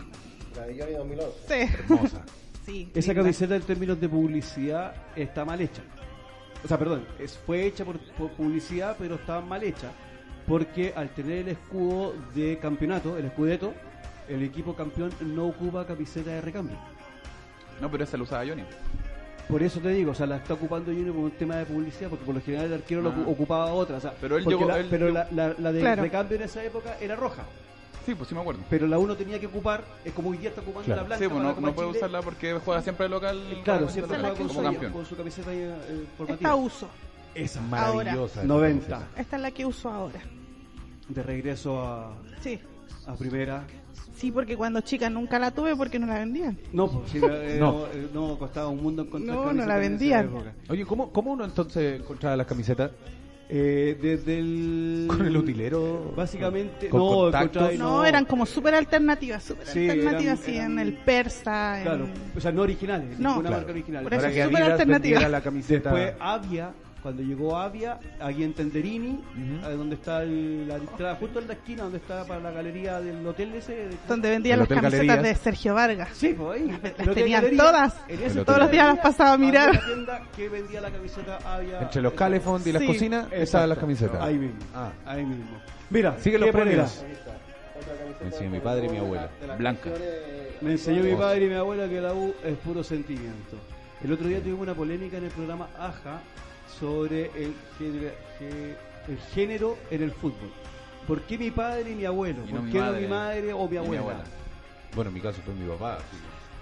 La 0.56 0.66
de 0.66 0.78
Johnny 0.78 0.92
2011. 0.94 1.32
sí. 1.48 1.74
Hermosa. 1.74 2.22
sí 2.66 2.90
Esa 2.94 3.08
linda. 3.12 3.22
camiseta 3.22 3.56
en 3.56 3.62
términos 3.62 4.00
de 4.00 4.08
publicidad 4.08 4.94
está 5.16 5.44
mal 5.44 5.60
hecha. 5.60 5.82
O 6.64 6.68
sea, 6.68 6.78
perdón, 6.78 7.04
es, 7.18 7.36
fue 7.38 7.64
hecha 7.66 7.84
por, 7.84 7.98
por 8.16 8.30
publicidad, 8.32 8.96
pero 8.98 9.16
estaba 9.16 9.40
mal 9.40 9.62
hecha. 9.64 9.90
porque 10.46 10.92
al 10.96 11.08
tener 11.10 11.38
el 11.38 11.48
escudo 11.48 12.14
de 12.34 12.58
campeonato, 12.58 13.16
el 13.16 13.24
escudeto, 13.26 13.72
el 14.28 14.42
equipo 14.42 14.74
campeón 14.74 15.10
no 15.20 15.46
ocupa 15.48 15.86
camiseta 15.86 16.30
de 16.30 16.40
recambio. 16.40 16.76
No, 17.80 17.90
pero 17.90 18.04
esa 18.04 18.16
la 18.16 18.22
usaba 18.24 18.44
Johnny. 18.46 18.64
Por 19.48 19.62
eso 19.62 19.80
te 19.80 19.88
digo, 19.88 20.12
o 20.12 20.14
sea, 20.14 20.26
la 20.26 20.36
está 20.36 20.54
ocupando 20.54 20.92
Junior 20.92 21.14
por 21.14 21.24
un 21.24 21.30
tema 21.32 21.56
de 21.56 21.66
publicidad, 21.66 22.08
porque 22.10 22.24
por 22.24 22.34
lo 22.36 22.40
general 22.40 22.66
el 22.66 22.74
arquero 22.74 23.02
lo 23.02 23.10
Ah. 23.10 23.16
ocu- 23.16 23.32
ocupaba 23.32 23.72
otra. 23.72 23.96
O 23.96 24.00
sea, 24.00 24.14
Pero 24.20 24.36
él 24.36 24.44
llegó- 24.44 24.66
la, 24.66 24.78
él 24.78 24.86
pero 24.88 25.06
llegó- 25.08 25.18
la, 25.18 25.28
la- 25.48 25.54
la 25.58 25.72
de 25.72 25.80
Claro. 25.80 26.02
recambio 26.02 26.36
en 26.36 26.42
esa 26.44 26.62
época 26.64 26.96
era 27.00 27.16
roja. 27.16 27.42
Sí, 28.04 28.14
pues 28.14 28.28
sí 28.28 28.34
me 28.34 28.40
acuerdo. 28.40 28.62
Pero 28.68 28.86
la 28.86 28.98
uno 28.98 29.14
tenía 29.16 29.38
que 29.38 29.46
ocupar, 29.46 29.84
es 30.04 30.12
como 30.12 30.30
hoy 30.30 30.38
día 30.38 30.48
está 30.48 30.60
ocupando 30.60 30.86
Claro. 30.86 31.02
la 31.02 31.06
blanca. 31.08 31.24
Sí, 31.24 31.28
pues 31.30 31.42
no, 31.42 31.60
no 31.60 31.72
puede 31.74 31.88
Chile. 31.88 31.98
usarla 31.98 32.22
porque 32.22 32.52
juega 32.64 32.82
siempre 32.82 33.04
de 33.04 33.10
local. 33.10 33.40
Claro, 33.64 33.80
para 33.80 33.92
siempre 33.92 34.18
juega 34.18 34.34
con 34.34 34.48
su, 34.48 34.54
como 34.56 34.70
campeón. 34.70 34.92
con 34.92 35.06
su 35.06 35.16
camiseta 35.16 35.50
eh, 35.54 35.74
formativa. 36.18 36.50
Esta 36.50 36.54
uso. 36.56 36.88
Esa, 37.34 37.60
Maravillosa. 37.62 38.40
esa 38.40 38.44
90. 38.48 38.88
camiseta. 38.88 39.20
Esta 39.20 39.36
es 39.36 39.42
la 39.42 39.50
que 39.52 39.64
uso 39.66 39.88
ahora. 39.88 40.20
De 41.08 41.22
regreso 41.22 41.80
a, 41.80 42.14
Sí. 42.42 42.58
a 43.06 43.14
primera. 43.14 43.64
Sí, 44.16 44.30
porque 44.30 44.56
cuando 44.56 44.80
chica 44.82 45.08
nunca 45.10 45.38
la 45.38 45.50
tuve 45.50 45.74
porque 45.74 45.98
no 45.98 46.06
la 46.06 46.14
vendían. 46.18 46.58
No, 46.72 46.88
pues 46.88 47.10
sí, 47.10 47.18
eh, 47.18 47.56
No. 47.58 47.72
no. 47.72 47.86
eh, 47.86 48.08
no, 48.12 48.38
costaba 48.38 48.68
un 48.68 48.82
mundo 48.82 49.02
encontrar 49.02 49.36
No, 49.36 49.52
no 49.52 49.66
la 49.66 49.76
vendían. 49.76 50.30
Oye, 50.68 50.84
¿cómo, 50.86 51.10
¿cómo 51.12 51.32
uno 51.32 51.44
entonces 51.44 52.00
encontraba 52.00 52.36
las 52.36 52.46
camisetas? 52.46 52.90
Eh, 53.48 53.98
desde 54.00 54.38
el... 54.38 55.04
¿Con 55.08 55.26
el 55.26 55.36
utilero? 55.36 56.12
Básicamente, 56.16 56.88
¿Con 56.88 57.00
no, 57.00 57.06
contactos? 57.08 57.62
encontraba- 57.72 57.90
No, 57.98 58.04
eran 58.04 58.24
como 58.24 58.46
súper 58.46 58.74
alternativas, 58.74 59.42
súper 59.42 59.66
Sí, 59.66 59.90
alternativas, 59.90 60.22
eran- 60.24 60.38
sí, 60.38 60.56
eran- 60.56 60.72
en 60.72 60.78
el 60.78 60.92
persa, 60.94 61.76
en... 61.78 61.82
Claro, 61.84 62.08
o 62.34 62.40
sea, 62.40 62.50
no 62.52 62.62
originales, 62.62 63.18
No, 63.18 63.28
ninguna 63.30 63.48
claro. 63.50 63.56
marca 63.62 63.72
original. 63.72 64.02
Por 64.04 64.14
eso 64.14 64.22
súper 64.22 64.62
alternativa. 64.62 65.28
la 65.28 65.40
camiseta. 65.42 65.90
Después 65.94 66.14
Avia, 66.18 66.70
cuando 67.02 67.22
llegó 67.22 67.56
Avia, 67.56 67.98
aquí 68.20 68.44
en 68.44 68.52
Tenderini, 68.54 69.18
eh, 69.66 69.74
donde 69.76 69.96
está 69.96 70.22
el, 70.22 70.68
la 70.68 70.76
entrada, 70.76 71.16
justo 71.16 71.40
en 71.40 71.48
la 71.48 71.54
esquina 71.54 71.82
donde 71.82 71.98
está 71.98 72.24
para 72.24 72.40
la 72.40 72.50
galería 72.52 73.00
del 73.00 73.26
hotel 73.26 73.52
ese. 73.54 73.72
de- 73.88 73.96
donde 74.08 74.30
vendían 74.30 74.60
las 74.60 74.68
camisetas 74.68 75.06
Galerías. 75.06 75.22
de 75.22 75.34
Sergio 75.34 75.74
Vargas. 75.74 76.08
Sí, 76.14 76.34
pues 76.34 76.60
ahí. 76.60 76.68
Las 76.82 77.14
tenían 77.14 77.42
Galería, 77.42 77.62
todas. 77.64 77.94
en 78.08 78.22
ese 78.22 78.44
Todos 78.44 78.58
los 78.60 78.70
días 78.70 78.86
las 78.94 78.98
pasaba 78.98 79.32
a 79.32 79.38
mirar. 79.38 79.84
tienda 79.84 80.22
que 80.36 80.48
vendía 80.48 80.80
la 80.80 80.90
camiseta 80.90 81.38
Avia. 81.44 81.80
Entre 81.82 82.00
los 82.02 82.12
Calefont 82.12 82.66
y 82.66 82.72
las 82.72 82.82
Sí, 82.82 82.86
cocinas 82.86 83.26
estaban 83.32 83.68
las 83.68 83.78
camisetas. 83.78 84.20
Ahí 84.22 84.38
mismo. 84.38 84.58
Ah. 84.74 84.92
Ahí 85.04 85.24
mismo. 85.26 85.58
Mira, 85.90 86.16
Sigue 86.20 86.38
los 86.38 86.50
premios. 86.50 87.04
Me 88.20 88.26
enseñó 88.28 88.50
mi 88.50 88.60
padre 88.60 88.86
y 88.86 88.88
mi 88.90 88.98
abuela. 88.98 89.28
Blanca. 89.58 89.90
Me 90.60 90.72
enseñó 90.72 91.02
mi 91.02 91.14
padre 91.16 91.46
y 91.46 91.48
mi 91.48 91.54
abuela 91.56 91.88
que 91.88 92.00
la 92.00 92.14
U 92.14 92.32
es 92.44 92.56
puro 92.58 92.84
sentimiento. 92.84 93.56
El 94.04 94.12
otro 94.12 94.26
día 94.28 94.38
tuvimos 94.40 94.60
una 94.60 94.74
polémica 94.74 95.16
en 95.16 95.24
el 95.24 95.30
programa 95.30 95.68
Aja 95.78 96.20
sobre 96.82 97.30
el 97.36 97.54
el 99.08 99.18
género 99.34 99.78
en 99.90 100.02
el 100.02 100.10
fútbol. 100.10 100.50
¿Por 101.06 101.22
qué 101.22 101.38
mi 101.38 101.50
padre 101.50 101.90
y 101.90 101.94
mi 101.94 102.04
abuelo? 102.04 102.42
Y 102.44 102.50
¿Por 102.50 102.54
no 102.60 102.62
mi 102.62 102.72
qué 102.72 102.78
no 102.78 102.84
madre 102.86 103.00
mi 103.02 103.08
madre 103.08 103.52
o 103.52 103.68
mi 103.68 103.76
abuela? 103.76 104.24
Bueno, 104.94 105.08
en 105.08 105.14
mi 105.14 105.20
caso 105.20 105.40
fue 105.44 105.54
mi 105.54 105.68
papá. 105.68 105.98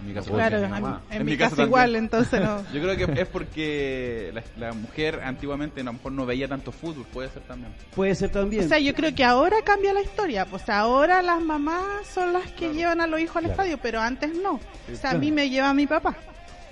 En 0.01 0.07
mi 0.09 0.15
caso 0.15 0.31
No 0.31 0.37
Claro, 0.37 0.59
mi 0.59 0.65
en, 0.65 0.71
mamá. 0.71 1.03
en 1.11 1.21
En 1.21 1.27
mi 1.27 1.33
mi 1.33 1.39
caso 1.39 1.57
caso 1.57 1.67
igual, 1.67 1.97
entonces 1.97 2.41
no. 2.41 2.63
Yo 2.73 2.81
creo 2.83 2.97
que 2.97 3.21
es 3.21 3.29
porque 3.29 4.31
la, 4.33 4.43
la 4.69 4.73
mujer 4.75 5.21
antiguamente 5.25 5.81
a 5.83 5.85
lo 5.85 5.93
mejor 5.95 6.13
no 6.13 6.25
veía 6.27 6.49
tanto 6.49 6.73
fútbol, 6.73 7.05
puede 7.13 7.29
ser 7.31 7.43
también. 7.43 7.73
Puede 7.95 8.15
ser 8.15 8.31
también. 8.31 8.65
O 8.65 8.69
sea, 8.69 8.79
yo 8.79 8.95
creo 8.95 9.15
que 9.15 9.25
ahora 9.25 9.57
cambia 9.63 9.93
la 9.93 10.01
historia. 10.03 10.47
Pues 10.47 10.69
ahora 10.71 11.21
las 11.23 11.43
mamás 11.43 12.07
son 12.15 12.33
las 12.33 12.51
que 12.53 12.73
llevan 12.73 13.01
a 13.03 13.07
los 13.07 13.21
hijos 13.21 13.37
al 13.37 13.43
Claro. 13.45 13.53
estadio, 13.63 13.79
pero 13.83 14.01
antes 14.01 14.35
no. 14.37 14.53
O 14.91 14.97
sea, 14.97 15.11
a 15.11 15.15
mí 15.15 15.31
me 15.33 15.51
lleva 15.51 15.75
mi 15.75 15.87
papá. 15.87 16.17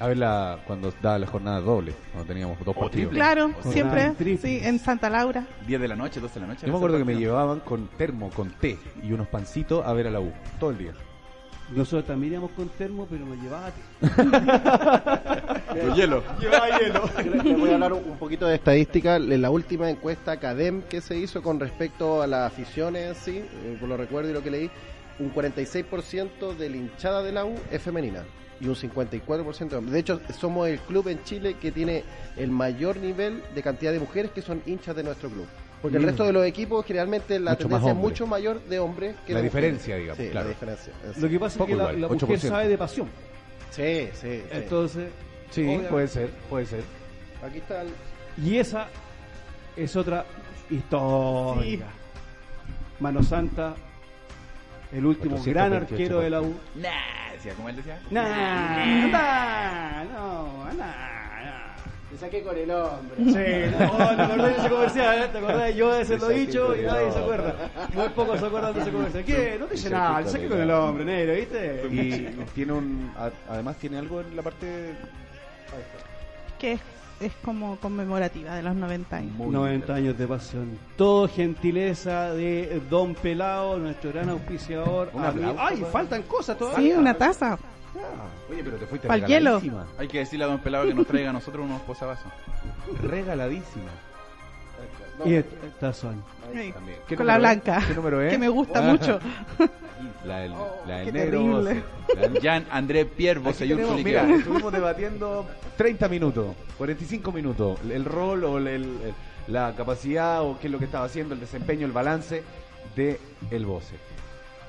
A 0.01 0.07
ver, 0.07 0.17
la, 0.17 0.59
cuando 0.67 0.93
daba 1.03 1.19
la 1.19 1.27
jornada 1.27 1.61
doble, 1.61 1.93
cuando 2.13 2.29
teníamos 2.29 2.57
dos 2.65 2.75
partidos. 2.75 2.91
triple. 3.11 3.19
Claro, 3.19 3.51
O 3.65 3.73
siempre. 3.73 4.13
sea. 4.17 4.37
Sí, 4.39 4.61
en 4.63 4.79
Santa 4.79 5.11
Laura. 5.11 5.45
10 5.67 5.81
de 5.81 5.89
la 5.89 5.97
noche, 5.97 6.21
12 6.21 6.35
de 6.35 6.41
la 6.41 6.47
noche. 6.47 6.67
Yo 6.67 6.73
me 6.73 6.79
acuerdo 6.79 6.99
que 6.99 7.05
me 7.05 7.17
llevaban 7.17 7.61
con 7.61 7.89
termo, 7.89 8.31
con 8.31 8.51
té 8.51 8.79
y 9.03 9.13
unos 9.13 9.27
pancitos 9.27 9.85
a 9.85 9.93
ver 9.93 10.07
a 10.07 10.11
la 10.11 10.21
U. 10.21 10.33
Todo 10.61 10.71
el 10.71 10.79
día. 10.79 10.93
Nosotros 11.75 12.07
también 12.07 12.33
íbamos 12.33 12.53
con 12.53 12.69
termo, 12.71 13.07
pero 13.11 13.27
nos 13.27 13.37
llevaba 13.43 13.71
Con 15.69 15.95
hielo. 15.95 16.23
Llevaba 16.41 16.79
hielo. 16.79 17.03
Les 17.45 17.59
voy 17.59 17.71
a 17.71 17.75
hablar 17.75 17.93
un 17.93 18.17
poquito 18.19 18.47
de 18.47 18.55
estadística. 18.55 19.17
En 19.17 19.43
la 19.43 19.51
última 19.51 19.91
encuesta 19.91 20.39
CADEM 20.39 20.83
que 20.83 21.01
se 21.01 21.19
hizo 21.19 21.43
con 21.43 21.61
respecto 21.61 22.23
a 22.23 22.27
las 22.27 22.51
aficiones 22.53 23.19
sí, 23.19 23.39
eh, 23.39 23.77
por 23.79 23.89
lo 23.89 23.97
recuerdo 23.97 24.31
y 24.31 24.33
lo 24.33 24.43
que 24.43 24.51
leí, 24.51 24.71
un 25.19 25.35
46% 25.35 26.57
de 26.57 26.71
la 26.71 26.77
hinchada 26.77 27.23
de 27.23 27.33
la 27.33 27.45
U 27.45 27.55
es 27.71 27.83
femenina 27.83 28.25
y 28.61 28.67
un 28.67 28.75
54% 28.75 29.69
de 29.69 29.77
hombres. 29.77 29.93
De 29.93 30.01
hecho, 30.01 30.21
somos 30.39 30.69
el 30.69 30.79
club 30.81 31.09
en 31.09 31.23
Chile 31.25 31.55
que 31.61 31.71
tiene 31.73 32.05
el 32.37 32.51
mayor 32.51 32.97
nivel 32.97 33.43
de 33.55 33.63
cantidad 33.63 33.93
de 33.93 34.01
mujeres 34.01 34.31
que 34.33 34.43
son 34.43 34.63
hinchas 34.67 34.97
de 34.97 35.03
nuestro 35.05 35.29
club. 35.31 35.47
Porque 35.81 35.97
el 35.97 36.03
resto 36.03 36.25
de 36.25 36.33
los 36.33 36.45
equipos, 36.45 36.85
generalmente, 36.85 37.39
la 37.39 37.53
Mucho 37.53 37.63
tendencia 37.69 37.91
es 37.93 37.97
mucho 37.97 38.27
mayor 38.27 38.61
de 38.65 38.79
hombres 38.81 39.15
que 39.25 39.33
La 39.33 39.39
de 39.41 39.45
mujeres. 39.47 39.73
diferencia, 39.75 39.97
digamos, 39.97 40.17
Sí, 40.25 40.31
claro. 40.31 40.47
la 40.49 40.51
diferencia. 40.55 40.93
es- 41.09 41.19
Lo 41.19 41.29
que 41.29 41.39
pasa 41.41 41.59
Poco 41.59 41.71
es 41.71 41.77
que 41.77 41.77
la, 41.77 41.83
igual, 41.93 42.01
la 42.01 42.09
mujer 42.09 42.29
8%. 42.39 42.49
sabe 42.49 42.69
de 42.69 42.79
pasión. 42.79 43.09
Sí, 43.71 44.09
sí, 44.13 44.19
sí. 44.21 44.43
Entonces, 44.51 45.11
Sí, 45.51 45.61
obviamente- 45.63 45.89
puede 45.91 46.09
ser, 46.09 46.31
puede 46.51 46.67
ser. 46.67 46.83
Aquí 47.45 47.59
está 47.59 47.83
el... 47.83 47.89
Y 48.45 48.57
esa 48.59 48.89
es 49.77 49.95
otra 49.95 50.27
historia. 50.69 51.87
Mano 52.99 53.23
Santa, 53.23 53.75
el 54.93 55.07
último 55.07 55.37
828 55.37 55.51
gran 55.51 55.73
arquero 55.73 56.21
de 56.21 56.31
la 56.31 56.41
U. 56.41 56.55
Nah, 56.77 57.33
decía, 57.33 57.55
como 57.55 57.69
él 57.69 57.77
decía. 57.77 58.01
Nah, 58.11 59.09
nah, 59.11 60.05
no, 60.05 60.65
nah, 60.65 60.75
nah. 60.75 61.19
Le 62.11 62.17
saqué 62.17 62.43
con 62.43 62.57
el 62.57 62.71
hombre. 62.71 63.17
Sí, 63.19 63.77
no, 63.79 64.17
te 64.17 64.23
acordás 64.23 64.57
de 64.57 64.61
ese 64.61 64.71
comercial, 64.71 65.23
¿eh? 65.23 65.29
te 65.31 65.39
acordás, 65.39 65.75
yo 65.75 65.93
de 65.93 66.01
hacerlo 66.01 66.29
dicho 66.29 66.75
y 66.75 66.83
nadie 66.83 67.13
se 67.13 67.19
acuerda. 67.19 67.55
Muy 67.93 68.09
pocos 68.09 68.41
se 68.41 68.47
acuerdan 68.47 68.75
de 68.75 68.81
ese 68.81 68.91
comercial. 68.91 69.25
¿Qué? 69.25 69.57
No 69.61 69.67
te 69.67 69.75
dice 69.75 69.91
nada, 69.91 70.21
le 70.23 70.29
saqué 70.29 70.49
con 70.49 70.61
el 70.61 70.71
hombre, 70.71 71.05
negro, 71.05 71.35
¿viste? 71.35 71.87
Y 71.91 72.45
tiene 72.55 72.73
un, 72.73 73.13
además 73.49 73.77
tiene 73.77 73.99
algo 73.99 74.23
en 74.23 74.35
la 74.35 74.43
parte 74.43 74.95
Que 76.59 76.79
es, 77.21 77.33
como 77.45 77.77
conmemorativa 77.77 78.55
de 78.55 78.63
los 78.63 78.75
90 78.75 79.17
años. 79.17 79.33
muy 79.35 79.49
90 79.51 79.95
años 79.95 80.19
de 80.19 80.27
pasión. 80.27 80.79
Todo 80.97 81.29
gentileza 81.29 82.33
de 82.33 82.81
Don 82.89 83.15
Pelao, 83.15 83.79
nuestro 83.79 84.11
gran 84.13 84.29
auspiciador. 84.31 85.11
Un 85.13 85.25
aplauso, 85.25 85.61
Ay, 85.61 85.85
faltan 85.93 86.23
cosas 86.23 86.57
todavía. 86.59 86.93
Sí, 86.95 86.99
una 86.99 87.15
taza. 87.15 87.59
Oye, 88.51 88.63
pero 88.63 88.77
te 88.77 88.87
fuiste 88.87 89.09
Pa'l 89.09 89.25
hielo. 89.27 89.59
regaladísima. 89.61 89.87
Hay 89.99 90.09
que 90.09 90.19
decirle 90.19 90.45
a 90.45 90.49
Don 90.49 90.59
Pelado 90.61 90.87
que 90.87 90.95
nos 90.95 91.07
traiga 91.07 91.31
a 91.31 91.33
nosotros 91.33 91.65
unos 91.67 91.81
posavasos. 91.83 92.31
Regaladísima. 93.03 93.91
Y 95.25 95.35
estas 95.35 95.97
son. 95.97 96.23
Sí, 96.55 96.73
También. 96.73 96.99
¿Qué 97.09 97.17
Con 97.17 97.27
la 97.27 97.39
blanca. 97.39 97.83
¿Qué 97.87 97.95
número 97.95 98.23
es? 98.23 98.31
Que 98.31 98.39
me 98.39 98.49
gusta 98.49 98.79
Ah. 98.79 98.83
mucho. 98.93 99.19
La 100.25 100.39
del, 100.41 100.53
la 100.87 100.97
del 100.99 101.05
qué 101.07 101.13
negro. 101.13 101.63
La 101.63 101.71
del- 102.23 102.41
Jean 102.41 102.67
André 102.71 103.05
Pierre 103.05 103.39
Bosellur 103.41 103.81
mira, 104.03 104.29
estuvimos 104.35 104.73
debatiendo 104.73 105.47
30 105.77 106.09
minutos, 106.09 106.55
45 106.77 107.31
minutos, 107.33 107.79
el 107.89 108.05
rol 108.05 108.45
o 108.45 108.59
el- 108.59 108.67
el- 108.69 109.15
la 109.47 109.73
capacidad 109.77 110.43
o 110.43 110.59
qué 110.59 110.67
es 110.67 110.73
lo 110.73 110.79
que 110.79 110.85
estaba 110.87 111.05
haciendo, 111.07 111.35
el 111.35 111.41
desempeño, 111.41 111.87
el 111.87 111.93
balance 111.93 112.43
de 112.97 113.21
el 113.51 113.65
Bose. 113.65 113.95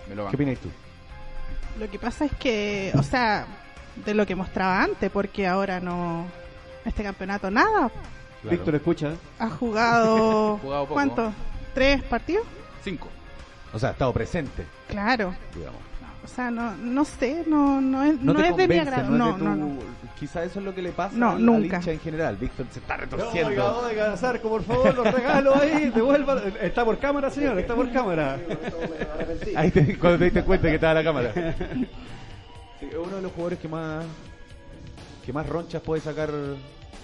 Me 0.08 0.16
lo 0.16 0.28
¿Qué 0.30 0.36
opinas 0.36 0.58
tú? 0.60 0.70
Lo 1.80 1.90
que 1.90 2.00
pasa 2.00 2.26
es 2.26 2.32
que, 2.36 2.92
o 2.98 3.04
sea, 3.04 3.46
de 4.06 4.14
lo 4.14 4.26
que 4.26 4.36
mostraba 4.36 4.82
antes, 4.84 5.10
porque 5.12 5.48
ahora 5.48 5.80
no. 5.80 6.26
Este 6.86 7.04
campeonato 7.04 7.52
nada. 7.52 7.90
Claro. 8.42 8.50
Víctor, 8.58 8.76
escucha. 8.76 9.12
Ha 9.38 9.50
jugado. 9.50 10.58
Jugado 10.62 10.84
poco. 10.84 10.94
¿Cuánto? 10.94 11.34
¿Tres 11.74 12.02
partidos? 12.04 12.46
Cinco. 12.84 13.10
O 13.74 13.80
sea, 13.80 13.90
ha 13.90 13.92
estado 13.94 14.12
presente, 14.14 14.66
Claro. 14.88 15.34
digamos. 15.56 15.80
O 16.24 16.28
sea, 16.28 16.52
no, 16.52 16.76
no 16.76 17.06
sé, 17.06 17.44
no, 17.48 17.80
no 17.82 18.04
es, 18.04 18.20
No, 18.22 18.34
no 18.34 18.56
de 18.56 18.68
mi 18.68 18.78
agrado. 18.78 19.10
no, 19.10 19.18
No, 19.18 19.30
es 19.32 19.38
de 19.40 19.44
no, 19.46 19.54
tu- 19.56 19.60
no. 19.60 20.00
Quizá 20.20 20.44
eso 20.44 20.60
es 20.60 20.66
lo 20.66 20.76
que 20.76 20.82
le 20.82 20.92
pasa 20.92 21.16
No, 21.16 21.30
al 21.32 21.46
nunca. 21.46 21.78
hincha 21.78 21.92
en 21.94 22.00
general. 22.02 22.36
Víctor 22.36 22.66
se 22.72 22.80
está 22.80 22.98
retorciendo. 22.98 23.50
Oiga, 23.50 23.78
oiga, 23.78 24.18
Zarco, 24.18 24.50
por 24.50 24.64
favor, 24.64 24.94
los 24.94 25.14
regalos 25.14 25.56
ahí, 25.56 25.90
devuelvan. 25.96 26.40
Está 26.62 26.84
por 26.84 26.98
cámara, 27.00 27.30
señor, 27.32 27.58
está 27.58 27.74
por 27.74 27.90
cámara. 27.92 28.38
Ahí 29.56 29.72
te, 29.72 29.98
cuando 29.98 30.18
te 30.20 30.26
diste 30.26 30.44
cuenta 30.44 30.68
que 30.68 30.76
estaba 30.76 30.94
la 30.96 31.04
cámara. 31.04 31.32
Sí, 32.80 32.86
es 32.88 32.96
uno 32.96 33.16
de 33.16 33.22
los 33.22 33.32
jugadores 33.32 33.60
que 33.60 33.68
más 33.70 34.04
que 35.26 35.32
más 35.34 35.48
ronchas 35.48 35.82
puede 35.82 36.02
sacar 36.02 36.30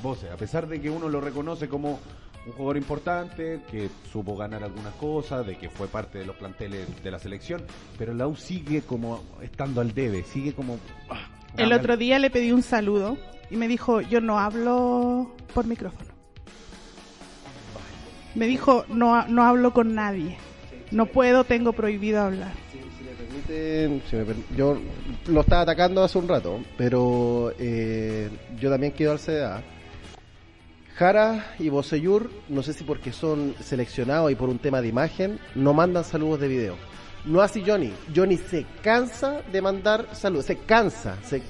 Bose, 0.04 0.30
a 0.30 0.36
pesar 0.36 0.68
de 0.68 0.82
que 0.82 0.90
uno 0.90 1.08
lo 1.10 1.22
reconoce 1.22 1.70
como 1.70 2.00
un 2.46 2.52
jugador 2.52 2.78
importante, 2.78 3.62
que 3.70 3.90
supo 4.12 4.36
ganar 4.36 4.64
algunas 4.64 4.94
cosas, 4.96 5.46
de 5.46 5.58
que 5.58 5.70
fue 5.70 5.88
parte 5.88 6.20
de 6.20 6.26
los 6.26 6.36
planteles 6.36 6.88
de 7.04 7.12
la 7.12 7.20
selección, 7.20 7.64
pero 7.98 8.14
la 8.14 8.28
U 8.28 8.36
sigue 8.36 8.82
como 8.82 9.24
estando 9.42 9.82
al 9.82 9.94
debe, 9.94 10.24
sigue 10.24 10.54
como... 10.54 10.80
ah, 11.10 11.28
El 11.58 11.74
otro 11.74 11.98
día 11.98 12.20
le 12.20 12.30
pedí 12.30 12.52
un 12.52 12.64
saludo 12.64 13.18
y 13.50 13.58
me 13.58 13.68
dijo, 13.68 14.02
yo 14.02 14.22
no 14.22 14.40
hablo 14.40 15.32
por 15.54 15.66
micrófono. 15.66 16.14
Me 18.36 18.48
dijo, 18.48 18.86
no, 18.90 19.26
no 19.28 19.44
hablo 19.44 19.72
con 19.74 19.96
nadie. 19.96 20.38
No 20.92 21.06
puedo, 21.06 21.46
tengo 21.46 21.74
prohibido 21.74 22.22
hablar. 22.22 22.54
Si, 23.48 24.16
me 24.16 24.26
yo 24.56 24.78
lo 25.28 25.42
estaba 25.42 25.62
atacando 25.62 26.04
hace 26.04 26.18
un 26.18 26.28
rato, 26.28 26.60
pero 26.78 27.54
eh, 27.60 28.30
yo 28.60 28.70
también 28.70 28.94
quiero 28.96 29.14
al 29.14 29.20
CDA. 29.20 29.64
Jara 30.96 31.54
y 31.60 31.70
Boseyur, 31.70 32.30
no 32.48 32.64
sé 32.64 32.74
si 32.74 32.84
porque 32.84 33.12
son 33.12 33.54
seleccionados 33.62 34.32
y 34.32 34.36
por 34.36 34.50
un 34.50 34.60
tema 34.60 34.82
de 34.82 34.88
imagen, 34.88 35.40
no 35.56 35.74
mandan 35.74 36.04
saludos 36.06 36.40
de 36.40 36.48
video. 36.48 36.76
No 37.26 37.42
así 37.42 37.64
Johnny. 37.66 37.92
Johnny 38.16 38.38
se 38.38 38.66
cansa 38.84 39.42
de 39.52 39.62
mandar 39.62 40.08
saludos. 40.14 40.46
Se 40.46 40.58
cansa. 40.58 41.18
Se, 41.24 41.42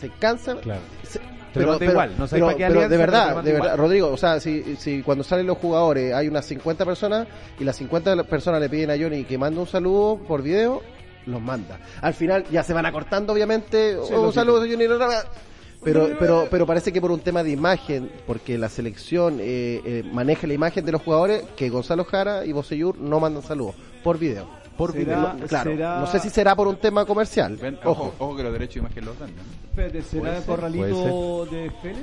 se 0.00 0.08
cansa. 0.18 0.56
Claro. 0.56 0.80
se- 1.02 1.20
manda 1.66 1.84
igual, 1.84 2.10
no 2.16 2.26
sabes 2.28 2.30
pero- 2.32 2.46
para 2.46 2.56
qué 2.56 2.64
pero 2.66 2.80
alianza, 2.80 2.88
de 2.88 2.88
pero 2.88 3.12
verdad, 3.12 3.28
de 3.42 3.52
verdad, 3.52 3.64
igual. 3.66 3.78
Rodrigo, 3.78 4.08
o 4.12 4.16
sea, 4.16 4.38
si, 4.40 4.76
si 4.76 5.02
cuando 5.02 5.24
salen 5.24 5.46
los 5.48 5.58
jugadores 5.58 6.14
hay 6.14 6.28
unas 6.28 6.46
50 6.46 6.84
personas 6.84 7.26
y 7.58 7.64
las 7.64 7.76
50 7.76 8.22
personas 8.24 8.60
le 8.60 8.68
piden 8.68 8.90
a 8.90 8.96
Johnny 8.96 9.24
que 9.24 9.36
mande 9.36 9.58
un 9.60 9.66
saludo 9.66 10.16
por 10.26 10.42
video, 10.42 10.80
los 11.26 11.42
manda. 11.42 11.78
Al 12.00 12.14
final 12.14 12.44
ya 12.50 12.62
se 12.62 12.72
van 12.72 12.86
acortando, 12.86 13.32
obviamente. 13.32 13.96
Sí, 14.06 14.14
un 14.14 14.32
saludo, 14.32 14.60
Johnny. 14.60 14.86
Pero, 15.82 16.10
pero, 16.18 16.46
pero 16.50 16.66
parece 16.66 16.92
que 16.92 17.00
por 17.00 17.10
un 17.10 17.20
tema 17.20 17.42
de 17.42 17.50
imagen, 17.52 18.10
porque 18.26 18.58
la 18.58 18.68
selección 18.68 19.38
eh, 19.40 19.80
eh, 19.84 20.04
maneja 20.12 20.46
la 20.46 20.52
imagen 20.54 20.84
de 20.84 20.92
los 20.92 21.00
jugadores, 21.02 21.42
que 21.56 21.70
Gonzalo 21.70 22.04
Jara 22.04 22.44
y 22.44 22.52
Boseyur 22.52 22.98
no 22.98 23.18
mandan 23.18 23.42
saludos 23.42 23.74
por 24.04 24.18
video. 24.18 24.46
Por 24.76 24.92
Será- 24.92 25.04
video. 25.04 25.32
No, 25.40 25.46
claro. 25.46 25.70
será- 25.70 26.00
No 26.00 26.06
sé 26.06 26.20
si 26.20 26.28
será 26.30 26.54
por 26.54 26.68
un 26.68 26.76
tema 26.76 27.04
comercial. 27.06 27.56
Ven, 27.56 27.78
Ojo. 27.84 27.90
ojo, 27.90 28.14
ojo 28.18 28.36
que 28.36 28.42
los 28.42 28.52
derechos 28.52 28.74
de 28.74 28.80
imagen 28.80 29.04
los 29.06 29.18
dan. 29.18 29.30
¿no? 29.34 29.42
Espérate, 29.70 30.02
¿será 30.02 30.36
el 30.38 30.44
corralito 30.44 31.46
de 31.46 31.70
Fele? 31.82 31.98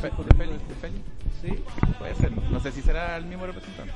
Fe- 0.00 0.10
¿De 0.10 0.34
Feli? 0.36 0.52
¿De 0.52 0.74
Feli? 0.80 1.02
Sí. 1.42 1.62
Puede 1.98 2.14
ser. 2.16 2.30
No 2.50 2.60
sé 2.60 2.72
si 2.72 2.82
será 2.82 3.16
el 3.16 3.24
mismo 3.26 3.46
representante. 3.46 3.92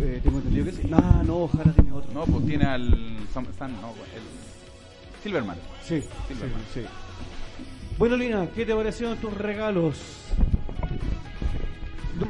Eh, 0.00 0.20
tengo 0.22 0.38
entendido 0.38 0.64
que 0.66 0.72
sí. 0.72 0.82
No, 0.88 1.22
no, 1.24 1.48
Jara 1.48 1.72
tiene 1.72 1.92
otro. 1.92 2.10
No, 2.12 2.24
pues 2.24 2.46
tiene 2.46 2.64
al 2.64 3.18
Sam, 3.34 3.46
Sam- 3.58 3.72
no, 3.80 3.88
el 4.14 4.22
Silverman. 5.22 5.56
Sí, 5.84 6.02
Silverman. 6.28 6.60
sí, 6.72 6.80
sí. 6.82 6.86
Bueno, 7.98 8.16
Lina, 8.16 8.46
¿qué 8.54 8.64
te 8.64 8.74
parecieron 8.74 9.18
tus 9.18 9.34
regalos? 9.36 9.96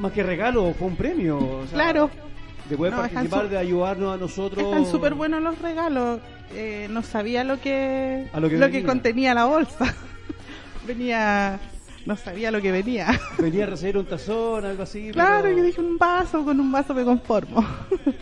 Más 0.01 0.13
que 0.13 0.23
regalo, 0.23 0.73
fue 0.79 0.89
un 0.89 0.97
premio. 0.97 1.39
o 1.39 1.67
sea, 1.67 1.75
Claro. 1.75 2.11
De 2.69 2.77
poder 2.77 2.93
No, 2.93 3.01
participar, 3.01 3.49
de 3.49 3.57
ayudarnos 3.59 4.15
a 4.15 4.19
nosotros. 4.19 4.63
Están 4.63 4.87
súper 4.87 5.15
buenos 5.15 5.43
los 5.43 5.59
regalos. 5.61 6.21
Eh, 6.55 6.87
no 6.91 7.03
sabía 7.03 7.45
lo 7.45 7.61
que, 7.61 8.27
A 8.33 8.41
lo 8.41 8.49
que 8.49 8.83
contenía 8.85 9.35
la 9.35 9.47
bolsa. 9.47 9.95
venía. 10.87 11.59
No 12.07 12.17
sabía 12.17 12.51
lo 12.51 12.61
que 12.63 12.73
venía. 12.73 13.19
Venía 13.39 13.65
a 13.65 13.67
recibir 13.69 13.99
un 13.99 14.07
tazón, 14.07 14.65
algo 14.65 14.83
así. 14.83 15.11
Claro, 15.13 15.43
pero, 15.43 15.59
yo 15.59 15.63
dije 15.65 15.81
un 15.81 15.99
vaso, 15.99 16.43
con 16.45 16.59
un 16.59 16.73
vaso 16.73 16.95
me 16.95 17.05
conformo. 17.05 17.63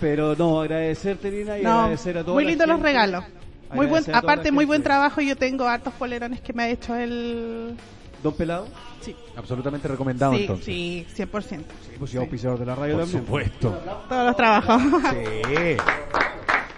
pero 0.00 0.34
no, 0.34 0.60
agradecerte, 0.60 1.30
Lina, 1.30 1.58
y 1.58 1.62
No, 1.62 1.80
agradecer 1.80 2.18
a 2.18 2.22
todos. 2.22 2.34
muy 2.34 2.44
lindos 2.44 2.66
los 2.66 2.80
regalos. 2.80 3.24
Muy 3.72 3.86
buen, 3.86 4.04
aparte, 4.14 4.52
muy 4.52 4.64
buen 4.64 4.82
trabajo. 4.82 5.20
Yo 5.20 5.36
tengo 5.36 5.66
hartos 5.66 5.92
polerones 5.94 6.40
que 6.40 6.52
me 6.52 6.64
ha 6.64 6.68
hecho 6.68 6.94
el. 6.94 7.76
¿Don 8.22 8.34
Pelado? 8.34 8.66
Sí, 9.00 9.14
Absolutamente 9.36 9.86
recomendado 9.86 10.32
sí, 10.34 10.40
entonces. 10.40 10.64
sí, 10.64 11.06
100%. 11.16 11.46
Sí, 11.48 11.64
pues 11.98 12.10
yo 12.12 12.20
auspiciador 12.22 12.58
de 12.58 12.66
la 12.66 12.74
radio 12.74 12.94
Por 12.94 13.02
también. 13.04 13.22
supuesto. 13.24 13.70
Todos 14.08 14.26
los 14.26 14.36
trabajos. 14.36 14.82
Sí. 15.10 15.76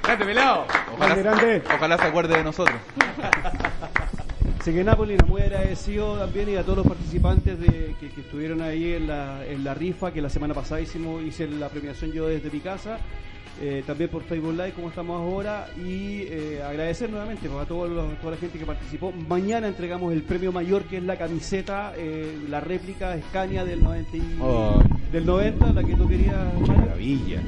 ¡Grande, 0.03 0.25
pelado! 0.25 0.65
Grande, 0.99 1.23
grande. 1.23 1.57
Ojalá, 1.65 1.77
ojalá 1.77 1.99
se 1.99 2.03
acuerde 2.05 2.37
de 2.39 2.45
nosotros. 2.45 2.77
Así 4.61 4.73
que 4.73 4.83
Napolina, 4.85 5.25
muy 5.27 5.41
agradecido 5.43 6.19
también 6.19 6.49
y 6.51 6.57
a 6.57 6.63
todos 6.63 6.79
los 6.79 6.87
participantes 6.87 7.59
de, 7.61 7.95
que, 8.01 8.11
que 8.11 8.21
estuvieron 8.23 8.61
ahí 8.61 8.95
en 8.95 9.07
la, 9.07 9.47
en 9.47 9.65
la 9.65 9.73
rifa, 9.75 10.13
que 10.13 10.21
la 10.21 10.29
semana 10.29 10.53
pasada 10.53 10.81
hicimos, 10.81 11.23
hice 11.23 11.47
la 11.47 11.69
premiación 11.69 12.13
yo 12.13 12.27
desde 12.27 12.51
mi 12.51 12.61
casa, 12.61 12.99
eh, 13.61 13.83
también 13.87 14.09
por 14.11 14.23
Facebook 14.23 14.53
Live 14.53 14.73
como 14.73 14.89
estamos 14.89 15.21
ahora 15.21 15.67
y 15.77 16.23
eh, 16.29 16.63
agradecer 16.63 17.11
nuevamente 17.11 17.49
pues, 17.49 17.61
a 17.63 17.67
todos 17.67 17.91
los- 17.91 18.17
toda 18.21 18.33
la 18.33 18.37
gente 18.39 18.59
que 18.59 18.65
participó. 18.67 19.13
Mañana 19.13 19.67
entregamos 19.69 20.13
el 20.13 20.23
premio 20.23 20.53
mayor 20.53 20.85
que 20.85 20.99
es 20.99 21.03
la 21.03 21.17
camiseta, 21.17 21.93
eh, 21.97 22.39
la 22.49 22.61
réplica 22.61 23.17
Escaña 23.17 23.65
del 23.65 23.83
90, 23.83 24.17
y- 24.17 24.39
Oh. 24.41 24.81
del 25.13 25.27
90, 25.27 25.73
la 25.73 25.83
que 25.83 25.95
tú 25.95 26.09
querías. 26.09 26.37
Maravilla. 26.67 27.43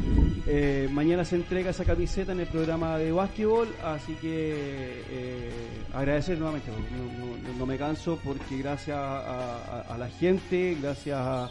Mañana 0.92 1.24
se 1.24 1.36
entrega 1.36 1.70
esa 1.70 1.84
camiseta 1.84 2.32
en 2.32 2.40
el 2.40 2.46
programa 2.48 2.98
de 2.98 3.12
básquetbol, 3.12 3.68
así 3.84 4.14
que 4.14 5.50
agradecer 5.92 6.38
nuevamente, 6.38 6.70
porque 6.72 6.90
no, 6.90 7.52
no- 7.52 7.58
no 7.58 7.66
me 7.66 7.76
canso, 7.76 8.18
porque 8.24 8.58
gracias 8.58 8.96
a, 8.96 9.56
a- 9.58 9.94
a 9.94 9.98
la 9.98 10.08
gente, 10.08 10.76
gracias 10.80 11.16
a, 11.18 11.50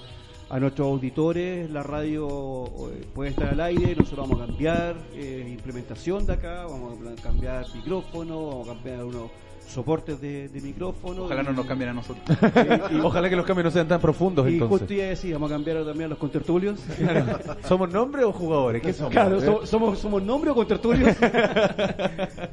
a 0.50 0.60
nuestros 0.60 0.88
auditores, 0.88 1.70
la 1.70 1.84
radio 1.84 2.66
eh, 2.90 3.06
puede 3.14 3.30
estar 3.32 3.50
al 3.50 3.60
aire, 3.60 3.96
nosotros 3.96 4.28
vamos 4.28 4.42
a 4.42 4.48
cambiar 4.48 4.98
eh, 5.14 5.48
implementación 5.48 6.26
de 6.26 6.34
acá, 6.34 6.66
vamos 6.66 6.98
a 7.08 7.22
cambiar 7.22 7.66
micrófono, 7.76 8.48
vamos 8.48 8.70
a 8.70 8.74
cambiar 8.74 9.04
unos 9.04 9.30
soportes 9.70 10.20
de, 10.20 10.50
de 10.50 10.62
micrófono. 10.62 11.24
Ojalá 11.26 11.44
no 11.44 11.52
y- 11.52 11.56
nos 11.56 11.66
cambien 11.66 11.90
a 11.92 11.94
nosotros. 11.94 12.24
y- 12.92 12.96
y- 12.96 13.00
Ojalá 13.04 13.30
que 13.30 13.36
los 13.36 13.46
cambios 13.46 13.66
no 13.66 13.72
sean 13.72 13.88
tan 13.88 14.02
profundos 14.02 14.48
y 14.50 14.54
entonces. 14.54 14.80
justo 14.80 14.94
iba 14.94 15.04
a 15.04 15.08
decir, 15.08 15.34
vamos 15.34 15.52
a 15.52 15.56
cambiar 15.56 15.78
también 15.86 16.06
a 16.06 16.08
los 16.10 16.18
contertulios. 16.18 16.80
¿Somos 17.68 17.92
nombre 17.92 18.24
o 18.24 18.32
jugadores? 18.32 18.82
¿Qué 18.82 18.94
somos? 18.94 19.12
Claro, 19.12 19.38
¿Eh? 19.40 19.46
so- 19.46 19.66
somos, 19.66 20.00
somos 20.00 20.22
nombre 20.24 20.52
o 20.52 20.56
contertulios. 20.56 21.16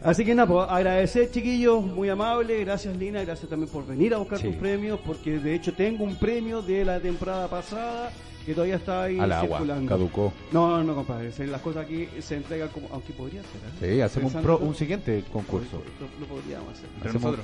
Así 0.03 0.25
que 0.25 0.35
nada, 0.35 0.49
pues, 0.49 0.67
agradecer 0.69 1.31
chiquillos, 1.31 1.83
muy 1.85 2.09
amable, 2.09 2.65
gracias 2.65 2.97
Lina, 2.97 3.23
gracias 3.25 3.49
también 3.49 3.71
por 3.71 3.87
venir 3.87 4.15
a 4.15 4.19
buscar 4.19 4.39
Sí. 4.39 4.49
tus 4.49 4.57
premios, 4.57 4.99
porque 5.05 5.39
de 5.39 5.55
hecho 5.55 5.73
tengo 5.73 6.05
un 6.05 6.17
premio 6.17 6.63
de 6.63 6.85
la 6.85 7.01
temporada 7.01 7.49
pasada 7.49 8.11
que 8.47 8.55
todavía 8.55 8.77
está 8.77 9.03
ahí 9.03 9.19
Al 9.19 9.33
agua, 9.33 9.59
circulando. 9.59 9.89
caducó. 9.89 10.33
No, 10.53 10.79
no, 10.79 10.85
no, 10.85 10.95
compadre, 10.95 11.33
se- 11.33 11.47
las 11.47 11.61
cosas 11.61 11.85
aquí 11.85 12.09
se 12.21 12.37
entregan 12.37 12.69
como, 12.69 12.89
aunque 12.93 13.13
podría 13.13 13.43
ser. 13.43 13.91
¿eh? 13.91 13.95
Sí, 13.97 14.01
hacemos 14.01 14.33
un, 14.35 14.41
Pensando- 14.41 14.59
pro- 14.59 14.67
un 14.67 14.75
siguiente 14.75 15.25
concurso. 15.33 15.83
Lo, 16.01 16.21
lo 16.21 16.27
podríamos 16.33 16.73
hacer. 16.73 16.89
Entre 16.95 17.11
Hacemos- 17.11 17.39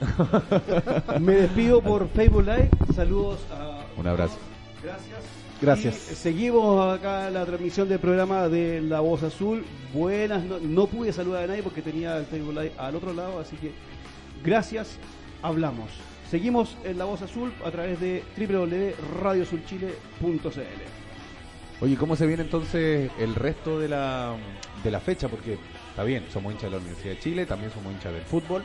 nosotros. 0.00 1.20
Me 1.20 1.34
despido 1.34 1.80
por 1.82 2.08
Facebook 2.08 2.44
Live, 2.44 2.70
saludos 2.94 3.40
a... 3.52 3.84
Un 3.98 4.06
abrazo. 4.06 4.36
Gracias. 4.82 5.18
Gracias. 5.60 6.12
Y 6.12 6.14
seguimos 6.16 6.94
acá 6.98 7.30
la 7.30 7.44
transmisión 7.46 7.88
del 7.88 7.98
programa 7.98 8.48
de 8.48 8.80
La 8.80 9.00
Voz 9.00 9.22
Azul. 9.22 9.64
Buenas, 9.94 10.42
no, 10.44 10.58
no 10.58 10.86
pude 10.86 11.12
saludar 11.12 11.44
a 11.44 11.46
nadie 11.46 11.62
porque 11.62 11.80
tenía 11.80 12.18
el 12.18 12.26
Facebook 12.26 12.52
Live 12.54 12.72
al 12.76 12.94
otro 12.96 13.12
lado, 13.14 13.38
así 13.38 13.56
que 13.56 13.72
gracias, 14.44 14.98
hablamos. 15.42 15.90
Seguimos 16.34 16.76
en 16.82 16.98
La 16.98 17.04
Voz 17.04 17.22
Azul 17.22 17.52
a 17.64 17.70
través 17.70 18.00
de 18.00 18.24
www.radioazulchile.cl. 18.36 20.58
Oye, 21.80 21.96
¿cómo 21.96 22.16
se 22.16 22.26
viene 22.26 22.42
entonces 22.42 23.08
el 23.20 23.36
resto 23.36 23.78
de 23.78 23.86
la, 23.86 24.34
de 24.82 24.90
la 24.90 24.98
fecha? 24.98 25.28
Porque 25.28 25.58
está 25.90 26.02
bien, 26.02 26.24
somos 26.32 26.52
hinchas 26.52 26.72
de 26.72 26.76
la 26.76 26.78
Universidad 26.78 27.14
de 27.14 27.20
Chile, 27.20 27.46
también 27.46 27.70
somos 27.70 27.92
hinchas 27.92 28.12
del 28.12 28.22
fútbol. 28.22 28.64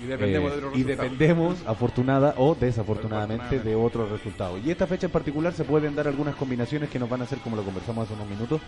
Y 0.00 0.04
dependemos 0.06 0.52
Eh, 0.52 0.54
de 0.54 0.58
otros 0.64 0.78
y 0.78 0.84
dependemos, 0.84 1.56
afortunada 1.66 2.34
o 2.36 2.54
desafortunadamente, 2.54 3.42
Afortunadamente. 3.46 3.68
de 3.68 3.74
otros 3.74 4.10
resultados. 4.12 4.60
Y 4.64 4.70
esta 4.70 4.86
fecha 4.86 5.06
en 5.06 5.12
particular 5.12 5.52
se 5.52 5.64
pueden 5.64 5.96
dar 5.96 6.06
algunas 6.06 6.36
combinaciones 6.36 6.88
que 6.88 7.00
nos 7.00 7.10
van 7.10 7.22
a 7.22 7.24
hacer, 7.24 7.38
como 7.40 7.56
lo 7.56 7.64
conversamos 7.64 8.04
hace 8.04 8.14
unos 8.14 8.28
minutos, 8.28 8.60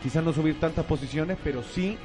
quizás 0.00 0.22
no 0.22 0.32
subir 0.32 0.60
tantas 0.60 0.84
posiciones, 0.84 1.38
pero 1.42 1.64
sí 1.64 1.98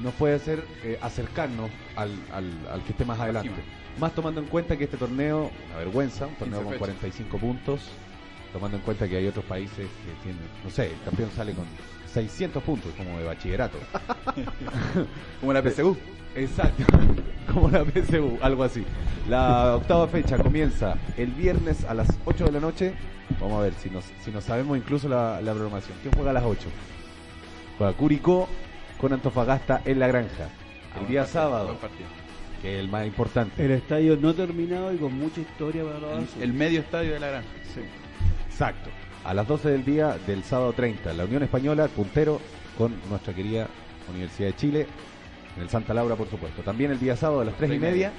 nos 0.00 0.14
puede 0.14 0.36
hacer 0.36 0.64
eh, 0.84 0.96
acercarnos 1.02 1.72
al, 1.96 2.12
al, 2.32 2.52
al 2.70 2.82
que 2.84 2.92
esté 2.92 3.04
más 3.04 3.18
adelante. 3.18 3.50
Más 3.98 4.14
tomando 4.14 4.40
en 4.40 4.46
cuenta 4.46 4.76
que 4.76 4.84
este 4.84 4.96
torneo, 4.96 5.50
una 5.66 5.76
vergüenza, 5.76 6.26
un 6.26 6.34
torneo 6.34 6.60
15 6.60 6.64
con 6.64 6.72
fechas. 6.72 6.78
45 6.78 7.38
puntos, 7.38 7.80
tomando 8.52 8.76
en 8.76 8.82
cuenta 8.82 9.08
que 9.08 9.16
hay 9.16 9.26
otros 9.26 9.44
países 9.44 9.76
que 9.76 10.22
tienen, 10.22 10.42
no 10.64 10.70
sé, 10.70 10.92
el 10.92 11.00
campeón 11.04 11.30
sale 11.36 11.52
con 11.52 11.64
600 12.12 12.62
puntos, 12.62 12.92
como 12.96 13.18
de 13.18 13.24
bachillerato. 13.24 13.78
Como 15.40 15.52
la 15.52 15.62
PSU. 15.62 15.96
Exacto, 16.34 16.84
como 17.52 17.68
la 17.68 17.84
PSU, 17.84 18.38
algo 18.40 18.64
así. 18.64 18.84
La 19.28 19.76
octava 19.76 20.08
fecha 20.08 20.38
comienza 20.38 20.96
el 21.18 21.30
viernes 21.30 21.84
a 21.84 21.92
las 21.92 22.08
8 22.24 22.46
de 22.46 22.52
la 22.52 22.60
noche. 22.60 22.94
Vamos 23.38 23.58
a 23.58 23.62
ver 23.64 23.74
si 23.74 23.90
nos, 23.90 24.04
si 24.24 24.30
nos 24.30 24.44
sabemos 24.44 24.78
incluso 24.78 25.08
la, 25.08 25.42
la 25.42 25.52
programación. 25.52 25.98
¿Quién 26.00 26.14
juega 26.14 26.30
a 26.30 26.34
las 26.34 26.44
8? 26.44 26.68
Juega 27.76 27.92
Curicó 27.92 28.48
con 28.98 29.12
Antofagasta 29.12 29.82
en 29.84 29.98
la 29.98 30.06
granja. 30.06 30.48
El 31.00 31.06
día 31.06 31.26
sábado, 31.26 31.66
Buen 31.66 31.78
partido. 31.78 32.08
Que 32.62 32.74
es 32.74 32.80
el 32.80 32.88
más 32.88 33.06
importante. 33.06 33.62
El 33.64 33.72
estadio 33.72 34.16
no 34.16 34.32
terminado 34.34 34.94
y 34.94 34.96
con 34.96 35.12
mucha 35.18 35.40
historia 35.40 35.84
para 35.84 35.98
los 35.98 36.36
El, 36.36 36.42
el 36.42 36.52
medio 36.52 36.80
estadio 36.80 37.12
de 37.14 37.20
la 37.20 37.28
granja. 37.28 37.48
Exacto. 38.48 38.90
A 39.24 39.34
las 39.34 39.46
12 39.46 39.70
del 39.70 39.84
día 39.84 40.16
del 40.26 40.42
sábado 40.44 40.72
30, 40.72 41.12
la 41.14 41.24
Unión 41.24 41.42
Española, 41.42 41.88
puntero, 41.88 42.40
con 42.78 42.94
nuestra 43.08 43.34
querida 43.34 43.68
Universidad 44.10 44.48
de 44.48 44.56
Chile, 44.56 44.86
en 45.56 45.62
el 45.62 45.68
Santa 45.68 45.92
Laura, 45.94 46.16
por 46.16 46.28
supuesto. 46.28 46.62
También 46.62 46.90
el 46.90 46.98
día 46.98 47.16
sábado 47.16 47.40
a 47.42 47.44
las 47.44 47.56
3 47.56 47.72
y 47.72 47.78
media, 47.78 48.12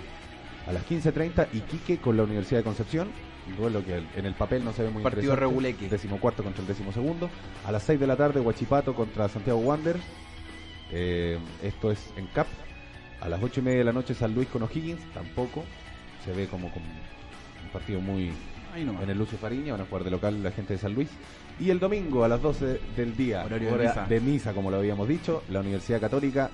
a 0.67 0.71
las 0.71 0.85
15.30, 0.87 1.47
Iquique 1.53 1.97
con 1.97 2.15
la 2.17 2.23
Universidad 2.23 2.59
de 2.59 2.63
Concepción. 2.63 3.09
Un 3.47 3.57
duelo 3.57 3.83
que 3.83 4.01
en 4.15 4.25
el 4.25 4.33
papel 4.35 4.63
no 4.63 4.71
se 4.71 4.83
ve 4.83 4.89
muy 4.89 5.03
Partido 5.03 5.23
interesante. 5.33 5.49
reguleque. 5.49 5.89
Décimo 5.89 6.17
cuarto 6.19 6.43
contra 6.43 6.61
el 6.61 6.67
décimo 6.67 6.93
segundo. 6.93 7.29
A 7.65 7.71
las 7.73 7.83
6 7.83 7.99
de 7.99 8.07
la 8.07 8.15
tarde, 8.15 8.39
Huachipato 8.39 8.93
contra 8.93 9.27
Santiago 9.27 9.59
Wander. 9.59 9.97
Eh, 10.91 11.37
esto 11.61 11.91
es 11.91 12.13
en 12.15 12.27
CAP. 12.27 12.47
A 13.23 13.29
las 13.29 13.41
8 13.41 13.61
y 13.61 13.63
media 13.63 13.79
de 13.79 13.85
la 13.85 13.93
noche, 13.93 14.13
San 14.13 14.35
Luis 14.35 14.49
con 14.49 14.63
O'Higgins. 14.63 15.01
Tampoco. 15.13 15.63
Se 16.25 16.33
ve 16.33 16.47
como, 16.47 16.69
como 16.71 16.85
un 16.85 17.69
partido 17.71 18.01
muy, 18.01 18.33
Ahí 18.73 18.81
en 18.81 19.09
el 19.09 19.17
Lucio 19.17 19.37
Fariña, 19.37 19.73
van 19.73 19.81
a 19.81 19.85
jugar 19.85 20.03
de 20.03 20.11
local 20.11 20.41
la 20.41 20.51
gente 20.51 20.73
de 20.73 20.79
San 20.79 20.93
Luis. 20.93 21.07
Y 21.59 21.69
el 21.69 21.79
domingo 21.79 22.23
a 22.23 22.27
las 22.27 22.41
12 22.41 22.81
del 22.97 23.15
día, 23.15 23.45
Horario 23.45 23.69
de 23.69 23.73
hora 23.75 23.89
misa. 23.89 24.05
de 24.07 24.19
misa, 24.19 24.53
como 24.53 24.71
lo 24.71 24.77
habíamos 24.77 25.07
dicho, 25.07 25.43
la 25.49 25.59
Universidad 25.59 26.01
Católica 26.01 26.49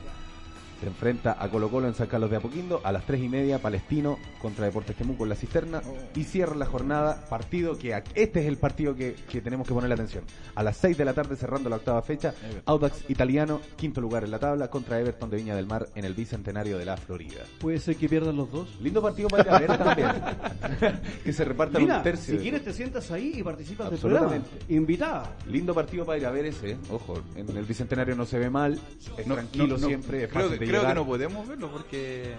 Se 0.80 0.88
enfrenta 0.88 1.36
a 1.40 1.50
Colo 1.50 1.70
Colo 1.70 1.88
en 1.88 1.94
San 1.94 2.08
Carlos 2.08 2.30
de 2.30 2.38
Apoquindo 2.38 2.82
a 2.84 2.92
las 2.92 3.06
3 3.06 3.22
y 3.22 3.30
media, 3.30 3.60
Palestino 3.60 4.18
contra 4.42 4.66
Deportes 4.66 4.96
Temuco 4.96 5.24
en 5.24 5.30
la 5.30 5.36
cisterna 5.36 5.82
y 6.16 6.24
cierra 6.24 6.56
la 6.56 6.66
jornada, 6.66 7.26
partido 7.30 7.78
que 7.78 8.02
este 8.16 8.40
es 8.40 8.46
el 8.46 8.58
partido 8.58 8.96
que, 8.96 9.16
que 9.30 9.42
tenemos 9.42 9.68
que 9.68 9.74
ponerle 9.74 9.96
atención. 9.96 10.24
A 10.56 10.64
las 10.64 10.78
6 10.78 10.98
de 10.98 11.06
la 11.06 11.14
tarde 11.14 11.36
cerrando 11.36 11.70
la 11.70 11.78
octava 11.78 12.02
fecha, 12.02 12.34
Audax 12.66 13.10
Italiano, 13.10 13.60
quinto 13.76 14.00
lugar 14.00 14.24
en 14.24 14.32
la 14.32 14.40
tabla 14.40 14.70
contra 14.70 15.00
Everton 15.00 15.30
de 15.30 15.38
Viña 15.38 15.56
del 15.56 15.66
Mar 15.66 15.88
en 15.96 16.06
el 16.06 16.14
Bicentenario 16.14 16.78
de 16.78 16.86
la 16.86 16.98
Florida. 16.98 17.44
Puede 17.60 17.80
ser 17.80 17.96
que 17.96 18.08
pierdan 18.08 18.38
los 18.38 18.52
dos. 18.52 18.80
Lindo 18.82 19.02
partido 19.02 19.28
para 19.28 19.44
ir 19.44 19.50
a 19.50 19.60
ver 19.60 19.78
también. 19.78 20.10
que 21.24 21.34
se 21.34 21.44
repartan 21.44 21.82
Mira, 21.82 21.98
un 21.98 22.04
tercio. 22.04 22.36
si 22.36 22.42
quieres 22.42 22.64
te 22.64 22.74
sientas 22.74 23.12
ahí 23.12 23.34
y 23.36 23.44
participas 23.44 23.90
del 23.92 24.00
programa. 24.00 24.28
Absolutamente. 24.28 24.74
Invitada. 24.74 25.36
Lindo 25.48 25.74
partido 25.74 26.06
para 26.06 26.18
ir 26.18 26.26
a 26.26 26.32
ver 26.32 26.46
ese, 26.46 26.72
¿eh? 26.72 26.78
ojo, 26.90 27.22
en 27.36 27.50
el 27.56 27.66
Bicentenario 27.66 28.16
no 28.16 28.26
se 28.26 28.40
ve 28.40 28.50
mal, 28.50 28.80
es 29.18 29.28
No, 29.28 29.36
tranquilo 29.36 29.68
no, 29.68 29.78
no, 29.78 29.88
siempre, 29.88 30.24
es 30.24 30.32
fácil 30.32 30.60
que, 30.60 30.66
de 30.66 30.69
creo 30.70 30.88
que 30.88 30.94
no 30.96 31.06
podemos 31.06 31.48
verlo 31.48 31.70
porque 31.72 32.34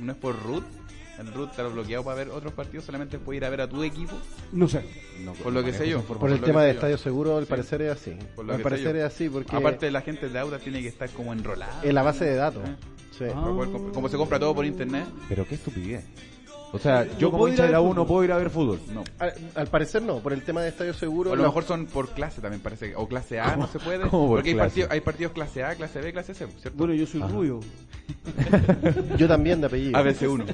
no 0.00 0.12
es 0.12 0.18
por 0.18 0.40
root. 0.42 0.64
El 1.18 1.32
root 1.32 1.50
está 1.50 1.62
bloqueado 1.62 2.02
para 2.02 2.16
ver 2.16 2.30
otros 2.30 2.52
partidos, 2.54 2.84
solamente 2.86 3.20
puede 3.20 3.36
ir 3.36 3.44
a 3.44 3.48
ver 3.50 3.60
a 3.60 3.68
tu 3.68 3.84
equipo. 3.84 4.16
No 4.50 4.66
sé. 4.68 4.84
No, 5.24 5.32
Por 5.34 5.52
no 5.52 5.60
lo 5.60 5.64
que 5.64 5.72
sé 5.72 5.88
yo. 5.88 5.98
información. 5.98 6.18
Por 6.18 6.30
el 6.32 6.40
tema 6.40 6.64
de 6.64 6.72
estadio 6.72 6.98
seguro, 6.98 7.36
al 7.36 7.44
Sí. 7.44 7.50
parecer 7.50 7.82
es 7.82 7.92
así. 7.92 8.16
Por 8.34 8.44
lo 8.44 8.52
Al 8.52 8.56
que 8.58 8.62
sé 8.64 8.68
parecer 8.70 8.96
yo. 8.96 8.98
es 9.06 9.14
así 9.14 9.28
porque 9.28 9.54
Aparte, 9.54 9.90
la 9.92 10.00
gente 10.00 10.28
de 10.28 10.38
Auda 10.40 10.58
tiene 10.58 10.82
que 10.82 10.88
estar 10.88 11.08
como 11.10 11.32
enrolada. 11.32 11.80
en 11.84 11.94
la 11.94 12.02
base 12.02 12.24
de 12.24 12.34
datos. 12.34 12.68
¿Eh? 12.68 12.74
Sí. 13.16 13.24
Ah. 13.32 13.42
Como 13.94 14.08
se 14.08 14.16
compra 14.16 14.40
todo 14.40 14.56
por 14.56 14.66
internet. 14.66 15.06
Pero 15.28 15.46
qué 15.46 15.54
estupidez. 15.54 16.04
O 16.74 16.78
sea, 16.80 17.04
No 17.04 17.18
yo 17.18 17.30
como 17.30 17.46
hincha 17.46 17.62
a 17.62 17.66
de 17.66 17.72
la 17.72 17.80
U 17.80 17.94
no 17.94 18.04
puedo 18.04 18.24
ir 18.24 18.32
a 18.32 18.36
ver 18.36 18.50
fútbol. 18.50 18.80
No. 18.92 19.04
Al, 19.20 19.32
al 19.54 19.66
parecer 19.68 20.02
no, 20.02 20.18
por 20.18 20.32
el 20.32 20.42
tema 20.42 20.60
de 20.60 20.70
estadio 20.70 20.92
seguro. 20.92 21.30
O 21.30 21.34
a 21.34 21.36
lo 21.36 21.44
mejor 21.44 21.62
son 21.62 21.86
por 21.86 22.08
clase 22.10 22.40
también, 22.40 22.60
parece. 22.60 22.88
que- 22.90 22.96
O 22.96 23.06
clase 23.06 23.38
A, 23.38 23.54
no 23.56 23.68
se 23.68 23.78
puede. 23.78 24.08
¿Cómo 24.08 24.26
por 24.26 24.36
Porque 24.38 24.50
hay 24.50 24.54
clase? 24.56 24.68
partidos, 24.68 24.90
hay 24.90 25.00
partidos 25.00 25.32
clase 25.32 25.62
A, 25.62 25.74
clase 25.76 26.00
B, 26.00 26.12
clase 26.12 26.34
C, 26.34 26.46
¿cierto? 26.60 26.76
Bueno, 26.76 26.92
yo 26.94 27.06
soy 27.06 27.22
Ajá. 27.22 27.32
rubio. 27.32 27.60
Yo 29.16 29.28
también 29.28 29.60
de 29.60 29.66
apellido. 29.66 29.98
ABC1. 29.98 30.44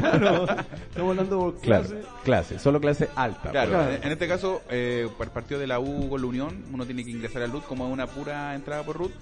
Claro. 0.00 0.44
Estamos 0.88 1.10
hablando 1.10 1.38
por 1.38 1.60
Claro, 1.60 1.84
clase. 1.88 2.02
clase, 2.24 2.58
solo 2.58 2.80
clase 2.80 3.08
alta. 3.14 3.50
Claro, 3.50 3.70
Claro. 3.70 3.92
en- 3.92 4.02
en 4.04 4.12
este 4.12 4.26
caso, 4.28 4.62
eh, 4.70 5.08
para 5.18 5.28
el 5.28 5.32
partido 5.34 5.60
de 5.60 5.66
la 5.66 5.78
U 5.78 6.08
con 6.08 6.20
la 6.20 6.26
Unión, 6.26 6.64
uno 6.72 6.84
tiene 6.86 7.04
que 7.04 7.10
ingresar 7.10 7.42
al 7.42 7.52
RUT 7.52 7.64
como 7.64 7.88
una 7.88 8.06
pura 8.06 8.54
entrada 8.54 8.82
por 8.82 8.96
RUT. 8.96 9.12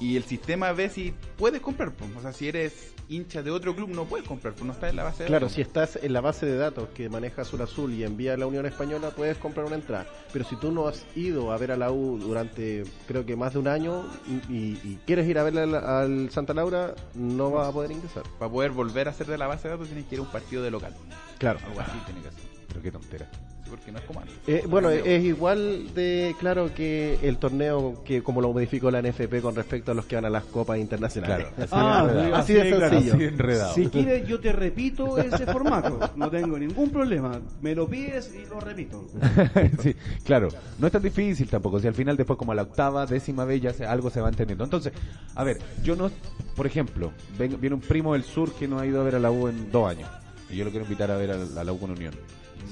Y 0.00 0.16
el 0.16 0.22
sistema 0.24 0.70
ve 0.72 0.90
si 0.90 1.12
puedes 1.36 1.60
comprar. 1.60 1.92
pues. 1.92 2.10
O 2.16 2.20
sea, 2.20 2.32
si 2.32 2.46
eres 2.48 2.92
hincha 3.08 3.42
de 3.42 3.50
otro 3.50 3.74
club, 3.74 3.88
no 3.90 4.04
puedes 4.04 4.26
comprar, 4.26 4.54
pues 4.54 4.64
no 4.66 4.72
está 4.72 4.88
en 4.88 4.96
la 4.96 5.04
base 5.04 5.22
de 5.24 5.28
Claro, 5.28 5.46
datos. 5.46 5.54
si 5.54 5.62
estás 5.62 5.96
en 6.02 6.12
la 6.12 6.20
base 6.20 6.46
de 6.46 6.56
datos 6.56 6.88
que 6.94 7.08
maneja 7.08 7.42
Azul 7.42 7.62
Azul 7.62 7.92
y 7.92 8.04
envía 8.04 8.34
a 8.34 8.36
la 8.36 8.46
Unión 8.46 8.66
Española, 8.66 9.10
puedes 9.10 9.38
comprar 9.38 9.66
una 9.66 9.76
entrada. 9.76 10.06
Pero 10.32 10.44
si 10.44 10.56
tú 10.56 10.70
no 10.72 10.88
has 10.88 11.04
ido 11.16 11.52
a 11.52 11.56
ver 11.58 11.72
a 11.72 11.76
la 11.76 11.90
U 11.90 12.18
durante, 12.18 12.84
creo 13.06 13.24
que 13.24 13.34
más 13.36 13.52
de 13.54 13.58
un 13.60 13.68
año, 13.68 14.04
y, 14.48 14.52
y 14.84 14.98
quieres 15.06 15.26
ir 15.28 15.38
a 15.38 15.42
ver 15.42 15.58
al, 15.58 15.74
al 15.74 16.30
Santa 16.30 16.54
Laura, 16.54 16.94
no 17.14 17.50
vas 17.50 17.68
a 17.68 17.72
poder 17.72 17.90
ingresar. 17.92 18.24
Para 18.38 18.50
poder 18.50 18.70
volver 18.72 19.08
a 19.08 19.12
ser 19.12 19.26
de 19.26 19.38
la 19.38 19.46
base 19.46 19.68
de 19.68 19.74
datos, 19.74 19.88
tienes 19.88 20.06
que 20.06 20.14
ir 20.16 20.18
a 20.20 20.22
un 20.24 20.30
partido 20.30 20.62
de 20.62 20.70
local. 20.70 20.94
Claro. 21.38 21.58
Algo 21.66 21.80
así 21.80 21.98
tiene 22.04 22.20
que 22.22 22.28
hacer. 22.28 22.42
Pero 22.68 22.82
qué 22.82 22.92
tontera. 22.92 23.30
Porque 23.70 23.92
no 23.92 23.98
es 23.98 24.04
como 24.04 24.20
antes. 24.20 24.34
Eh, 24.46 24.64
bueno, 24.68 24.90
es 24.90 25.24
igual 25.24 25.94
de 25.94 26.34
claro 26.38 26.74
que 26.74 27.18
el 27.22 27.36
torneo 27.38 28.02
que 28.04 28.22
como 28.22 28.40
lo 28.40 28.52
modificó 28.52 28.90
la 28.90 29.00
NFP 29.02 29.40
con 29.42 29.54
respecto 29.54 29.92
a 29.92 29.94
los 29.94 30.06
que 30.06 30.14
van 30.16 30.24
a 30.24 30.30
las 30.30 30.44
copas 30.44 30.78
internacionales. 30.78 31.48
Claro, 31.56 31.64
así 31.64 31.72
Ah, 31.72 32.06
de 32.06 32.10
enredado. 32.12 32.36
Así 32.36 32.52
de 32.54 32.62
sencillo. 32.70 33.14
Así 33.14 33.24
enredado. 33.24 33.74
Si 33.74 33.86
quieres, 33.88 34.26
yo 34.28 34.40
te 34.40 34.52
repito 34.52 35.18
ese 35.18 35.46
formato. 35.52 35.98
No 36.16 36.30
tengo 36.30 36.58
ningún 36.58 36.90
problema. 36.90 37.40
Me 37.60 37.74
lo 37.74 37.86
pides 37.88 38.32
y 38.34 38.46
lo 38.48 38.60
repito. 38.60 39.04
sí, 39.82 39.94
claro, 40.24 40.48
no 40.78 40.86
es 40.86 40.92
tan 40.92 41.02
difícil 41.02 41.48
tampoco. 41.48 41.80
Si 41.80 41.86
al 41.86 41.94
final, 41.94 42.16
después, 42.16 42.38
como 42.38 42.52
a 42.52 42.54
la 42.54 42.62
octava, 42.62 43.06
décima 43.06 43.44
vez, 43.44 43.60
ya 43.62 43.72
se- 43.72 43.84
algo 43.86 44.10
se 44.10 44.20
va 44.20 44.28
entendiendo. 44.28 44.64
Entonces, 44.64 44.92
a 45.34 45.44
ver, 45.44 45.58
yo 45.82 45.94
no, 45.96 46.10
por 46.56 46.66
ejemplo, 46.66 47.12
ven- 47.38 47.60
viene 47.60 47.74
un 47.74 47.80
primo 47.82 48.14
del 48.14 48.24
sur 48.24 48.52
que 48.54 48.66
no 48.68 48.78
ha 48.78 48.86
ido 48.86 49.00
a 49.00 49.04
ver 49.04 49.14
a 49.16 49.18
la 49.18 49.30
U 49.30 49.48
en 49.48 49.70
dos 49.70 49.88
años. 49.90 50.08
Y 50.50 50.56
yo 50.56 50.64
lo 50.64 50.70
quiero 50.70 50.84
invitar 50.86 51.10
a 51.10 51.16
ver 51.16 51.30
a 51.32 51.36
la, 51.36 51.60
a 51.60 51.64
la 51.64 51.72
U 51.72 51.78
con 51.78 51.90
Unión. 51.90 52.14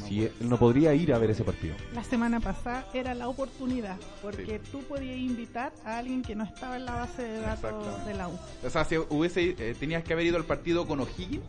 Si 0.07 0.25
él 0.25 0.33
no 0.41 0.59
podría 0.59 0.95
ir 0.95 1.13
a 1.13 1.19
ver 1.19 1.31
ese 1.31 1.45
partido. 1.45 1.75
La 1.95 2.05
semana 2.05 2.41
pasada 2.41 2.87
era 2.95 3.15
la 3.15 3.29
oportunidad, 3.29 3.97
porque 4.23 4.61
tú 4.71 4.81
podías 4.81 5.17
invitar 5.17 5.73
a 5.85 5.99
alguien 5.99 6.23
que 6.23 6.35
no 6.35 6.45
estaba 6.45 6.77
en 6.77 6.85
la 6.85 6.95
base 6.95 7.23
de 7.23 7.41
datos 7.41 8.07
de 8.07 8.15
la 8.15 8.29
U. 8.29 8.39
O 8.65 8.71
sea, 8.71 8.85
si 8.85 8.97
hubiese, 8.97 9.57
eh, 9.59 9.75
tenías 9.79 10.05
que 10.05 10.13
haber 10.13 10.27
ido 10.27 10.37
al 10.37 10.45
partido 10.45 10.87
con 10.87 11.01
O'Higgins 11.01 11.43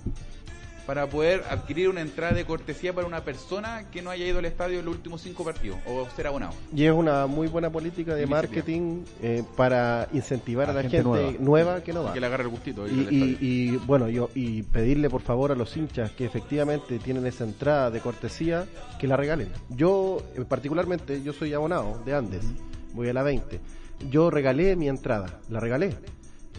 para 0.87 1.05
poder 1.07 1.43
adquirir 1.49 1.89
una 1.89 1.99
entrada 2.01 2.33
de 2.33 2.45
cortesía 2.45 2.93
para 2.93 3.05
una 3.05 3.21
persona 3.23 3.89
que 3.91 4.01
no 4.01 4.09
haya 4.09 4.25
ido 4.25 4.39
al 4.39 4.45
estadio 4.45 4.79
en 4.79 4.85
los 4.85 4.95
últimos 4.95 5.21
cinco 5.21 5.43
partidos 5.43 5.77
o 5.85 6.07
ser 6.15 6.25
abonado. 6.27 6.53
Y 6.73 6.85
es 6.85 6.93
una 6.93 7.27
muy 7.27 7.47
buena 7.47 7.69
política 7.69 8.15
de 8.15 8.25
marketing 8.25 9.03
eh, 9.21 9.43
para 9.57 10.07
incentivar 10.13 10.69
a, 10.69 10.71
A 10.71 10.75
la 10.75 10.81
gente 10.83 10.97
gente, 10.97 11.09
nueva. 11.09 11.33
nueva. 11.39 11.83
que 11.83 11.91
no 11.93 12.03
va. 12.03 12.13
Que 12.13 12.21
le 12.21 12.25
agarre 12.25 12.43
el 12.43 12.49
gustito. 12.49 12.87
Y, 12.87 12.91
y- 13.11 13.37
y, 13.41 13.75
bueno, 13.85 14.07
yo 14.07 14.29
y 14.33 14.63
pedirle 14.63 15.09
por 15.09 15.21
favor 15.21 15.51
a 15.51 15.55
los 15.55 15.75
hinchas 15.75 16.11
que 16.11 16.23
efectivamente 16.25 16.97
tienen 16.99 17.25
esa 17.27 17.43
entrada 17.43 17.91
de 17.91 17.99
cortesía 17.99 18.65
que 18.97 19.07
la 19.07 19.17
regalen. 19.17 19.49
Yo 19.69 20.23
eh, 20.35 20.45
particularmente 20.47 21.21
yo 21.21 21.33
soy 21.33 21.53
abonado 21.53 22.01
de 22.05 22.15
Andes, 22.15 22.45
voy 22.93 23.09
a 23.09 23.13
la 23.13 23.23
20. 23.23 23.59
Yo 24.09 24.29
regalé 24.29 24.75
mi 24.77 24.87
entrada, 24.87 25.41
la 25.49 25.59
regalé. 25.59 25.95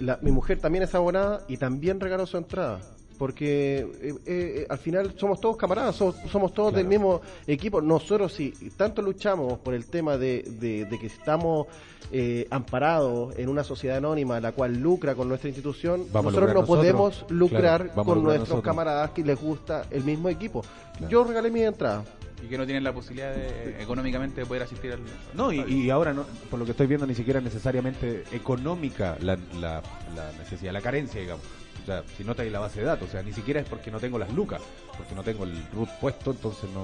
La- 0.01 0.19
mi 0.21 0.31
mujer 0.33 0.59
también 0.61 0.85
es 0.85 0.95
abonada 0.95 1.41
y 1.49 1.57
también 1.57 1.99
regaló 1.99 2.27
su 2.27 2.37
entrada. 2.37 2.81
Porque 3.19 3.79
eh, 4.01 4.15
eh, 4.27 4.67
al 4.71 4.79
final 4.79 5.13
somos 5.17 5.41
todos 5.41 5.57
camaradas, 5.57 5.97
somos, 5.97 6.15
somos 6.31 6.55
todos 6.55 6.73
del 6.73 6.87
mismo 6.87 7.21
equipo. 7.47 7.81
Nosotros 7.81 8.33
si 8.33 8.51
tanto 8.77 9.03
luchamos 9.03 9.59
por 9.59 9.75
el 9.75 9.87
tema 9.87 10.17
de, 10.17 10.43
de- 10.61 10.85
de 10.85 10.99
que 10.99 11.07
estamos 11.07 11.67
eh, 12.13 12.47
amparados 12.51 13.37
en 13.37 13.49
una 13.49 13.65
sociedad 13.65 13.97
anónima 13.99 14.41
la 14.41 14.53
cual 14.53 14.79
lucra 14.79 15.15
con 15.15 15.29
nuestra 15.29 15.49
institución, 15.49 16.05
Vamos 16.13 16.33
nosotros 16.33 16.55
no 16.55 16.65
podemos 16.65 17.25
lucrar 17.29 17.91
Claro, 17.91 18.05
con 18.05 18.05
lucrar 18.07 18.23
nuestros 18.25 18.49
nosotros. 18.49 18.65
camaradas 18.65 19.11
que 19.11 19.23
les 19.25 19.39
gusta 19.41 19.85
el 19.91 20.05
mismo 20.05 20.29
equipo. 20.29 20.63
Claro. 20.97 21.09
Yo 21.11 21.25
regalé 21.25 21.51
mi 21.51 21.63
entrada. 21.63 22.05
Y 22.41 22.47
que 22.47 22.57
no 22.57 22.65
tienen 22.67 22.85
la 22.85 22.93
posibilidad 22.95 23.35
de, 23.35 23.83
económicamente 23.83 24.43
de 24.43 24.47
poder 24.47 24.63
asistir 24.63 24.93
al. 24.93 25.01
No, 25.35 25.53
y, 25.53 25.59
y 25.61 25.91
ahora, 25.91 26.13
no, 26.15 26.25
por 26.49 26.61
lo 26.61 26.65
que 26.65 26.71
estoy 26.71 26.87
viendo, 26.87 27.05
ni 27.05 27.17
siquiera 27.17 27.41
necesariamente 27.41 28.23
económica 28.31 29.19
la, 29.21 29.37
la, 29.61 29.83
la 30.15 30.33
necesidad, 30.39 30.73
la 30.73 30.81
carencia, 30.81 31.21
digamos. 31.21 31.45
O 31.89 31.91
sea, 31.91 32.03
si 32.19 32.23
no 32.23 32.35
trae 32.35 32.51
la 32.51 32.59
base 32.61 32.81
de 32.81 32.87
datos, 32.87 33.09
o 33.09 33.11
sea, 33.13 33.23
ni 33.23 33.33
siquiera 33.33 33.61
es 33.61 33.67
porque 33.67 33.91
no 33.91 33.99
tengo 33.99 34.19
las 34.19 34.31
lucas, 34.35 34.61
porque 34.95 35.15
no 35.15 35.23
tengo 35.23 35.45
el 35.45 35.55
root 35.73 35.89
puesto, 36.03 36.33
entonces 36.33 36.69
no, 36.75 36.83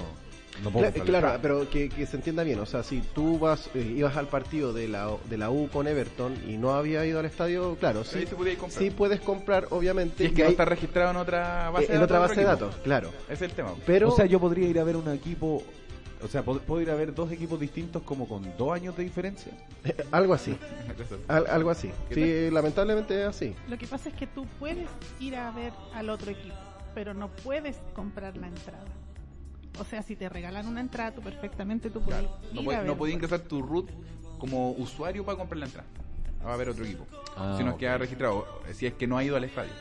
no 0.63 0.71
puedo 0.71 0.91
claro, 0.93 1.05
entrada. 1.05 1.39
pero 1.43 1.69
que, 1.69 1.91
que 1.91 2.07
se 2.07 2.17
entienda 2.17 2.43
bien. 2.43 2.59
O 2.59 2.65
sea, 2.65 2.83
si 2.83 3.03
tú 3.15 3.39
vas 3.39 3.69
eh, 3.75 3.81
ibas 3.99 4.17
al 4.17 4.29
partido 4.29 4.73
de 4.73 4.89
la, 4.89 5.11
de 5.29 5.37
la 5.37 5.51
U 5.51 5.69
con 5.71 5.87
Everton 5.89 6.33
y 6.49 6.57
no 6.57 6.73
había 6.73 7.05
ido 7.05 7.19
al 7.19 7.27
estadio, 7.27 7.77
claro, 7.79 8.03
sí, 8.03 8.25
sí 8.71 8.91
puedes 8.91 9.21
comprar, 9.21 9.67
obviamente. 9.69 10.25
Es 10.25 10.33
y 10.33 10.35
que 10.35 10.41
no 10.41 10.47
hay- 10.47 10.53
está 10.53 10.65
registrado 10.65 11.11
en 11.11 11.17
otra 11.19 11.69
base 11.69 11.85
eh, 11.85 11.89
de 11.89 11.95
en 11.97 12.01
datos. 12.01 12.05
otra 12.05 12.17
de 12.17 12.29
base 12.29 12.41
de 12.41 12.47
datos, 12.47 12.77
claro. 12.83 13.11
Es 13.29 13.43
el 13.43 13.51
tema. 13.53 13.75
Pero 13.85 14.09
o 14.09 14.17
sea, 14.17 14.25
yo 14.25 14.41
podría 14.41 14.67
ir 14.71 14.79
a 14.81 14.85
ver 14.85 14.97
un 14.97 15.13
equipo, 15.13 15.63
o 16.25 16.29
sea, 16.29 16.43
puedo 16.43 16.81
ir 16.81 16.91
a 16.91 16.95
ver 16.95 17.15
dos 17.15 17.31
equipos 17.31 17.61
distintos 17.61 18.03
como 18.03 18.27
con 18.27 18.57
dos 18.57 18.73
años 18.73 18.97
de 18.97 19.03
diferencia. 19.05 19.53
algo 20.11 20.33
así. 20.35 20.57
Al- 21.29 21.47
algo 21.49 21.71
así. 21.71 21.91
¿Qué 22.09 22.15
Sí, 22.49 22.55
lamentablemente 22.55 23.21
es 23.21 23.29
así. 23.29 23.55
Lo 23.69 23.77
que 23.77 23.87
pasa 23.87 24.09
es 24.09 24.15
que 24.15 24.27
tú 24.27 24.47
puedes 24.59 24.89
ir 25.21 25.37
a 25.37 25.51
ver 25.51 25.73
al 25.95 26.09
otro 26.09 26.31
equipo, 26.31 26.55
pero 26.95 27.13
no 27.15 27.29
puedes 27.29 27.77
comprar 27.95 28.37
la 28.37 28.49
entrada. 28.49 28.85
O 29.79 29.85
sea, 29.85 30.03
si 30.03 30.17
te 30.17 30.29
regalan 30.29 30.67
una 30.69 30.81
entrada, 30.81 31.13
tú 31.13 31.21
perfectamente 31.21 31.91
tú 31.91 32.01
puedes 32.01 32.21
Claro. 32.23 32.39
ir 32.49 32.55
No 32.55 32.61
a 32.61 32.65
puede, 32.65 32.79
ver. 32.79 32.87
no 32.87 32.97
puede 32.97 33.13
ingresar 33.13 33.41
tu 33.41 33.61
root 33.61 33.91
como 34.39 34.71
usuario 34.73 35.25
para 35.25 35.37
comprar 35.37 35.59
la 35.59 35.67
entrada. 35.67 35.89
Va 36.45 36.51
a 36.51 36.55
haber 36.55 36.69
otro 36.69 36.85
equipo. 36.85 37.07
Ah, 37.37 37.55
si 37.59 37.65
no 37.65 37.73
ok. 37.73 37.79
queda 37.79 37.99
registrado, 37.99 38.47
si 38.73 38.87
es 38.87 38.95
que 38.95 39.07
no 39.07 39.19
ha 39.19 39.25
ido 39.25 39.37
al 39.37 39.45
estadio. 39.45 39.73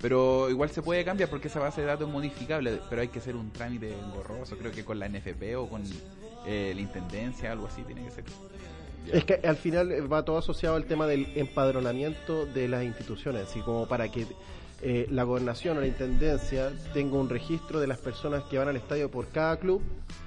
Pero 0.00 0.50
igual 0.50 0.70
se 0.70 0.82
puede 0.82 1.04
cambiar 1.04 1.30
porque 1.30 1.48
esa 1.48 1.60
base 1.60 1.80
de 1.80 1.86
datos 1.86 2.06
es 2.06 2.12
modificable, 2.12 2.80
pero 2.90 3.02
hay 3.02 3.08
que 3.08 3.18
hacer 3.18 3.34
un 3.34 3.50
trámite 3.50 3.92
engorroso, 3.98 4.56
creo 4.58 4.70
que 4.70 4.84
con 4.84 4.98
la 4.98 5.08
NFP 5.08 5.56
o 5.56 5.68
con 5.68 5.82
eh, 6.46 6.72
la 6.74 6.80
Intendencia, 6.80 7.52
algo 7.52 7.66
así 7.66 7.82
tiene 7.82 8.04
que 8.04 8.10
ser. 8.10 8.24
Es 9.12 9.24
que 9.24 9.40
al 9.46 9.56
final 9.56 10.12
va 10.12 10.24
todo 10.24 10.38
asociado 10.38 10.76
al 10.76 10.84
tema 10.84 11.06
del 11.06 11.28
empadronamiento 11.36 12.44
de 12.44 12.68
las 12.68 12.84
instituciones, 12.84 13.48
así 13.48 13.60
como 13.60 13.86
para 13.86 14.10
que 14.10 14.26
eh, 14.82 15.06
la 15.10 15.22
gobernación 15.22 15.78
o 15.78 15.80
la 15.80 15.86
intendencia 15.86 16.70
tenga 16.92 17.16
un 17.16 17.28
registro 17.30 17.80
de 17.80 17.86
las 17.86 17.98
personas 17.98 18.44
que 18.44 18.58
van 18.58 18.68
al 18.68 18.76
estadio 18.76 19.10
por 19.10 19.28
cada 19.28 19.56
club, 19.58 19.80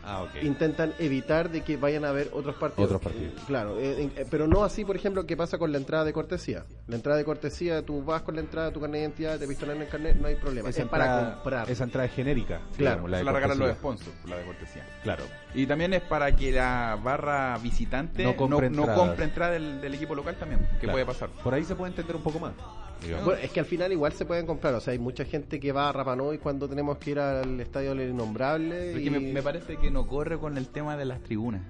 Ah, 0.03 0.23
ok. 0.23 0.43
intentan 0.43 0.93
evitar 0.97 1.51
de 1.51 1.61
que 1.63 1.77
vayan 1.77 2.03
a 2.03 2.11
ver 2.11 2.31
otros 2.33 2.55
partidos. 2.55 2.85
Otros 2.91 3.01
partidos. 3.01 3.33
Claro, 3.45 3.77
eh, 3.79 4.09
eh, 4.15 4.25
pero 4.31 4.47
no 4.47 4.63
así, 4.63 4.83
por 4.85 4.95
ejemplo, 4.95 5.25
que 5.27 5.37
pasa 5.37 5.57
con 5.59 5.71
la 5.71 5.77
entrada 5.77 6.03
de 6.03 6.13
cortesía. 6.13 6.65
La 6.87 6.95
entrada 6.95 7.17
de 7.19 7.25
cortesía, 7.25 7.83
tú 7.83 8.03
vas 8.03 8.23
con 8.23 8.33
la 8.35 8.41
entrada, 8.41 8.71
tu 8.71 8.79
carnet 8.81 8.99
de 9.01 9.05
identidad, 9.07 9.37
te 9.39 9.47
pistolan 9.47 9.75
en 9.77 9.83
el 9.83 9.87
carnet, 9.87 10.15
no 10.15 10.27
hay 10.27 10.35
problema. 10.35 10.69
Esa 10.69 10.81
es 10.81 10.87
para 10.89 11.33
comprar. 11.35 11.69
esa 11.69 11.83
entrada 11.83 12.05
es 12.07 12.13
genérica. 12.13 12.59
Claro, 12.75 13.05
digamos, 13.05 13.11
la 13.11 13.17
Se 13.17 13.21
de 13.21 13.25
la 13.25 13.31
regalan 13.33 13.59
los 13.59 13.71
sponsors, 13.77 14.15
la 14.27 14.37
de 14.37 14.45
cortesía. 14.45 14.83
Claro. 15.03 15.23
Y 15.53 15.67
también 15.67 15.93
es 15.93 16.01
para 16.01 16.35
que 16.35 16.51
la 16.51 16.97
barra 17.03 17.57
visitante 17.59 18.23
No 18.23 18.31
no 18.31 18.35
compre 18.37 18.69
no, 18.71 18.77
entradas. 18.81 18.99
compre 18.99 19.25
entrada 19.25 19.51
del, 19.53 19.79
del 19.81 19.93
equipo 19.93 20.15
local 20.15 20.35
también, 20.39 20.61
que 20.61 20.79
Claro. 20.79 20.93
puede 20.93 21.05
pasar. 21.05 21.29
Por 21.43 21.53
ahí 21.53 21.63
se 21.63 21.75
puede 21.75 21.91
entender 21.91 22.15
un 22.15 22.23
poco 22.23 22.39
más. 22.39 22.53
Digamos. 23.01 23.25
Bueno, 23.25 23.41
es 23.41 23.51
que 23.51 23.59
al 23.59 23.65
final 23.65 23.91
igual 23.91 24.11
se 24.13 24.25
pueden 24.25 24.45
comprar, 24.45 24.73
o 24.73 24.79
sea, 24.79 24.93
hay 24.93 24.99
mucha 24.99 25.25
gente 25.25 25.59
que 25.59 25.71
va 25.71 25.89
a 25.89 25.91
Rapanui 25.93 26.37
cuando 26.37 26.67
tenemos 26.67 26.97
que 26.97 27.11
ir 27.11 27.19
al 27.19 27.59
estadio 27.59 27.95
del 27.95 28.09
Innombrable. 28.11 29.01
Y- 29.01 29.09
me, 29.09 29.19
me 29.19 29.41
parece 29.41 29.77
que 29.77 29.89
no 29.91 30.07
corre 30.07 30.37
con 30.37 30.57
el 30.57 30.67
tema 30.67 30.97
de 30.97 31.05
las 31.05 31.21
tribunas. 31.21 31.61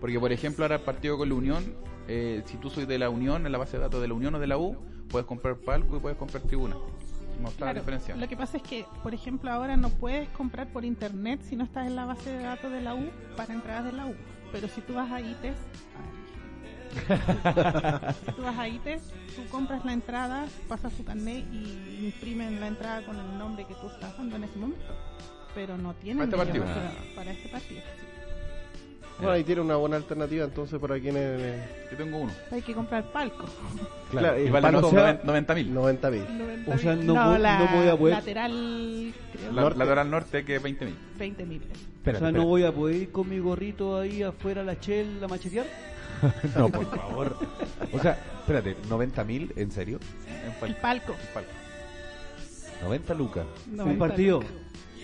Porque, 0.00 0.18
por 0.20 0.32
ejemplo, 0.32 0.64
ahora 0.64 0.76
el 0.76 0.82
partido 0.82 1.16
con 1.16 1.28
la 1.28 1.34
Unión, 1.34 1.64
eh, 2.08 2.42
si 2.46 2.56
tú 2.58 2.68
soy 2.70 2.84
de 2.86 2.98
la 2.98 3.08
Unión, 3.10 3.46
en 3.46 3.52
la 3.52 3.58
base 3.58 3.76
de 3.78 3.82
datos 3.84 4.00
de 4.02 4.08
la 4.08 4.14
Unión 4.14 4.34
o 4.34 4.38
de 4.38 4.46
la 4.46 4.58
U, 4.58 4.76
puedes 5.08 5.26
comprar 5.26 5.56
palco 5.56 5.96
y 5.96 6.00
puedes 6.00 6.18
comprar 6.18 6.42
tribuna. 6.42 6.76
La 7.42 7.50
Claro, 7.50 7.80
diferencia. 7.80 8.14
Lo 8.14 8.28
que 8.28 8.36
pasa 8.36 8.58
es 8.58 8.62
que, 8.62 8.84
por 9.02 9.12
ejemplo, 9.12 9.50
ahora 9.50 9.76
no 9.76 9.88
puedes 9.88 10.28
comprar 10.30 10.68
por 10.68 10.84
internet 10.84 11.40
si 11.42 11.56
no 11.56 11.64
estás 11.64 11.86
en 11.86 11.96
la 11.96 12.04
base 12.04 12.30
de 12.30 12.42
datos 12.44 12.70
de 12.70 12.80
la 12.80 12.94
U 12.94 13.08
para 13.36 13.52
entradas 13.54 13.84
de 13.86 13.92
la 13.92 14.06
U. 14.06 14.14
Pero 14.52 14.68
si 14.68 14.80
tú 14.82 14.94
vas 14.94 15.10
a 15.10 15.20
ITES, 15.20 15.56
tú 18.36 18.42
vas 18.42 18.58
a 18.58 18.68
ITES, 18.68 19.02
tú 19.36 19.42
compras 19.50 19.84
la 19.84 19.92
entrada, 19.92 20.46
pasas 20.68 20.92
tu 20.92 21.04
carnet 21.04 21.44
y 21.52 22.04
imprimen 22.06 22.60
la 22.60 22.68
entrada 22.68 23.02
con 23.04 23.16
el 23.18 23.38
nombre 23.38 23.64
que 23.66 23.74
tú 23.74 23.88
estás 23.88 24.16
dando 24.16 24.36
en 24.36 24.44
ese 24.44 24.58
momento. 24.58 24.84
Pero 25.54 25.76
no 25.78 25.94
tienen 25.94 26.28
Para 26.30 26.42
este 26.44 26.58
partido. 26.58 26.84
para 27.14 27.30
este 27.30 27.48
partido. 27.48 27.80
sí. 27.80 28.06
Bueno, 29.18 29.32
ahí 29.34 29.44
tiene 29.44 29.60
una 29.60 29.76
buena 29.76 29.94
alternativa 29.94 30.44
entonces 30.44 30.76
para 30.80 30.98
quienes... 30.98 31.22
eh, 31.40 31.86
Yo 31.92 31.96
tengo 31.96 32.18
uno. 32.18 32.32
Hay 32.50 32.62
que 32.62 32.74
comprar 32.74 33.04
palco. 33.12 33.44
Claro, 34.10 34.40
y 34.40 34.50
vale 34.50 34.66
palco- 34.66 34.80
no- 34.80 34.88
o 34.88 34.90
sea, 34.90 35.20
90 35.22 35.54
mil. 35.54 35.72
90 35.72 36.10
mil. 36.10 36.24
O 36.66 36.76
sea, 36.78 36.96
no 36.96 37.38
la 37.38 37.58
no 37.60 37.76
voy 37.78 37.88
a 37.88 37.96
poder- 37.96 38.14
lateral, 38.16 39.14
creo, 39.32 39.52
La, 39.52 39.62
Norte. 39.62 39.78
lateral 39.78 40.10
norte 40.10 40.44
que 40.44 40.56
es 40.56 40.62
20 40.62 40.84
mil. 40.86 40.96
20 41.16 41.46
mil. 41.46 41.62
o 41.62 41.72
Espérate, 41.98 42.24
sea, 42.24 42.32
no 42.32 42.44
voy 42.44 42.64
a 42.64 42.72
poder 42.72 42.96
ir 42.96 43.12
con 43.12 43.28
mi 43.28 43.38
gorrito 43.38 44.00
ahí 44.00 44.20
afuera 44.24 44.62
a 44.62 44.64
la 44.64 44.80
chel 44.80 45.22
a 45.22 45.28
machetear. 45.28 45.66
No, 46.56 46.68
por 46.68 46.86
favor. 46.96 47.36
O 47.92 47.98
sea, 47.98 48.18
espérate, 48.40 48.76
¿90 48.88 49.24
mil? 49.24 49.52
¿En 49.56 49.70
serio? 49.70 49.98
En 50.28 50.68
El 50.68 50.76
palco. 50.76 51.12
En 51.12 51.34
palco. 51.34 51.50
90 52.82 53.14
lucas. 53.14 53.46
Un 53.72 53.98
partido. 53.98 54.40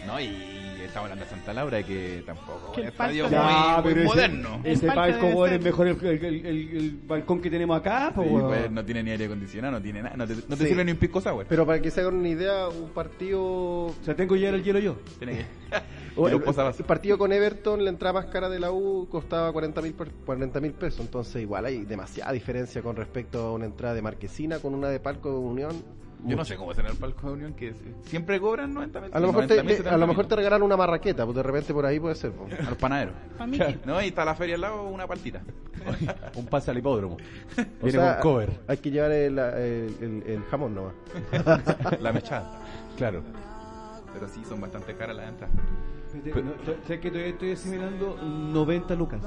No, 0.06 0.20
y 0.20 0.69
estamos 0.84 1.04
hablando 1.10 1.24
de 1.24 1.30
Santa 1.30 1.52
Laura 1.52 1.82
que 1.82 2.22
tampoco 2.26 2.72
Que 2.72 2.80
el 2.82 2.86
estadio 2.88 3.24
muy, 3.24 3.32
Ya, 3.32 3.80
muy 3.82 3.88
pero 3.94 4.00
ese- 4.00 4.08
moderno. 4.08 4.60
Ese 4.64 4.86
palco 4.86 5.46
es 5.46 5.62
mejor 5.62 5.88
el, 5.88 5.96
el, 6.06 6.24
el- 6.24 6.46
el- 6.46 6.76
el 6.76 7.00
balcón 7.06 7.40
que 7.40 7.50
tenemos 7.50 7.78
acá. 7.78 8.12
Sí, 8.14 8.22
pues, 8.28 8.70
no 8.70 8.84
tiene 8.84 9.02
ni 9.02 9.10
aire 9.12 9.26
acondicionado, 9.26 9.72
no 9.74 9.82
tiene 9.82 10.02
nada. 10.02 10.16
No 10.16 10.26
te, 10.26 10.34
no 10.34 10.40
te 10.42 10.56
Sí. 10.56 10.66
sirve 10.66 10.84
ni 10.84 10.92
un 10.92 10.98
pisco 10.98 11.20
sour. 11.20 11.46
Pero 11.48 11.66
para 11.66 11.80
que 11.80 11.90
se 11.90 12.00
hagan 12.00 12.16
una 12.16 12.28
idea, 12.28 12.68
un 12.68 12.90
partido... 12.90 13.42
O 13.42 13.94
sea, 14.04 14.14
tengo 14.14 14.34
que 14.34 14.40
llevar 14.40 14.54
el 14.54 14.64
hielo 14.64 14.78
yo. 14.78 14.96
Tiene 15.18 15.46
el, 16.16 16.84
partido 16.86 17.18
con 17.18 17.32
Everton, 17.32 17.84
la 17.84 17.90
entrada 17.90 18.12
más 18.14 18.26
cara 18.26 18.48
de 18.48 18.58
la 18.58 18.72
U 18.72 19.08
costaba 19.10 19.52
40 19.52 19.80
mil 19.82 19.94
40 20.26 20.60
mil 20.60 20.72
pesos. 20.72 21.00
Entonces 21.00 21.40
igual 21.42 21.64
hay 21.66 21.84
demasiada 21.84 22.32
diferencia 22.32 22.82
con 22.82 22.96
respecto 22.96 23.40
a 23.46 23.52
una 23.52 23.66
entrada 23.66 23.94
de 23.94 24.02
Marquesina 24.02 24.58
con 24.58 24.74
una 24.74 24.88
de 24.88 25.00
Palco 25.00 25.30
de 25.30 25.36
Unión. 25.38 26.00
Yo 26.24 26.36
no 26.36 26.44
sé 26.44 26.56
cómo 26.56 26.74
será 26.74 26.90
el 26.90 26.96
palco 26.96 27.28
de 27.28 27.32
Unión, 27.32 27.54
que 27.54 27.74
siempre 28.04 28.38
cobran 28.40 28.72
90 28.74 29.00
mil. 29.00 29.10
A 29.12 29.20
lo 29.20 29.26
mejor 29.28 29.46
te, 29.46 29.54
90 29.56 29.62
mil, 29.64 29.72
a 29.72 29.76
70 29.78 29.96
lo 29.98 30.06
mejor 30.06 30.26
te 30.26 30.36
regalan 30.36 30.62
una 30.62 30.76
marraqueta, 30.76 31.24
pues 31.24 31.36
de 31.36 31.42
repente 31.42 31.72
por 31.72 31.86
ahí 31.86 31.98
puede 31.98 32.14
ser. 32.14 32.32
pues. 32.32 32.58
A 32.60 32.70
los 32.70 32.78
panaderos. 32.78 33.14
No, 33.86 34.00
y 34.02 34.06
está 34.08 34.24
la 34.24 34.34
feria 34.34 34.54
al 34.56 34.60
lado, 34.60 34.82
una 34.88 35.06
partita. 35.06 35.42
Un 36.36 36.46
pase 36.46 36.70
al 36.70 36.78
hipódromo. 36.78 37.16
O 37.16 37.84
Viene 37.84 37.92
sea, 37.98 38.18
con 38.20 38.32
cover. 38.32 38.50
Hay 38.68 38.76
que 38.78 38.90
llevar 38.90 39.12
el, 39.12 39.38
el- 39.38 39.96
el- 40.00 40.22
el 40.26 40.42
jamón 40.44 40.74
nomás. 40.74 40.92
la 42.00 42.12
mechada. 42.12 42.60
Claro. 42.96 43.22
Pero 44.12 44.28
sí, 44.28 44.42
son 44.44 44.60
bastante 44.60 44.94
caras 44.94 45.16
las 45.16 45.28
entradas. 45.28 45.54
No, 46.24 46.52
¿Sabes 46.84 47.00
que 47.00 47.08
todavía 47.10 47.30
estoy 47.32 47.52
asimilando 47.52 48.16
90 48.20 48.94
lucas? 48.96 49.20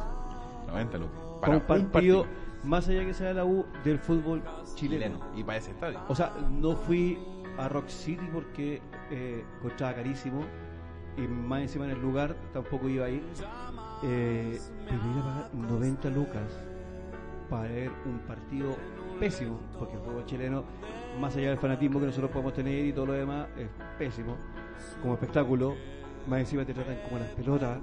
90 0.68 0.98
lucas. 0.98 1.18
Para 1.42 1.54
un 1.58 1.62
partido, 1.62 2.26
más 2.64 2.88
allá 2.88 3.06
que 3.06 3.14
sea 3.14 3.34
la 3.34 3.46
U, 3.46 3.66
del 3.84 4.00
fútbol 4.00 4.42
chileno. 4.76 5.18
chileno. 5.20 5.20
Y 5.36 5.44
para 5.44 5.58
ese 5.60 5.72
estadio. 5.72 6.00
O 6.08 6.16
sea, 6.16 6.34
no 6.50 6.76
fui 6.76 7.20
a 7.58 7.68
Rock 7.70 7.88
City 7.88 8.28
porque 8.34 8.82
eh, 9.12 9.44
costaba 9.62 9.94
carísimo 9.96 10.42
y 11.18 11.22
más 11.22 11.62
encima 11.62 11.86
en 11.86 11.92
el 11.92 12.02
lugar 12.02 12.36
tampoco 12.54 12.90
iba 12.90 13.06
a 13.06 13.10
ir. 13.10 13.24
Eh, 14.04 14.60
pero 14.86 14.96
ir 14.98 15.20
a 15.20 15.24
pagar 15.24 15.54
90 15.56 16.10
lucas 16.10 16.60
para 17.50 17.64
ver 17.70 17.92
un 18.06 18.20
partido 18.20 18.76
pésimo, 19.20 19.60
porque 19.78 19.94
el 19.96 20.00
fútbol 20.02 20.26
chileno, 20.26 20.64
más 21.22 21.36
allá 21.36 21.50
del 21.50 21.58
fanatismo 21.60 22.00
que 22.00 22.08
nosotros 22.08 22.32
podemos 22.32 22.54
tener 22.54 22.86
y 22.86 22.92
todo 22.94 23.06
lo 23.08 23.14
demás, 23.14 23.48
es 23.58 23.68
pésimo 24.00 24.36
como 25.02 25.14
espectáculo. 25.14 25.76
Más 26.28 26.40
encima 26.40 26.66
te 26.66 26.74
tratan 26.74 26.98
como 27.08 27.20
las 27.20 27.30
pelotas. 27.30 27.78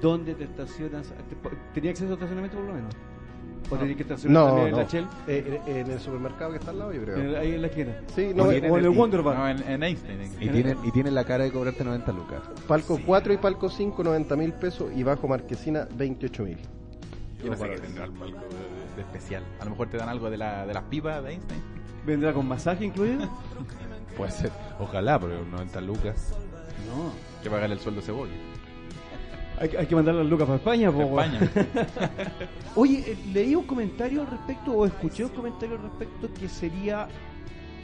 ¿Dónde 0.00 0.34
te 0.34 0.44
estacionas? 0.44 1.08
Te- 1.28 1.56
¿Tenía 1.74 1.90
acceso 1.90 2.10
a 2.10 2.14
estacionamiento 2.14 2.56
por 2.56 2.66
lo 2.66 2.72
menos? 2.74 2.94
¿O 3.70 3.76
tenías 3.76 3.96
que 3.96 4.02
estacionar 4.02 4.42
No, 4.42 4.46
también 4.48 4.66
en 4.68 4.72
no. 4.72 4.78
la 4.78 4.84
Shell? 4.88 5.04
Eh, 5.26 5.60
eh, 5.66 5.80
en 5.80 5.90
el 5.90 5.98
supermercado 6.00 6.50
que 6.50 6.58
está 6.58 6.70
al 6.72 6.78
lado, 6.78 6.92
yo 6.92 7.02
creo. 7.02 7.16
En 7.16 7.26
el- 7.28 7.36
ahí 7.36 7.54
en 7.54 7.62
la 7.62 7.68
esquina. 7.68 7.92
Sí, 8.14 8.32
no, 8.34 8.44
o, 8.44 8.52
eh, 8.52 8.58
en- 8.58 8.70
o 8.70 8.78
en 8.78 8.84
el 8.84 8.92
y- 8.92 8.96
Wonder 8.96 9.22
Bar. 9.22 9.36
No, 9.38 9.48
en, 9.48 9.62
en 9.68 9.82
Einstein. 9.82 10.20
Y 10.40 10.48
tienen, 10.48 10.78
y 10.84 10.90
tienen 10.90 11.14
la 11.14 11.24
cara 11.24 11.44
de 11.44 11.52
cobrarte 11.52 11.82
90 11.84 12.12
lucas. 12.12 12.40
Palco 12.68 12.98
4 13.04 13.32
y 13.32 13.36
Palco 13.38 13.68
5, 13.70 14.04
90 14.04 14.36
mil 14.36 14.52
pesos 14.52 14.90
y 14.94 15.02
bajo 15.02 15.26
Marquesina, 15.28 15.88
28 15.94 16.42
mil. 16.44 16.58
Yo 17.42 17.50
no 17.50 17.56
sé 17.56 17.70
qué 17.70 17.78
tendrá 17.80 18.04
el 18.04 18.12
palco 18.12 18.38
de, 18.38 18.96
de 18.96 19.02
especial. 19.02 19.42
A 19.60 19.64
lo 19.64 19.70
mejor 19.70 19.88
te 19.88 19.96
dan 19.96 20.08
algo 20.08 20.30
de, 20.30 20.36
la, 20.36 20.66
de 20.66 20.74
las 20.74 20.84
pipas 20.84 21.22
de 21.24 21.32
Einstein. 21.32 21.60
¿Vendrá 22.06 22.32
con 22.32 22.46
masaje 22.46 22.84
incluido? 22.84 23.28
Puede 24.16 24.30
ser. 24.32 24.50
Ojalá, 24.78 25.18
pero 25.18 25.44
90 25.44 25.80
lucas. 25.80 26.34
No. 26.86 27.12
Que 27.42 27.48
pagarle 27.50 27.74
el 27.76 27.80
sueldo 27.80 28.00
a 28.00 28.04
cebolla. 28.04 28.32
Hay, 29.58 29.68
que- 29.68 29.78
hay 29.78 29.86
que 29.86 29.94
mandar 29.94 30.14
las 30.14 30.26
lucas 30.26 30.46
para 30.46 30.56
España, 30.58 30.90
po. 30.90 31.02
España. 31.02 31.40
Oye, 32.74 33.04
eh, 33.06 33.16
leí 33.32 33.54
un 33.54 33.64
comentario 33.64 34.22
al 34.22 34.26
respecto, 34.28 34.72
o 34.72 34.86
escuché 34.86 35.24
un 35.24 35.30
comentario 35.30 35.76
al 35.76 35.82
respecto, 35.82 36.28
que 36.32 36.48
sería 36.48 37.06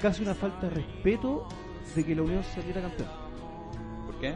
casi 0.03 0.23
una 0.23 0.35
falta 0.35 0.69
de 0.69 0.75
respeto 0.77 1.47
de 1.95 2.05
que 2.05 2.15
la 2.15 2.23
Unión 2.23 2.43
saliera 2.55 2.81
campeón. 2.83 3.09
¿Por 4.07 4.15
qué? 4.21 4.35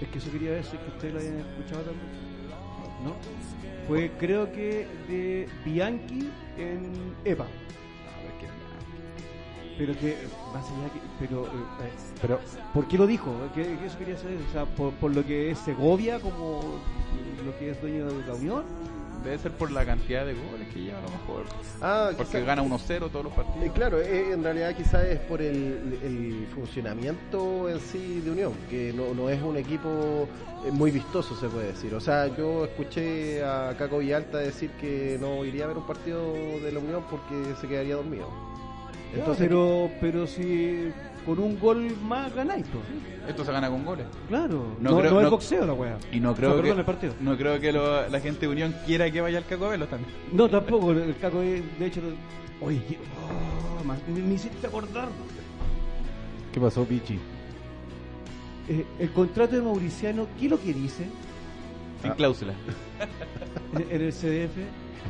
Es 0.00 0.08
que 0.08 0.18
eso 0.18 0.30
quería 0.30 0.52
decir 0.52 0.78
que 0.80 0.88
ustedes 0.90 1.14
lo 1.14 1.20
hayan 1.20 1.38
escuchado 1.38 1.82
también. 1.82 2.28
¿No? 3.04 3.12
Fue, 3.86 4.10
creo 4.18 4.50
que, 4.52 4.86
de 5.08 5.48
Bianchi 5.64 6.28
en 6.56 6.92
EPA. 7.24 7.46
Pero 9.78 9.96
que, 9.96 10.16
más 10.52 10.64
allá 10.66 10.92
que. 10.92 11.00
Pero, 11.20 11.46
eh, 11.46 11.48
eh, 11.84 11.90
Pero, 12.20 12.40
¿por 12.74 12.88
qué 12.88 12.98
lo 12.98 13.06
dijo? 13.06 13.32
¿Qué, 13.54 13.62
qué 13.62 13.86
eso 13.86 13.96
quería 13.98 14.16
saber? 14.18 14.38
O 14.48 14.52
sea, 14.52 14.64
por, 14.66 14.92
por 14.94 15.14
lo 15.14 15.24
que 15.24 15.52
es 15.52 15.58
Segovia, 15.60 16.18
como 16.20 16.60
lo 17.46 17.56
que 17.58 17.70
es 17.70 17.80
dueño 17.80 18.06
de 18.06 18.26
la 18.26 18.34
Unión. 18.34 18.64
Debe 19.24 19.36
ser 19.38 19.50
por 19.50 19.72
la 19.72 19.84
cantidad 19.84 20.24
de 20.24 20.32
goles 20.32 20.68
que 20.72 20.80
lleva 20.80 20.98
a 20.98 21.02
lo 21.02 21.10
mejor. 21.10 21.44
Ah, 21.82 22.10
Porque 22.16 22.38
quizá- 22.38 22.44
gana 22.46 22.62
1-0 22.62 23.08
todos 23.10 23.24
los 23.24 23.32
partidos. 23.34 23.66
Eh, 23.66 23.72
claro, 23.74 24.00
eh, 24.00 24.30
en 24.32 24.44
realidad 24.44 24.76
quizás 24.76 25.04
es 25.06 25.18
por 25.18 25.42
el, 25.42 25.98
el 26.04 26.46
funcionamiento 26.54 27.68
en 27.68 27.80
sí 27.80 28.20
de 28.24 28.30
Unión, 28.30 28.52
que 28.70 28.92
no, 28.92 29.14
no 29.14 29.28
es 29.28 29.42
un 29.42 29.56
equipo 29.56 30.28
eh, 30.64 30.70
muy 30.70 30.92
vistoso, 30.92 31.34
se 31.34 31.48
puede 31.48 31.68
decir. 31.72 31.92
O 31.94 32.00
sea, 32.00 32.28
yo 32.36 32.64
escuché 32.64 33.42
a 33.44 33.74
Caco 33.76 33.98
Villalta 33.98 34.38
decir 34.38 34.70
que 34.80 35.18
no 35.20 35.44
iría 35.44 35.64
a 35.64 35.66
ver 35.68 35.78
un 35.78 35.86
partido 35.86 36.32
de 36.62 36.70
la 36.70 36.78
Unión 36.78 37.02
porque 37.10 37.34
se 37.60 37.66
quedaría 37.66 37.96
dormido. 37.96 38.28
Entonces, 39.14 39.46
pero, 39.48 39.90
pero 40.00 40.26
si 40.26 40.90
con 41.24 41.38
un 41.38 41.58
gol 41.58 41.90
más 42.02 42.34
ganáis, 42.34 42.64
pues. 42.72 42.84
Esto 43.28 43.44
se 43.44 43.52
gana 43.52 43.68
con 43.68 43.84
goles. 43.84 44.06
Claro, 44.28 44.76
No 44.80 44.90
no, 44.90 44.96
no, 44.96 45.00
creo- 45.00 45.18
es 45.18 45.24
no- 45.24 45.30
boxeo 45.30 45.66
la 45.66 45.72
weá. 45.74 45.98
Y 46.12 46.20
no 46.20 46.34
creo 46.34 46.62
que 46.62 46.70
el 46.70 46.84
partido. 46.84 47.14
no 47.20 47.36
creo 47.36 47.60
que 47.60 47.72
lo- 47.72 48.08
la 48.08 48.20
gente 48.20 48.40
de 48.40 48.48
Unión 48.48 48.74
quiera 48.86 49.10
que 49.10 49.20
vaya 49.20 49.38
al 49.38 49.44
Cacobelo 49.46 49.86
también. 49.86 50.10
No, 50.32 50.48
tampoco, 50.48 50.92
el 50.92 51.16
caco 51.18 51.40
de, 51.40 51.62
de 51.78 51.86
hecho. 51.86 52.00
lo- 52.00 52.66
Oye, 52.66 52.82
¿qué- 52.88 52.98
oh, 53.80 53.84
man, 53.84 53.98
me, 54.12 54.20
me 54.20 54.34
hiciste 54.34 54.66
acordar. 54.66 55.08
¿qué 56.52 56.60
pasó, 56.60 56.84
Pichi? 56.84 57.18
Eh, 58.68 58.84
el 58.98 59.10
contrato 59.12 59.56
de 59.56 59.62
Mauriciano, 59.62 60.26
¿qué 60.38 60.46
es 60.46 60.50
lo 60.50 60.60
que 60.60 60.72
dice 60.74 61.04
Sin 62.02 62.10
Ah. 62.10 62.14
cláusula. 62.14 62.52
en, 63.74 63.90
en 63.90 64.02
el 64.02 64.12
CDF? 64.12 64.56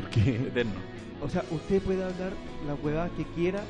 ¿Por 0.01 0.11
qué? 0.11 0.31
Eterno. 0.37 0.73
O 1.23 1.29
sea, 1.29 1.43
usted 1.51 1.81
puede 1.83 2.03
hablar 2.05 2.33
las 2.67 2.77
huevadas 2.83 3.11
que 3.17 3.25
quiera, 3.35 3.63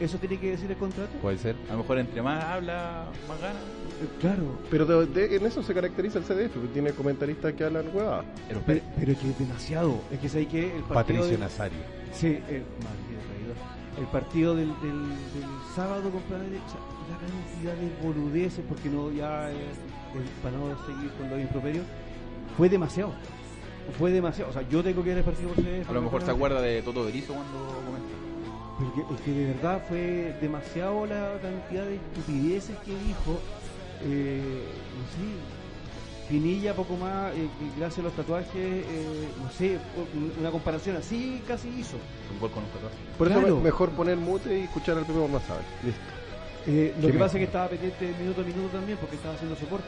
¿eso 0.00 0.18
tiene 0.18 0.38
que 0.38 0.50
decir 0.52 0.70
el 0.70 0.76
contrato? 0.76 1.10
Puede 1.22 1.38
ser. 1.38 1.56
A 1.68 1.72
lo 1.72 1.78
mejor 1.78 1.98
entre 1.98 2.22
más 2.22 2.42
habla, 2.44 3.06
más 3.28 3.40
gana. 3.40 3.58
Eh, 4.02 4.08
claro, 4.20 4.58
pero 4.70 4.84
de- 4.86 5.06
de- 5.06 5.36
en 5.36 5.46
eso 5.46 5.62
se 5.62 5.72
caracteriza 5.74 6.18
el 6.18 6.24
CDF, 6.24 6.52
porque 6.54 6.68
tiene 6.72 6.90
comentaristas 6.92 7.52
que 7.54 7.64
hablan 7.64 7.86
huevadas. 7.94 8.24
Pero, 8.48 8.60
pero, 8.66 8.80
pero 8.98 9.12
es 9.12 9.18
que 9.18 9.30
es 9.30 9.38
demasiado. 9.38 10.00
Es 10.12 10.18
que 10.18 10.28
sabes 10.28 10.48
que 10.48 10.64
el 10.64 10.82
partido. 10.82 10.94
Patricio 10.94 11.26
de- 11.26 11.38
Nazario. 11.38 11.78
Sí, 12.12 12.38
el, 12.48 14.06
partido 14.12 14.54
del, 14.56 14.68
del, 14.82 15.00
del 15.08 15.48
sábado 15.74 16.10
contra 16.10 16.38
la 16.38 16.44
derecha, 16.44 16.76
la 17.10 17.18
cantidad 17.18 17.74
de 17.74 18.02
boludeces, 18.06 18.64
porque 18.68 18.88
no 18.88 19.10
ya 19.12 19.50
eh, 19.50 19.54
el- 20.14 20.42
para 20.42 20.56
no 20.56 20.68
seguir 20.86 21.10
con 21.18 21.30
los 21.30 21.40
improperios, 21.40 21.84
fue 22.56 22.68
demasiado. 22.68 23.12
Fue 23.98 24.10
demasiado. 24.10 24.50
O 24.50 24.52
sea, 24.52 24.62
yo 24.68 24.82
tengo 24.82 25.02
que 25.02 25.10
ver 25.10 25.18
el 25.18 25.24
partido 25.24 25.50
por 25.50 25.62
CDF, 25.62 25.88
a 25.88 25.92
lo 25.92 26.02
mejor 26.02 26.22
se 26.22 26.30
acuerda 26.30 26.60
de 26.62 26.82
Toto 26.82 27.04
Berizo 27.04 27.34
cuando 27.34 27.82
comenta. 27.84 28.08
Pero 28.78 28.92
que, 28.94 29.14
es 29.14 29.20
que 29.20 29.30
de 29.30 29.46
verdad 29.54 29.82
fue 29.88 30.34
demasiado 30.40 31.06
la 31.06 31.38
cantidad 31.40 31.84
de 31.84 31.96
estupideces 31.96 32.76
que 32.78 32.90
dijo. 32.90 33.40
Eh, 34.02 34.64
no 34.98 35.04
sé, 35.12 36.28
Pinilla 36.28 36.74
poco 36.74 36.96
más, 36.96 37.32
eh, 37.34 37.48
que 37.58 37.78
gracias 37.78 37.98
a 37.98 38.02
los 38.04 38.12
tatuajes, 38.14 38.48
eh, 38.54 39.28
no 39.42 39.50
sé, 39.50 39.78
una 40.40 40.50
comparación 40.50 40.96
así 40.96 41.42
casi 41.46 41.68
hizo. 41.68 41.96
Un 42.32 42.40
gol 42.40 42.50
con 42.50 42.62
un 42.64 42.70
tatuaje. 42.70 42.96
Por 43.18 43.28
eso 43.28 43.40
Claro. 43.40 43.60
mejor 43.60 43.90
poner 43.90 44.16
mute 44.16 44.58
y 44.58 44.62
escuchar 44.62 44.96
al 44.96 45.04
Pepe 45.04 45.18
Masabe. 45.28 45.60
Listo. 45.84 46.00
Eh, 46.66 46.94
lo 46.98 47.08
que 47.08 47.18
pasa 47.18 47.36
es 47.36 47.40
que 47.40 47.44
estaba 47.44 47.68
pendiente 47.68 48.14
minuto 48.18 48.40
a 48.40 48.44
minuto 48.44 48.68
también 48.68 48.96
porque 48.98 49.16
estaba 49.16 49.34
haciendo 49.34 49.54
soporte. 49.54 49.86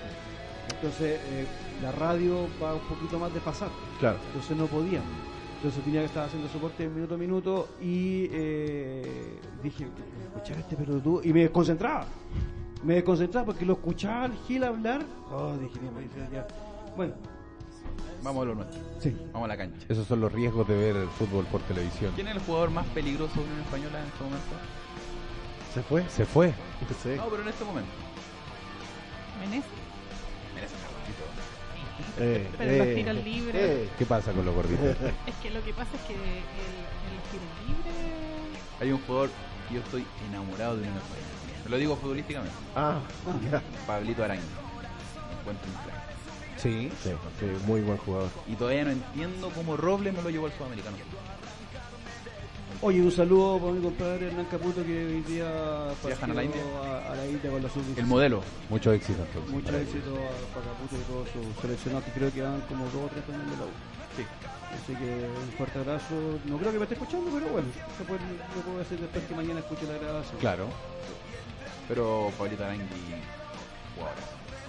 Entonces 0.74 1.18
eh, 1.30 1.46
la 1.82 1.90
radio 1.92 2.48
va 2.62 2.74
un 2.74 2.80
poquito 2.80 3.18
más 3.18 3.32
desfasada. 3.32 3.70
Claro. 3.98 4.18
Entonces 4.26 4.56
no 4.58 4.66
podía. 4.66 5.00
Entonces 5.66 5.82
tenía 5.82 6.01
que 6.02 6.06
estar 6.06 6.26
haciendo 6.26 6.48
soporte 6.48 6.88
minuto 6.88 7.16
a 7.16 7.18
minuto 7.18 7.68
y 7.82 8.28
eh, 8.30 9.40
dije, 9.64 9.88
escuchar 10.22 10.59
este 10.60 10.76
pelotudo 10.76 11.24
y 11.24 11.32
me 11.32 11.40
desconcentraba. 11.40 12.06
Me 12.84 12.94
desconcentraba 12.94 13.47
porque 13.47 13.66
lo 13.66 13.72
escuchaba 13.72 14.26
al 14.26 14.32
Gil 14.47 14.62
hablar. 14.62 15.05
Oh, 15.28 15.56
dije, 15.56 15.80
ya. 16.32 16.47
Bueno, 16.97 17.14
Vamos 18.22 18.43
a 18.43 18.47
lo 18.47 18.55
nuestro. 18.55 18.80
sí. 19.01 19.16
Vamos 19.32 19.47
a 19.47 19.48
la 19.48 19.56
cancha. 19.56 19.84
Esos 19.88 20.06
son 20.06 20.20
los 20.20 20.32
riesgos 20.32 20.68
de 20.68 20.76
ver 20.76 20.94
el 20.94 21.09
fútbol 21.09 21.44
por 21.47 21.60
televisión. 21.62 22.12
¿Quién 22.14 22.28
es 22.28 22.36
el 22.36 22.43
jugador 22.43 22.70
más 22.70 22.86
peligroso 22.86 23.34
de 23.34 23.40
Unión 23.47 23.59
Española 23.62 24.01
en 24.02 24.06
este 24.06 24.22
momento? 24.22 24.56
¿Se 25.74 25.82
fue? 25.82 26.09
Se 26.09 26.24
fue. 26.24 26.55
Sí. 27.02 27.09
No, 27.16 27.24
pero 27.28 27.43
en 27.43 27.48
este 27.48 27.64
momento. 27.64 27.90
Menezes. 29.40 29.76
Eh, 32.18 32.48
Pero 32.56 32.84
los 32.84 32.94
tiros 32.94 33.24
libres. 33.24 33.55
eh. 33.56 33.88
¿Qué 33.98 34.06
pasa 34.06 34.32
con 34.32 34.44
los 34.44 34.55
gorditos? 34.55 34.97
Es 35.26 35.34
que 35.43 35.51
lo 35.51 35.62
que 35.62 35.72
pasa 35.74 35.90
es 35.94 36.01
que 36.02 36.14
el, 36.14 36.20
el 36.20 37.20
tiro 37.30 37.44
libre. 37.66 37.90
Hay 38.80 38.93
un 38.93 39.01
jugador 39.06 39.30
que 39.68 39.74
yo 39.74 39.80
estoy 39.80 40.06
enamorado 40.28 40.76
de 40.76 40.82
Española. 40.84 41.06
Te 41.64 41.68
lo 41.70 41.76
digo 41.78 41.97
futbolísticamente. 41.97 42.55
Ah. 42.74 43.01
Pablito 43.86 44.24
Araña. 44.24 44.40
Me 44.40 45.40
encuentro 45.40 45.68
un 45.68 45.74
crack. 45.84 46.06
Sí. 46.56 46.90
Sí, 47.02 47.10
sí, 47.38 47.47
muy 47.66 47.82
buen 47.82 47.98
jugador. 47.98 48.30
Y 48.47 48.55
todavía 48.55 48.84
no 48.84 48.90
entiendo 48.93 49.51
cómo 49.55 49.76
Robles 49.76 50.14
no 50.14 50.22
lo 50.22 50.30
llevó 50.30 50.47
al 50.47 50.52
sudamericano. 50.52 50.97
Oye, 52.82 53.01
un 53.01 53.11
saludo 53.11 53.59
para 53.59 53.73
mi 53.73 53.82
compadre 53.82 54.27
Hernán 54.27 54.47
Caputo 54.47 54.85
que 54.85 55.07
hoy 55.07 55.23
día 55.23 55.48
¿Viajan 56.05 56.31
a 56.31 56.35
la 56.35 56.44
India? 56.44 56.61
a, 56.85 57.12
a 57.12 57.16
la 57.16 57.27
India 57.27 57.51
con 57.51 57.62
la 57.62 57.69
sub 57.70 57.82
El 57.97 58.07
modelo. 58.07 58.43
Mucho 58.69 58.93
éxito 58.93 59.23
entonces. 59.27 59.51
Mucho 59.51 59.77
éxito 59.77 60.12
a, 60.15 60.55
para 60.55 60.66
Caputo 60.66 60.97
y 60.97 61.05
todos 61.11 61.28
sus 61.31 61.62
seleccionados 61.62 62.05
que 62.05 62.11
creo 62.12 62.32
que 62.32 62.43
van 62.43 62.61
como 62.69 62.85
dos 62.86 63.05
o 63.05 63.09
tres 63.09 63.24
también 63.24 63.48
de 63.51 63.57
la 63.57 63.65
U. 63.65 63.73
Sí. 64.16 64.24
Así 64.77 64.93
que 64.94 65.09
un 65.09 65.53
fuerte 65.57 65.78
abrazo. 65.78 66.15
No 66.44 66.59
creo 66.59 66.73
que 66.73 66.78
me 66.78 66.85
esté 66.85 66.94
escuchando, 66.94 67.31
pero 67.32 67.47
bueno, 67.48 67.69
se 67.97 68.05
puede, 68.05 68.20
lo 68.20 68.61
puedo 68.62 68.78
decir 68.78 68.98
después 69.01 69.24
que 69.24 69.35
mañana 69.35 69.61
escuche 69.61 69.86
la 69.86 69.98
grabación. 69.98 70.39
Claro. 70.39 70.66
Pero 71.89 72.31
Pablito 72.36 72.62
Arangui, 72.65 72.85
jugador. 73.97 74.16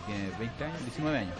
Tiene 0.05 0.31
20 0.39 0.63
años, 0.63 0.79
19 0.85 1.17
años. 1.17 1.37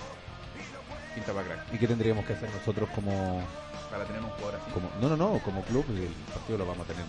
Pinta 1.16 1.32
para 1.34 1.48
crack. 1.48 1.74
¿Y 1.74 1.78
qué 1.78 1.88
tendríamos 1.88 2.26
que 2.26 2.34
hacer 2.34 2.50
nosotros 2.52 2.90
como, 2.94 3.42
Para 3.90 4.06
tener 4.06 4.22
un 4.22 4.30
jugador 4.32 4.60
así. 4.62 4.72
como 4.72 4.90
no, 5.02 5.10
no, 5.10 5.18
no, 5.18 5.40
como 5.40 5.62
club? 5.64 5.86
El 5.90 6.10
partido 6.34 6.58
lo 6.58 6.66
vamos 6.66 6.86
a 6.86 6.92
tener, 6.92 7.06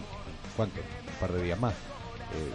¿cuánto? 0.56 0.80
Un 0.80 1.20
par 1.20 1.32
de 1.32 1.42
días 1.42 1.58
más. 1.58 1.72
Eh, 1.74 2.52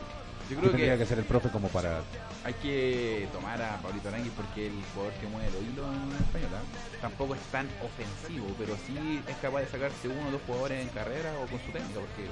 Yo 0.50 0.50
¿qué 0.50 0.56
creo 0.56 0.72
tendría 0.72 0.92
que 0.94 0.98
que 1.00 1.04
hacer 1.04 1.20
el 1.20 1.26
profe 1.26 1.50
como 1.50 1.68
para 1.70 2.02
hay 2.44 2.54
que 2.56 3.28
tomar 3.32 3.62
a 3.62 3.78
Pablito 3.78 4.10
Arangui 4.10 4.30
porque 4.32 4.68
el 4.68 4.74
jugador 4.94 5.14
que 5.14 5.28
mueve 5.28 5.50
los 5.52 5.62
hilos 5.64 5.86
en 5.96 6.12
Española. 6.26 6.60
Tampoco 7.02 7.36
es 7.36 7.42
tan 7.52 7.68
ofensivo, 7.82 8.48
pero 8.58 8.76
sí 8.86 9.22
es 9.28 9.36
capaz 9.38 9.62
de 9.62 9.68
sacarse 9.68 10.08
uno 10.10 10.28
o 10.28 10.32
dos 10.32 10.42
jugadores 10.46 10.82
en 10.82 10.90
carrera 10.90 11.34
o 11.42 11.48
con 11.48 11.60
su 11.62 11.72
técnica. 11.72 12.00
Porque, 12.00 12.28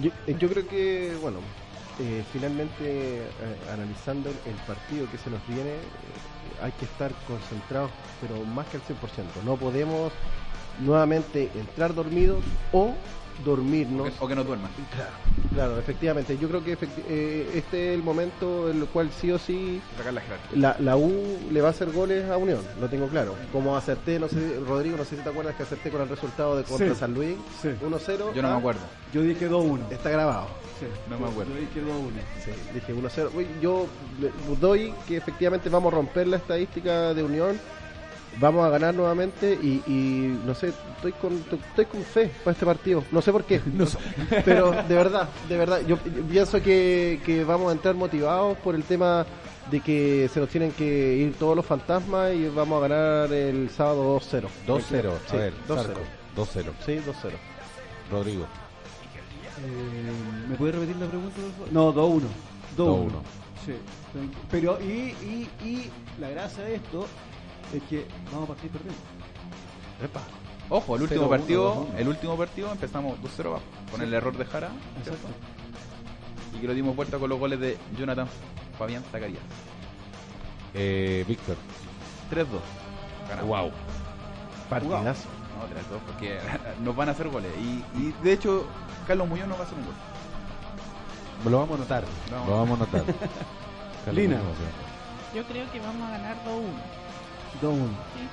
Yo, 0.00 0.10
eh, 0.26 0.36
yo 0.38 0.48
creo 0.48 0.68
que, 0.68 1.16
bueno, 1.20 1.40
eh, 1.98 2.22
finalmente 2.32 3.18
eh, 3.18 3.26
analizando 3.72 4.30
el 4.30 4.54
partido 4.66 5.10
que 5.10 5.18
se 5.18 5.30
nos 5.30 5.44
viene, 5.48 5.74
hay 6.62 6.72
que 6.72 6.84
estar 6.84 7.12
concentrados, 7.26 7.90
pero 8.20 8.42
más 8.44 8.66
que 8.66 8.76
al 8.78 8.82
100%. 8.82 9.42
No 9.44 9.56
podemos 9.56 10.12
nuevamente 10.80 11.50
entrar 11.54 11.94
dormidos 11.94 12.42
o 12.72 12.94
dormirnos. 13.44 14.08
o, 14.08 14.10
que, 14.10 14.24
o 14.24 14.28
que 14.28 14.34
no 14.34 14.44
duerman. 14.44 14.70
Claro, 14.94 15.10
claro, 15.54 15.78
efectivamente. 15.78 16.36
Yo 16.38 16.48
creo 16.48 16.62
que 16.64 16.78
efecti- 16.78 17.04
eh, 17.08 17.50
este 17.54 17.90
es 17.92 17.98
el 17.98 18.02
momento 18.02 18.70
en 18.70 18.80
el 18.82 18.86
cual 18.88 19.10
sí 19.12 19.30
o 19.30 19.38
sí 19.38 19.80
la 20.04 20.12
la, 20.54 20.76
la 20.80 20.96
U 20.96 21.38
le 21.50 21.60
va 21.60 21.68
a 21.68 21.70
hacer 21.70 21.90
goles 21.92 22.28
a 22.30 22.36
Unión, 22.36 22.60
lo 22.80 22.88
tengo 22.88 23.08
claro. 23.08 23.34
Como 23.52 23.76
acerté, 23.76 24.18
no 24.18 24.28
sé, 24.28 24.58
Rodrigo, 24.66 24.96
no 24.96 25.04
sé 25.04 25.16
si 25.16 25.22
te 25.22 25.28
acuerdas 25.28 25.54
que 25.56 25.62
acerté 25.62 25.90
con 25.90 26.00
el 26.02 26.08
resultado 26.08 26.56
de 26.56 26.64
contra 26.64 26.88
Sí. 26.88 26.94
San 27.00 27.14
Luis, 27.14 27.36
Sí. 27.62 27.68
1-0. 27.82 28.34
Yo 28.34 28.42
no 28.42 28.48
ah, 28.48 28.52
me 28.52 28.58
acuerdo. 28.58 28.80
Yo 29.12 29.22
dije 29.22 29.48
2-1. 29.48 29.90
Está 29.90 30.10
grabado. 30.10 30.46
Sí. 30.78 30.86
No 31.10 31.18
me 31.18 31.26
acuerdo. 31.28 31.52
Yo 31.54 31.60
dije 31.60 31.80
2-1. 31.82 32.10
Sí, 32.44 32.50
dije 32.74 32.94
1-0. 32.94 33.30
Uy, 33.34 33.46
Yo 33.60 33.86
doy 34.60 34.94
que 35.06 35.16
efectivamente 35.16 35.68
vamos 35.68 35.92
a 35.92 35.96
romper 35.96 36.26
la 36.28 36.36
estadística 36.36 37.14
de 37.14 37.22
Unión. 37.22 37.58
Vamos 38.40 38.64
a 38.64 38.70
ganar 38.70 38.94
nuevamente 38.94 39.58
y, 39.60 39.82
y 39.86 40.40
no 40.44 40.54
sé, 40.54 40.72
estoy 40.96 41.12
con, 41.12 41.32
estoy 41.68 41.86
con 41.86 42.02
fe 42.02 42.30
para 42.44 42.52
este 42.52 42.64
partido. 42.64 43.02
No 43.10 43.20
sé 43.20 43.32
por 43.32 43.44
qué. 43.44 43.60
Pero 44.44 44.70
de 44.70 44.94
verdad, 44.94 45.28
de 45.48 45.56
verdad, 45.56 45.80
yo 45.86 45.98
yo 46.04 46.22
pienso 46.28 46.62
que, 46.62 47.20
que 47.24 47.44
vamos 47.44 47.70
a 47.70 47.72
entrar 47.72 47.94
motivados 47.94 48.56
por 48.58 48.74
el 48.74 48.84
tema 48.84 49.26
de 49.70 49.80
que 49.80 50.30
se 50.32 50.40
nos 50.40 50.48
tienen 50.48 50.72
que 50.72 51.16
ir 51.16 51.34
todos 51.34 51.54
los 51.56 51.66
fantasmas 51.66 52.32
y 52.34 52.48
vamos 52.48 52.78
a 52.82 52.88
ganar 52.88 53.32
el 53.32 53.68
sábado 53.70 54.18
2-0. 54.18 54.46
2-0? 54.66 55.12
Sí, 55.26 55.36
a 55.36 55.38
ver, 55.38 55.52
2-0. 55.68 55.76
Zarco, 55.76 56.00
2-0. 56.36 56.46
Sí, 56.86 56.92
2-0. 56.96 57.02
Rodrigo. 58.10 58.44
Eh, 58.44 60.46
¿Me 60.48 60.56
puede 60.56 60.72
repetir 60.72 60.96
la 60.96 61.06
pregunta? 61.06 61.36
por 61.36 61.52
favor? 61.52 61.72
No, 61.72 61.92
2-1. 61.92 62.22
2-1. 62.76 62.78
2-1. 62.78 63.10
Sí. 63.66 63.72
Pero, 64.50 64.78
y, 64.80 65.14
y, 65.22 65.48
y 65.62 65.90
la 66.20 66.30
gracia 66.30 66.64
de 66.64 66.76
esto 66.76 67.06
es 67.74 67.82
que 67.84 68.06
vamos 68.32 68.44
a 68.44 68.52
partir 68.54 68.70
perdiendo. 68.70 69.00
Epa. 70.02 70.20
Ojo, 70.70 70.96
el 70.96 71.02
último 71.02 71.26
0-1, 71.26 71.28
partido, 71.28 71.86
2-1. 71.86 71.96
el 71.96 72.08
último 72.08 72.36
partido 72.36 72.72
empezamos 72.72 73.18
2-0 73.20 73.46
abajo, 73.46 73.62
con 73.90 74.02
el 74.02 74.12
error 74.12 74.36
de 74.36 74.44
Jara. 74.44 74.70
Exacto. 74.98 75.28
Y 76.54 76.60
que 76.60 76.66
lo 76.66 76.74
dimos 76.74 76.94
vuelta 76.94 77.18
con 77.18 77.30
los 77.30 77.38
goles 77.38 77.58
de 77.58 77.78
Jonathan 77.98 78.28
Fabián 78.78 79.02
Zacarías. 79.10 79.42
Eh, 80.74 81.24
Víctor. 81.26 81.56
3-2. 82.30 82.46
Ganamos. 83.28 83.48
Wow. 83.48 83.70
Partidazo. 84.68 85.28
No, 85.58 85.96
3-2, 85.96 86.00
porque 86.06 86.38
nos 86.84 86.94
van 86.94 87.08
a 87.08 87.12
hacer 87.12 87.28
goles. 87.28 87.50
Y, 87.58 87.84
y 87.98 88.14
de 88.22 88.32
hecho, 88.32 88.66
Carlos 89.06 89.28
Muñoz 89.28 89.48
nos 89.48 89.58
va 89.58 89.62
a 89.62 89.66
hacer 89.66 89.78
un 89.78 89.86
gol. 89.86 89.94
Lo 91.50 91.58
vamos 91.58 91.80
a. 91.80 92.00
Vamos. 92.30 92.48
Lo 92.48 92.56
vamos 92.56 92.80
a. 92.80 92.86
Carlos 94.04 94.14
Lina. 94.14 94.40
Yo 95.34 95.44
creo 95.44 95.70
que 95.70 95.80
vamos 95.80 96.08
a 96.08 96.10
ganar 96.12 96.36
2-1. 96.44 97.07
2-1. 97.62 97.88
Sí. 97.88 98.28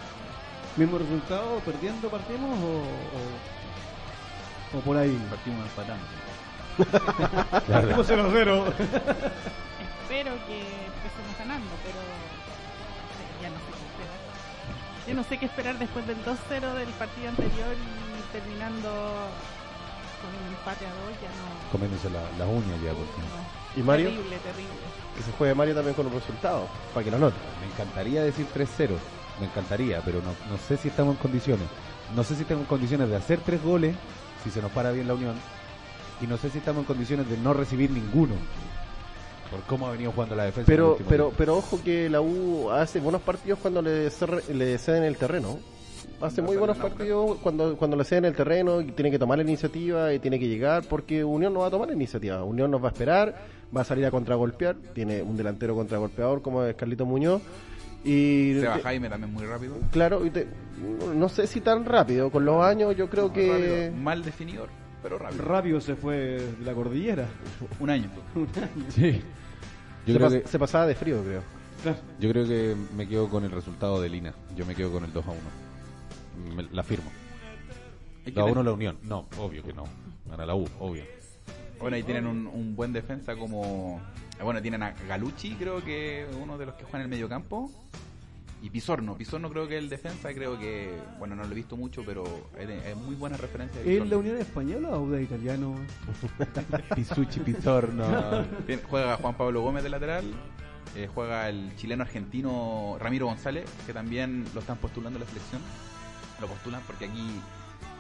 ¿Mismo 0.78 0.98
resultado? 0.98 1.60
¿Perdiendo 1.60 2.10
partimos 2.10 2.60
o, 2.60 2.84
o, 4.76 4.78
o 4.78 4.82
por 4.82 4.98
ahí? 4.98 5.18
Partimos 5.30 5.66
empatando. 5.66 6.06
Partimos 7.72 8.10
0-0. 8.10 8.74
Espero 10.04 10.32
que 10.46 10.60
empecemos 10.60 11.34
ganando, 11.40 11.72
pero 11.84 12.00
eh, 12.00 13.42
ya 13.42 13.50
no 13.50 13.56
sé 13.58 13.72
qué 13.72 13.86
esperar. 13.88 14.20
Yo 15.08 15.14
no 15.14 15.24
sé 15.24 15.38
qué 15.38 15.46
esperar 15.46 15.80
después 15.80 16.06
del 16.08 16.18
2-0 16.26 16.74
del 16.74 16.90
partido 16.90 17.30
anterior 17.30 17.74
y 17.74 18.32
terminando 18.34 19.30
con 20.22 20.30
un 20.32 20.48
empate 20.54 20.86
a 20.86 20.90
2, 20.90 21.22
ya 21.22 21.30
no. 21.30 21.72
Comiéndose 21.72 22.10
la- 22.10 22.30
las 22.38 22.48
uñas 22.48 22.82
ya. 22.84 22.92
Porque 22.94 23.20
no. 23.22 23.80
¿Y 23.80 23.84
Mario? 23.84 24.10
Terrible, 24.10 24.38
terrible. 24.40 24.74
Que 25.18 25.24
se 25.24 25.32
juegue 25.34 25.56
Mario 25.56 25.76
también 25.76 25.96
con 25.96 26.06
los 26.06 26.14
resultados, 26.14 26.70
para 26.94 27.04
que 27.04 27.12
lo 27.12 27.20
note. 27.20 27.36
me 27.62 27.68
encantaría 27.68 28.24
decir 28.24 28.48
3-0. 28.54 28.96
Me 29.40 29.48
encantaría, 29.48 30.02
pero 30.06 30.22
no, 30.22 30.32
no 30.50 30.58
sé 30.58 30.78
si 30.78 30.88
estamos 30.88 31.16
en 31.16 31.22
condiciones. 31.22 31.68
No 32.16 32.24
sé 32.24 32.36
si 32.36 32.44
estamos 32.44 32.62
en 32.64 32.68
condiciones 32.68 33.10
de 33.10 33.16
hacer 33.18 33.40
tres 33.40 33.62
goles, 33.62 33.96
si 34.44 34.50
se 34.52 34.62
nos 34.62 34.72
para 34.72 34.92
bien 34.92 35.08
la 35.08 35.14
unión. 35.16 35.36
Y 36.22 36.28
no 36.28 36.38
sé 36.38 36.50
si 36.50 36.60
estamos 36.60 36.82
en 36.82 36.86
condiciones 36.86 37.28
de 37.30 37.38
no 37.38 37.54
recibir 37.54 37.92
ninguno. 37.92 38.36
Por 39.52 39.62
cómo 39.64 39.88
ha 39.88 39.92
venido 39.92 40.12
jugando 40.12 40.36
la 40.36 40.46
defensa. 40.46 40.66
Pero, 40.68 40.98
pero, 41.10 41.34
pero 41.38 41.58
ojo 41.58 41.80
que 41.84 42.10
la 42.10 42.22
U 42.22 42.72
hace 42.72 43.00
buenos 43.00 43.22
partidos 43.22 43.60
cuando 43.60 43.82
le, 43.82 44.10
le 44.54 44.78
ceden 44.78 45.04
el 45.04 45.18
terreno. 45.18 45.60
Hace 46.22 46.42
No 46.42 46.48
muy 46.48 46.58
buenos 46.58 46.78
partidos 46.78 47.38
cuando, 47.42 47.76
cuando 47.78 47.98
le 47.98 48.04
ceden 48.06 48.26
el 48.26 48.36
terreno 48.36 48.80
y 48.82 48.86
tiene 48.92 49.12
que 49.12 49.20
tomar 49.20 49.38
la 49.38 49.44
iniciativa 49.44 50.14
y 50.14 50.20
tiene 50.20 50.40
que 50.40 50.48
llegar 50.48 50.84
porque 50.90 51.24
Unión 51.24 51.54
no 51.54 51.60
va 51.62 51.68
a 51.68 51.72
tomar 51.72 51.88
la 51.90 51.94
iniciativa. 51.94 52.44
Unión 52.44 52.72
nos 52.72 52.82
va 52.82 52.88
a 52.88 52.92
esperar, 52.92 53.36
va 53.76 53.82
a 53.82 53.84
salir 53.84 54.06
a 54.06 54.12
contragolpear, 54.12 54.76
tiene 54.94 55.22
un 55.22 55.36
delantero 55.36 55.76
contragolpeador 55.76 56.42
como 56.42 56.64
es 56.64 56.76
Carlito 56.76 57.06
Muñoz. 57.06 57.42
Y 58.04 58.54
Seba 58.60 58.76
te- 58.76 58.82
Jaime 58.84 59.10
también 59.10 59.34
muy 59.34 59.46
rápido. 59.46 59.76
claro, 59.92 60.26
y 60.26 60.30
te- 60.30 60.48
no 61.16 61.28
sé 61.28 61.48
si 61.48 61.60
tan 61.62 61.84
rápido, 61.86 62.30
con 62.32 62.46
los 62.46 62.64
años 62.64 62.96
yo 62.96 63.10
creo 63.10 63.34
que... 63.34 63.52
Rápido. 63.88 64.02
Mal 64.04 64.24
definidor, 64.24 64.70
pero 65.04 65.18
rápido. 65.18 65.44
Rápido 65.44 65.82
se 65.82 65.96
fue 65.96 66.16
de 66.16 66.56
la 66.64 66.74
cordillera. 66.74 67.26
Un 67.80 67.90
año. 67.90 68.10
Sí. 68.90 69.22
Yo 70.06 70.14
se, 70.14 70.20
creo, 70.20 70.30
pas- 70.30 70.42
que, 70.44 70.48
se 70.48 70.60
pasaba 70.60 70.86
de 70.86 70.94
frío, 70.96 71.22
creo. 71.24 71.42
yo 72.20 72.30
creo 72.32 72.46
que 72.48 72.76
me 72.96 73.08
quedo 73.08 73.28
con 73.28 73.44
el 73.44 73.50
resultado 73.52 74.00
de 74.00 74.08
Lina. 74.08 74.34
Yo 74.56 74.66
me 74.68 74.76
quedo 74.76 74.92
con 74.92 75.04
el 75.04 75.12
2 75.12 75.26
a 75.26 75.32
1. 75.32 75.40
Me- 76.36 76.64
la 76.72 76.84
firmo. 76.84 77.12
Es 78.26 78.34
que 78.34 78.40
2 78.40 78.42
a 78.42 78.46
1 78.52 78.56
ten- 78.56 78.66
la 78.66 78.72
unión. 78.72 78.98
No, 79.04 79.28
obvio 79.38 79.64
que 79.64 79.74
no. 79.74 79.84
Gana 80.30 80.46
la 80.46 80.56
U, 80.56 80.68
obvio. 80.80 81.04
Bueno, 81.80 81.96
ahí 81.96 82.04
tienen 82.04 82.26
un, 82.26 82.48
un 82.48 82.76
buen 82.76 82.94
defensa 82.94 83.36
como... 83.36 84.02
Bueno, 84.42 84.62
tienen 84.62 84.82
a 84.84 84.92
Galucci, 85.08 85.56
creo 85.56 85.84
que 85.84 86.26
uno 86.42 86.58
de 86.58 86.66
los 86.66 86.76
que 86.76 86.84
juegan 86.84 87.02
en 87.02 87.06
el 87.06 87.10
medio 87.10 87.30
campo. 87.30 87.70
Y 88.62 88.70
Pisorno. 88.72 89.16
Pisorno 89.16 89.50
creo 89.52 89.68
que 89.68 89.78
el 89.78 89.90
defensa, 89.90 90.34
creo 90.34 90.58
que... 90.58 90.98
Bueno, 91.20 91.36
no 91.36 91.44
lo 91.44 91.52
he 91.52 91.56
visto 91.56 91.78
mucho, 91.78 92.04
pero 92.06 92.24
es, 92.58 92.68
de- 92.68 92.90
es 92.92 92.98
muy 92.98 93.14
buena 93.16 93.38
referencia. 93.38 93.80
de 93.82 93.92
¿Es 93.94 93.98
la 94.00 94.04
Pisorno. 94.06 94.20
Unión 94.22 94.38
Española 94.38 94.90
o 94.98 95.08
de 95.10 95.22
italiano? 95.24 95.76
Pisucci 96.96 97.40
Pizorno. 97.42 98.46
Tiene- 98.66 98.82
Juega 98.90 99.18
Juan 99.18 99.36
Pablo 99.36 99.62
Gómez 99.62 99.84
de 99.84 99.90
lateral. 99.90 100.26
eh, 100.96 101.08
juega 101.14 101.50
el 101.50 101.76
chileno 101.76 102.04
argentino 102.04 102.98
Ramiro 103.00 103.26
González, 103.28 103.66
que 103.86 103.94
también 103.94 104.46
lo 104.54 104.62
están 104.62 104.78
postulando 104.78 105.18
a 105.18 105.22
la 105.22 105.28
selección. 105.28 105.62
Lo 106.40 106.48
postulan 106.48 106.82
porque 106.86 107.06
aquí 107.06 107.40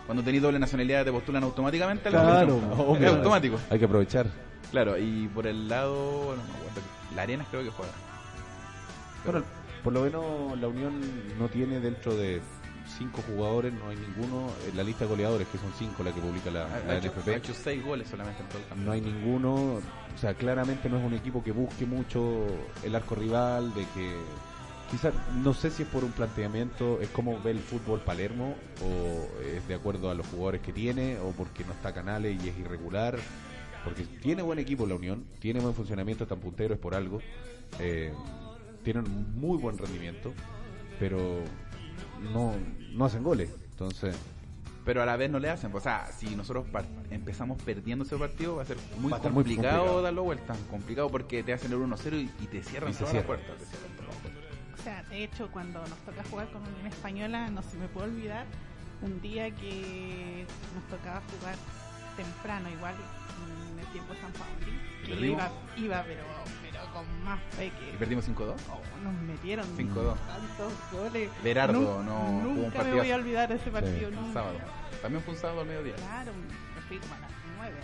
cuando 0.05 0.23
tenéis 0.23 0.43
doble 0.43 0.59
nacionalidad 0.59 1.03
te 1.05 1.11
postulan 1.11 1.43
automáticamente 1.43 2.09
Claro, 2.09 2.57
obvio. 2.77 3.07
es 3.07 3.13
automático. 3.15 3.59
Hay 3.69 3.79
que 3.79 3.85
aprovechar. 3.85 4.27
Claro, 4.71 4.97
y 4.97 5.27
por 5.29 5.47
el 5.47 5.67
lado, 5.67 5.95
bueno, 6.25 6.41
no 6.43 6.53
me 6.53 6.59
acuerdo, 6.69 6.81
la 7.15 7.21
Arenas 7.23 7.47
creo 7.49 7.63
que 7.63 7.69
juega. 7.69 7.91
Bueno, 9.23 9.43
por 9.83 9.93
lo 9.93 10.01
menos 10.01 10.59
la 10.59 10.67
Unión 10.67 10.99
no 11.39 11.47
tiene 11.47 11.79
dentro 11.79 12.15
de 12.15 12.41
cinco 12.97 13.23
jugadores, 13.27 13.73
no 13.73 13.89
hay 13.89 13.95
ninguno 13.97 14.47
en 14.69 14.77
la 14.77 14.83
lista 14.83 15.05
de 15.05 15.09
goleadores, 15.09 15.47
que 15.47 15.57
son 15.57 15.71
cinco 15.77 16.03
la 16.03 16.11
que 16.11 16.21
publica 16.21 16.51
la, 16.51 16.65
Ha, 16.65 16.79
la 16.85 16.93
ha 16.93 16.97
hecho, 16.97 17.09
NFP. 17.11 17.27
ha 17.29 17.35
hecho 17.37 17.53
seis 17.53 17.83
goles 17.83 18.07
solamente 18.07 18.41
en 18.43 18.49
todo 18.49 18.59
el 18.59 18.65
campo. 18.67 18.83
No 18.83 18.91
hay 18.91 19.01
ninguno, 19.01 19.53
o 19.55 19.81
sea, 20.19 20.33
claramente 20.35 20.87
no 20.89 20.97
es 20.99 21.03
un 21.03 21.13
equipo 21.13 21.43
que 21.43 21.51
busque 21.51 21.85
mucho 21.85 22.45
el 22.83 22.95
arco 22.95 23.15
rival, 23.15 23.73
de 23.73 23.85
que 23.95 24.15
quizás, 24.91 25.13
no 25.43 25.53
sé 25.53 25.71
si 25.71 25.83
es 25.83 25.89
por 25.89 26.03
un 26.03 26.11
planteamiento, 26.11 26.99
es 27.01 27.09
como 27.09 27.41
ve 27.41 27.51
el 27.51 27.59
fútbol 27.59 28.01
Palermo, 28.01 28.55
o 28.83 29.27
es 29.43 29.67
de 29.67 29.75
acuerdo 29.75 30.09
a 30.09 30.13
los 30.13 30.27
jugadores 30.27 30.61
que 30.61 30.73
tiene, 30.73 31.19
o 31.19 31.31
porque 31.31 31.63
no 31.65 31.73
está 31.73 31.93
Canales 31.93 32.41
y 32.43 32.49
es 32.49 32.57
irregular, 32.57 33.17
porque 33.83 34.03
tiene 34.03 34.41
buen 34.41 34.59
equipo 34.59 34.85
la 34.85 34.95
Unión, 34.95 35.25
tiene 35.39 35.59
buen 35.59 35.73
funcionamiento, 35.73 36.23
están 36.23 36.39
punteros, 36.39 36.75
es 36.77 36.81
por 36.81 36.95
algo, 36.95 37.19
eh, 37.79 38.13
tienen 38.83 39.05
muy 39.35 39.57
buen 39.57 39.77
rendimiento, 39.77 40.33
pero 40.99 41.41
no, 42.33 42.53
no 42.93 43.05
hacen 43.05 43.23
goles, 43.23 43.51
entonces... 43.71 44.15
Pero 44.85 45.01
a 45.01 45.05
la 45.07 45.17
vez 45.17 45.31
no 45.31 45.39
le 45.39 45.49
hacen. 45.49 45.71
O 45.73 45.79
sea, 45.79 46.11
si 46.15 46.35
nosotros 46.35 46.67
empezamos 47.09 47.59
perdiendo 47.63 48.05
ese 48.05 48.15
partido, 48.17 48.57
va 48.57 48.61
a 48.61 48.65
ser 48.65 48.77
muy 48.99 49.11
a 49.11 49.15
estar 49.15 49.31
muy 49.31 49.43
complicado, 49.43 49.77
complicado. 49.77 50.01
darlo 50.03 50.23
vuelta. 50.23 50.55
Complicado 50.69 51.09
porque 51.09 51.41
te 51.41 51.53
hacen 51.53 51.71
el 51.71 51.79
1-0 51.79 52.13
y, 52.13 52.43
y 52.43 52.45
te 52.45 52.61
cierran 52.61 52.91
Y 52.91 52.95
todas 52.95 53.15
las 53.15 53.23
puertas. 53.23 53.57
te 53.57 53.65
cierran 53.65 53.89
sea, 54.85 55.03
de 55.09 55.23
hecho, 55.23 55.49
cuando 55.51 55.79
nos 55.79 55.97
toca 55.99 56.23
jugar 56.29 56.47
con 56.51 56.61
Unión 56.61 56.87
Española, 56.87 57.49
no 57.49 57.61
se 57.61 57.77
me 57.77 57.87
puede 57.87 58.07
olvidar 58.07 58.45
un 59.01 59.19
día 59.21 59.49
que 59.51 60.45
nos 60.73 60.83
tocaba 60.85 61.21
jugar 61.37 61.55
temprano, 62.15 62.69
igual 62.69 62.93
en 63.73 63.79
el 63.79 63.85
tiempo 63.87 64.13
de 64.13 64.19
San 64.21 64.31
Pauli. 64.31 64.71
¿Y 64.71 65.05
Y 65.05 65.09
perdimos? 65.13 65.43
iba, 65.75 65.85
iba 65.85 66.03
pero, 66.03 66.23
pero 66.63 66.93
con 66.93 67.23
más 67.25 67.39
fe 67.57 67.67
Y 67.67 67.69
que. 67.71 67.97
perdimos 67.97 68.25
5-2. 68.29 68.55
Oh, 68.71 69.03
nos 69.03 69.13
metieron 69.23 69.65
5-2. 69.77 70.15
tantos 70.27 70.73
goles. 70.91 71.29
Berardo, 71.43 71.79
Nun- 72.01 72.05
no, 72.05 72.15
hubo 72.21 72.49
un 72.49 72.61
Nunca 72.63 72.83
me 72.83 72.93
voy 72.93 73.11
a 73.11 73.15
olvidar 73.15 73.49
de 73.49 73.55
ese 73.55 73.69
partido. 73.71 74.07
Un 74.09 74.15
nunca. 74.15 74.33
sábado. 74.33 74.57
También 75.01 75.23
fue 75.23 75.33
un 75.33 75.39
sábado 75.39 75.61
al 75.61 75.67
mediodía. 75.67 75.95
Claro, 75.95 76.31
me 76.75 76.81
fui 76.87 76.97
como 76.99 77.13
a 77.15 77.19
las 77.19 77.31
9. 77.57 77.75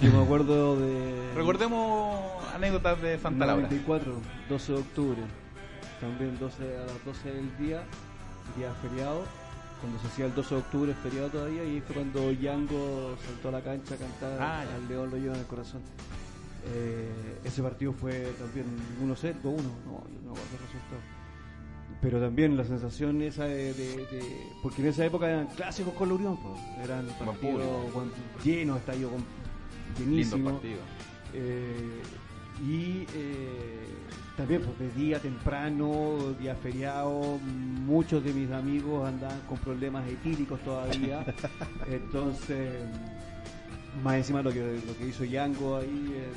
Yo 0.00 0.10
me 0.12 0.24
acuerdo 0.24 0.76
de. 0.80 1.32
Recordemos 1.34 2.44
anécdotas 2.54 3.00
de 3.02 3.18
Santa 3.18 3.44
Laura. 3.46 3.62
94, 3.68 4.20
12 4.48 4.72
de 4.72 4.78
octubre. 4.78 5.22
También 6.02 6.36
12 6.38 6.62
a 6.76 6.80
las 6.84 7.04
12 7.06 7.32
del 7.32 7.56
día, 7.58 7.82
día 8.58 8.70
feriado. 8.82 9.22
Cuando 9.80 9.98
se 10.00 10.06
hacía 10.08 10.26
el 10.26 10.34
12 10.34 10.54
de 10.54 10.60
octubre, 10.60 10.94
feriado 11.02 11.28
todavía, 11.30 11.64
y 11.64 11.80
fue 11.80 11.94
cuando 11.96 12.30
Yango 12.32 13.16
saltó 13.24 13.48
a 13.48 13.52
la 13.52 13.60
cancha 13.62 13.94
a 13.94 13.98
cantar 13.98 14.38
Ah, 14.40 14.60
al 14.62 14.88
León 14.88 15.10
lo 15.10 15.16
lleva 15.16 15.34
en 15.34 15.40
el 15.40 15.46
corazón. 15.46 15.80
Eh, 16.72 17.10
ese 17.44 17.62
partido 17.62 17.92
fue 17.92 18.32
también 18.38 18.66
1-0, 19.02 19.34
2-1, 19.42 19.42
no, 19.42 19.52
yo 19.52 20.20
no 20.24 20.30
acuerdo 20.30 20.52
el 20.52 20.58
resultado. 20.66 21.00
Pero 22.00 22.20
también 22.20 22.56
la 22.56 22.64
sensación 22.64 23.20
esa 23.22 23.44
de, 23.44 23.74
de- 23.74 24.06
de- 24.06 24.46
Porque 24.62 24.82
en 24.82 24.88
esa 24.88 25.04
época 25.04 25.28
eran 25.28 25.46
clásicos 25.48 25.94
con 25.94 26.08
la 26.08 26.14
Unión, 26.14 26.36
pues. 26.36 26.60
eran 26.84 27.06
partidos 27.18 27.62
llenos, 28.44 28.78
estadio 28.78 29.08
Lindo 29.10 30.10
llenísimo. 30.10 30.50
partido. 30.52 30.78
Eh, 31.34 32.02
y 32.62 33.06
eh, 33.14 33.88
también 34.36 34.62
pues, 34.62 34.78
de 34.78 34.90
día 34.90 35.18
temprano, 35.18 36.34
día 36.38 36.54
feriado, 36.54 37.38
muchos 37.44 38.22
de 38.22 38.32
mis 38.32 38.50
amigos 38.52 39.06
andaban 39.06 39.40
con 39.48 39.58
problemas 39.58 40.08
etílicos 40.08 40.60
todavía. 40.60 41.24
Entonces, 41.88 42.70
más 44.02 44.14
encima 44.14 44.42
lo 44.42 44.52
que, 44.52 44.80
lo 44.86 44.96
que 44.96 45.08
hizo 45.08 45.24
Yango 45.24 45.76
ahí, 45.76 46.14
eh, 46.14 46.30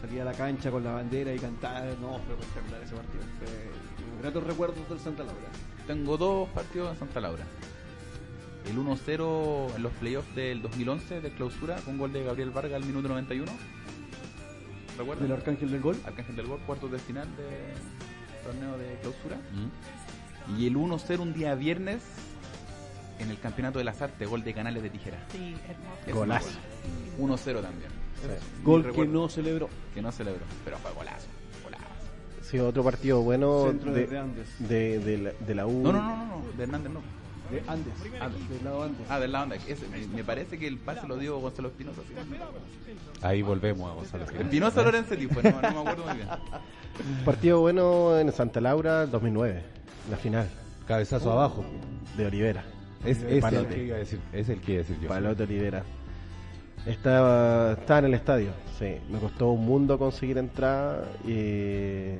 salir 0.00 0.22
a 0.22 0.24
la 0.24 0.32
cancha 0.32 0.70
con 0.70 0.84
la 0.84 0.92
bandera 0.92 1.34
y 1.34 1.38
cantar, 1.38 1.84
no, 2.00 2.20
fue 2.20 2.34
espectacular 2.34 2.82
ese 2.82 2.94
partido. 2.94 3.22
Fue 3.38 4.22
gratos 4.22 4.44
recuerdos 4.44 4.88
del 4.88 5.00
Santa 5.00 5.24
Laura. 5.24 5.48
Tengo 5.86 6.16
dos 6.16 6.48
partidos 6.50 6.92
en 6.92 6.98
Santa 7.00 7.20
Laura. 7.20 7.44
El 8.70 8.78
1-0 8.78 9.76
en 9.76 9.82
los 9.82 9.92
playoffs 9.94 10.34
del 10.34 10.62
2011 10.62 11.20
de 11.20 11.30
clausura 11.32 11.76
con 11.84 11.98
gol 11.98 12.12
de 12.12 12.24
Gabriel 12.24 12.50
Vargas 12.50 12.80
al 12.80 12.84
minuto 12.86 13.08
91. 13.08 13.52
¿Recuerdan? 14.98 15.28
Del 15.28 15.36
Arcángel 15.36 15.70
del 15.70 15.80
Gol. 15.80 15.96
Arcángel 16.04 16.36
del 16.36 16.46
Gol, 16.46 16.60
cuartos 16.66 16.90
de 16.90 16.98
final 16.98 17.28
de 17.36 18.44
torneo 18.44 18.78
de 18.78 18.98
clausura. 19.00 19.36
Y 20.58 20.66
el 20.66 20.76
1-0 20.76 21.20
un 21.20 21.32
día 21.32 21.54
viernes 21.54 22.02
en 23.18 23.30
el 23.30 23.38
Campeonato 23.38 23.78
de 23.78 23.84
las 23.84 24.02
Artes, 24.02 24.28
gol 24.28 24.44
de 24.44 24.52
Canales 24.52 24.82
de 24.82 24.90
Tijera. 24.90 25.18
Sí, 25.30 25.56
hermoso. 25.68 26.18
Golazo. 26.18 26.48
gol. 27.18 27.30
1-0 27.30 27.62
también. 27.62 27.90
Gol 28.62 28.82
que 28.82 28.88
recuerdo. 28.88 29.12
no 29.12 29.28
celebró. 29.28 29.68
Que 29.94 30.02
no 30.02 30.12
celebró, 30.12 30.42
pero 30.64 30.78
fue 30.78 30.92
golazo. 30.92 31.26
golazo. 31.62 31.84
Sí, 32.42 32.58
otro 32.58 32.82
partido 32.84 33.22
bueno 33.22 33.64
Centro 33.68 33.92
de, 33.92 34.06
de 34.06 34.34
de, 34.68 34.98
de 34.98 35.18
la, 35.18 35.32
de 35.32 35.54
la 35.54 35.66
U. 35.66 35.82
No, 35.82 35.92
no, 35.92 36.02
no, 36.02 36.16
no, 36.16 36.26
no, 36.26 36.42
de 36.56 36.62
Hernández 36.62 36.92
no. 36.92 37.00
De 37.50 37.62
Andes. 37.68 37.92
Andes. 38.20 38.48
Del 38.48 38.64
lado 38.64 38.82
Andes. 38.84 39.06
Ah, 39.08 39.20
del 39.20 39.32
lado 39.32 39.44
Andes. 39.44 39.62
Ese, 39.68 39.86
me, 39.88 40.06
me 40.08 40.24
parece 40.24 40.58
que 40.58 40.66
el 40.66 40.78
pase 40.78 41.06
lo 41.06 41.16
dio 41.16 41.38
Gonzalo 41.38 41.68
Espinosa. 41.68 42.00
¿sí? 42.08 42.14
Ahí 43.22 43.42
volvemos 43.42 43.90
a 43.90 43.94
Gonzalo. 43.94 44.24
Espinosa 44.24 44.82
Lorenzetti, 44.82 45.26
pues 45.26 45.44
no, 45.44 45.50
no 45.60 45.60
me 45.60 45.78
acuerdo 45.90 46.04
muy 46.06 46.16
bien. 46.16 46.28
Partido 47.24 47.60
bueno 47.60 48.18
en 48.18 48.32
Santa 48.32 48.60
Laura 48.60 49.06
2009, 49.06 49.62
la 50.10 50.16
final 50.16 50.48
Cabezazo 50.86 51.32
abajo. 51.32 51.64
de 52.16 52.26
Olivera. 52.26 52.64
Es, 53.04 53.22
es 53.22 53.44
el 53.44 53.66
que 53.66 53.84
iba 53.84 53.96
a 53.96 53.98
decir, 53.98 54.20
es 54.32 54.48
el 54.48 54.60
que 54.60 54.72
iba 54.72 54.80
a 54.80 54.84
decir 54.84 55.00
yo. 55.00 55.08
Palote 55.08 55.42
Olivera. 55.42 55.82
Estaba, 56.86 57.72
estaba 57.72 58.00
en 58.00 58.04
el 58.06 58.14
estadio, 58.14 58.50
sí. 58.78 58.96
Me 59.10 59.18
costó 59.18 59.50
un 59.50 59.64
mundo 59.64 59.98
conseguir 59.98 60.36
entrar 60.38 61.04
y... 61.26 62.16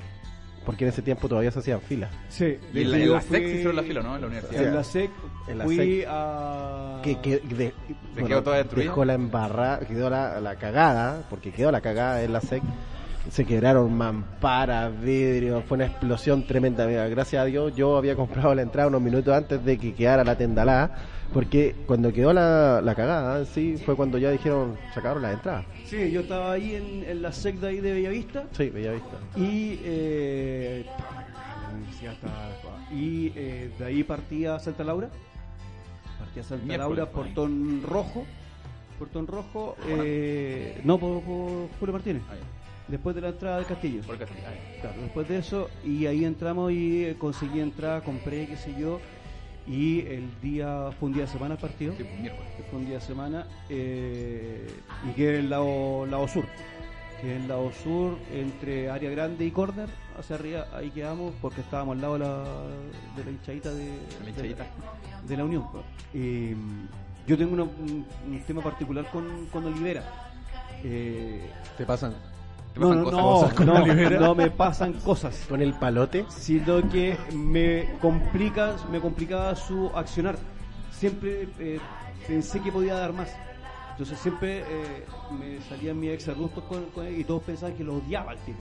porque 0.64 0.84
en 0.84 0.90
ese 0.90 1.02
tiempo 1.02 1.28
todavía 1.28 1.50
se 1.50 1.58
hacían 1.58 1.80
filas. 1.80 2.10
Sí, 2.28 2.58
Y 2.72 2.80
en 2.82 2.90
la, 2.90 2.98
en 2.98 3.12
la 3.12 3.20
SEC 3.20 3.42
se 3.42 3.50
hicieron 3.50 3.76
la 3.76 3.82
fila, 3.82 4.02
¿no? 4.02 4.14
En 4.14 4.20
la 4.22 4.26
universidad. 4.28 4.62
En 4.64 4.74
la 4.74 4.84
SEC 4.84 5.10
En 5.48 5.58
la 5.58 5.64
fui 5.64 5.76
SEC. 5.76 6.06
a... 6.08 7.00
Que, 7.02 7.18
que 7.20 7.38
de- 7.40 7.74
bueno, 8.14 8.28
quedó 8.28 8.42
toda 8.42 8.56
destruida? 8.58 8.88
dejó 8.88 9.04
la 9.04 9.14
embarrada, 9.14 9.78
quedó 9.80 10.08
la, 10.10 10.40
la 10.40 10.56
cagada, 10.56 11.22
porque 11.28 11.52
quedó 11.52 11.70
la 11.70 11.80
cagada 11.80 12.22
en 12.22 12.32
la 12.32 12.40
SEC. 12.40 12.62
Se 13.30 13.44
quebraron 13.46 13.92
mamparas, 13.96 14.92
vidrio, 15.00 15.62
fue 15.62 15.76
una 15.76 15.86
explosión 15.86 16.46
tremenda. 16.46 16.86
Mira, 16.86 17.08
gracias 17.08 17.40
a 17.42 17.44
Dios 17.46 17.74
yo 17.74 17.96
había 17.96 18.14
comprado 18.16 18.54
la 18.54 18.62
entrada 18.62 18.88
unos 18.88 19.00
minutos 19.00 19.34
antes 19.34 19.64
de 19.64 19.78
que 19.78 19.94
quedara 19.94 20.22
la 20.24 20.36
tendalada, 20.36 20.94
porque 21.32 21.74
cuando 21.86 22.12
quedó 22.12 22.32
la, 22.34 22.80
la 22.82 22.94
cagada, 22.94 23.44
sí, 23.46 23.76
fue 23.84 23.96
cuando 23.96 24.18
ya 24.18 24.30
dijeron, 24.30 24.76
sacaron 24.94 25.22
las 25.22 25.34
entradas. 25.34 25.64
Sí, 25.86 26.10
yo 26.12 26.20
estaba 26.20 26.52
ahí 26.52 26.74
en, 26.74 27.02
en 27.10 27.22
la 27.22 27.32
SEC 27.32 27.56
de 27.56 27.68
ahí 27.68 27.80
de 27.80 27.92
Bellavista 27.94 28.44
Sí, 28.52 28.68
Bellavista. 28.68 29.16
y 29.36 29.80
eh, 29.82 30.84
la 30.86 31.74
universidad 31.76 32.12
estaba- 32.12 32.50
y 32.92 33.32
eh, 33.34 33.70
de 33.78 33.84
ahí 33.86 34.04
partía 34.04 34.54
a 34.56 34.60
Santa 34.60 34.84
Laura, 34.84 35.08
partía 36.18 36.42
a 36.42 36.46
Santa 36.46 36.66
Miércoles, 36.66 36.98
Laura. 36.98 37.10
Portón 37.10 37.82
Rojo, 37.82 38.26
Portón 38.98 39.26
Rojo, 39.26 39.76
eh, 39.88 40.80
no 40.84 40.98
por, 40.98 41.22
por 41.22 41.68
Julio 41.80 41.92
Martínez, 41.94 42.22
Ah. 42.30 42.34
Después 42.88 43.14
de 43.14 43.22
la 43.22 43.28
entrada 43.28 43.56
del 43.58 43.66
Castillo. 43.66 44.02
Por 44.02 44.16
ah, 44.16 44.18
ya. 44.20 44.80
Claro, 44.80 45.00
después 45.02 45.28
de 45.28 45.38
eso, 45.38 45.70
y 45.84 46.06
ahí 46.06 46.24
entramos 46.24 46.72
y 46.72 47.04
eh, 47.04 47.16
conseguí 47.18 47.60
entrar, 47.60 48.02
compré, 48.02 48.46
qué 48.46 48.56
sé 48.56 48.74
yo, 48.78 49.00
y 49.66 50.00
el 50.00 50.28
día, 50.42 50.90
fue 50.98 51.08
un 51.08 51.14
día 51.14 51.24
de 51.24 51.30
semana 51.30 51.54
el 51.54 51.60
partido, 51.60 51.94
Sí, 51.96 52.04
miércoles. 52.20 52.50
fue 52.70 52.78
un 52.78 52.86
día 52.86 52.96
de 52.96 53.00
semana, 53.00 53.46
eh, 53.70 54.66
y 55.08 55.12
quedé 55.14 55.38
en 55.38 55.44
el 55.44 55.50
lado, 55.50 56.04
lado 56.06 56.28
sur, 56.28 56.44
que 57.22 57.34
es 57.34 57.40
el 57.42 57.48
lado 57.48 57.72
sur, 57.72 58.18
entre 58.32 58.90
área 58.90 59.10
grande 59.10 59.46
y 59.46 59.50
corner, 59.50 59.88
hacia 60.18 60.36
arriba, 60.36 60.66
ahí 60.74 60.90
quedamos, 60.90 61.32
porque 61.40 61.62
estábamos 61.62 61.94
al 61.96 62.02
lado 62.02 62.12
de 62.14 62.18
la, 62.20 62.44
de 63.16 63.24
la 63.24 63.30
hinchadita 63.30 63.72
de, 63.72 63.98
La 64.22 64.28
hinchadita. 64.30 64.64
de, 65.22 65.28
de 65.28 65.36
la 65.38 65.44
Unión. 65.44 65.64
Eh, 66.12 66.54
yo 67.26 67.38
tengo 67.38 67.54
una- 67.54 67.62
un, 67.62 68.04
un 68.28 68.40
tema 68.46 68.62
particular 68.62 69.10
con, 69.10 69.46
con 69.46 69.64
Olivera. 69.64 70.04
Eh, 70.84 71.40
Te 71.78 71.86
pasan. 71.86 72.12
¿Te 72.74 72.80
no, 72.80 72.88
pasan 72.88 73.02
no, 73.02 73.04
cosas? 73.04 73.20
no, 73.22 73.32
Cosas 73.32 73.54
con 73.54 73.66
no, 73.66 73.74
Olivera. 73.82 74.20
no 74.20 74.34
me 74.34 74.50
pasan 74.50 74.92
cosas 74.94 75.46
Con 75.48 75.62
el 75.62 75.74
palote, 75.74 76.24
sino 76.28 76.88
que 76.90 77.16
me 77.32 77.88
complica, 78.00 78.74
me 78.90 79.00
complicaba 79.00 79.54
su 79.56 79.90
accionar. 79.94 80.36
Siempre 80.90 81.48
eh, 81.58 81.78
pensé 82.26 82.60
que 82.60 82.72
podía 82.72 82.94
dar 82.94 83.12
más. 83.12 83.28
Entonces 83.92 84.18
siempre 84.18 84.60
eh, 84.60 85.04
me 85.38 85.60
salían 85.68 86.00
mis 86.00 86.10
exargustos 86.10 86.64
con, 86.64 86.84
con 86.86 87.06
él 87.06 87.20
y 87.20 87.24
todos 87.24 87.42
pensaban 87.44 87.76
que 87.76 87.84
lo 87.84 87.94
odiaba 87.96 88.32
al 88.32 88.38
tipo. 88.38 88.58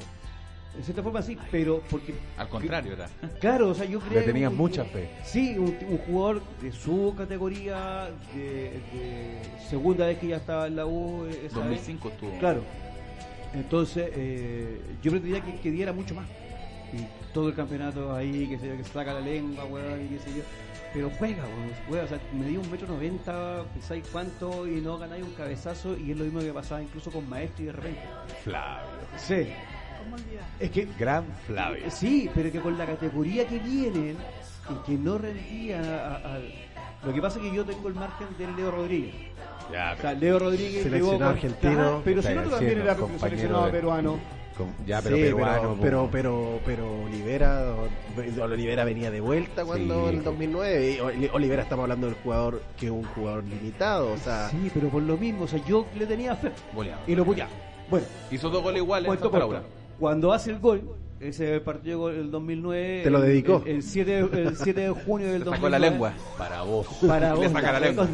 En 0.78 0.84
cierta 0.84 1.04
forma 1.04 1.22
sí, 1.22 1.38
pero 1.52 1.82
porque... 1.90 2.16
Al 2.38 2.50
contrario, 2.50 2.94
era. 2.94 3.08
Claro, 3.40 3.70
o 3.70 3.74
sea, 3.76 3.86
yo 3.86 4.00
creía... 4.00 4.22
Le 4.22 4.26
tenías 4.26 4.52
un- 4.52 4.58
mucha 4.58 4.84
fe. 4.84 5.10
Sí, 5.24 5.56
un, 5.58 5.76
un 5.88 5.98
jugador 6.00 6.42
de 6.62 6.72
su 6.72 7.14
categoría, 7.16 8.10
de, 8.34 8.82
de 8.92 9.42
segunda 9.70 10.08
vez 10.08 10.18
que 10.18 10.28
ya 10.30 10.38
estaba 10.38 10.66
en 10.68 10.76
la 10.76 10.86
U. 10.88 11.26
eh, 11.26 11.30
esa 11.46 11.60
vez. 11.60 11.70
2005 11.88 12.10
estuvo. 12.10 12.32
Claro. 12.40 12.62
Entonces, 13.54 14.10
eh, 14.16 14.80
yo 15.02 15.12
pretendía 15.12 15.42
que, 15.42 15.60
que 15.60 15.72
diera 15.72 15.94
mucho 15.94 16.16
más. 16.16 16.26
y 16.94 17.06
todo 17.34 17.50
el 17.50 17.56
campeonato 17.56 18.14
ahí, 18.16 18.48
que 18.48 18.60
se, 18.60 18.78
que 18.78 18.84
se 18.84 18.92
saca 18.94 19.14
la 19.14 19.20
lengua, 19.22 19.66
weón, 19.66 20.06
y 20.06 20.10
qué 20.10 20.20
sé 20.20 20.30
yo. 20.38 20.44
Pero 20.94 21.10
juega, 21.18 21.44
weón, 21.44 21.72
juega, 21.88 22.04
o 22.04 22.08
sea, 22.08 22.20
me 22.34 22.46
dio 22.48 22.62
un 22.62 22.70
metro 22.70 22.88
noventa, 22.88 23.64
pensáis 23.74 24.04
cuánto, 24.12 24.68
y 24.68 24.80
no 24.82 24.98
ganáis 25.00 25.24
un 25.24 25.34
cabezazo, 25.34 25.98
y 25.98 26.12
es 26.12 26.18
lo 26.18 26.26
mismo 26.26 26.40
que 26.42 26.54
pasaba 26.54 26.84
incluso 26.84 27.10
con 27.12 27.28
Maestro 27.28 27.64
y 27.64 27.66
de 27.68 27.72
repente. 27.72 28.02
Flavio. 28.44 28.90
Sí, 29.18 29.48
¿Cómo 30.04 30.16
olvidar? 30.16 30.44
es 30.60 30.70
que 30.70 30.88
Gran 31.00 31.26
Flavio. 31.48 31.90
Sí, 31.90 32.30
pero 32.36 32.52
que 32.52 32.60
con 32.60 32.78
la 32.78 32.86
categoría 32.86 33.48
que 33.48 33.58
vienen 33.58 34.16
y 34.70 34.86
que 34.86 34.98
no 34.98 35.18
rendía 35.18 35.80
a- 35.80 36.36
al- 36.36 36.54
Lo 37.04 37.12
que 37.14 37.22
pasa 37.22 37.40
es 37.40 37.46
que 37.50 37.56
yo 37.56 37.66
tengo 37.66 37.88
el 37.88 37.96
margen 37.96 38.28
del 38.38 38.56
Leo 38.56 38.70
Rodríguez. 38.72 39.16
Ya, 39.72 39.96
O 39.98 40.02
sea, 40.02 40.14
Leo 40.14 40.40
Rodríguez 40.40 40.84
Seleccionado 40.84 41.12
llegó 41.12 41.18
con- 41.20 41.28
argentino. 41.28 41.82
Ajá, 41.82 42.02
pero 42.04 42.22
si 42.22 42.34
no 42.34 42.42
también 42.44 42.82
era 42.82 42.96
seleccionado 43.20 43.66
de- 43.66 43.72
peruano. 43.72 44.20
con- 44.58 44.86
ya, 44.86 45.02
pero 45.02 45.16
Sí, 45.16 45.22
peruano. 45.24 45.78
pero, 45.82 46.10
pero, 46.10 46.10
pero, 46.12 46.60
pero 46.66 47.04
Olivera, 47.06 47.76
Olivera 48.44 48.84
venía 48.86 49.10
de 49.10 49.20
vuelta 49.22 49.66
cuando 49.66 50.04
Sí. 50.04 50.10
en 50.14 50.18
el 50.20 50.24
2009. 50.24 50.92
Y 50.92 51.00
Oli- 51.00 51.30
Olivera 51.34 51.64
estamos 51.64 51.84
hablando 51.84 52.08
del 52.08 52.16
jugador 52.24 52.62
que 52.80 52.86
es 52.88 52.92
un 52.92 53.04
jugador 53.04 53.44
limitado, 53.46 54.12
o 54.12 54.18
sea, 54.18 54.50
Sí, 54.50 54.70
pero 54.74 54.90
por 54.90 55.02
lo 55.02 55.18
mismo, 55.18 55.46
o 55.46 55.48
sea, 55.48 55.60
yo 55.66 55.86
le 55.98 56.06
tenía 56.06 56.36
fe. 56.36 56.52
Goleado. 56.74 57.02
Y 57.08 57.16
lo 57.16 57.34
ya. 57.34 57.48
Bueno, 57.90 58.06
Hizo 58.32 58.50
dos 58.50 58.62
goles 58.64 58.82
iguales 58.82 59.12
en 59.12 59.18
cuento. 59.18 59.64
Cuando 60.04 60.34
hace 60.34 60.52
el 60.52 60.60
gol, 60.60 60.82
ese 61.22 61.62
partido 61.62 62.10
del 62.10 62.30
2009. 62.30 63.02
Te 63.06 63.10
lo 63.10 63.20
el- 63.20 63.24
dedicó. 63.30 63.64
El, 63.66 63.76
el 63.78 63.84
7, 63.84 64.20
el 64.34 64.58
7 64.58 64.82
de 64.82 64.90
junio 64.90 65.28
del 65.32 65.40
Le 65.40 65.46
2009. 65.46 65.56
sacó 65.56 65.70
la 65.70 65.80
lengua. 65.80 66.14
Para 66.38 66.62
vos. 66.64 66.88
Para 67.08 67.30
Le 67.34 67.36
vos, 67.48 67.52
saca 67.54 67.72
la 67.72 67.80
lengua. 67.80 68.08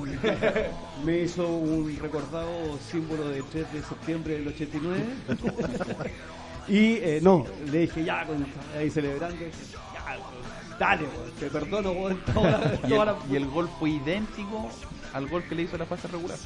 Me 1.03 1.17
hizo 1.21 1.47
un 1.47 1.97
recordado 1.99 2.77
símbolo 2.91 3.27
de 3.29 3.41
3 3.41 3.73
de 3.73 3.81
septiembre 3.81 4.33
del 4.37 4.47
89. 4.49 5.03
y 6.67 6.77
eh, 6.97 7.19
no, 7.23 7.43
le 7.71 7.79
dije 7.79 8.03
ya, 8.03 8.23
con- 8.27 8.45
ahí 8.77 8.91
celebrando. 8.91 9.35
Ya, 9.41 10.77
dale, 10.77 11.01
weón, 11.07 11.31
te 11.39 11.47
perdono, 11.49 11.91
weón, 11.93 12.19
toda 12.31 12.51
la- 12.51 12.75
Y 12.85 12.87
toda 12.87 13.01
el, 13.01 13.07
la- 13.07 13.17
y 13.31 13.35
el 13.35 13.47
gol 13.47 13.67
fue 13.79 13.89
idéntico 13.89 14.69
al 15.11 15.27
gol 15.27 15.41
que 15.49 15.55
le 15.55 15.63
hizo 15.63 15.75
la 15.75 15.87
fase 15.87 16.07
regular. 16.07 16.37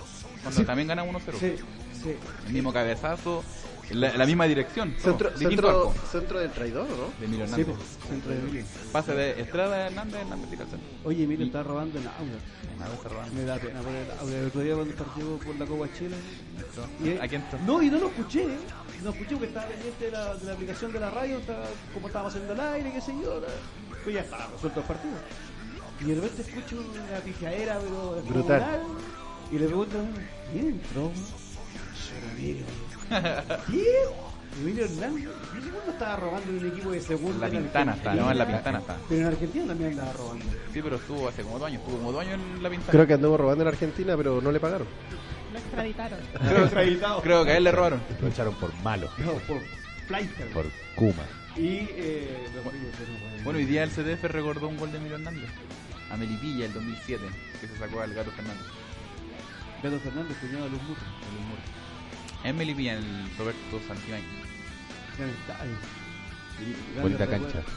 Cuando 0.42 0.58
Sí. 0.62 0.66
también 0.66 0.88
gana 0.88 1.04
1-0. 1.04 1.20
Sí, 1.38 1.56
sí. 2.04 2.16
El 2.48 2.54
mismo 2.54 2.72
cabezazo, 2.74 3.44
la, 3.92 4.16
la 4.18 4.26
misma 4.26 4.46
dirección. 4.46 4.96
centro, 5.00 5.30
del 6.40 6.52
traidor, 6.52 6.88
¿no? 6.90 7.08
de 7.20 7.26
Emilio 7.26 7.46
Sí, 7.48 7.52
Hernández. 7.62 7.76
pues, 7.76 8.10
centro 8.10 8.32
de 8.32 8.40
Emilio. 8.40 8.66
Pase 8.92 9.14
de 9.14 9.42
Estrada 9.42 9.88
Hernández, 9.88 10.22
Hernández 10.22 10.50
y 10.54 10.58
Calzón. 10.58 10.80
Oye, 11.04 11.24
Emilio 11.24 11.46
está 11.46 11.64
robando 11.64 12.00
en 12.00 12.08
audio. 12.08 12.38
Nada, 12.80 12.94
está 12.94 13.10
robando. 13.10 13.34
Me 13.36 13.44
da 13.44 13.56
pena 13.58 13.82
por 13.82 14.30
el 14.32 14.48
otro 14.48 14.62
día 14.62 14.76
cuando 14.76 14.96
partió 14.96 15.38
por 15.38 15.56
la 15.56 15.66
Copa 15.66 15.88
Chile. 15.98 16.16
y- 17.04 17.18
¿A 17.24 17.28
quién? 17.28 17.44
No, 17.66 17.82
y 17.82 17.90
no 17.90 18.00
lo 18.00 18.08
escuché. 18.08 18.44
¿eh? 18.44 18.58
No 19.04 19.10
escuché 19.10 19.32
porque 19.32 19.48
estaba 19.48 19.68
pendiente 19.68 20.06
de 20.06 20.12
la, 20.12 20.36
de 20.36 20.46
la 20.46 20.54
aplicación 20.54 20.92
de 20.94 21.00
la 21.00 21.10
radio, 21.10 21.38
estaba, 21.38 21.66
como 21.94 22.08
estábamos 22.08 22.34
haciendo 22.34 22.54
el 22.54 22.60
aire, 22.62 22.92
qué 22.94 23.02
sé 23.02 23.12
yo. 23.22 23.42
Pues 24.04 24.16
ya 24.16 24.22
estaba 24.22 24.48
resuelto 24.48 24.80
el 24.80 24.86
partido. 24.86 25.14
Y 26.02 26.06
de 26.06 26.16
repente 26.16 26.42
escucho 26.42 26.78
una 26.80 27.20
pifiadera, 27.20 27.80
pero 27.80 28.22
Brutal. 28.28 28.82
Y 29.52 29.60
le 29.60 29.66
pregunto, 29.68 29.98
¿quién 30.52 30.68
entró? 30.70 31.12
Solo 32.14 32.32
Emilio. 34.62 34.86
Hernández. 34.86 35.24
¿Y 35.24 35.58
ese 35.58 35.70
cuándo 35.72 35.92
estaba 35.92 36.16
robando 36.16 36.52
en 36.52 36.60
un 36.60 36.68
equipo 36.72 36.92
de 36.92 37.02
segunda? 37.02 37.48
En 37.48 37.52
la 37.54 37.58
en 37.58 37.64
Pintana 37.64 37.94
está, 37.94 38.14
no, 38.14 38.32
en 38.32 38.38
la? 38.38 38.48
Pintana 38.48 38.80
está. 38.80 38.98
Pero 39.10 39.22
en 39.22 39.28
Argentina 39.28 39.66
también 39.68 39.90
andaba 39.92 40.14
robando. 40.14 40.46
Sí, 40.74 40.82
pero 40.82 40.96
estuvo 40.96 41.28
hace 41.28 41.42
como 41.44 41.58
dos 41.60 41.68
años, 41.68 41.80
estuvo 41.82 41.98
como 41.98 42.12
dos 42.12 42.22
años 42.22 42.36
en 42.36 42.64
la 42.64 42.70
Pintana. 42.70 42.92
Creo 42.92 43.08
que 43.08 43.14
anduvo 43.14 43.38
robando 43.38 43.64
en 43.64 43.68
Argentina, 43.70 44.16
pero 44.18 44.42
no 44.42 44.52
le 44.52 44.60
pagaron. 44.60 44.88
Lo 45.52 45.60
extraditaron. 45.60 46.20
creo, 46.48 46.64
Extraditado. 46.64 47.22
creo 47.22 47.46
que 47.46 47.52
a 47.52 47.58
él 47.58 47.64
le 47.64 47.72
robaron. 47.72 48.02
Lo 48.22 48.28
echaron 48.28 48.54
por 48.56 48.74
malo. 48.84 49.10
No, 49.18 49.34
por 49.34 49.58
Fleischer. 50.08 50.48
Por 50.52 50.66
Kuma. 50.96 51.24
Y, 51.56 51.88
eh, 51.92 52.38
Bueno, 53.44 53.60
hoy 53.60 53.66
día 53.66 53.84
el 53.84 53.92
CDF 53.92 54.24
recordó 54.24 54.68
un 54.68 54.78
gol 54.78 54.92
de 54.92 54.98
Emilio 54.98 55.18
Hernández. 55.18 55.50
A 56.12 56.18
Melipilla, 56.18 56.66
el 56.66 56.74
2007, 56.74 57.24
que 57.60 57.68
se 57.68 57.78
sacó 57.78 58.02
al 58.02 58.14
Gato 58.14 58.30
Fernández. 58.32 58.66
Beto 59.82 60.00
Fernández, 60.00 60.38
cuñado 60.40 60.66
de 60.66 60.70
Luz 60.72 60.82
Muto. 60.84 61.02
En 62.44 62.58
Melipilla, 62.58 62.94
el 62.94 63.06
Roberto 63.38 63.80
Santibáñez. 63.88 64.26
Gran 65.18 65.30
estadio. 65.30 65.72
Grandes 66.60 67.02
Bonita 67.02 67.26
recuerdos- 67.26 67.54
cancha. 67.54 67.70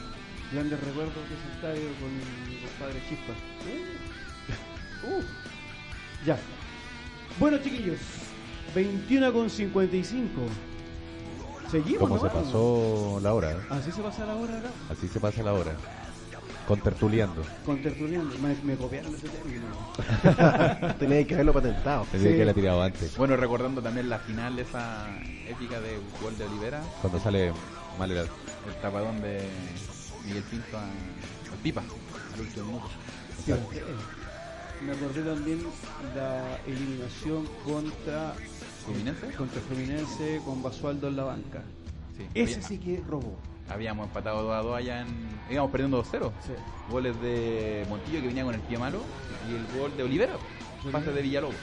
Grandes 0.51 0.79
recuerdos 0.79 1.13
de 1.15 1.35
ese 1.35 1.55
estadio 1.55 1.89
con 1.99 2.49
mi 2.49 2.55
compadre 2.61 3.01
Chispa. 3.09 3.33
Uh. 5.03 5.21
Ya. 6.25 6.37
Bueno, 7.39 7.59
chiquillos. 7.59 7.99
21 8.73 9.31
con 9.31 9.47
55. 9.49 10.41
Seguimos, 11.69 11.99
¿Cómo 12.09 12.15
¿no? 12.15 12.21
se 12.21 12.29
pasó 12.29 13.19
la 13.21 13.33
hora? 13.35 13.51
eh? 13.51 13.57
Así 13.69 13.91
se 13.91 14.01
pasa 14.01 14.25
la 14.25 14.35
hora 14.35 14.57
acá. 14.57 14.69
Así 14.89 15.07
se 15.07 15.19
pasa 15.19 15.43
la 15.43 15.53
hora. 15.53 15.75
Con 16.67 16.81
tertuliando. 16.81 17.43
Con 17.65 17.81
tertuliano. 17.81 18.29
Me, 18.41 18.53
me 18.63 18.75
copiaron 18.75 19.15
ese 19.15 19.29
término. 19.29 19.65
Tenía 20.99 21.25
que 21.25 21.33
haberlo 21.35 21.53
patentado. 21.53 22.05
Sí. 22.11 22.17
que 22.19 22.43
la 22.45 22.53
tirado 22.53 22.81
antes. 22.83 23.15
Bueno, 23.17 23.37
recordando 23.37 23.81
también 23.81 24.09
la 24.09 24.19
final 24.19 24.55
de 24.57 24.63
esa 24.63 25.07
épica 25.47 25.79
de 25.79 25.97
gol 26.21 26.37
de 26.37 26.43
Olivera, 26.45 26.81
Cuando 27.01 27.19
sale 27.19 27.53
mal 27.97 28.11
el 28.11 28.17
el 28.17 28.73
tapadón 28.81 29.21
de 29.21 29.47
Miguel 30.25 30.43
Pinto 30.43 30.77
a, 30.77 30.83
al 30.83 31.57
Pipa, 31.63 31.81
al 32.33 32.41
último. 32.41 32.81
Sí, 33.45 33.53
Me 34.85 34.91
acordé 34.91 35.21
también 35.21 35.59
la 36.15 36.57
eliminación 36.67 37.47
contra 37.63 38.33
¿Fluminense? 38.83 39.27
contra 39.37 39.61
Fluminense 39.61 40.41
con 40.43 40.61
Basualdo 40.61 41.07
en 41.07 41.15
la 41.15 41.23
banca. 41.23 41.61
Sí. 42.17 42.25
Ese 42.33 42.55
Había- 42.55 42.67
sí 42.67 42.77
que 42.77 43.01
robó. 43.07 43.37
Habíamos 43.69 44.07
empatado 44.07 44.43
2 44.43 44.53
a 44.55 44.61
2 44.61 44.77
allá 44.77 45.01
en. 45.01 45.39
íbamos 45.49 45.71
perdiendo 45.71 46.03
2-0. 46.03 46.31
Sí. 46.45 46.53
Goles 46.89 47.19
de 47.21 47.85
Montillo 47.89 48.21
que 48.21 48.27
venía 48.27 48.43
con 48.43 48.55
el 48.55 48.61
pie 48.61 48.77
malo 48.77 49.01
y 49.49 49.55
el 49.55 49.79
gol 49.79 49.95
de 49.97 50.03
Olivera, 50.03 50.33
pase 50.91 51.11
de 51.11 51.21
Villalobos. 51.21 51.55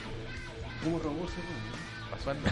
¿Cómo 0.83 0.99
robó 0.99 1.25
ese 1.25 1.35
gol? 1.41 2.11
Basualdo. 2.11 2.49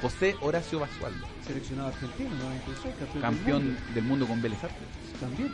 José 0.00 0.36
Horacio 0.40 0.80
Basualdo, 0.80 1.26
Seleccionado 1.46 1.88
argentino, 1.88 2.30
96, 2.30 2.94
campeón, 2.94 3.12
del 3.12 3.22
campeón 3.22 3.64
mundo. 3.66 3.80
del 3.94 4.04
mundo 4.04 4.26
con 4.26 4.42
Vélez 4.42 4.64
Arfield. 4.64 5.20
También. 5.20 5.52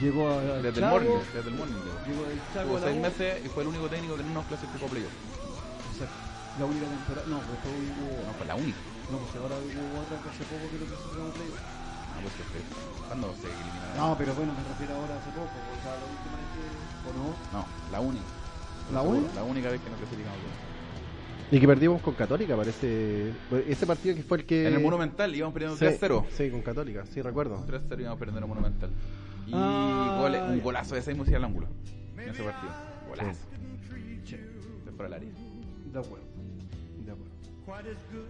Llegó 0.00 0.28
a, 0.28 0.34
al 0.40 0.62
Desde 0.62 0.68
el 0.68 0.74
Chago, 0.74 0.90
morning, 0.90 1.18
desde 1.34 1.48
el 1.50 1.56
morning. 1.56 1.74
llegó. 1.76 2.22
Del 2.26 2.76
a 2.76 2.80
la 2.80 2.86
seis 2.88 3.00
meses 3.00 3.44
y 3.44 3.48
fue 3.48 3.62
el 3.62 3.68
único 3.68 3.86
técnico 3.88 4.16
que 4.16 4.22
no 4.24 4.32
nos 4.34 4.46
clasificó 4.46 4.86
a 4.86 4.88
playoff. 4.88 5.12
Exacto. 5.92 6.16
La 6.58 6.64
única 6.66 6.86
temporada. 6.86 7.26
No, 7.28 7.38
pues 7.40 7.58
fue 7.62 7.70
hubo. 7.72 8.26
No, 8.26 8.32
fue 8.36 8.46
la 8.46 8.54
única. 8.56 8.78
No, 9.12 9.16
pues 9.18 9.32
ahora 9.36 9.56
hubo 9.56 10.00
otra 10.00 10.16
que 10.20 10.28
hace 10.28 10.44
poco 10.48 10.64
que 10.68 10.76
lo 10.80 10.86
clasificaron 10.88 11.28
a 11.28 11.32
playoff. 11.32 11.60
Pues 12.20 12.34
que 12.34 12.42
fue- 12.44 13.06
¿Cuándo 13.08 13.34
se 13.40 13.46
eliminaron? 13.48 13.96
No, 13.96 14.16
pero 14.18 14.34
bueno, 14.34 14.52
me 14.52 14.62
refiero 14.68 14.94
ahora 14.96 15.14
hace 15.16 15.30
poco. 15.30 15.48
O 15.48 15.82
sea, 15.82 15.92
la 15.96 16.06
última 16.06 16.36
vez 16.36 16.48
que. 16.52 17.08
¿O 17.08 17.12
no? 17.12 17.24
No, 17.52 17.66
la 17.90 18.00
única. 18.00 18.24
¿La 18.92 19.00
Seguro, 19.00 19.18
única? 19.18 19.34
La 19.34 19.44
única 19.44 19.70
vez 19.70 19.80
que 19.80 19.90
nos 19.90 19.98
clasificamos. 19.98 20.38
Y 21.50 21.60
que 21.60 21.66
perdimos 21.66 22.00
con 22.00 22.14
Católica, 22.14 22.56
parece. 22.56 23.32
Ese 23.68 23.86
partido 23.86 24.14
que 24.16 24.22
fue 24.22 24.38
el 24.38 24.46
que. 24.46 24.68
En 24.68 24.74
el 24.74 24.80
Monumental 24.80 25.34
íbamos 25.34 25.52
perdiendo 25.52 25.76
Sí, 25.76 25.84
3-0. 25.84 26.24
Sí, 26.36 26.50
con 26.50 26.62
Católica, 26.62 27.04
sí, 27.06 27.20
recuerdo. 27.20 27.62
3-0 27.66 28.00
íbamos 28.00 28.18
perdiendo 28.18 28.38
en 28.38 28.44
el 28.44 28.48
Monumental. 28.48 28.90
Y 29.46 29.52
Ah, 29.54 30.18
gole- 30.22 30.40
un 30.42 30.62
golazo 30.62 30.94
de 30.94 31.02
Seymour 31.02 31.34
al 31.34 31.44
ángulo. 31.44 31.66
En 32.16 32.28
ese 32.30 32.42
partido. 32.42 32.72
Golazo. 33.08 33.40
Al 35.04 35.12
área. 35.14 35.28
De 35.92 35.98
acuerdo. 35.98 36.24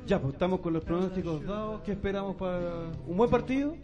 Ya, 0.06 0.20
pues 0.20 0.34
estamos 0.34 0.60
con 0.60 0.72
los 0.72 0.84
pronósticos 0.84 1.44
dados. 1.44 1.80
¿Qué 1.82 1.92
esperamos 1.92 2.36
para 2.36 2.90
un 3.06 3.16
buen 3.16 3.30
partido? 3.30 3.76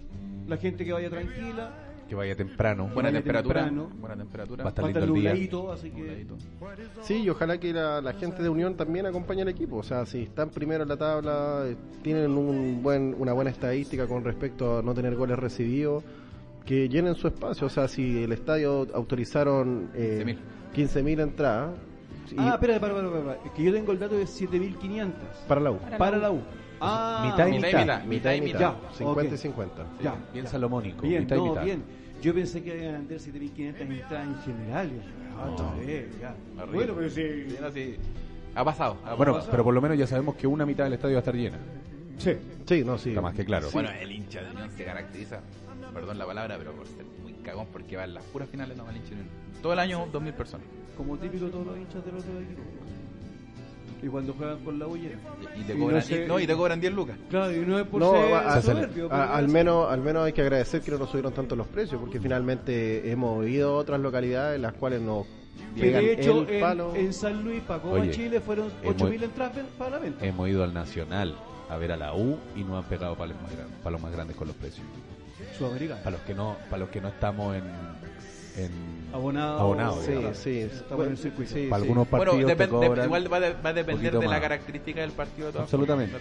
La 0.47 0.57
gente 0.57 0.85
que 0.85 0.93
vaya 0.93 1.11
tranquila. 1.11 1.85
Que 2.09 2.15
vaya 2.15 2.35
temprano. 2.35 2.85
Buena 2.85 3.11
vaya 3.11 3.19
temperatura. 3.19 3.65
temprano. 3.65 3.91
Buena 4.01 4.17
temperatura. 4.17 4.65
Va 4.65 4.69
a 4.69 4.71
estar 4.71 4.85
Va 4.85 4.89
a 4.89 4.91
estar 4.91 5.03
lindo 5.03 5.17
el 5.17 5.23
día. 5.23 5.31
nubladito, 5.33 5.73
así 5.73 5.91
que. 5.91 6.27
Sí, 7.03 7.23
y 7.23 7.29
ojalá 7.29 7.59
que 7.59 7.73
la, 7.73 8.01
la 8.01 8.15
gente 8.15 8.43
de 8.43 8.49
Unión 8.49 8.77
también 8.77 9.05
acompañe 9.07 9.43
al 9.43 9.49
equipo. 9.49 9.77
O 9.77 9.83
sea, 9.83 10.07
si 10.07 10.23
están 10.23 10.49
primero 10.51 10.83
en 10.85 10.89
la 10.89 10.97
tabla, 10.97 11.65
eh, 11.67 11.77
tienen 12.03 12.31
un 12.31 12.83
buen, 12.83 13.15
una 13.19 13.35
buena 13.35 13.51
estadística 13.51 14.07
con 14.07 14.25
respecto 14.25 14.79
a 14.79 14.83
no 14.83 14.95
tener 14.95 15.17
goles 15.17 15.39
recibidos, 15.39 16.03
que 16.65 16.89
llenen 16.89 17.15
su 17.15 17.29
espacio. 17.29 17.67
O 17.67 17.71
sea, 17.71 17.89
si 17.89 18.23
el 18.23 18.33
estadio 18.33 18.87
autorizaron 18.95 19.91
eh, 19.95 20.25
15.000. 20.75 21.03
15.000 21.05 21.21
entradas, 21.21 21.75
Ah, 22.37 22.51
espera, 22.55 22.79
para, 22.81 22.95
para, 22.95 23.11
para. 23.11 23.33
Es 23.45 23.51
que 23.53 23.63
yo 23.63 23.73
tengo 23.73 23.93
el 23.93 23.99
dato 23.99 24.17
de 24.17 24.27
7500. 24.27 25.15
para 25.47 25.61
la 25.61 25.71
U. 25.71 25.79
Para 25.79 25.99
Para 25.99 26.17
la 26.17 26.23
la 26.25 26.31
U. 26.33 26.41
Ah, 26.81 27.31
Mitad 27.33 27.47
y 27.49 27.53
Mitad 27.53 27.69
y 27.69 27.73
mitad. 27.73 27.81
mitad. 27.81 28.05
Mitad 28.05 28.33
y 28.35 28.41
mitad. 28.41 28.61
Ya, 28.61 28.77
50 28.99 29.23
ok. 29.23 29.33
y 29.33 29.37
50. 29.39 29.87
Ya, 30.03 30.15
Bien 30.33 30.45
ya. 30.45 30.51
salomónico. 30.51 31.03
Bien, 31.03 31.23
mitad 31.23 31.37
y 31.37 31.41
mitad. 31.41 31.65
bien. 31.65 31.83
Yo 32.23 32.35
pensé 32.35 32.63
que 32.63 32.77
iban 32.77 32.95
a 32.95 32.99
vender 32.99 33.21
7500 33.21 33.81
entradas 33.81 34.27
en 34.29 34.37
general. 34.43 34.91
Ah, 35.37 35.75
ya. 36.21 36.35
Bueno, 36.73 36.95
pero 36.97 37.11
sí. 37.11 37.97
Ha 38.55 38.65
pasado. 38.65 38.97
ha 39.05 39.15
Bueno, 39.15 39.35
pasado. 39.35 39.51
pero 39.53 39.65
por 39.65 39.75
lo 39.75 39.81
menos 39.81 39.97
ya 39.99 40.07
sabemos 40.07 40.35
que 40.37 40.47
una 40.47 40.67
mitad 40.67 40.85
del 40.85 40.95
estadio 40.95 41.15
va 41.15 41.19
a 41.19 41.21
estar 41.21 41.35
llena. 41.35 41.59
Sí. 42.19 42.33
Sí, 42.67 42.85
no, 42.85 42.99
sí. 42.99 43.11
Está 43.11 43.21
más 43.21 43.35
que 43.35 43.45
claro. 43.45 43.69
Bueno, 43.73 43.91
el 43.91 44.11
hincha 44.11 44.43
de 44.43 44.51
Unión 44.51 44.71
se 44.71 44.85
caracteriza, 44.85 45.41
perdón 45.95 46.19
la 46.19 46.27
palabra, 46.27 46.57
pero 46.59 46.73
por 46.73 46.87
ser 46.87 47.05
muy 47.23 47.33
cagón 47.35 47.67
porque 47.73 47.97
va 47.97 48.05
en 48.05 48.15
las 48.15 48.25
puras 48.25 48.49
finales 48.49 48.77
no 48.77 48.85
va 48.85 48.91
el 48.91 48.97
hincha 48.97 49.11
de 49.11 49.15
Unión. 49.17 49.29
Todo 49.63 49.73
el 49.73 49.79
año 49.79 50.07
2.000 50.13 50.33
personas. 50.33 50.67
Como 50.99 51.17
típico 51.17 51.47
todos 51.47 51.67
los 51.67 51.79
hinchas 51.79 52.05
del 52.05 52.17
otro 52.17 52.33
equipo. 52.41 52.61
Y 54.03 54.07
cuando 54.09 54.33
juegan 54.35 54.59
con 54.65 54.79
la 54.79 54.87
U 54.87 54.97
llenan. 54.97 55.19
Y 55.59 55.63
te 55.65 55.75
Y 55.75 55.79
cobran, 55.79 55.97
no 55.97 56.03
sé- 56.03 56.25
y- 56.25 56.29
no, 56.29 56.39
y 56.41 56.47
te 56.47 56.55
cobran 56.55 56.81
10 56.81 56.93
lucas. 56.93 57.17
Claro, 57.31 57.53
y 57.53 57.59
no 57.67 57.79
es 57.81 57.87
por 57.87 58.01
No, 58.01 58.13
ser 58.13 58.35
a- 58.35 58.53
a- 58.55 58.63
soberbio, 58.63 59.07
a- 59.07 59.09
pero 59.09 59.23
al 59.35 59.49
menos 59.49 59.91
al 59.91 60.01
menos 60.03 60.27
hay 60.27 60.33
que 60.33 60.43
agradecer 60.43 60.83
que 60.83 60.91
no 60.93 60.99
nos 60.99 61.09
subieron 61.11 61.33
tanto 61.33 61.57
los 61.57 61.67
precios 61.67 62.01
porque 62.01 62.21
finalmente 62.21 63.11
hemos 63.11 63.47
ido 63.47 63.71
a 63.71 63.77
otras 63.79 63.99
localidades 64.01 64.57
en 64.57 64.63
las 64.63 64.75
cuales 64.75 65.01
nos 65.01 65.27
de 65.75 66.13
hecho, 66.13 66.43
el 66.43 66.51
en, 66.51 66.61
palo. 66.61 66.95
en 66.95 67.13
San 67.13 67.43
Luis, 67.43 67.61
Pacoba, 67.63 68.01
Oye, 68.01 68.11
Chile, 68.13 68.41
fueron 68.41 68.71
hemos- 68.83 69.03
8.000 69.03 69.23
entradas 69.25 69.57
para 69.77 69.91
la 69.93 69.99
venta. 69.99 70.25
Hemos 70.27 70.49
ido 70.49 70.63
al 70.63 70.73
Nacional 70.75 71.37
a 71.69 71.77
ver 71.77 71.93
a 71.93 71.97
la 71.97 72.15
U 72.15 72.39
y 72.57 72.63
nos 72.63 72.83
han 72.83 72.89
pegado 72.89 73.17
palos 73.17 73.37
más, 73.43 73.53
gran- 73.53 73.69
palos 73.83 74.01
más 74.01 74.13
grandes 74.13 74.37
con 74.37 74.47
los 74.47 74.57
precios. 74.57 74.87
Sudamericana. 75.57 76.01
Para 76.03 76.17
los 76.17 76.21
que 76.27 76.35
no, 76.35 76.57
para 76.71 76.79
los 76.81 76.89
que 76.89 77.01
no 77.01 77.09
estamos 77.09 77.57
en, 77.57 77.65
en 78.57 78.71
Abonado. 79.13 79.59
abonado, 79.61 80.03
Sí, 80.03 80.11
digamos. 80.13 80.37
sí. 80.39 80.59
Estamos 80.61 81.07
en 81.07 81.13
el 81.13 81.19
circuito. 81.19 81.53
Sí, 81.55 81.67
para 81.69 81.81
sí. 81.83 81.89
algunos 81.89 82.11
Bueno, 82.11 82.25
partidos 82.33 82.57
te 82.57 82.57
depen- 82.69 82.81
de- 82.81 82.87
cobran 82.89 83.07
igual 83.07 83.33
va, 83.33 83.41
de- 83.41 83.53
va 83.55 83.71
a 83.71 83.73
depender 83.73 84.19
de 84.19 84.27
la 84.29 84.41
característica 84.41 85.01
del 85.01 85.13
partido 85.13 85.47
de 85.47 85.53
todas 85.53 85.65
Absolutamente. 85.65 86.17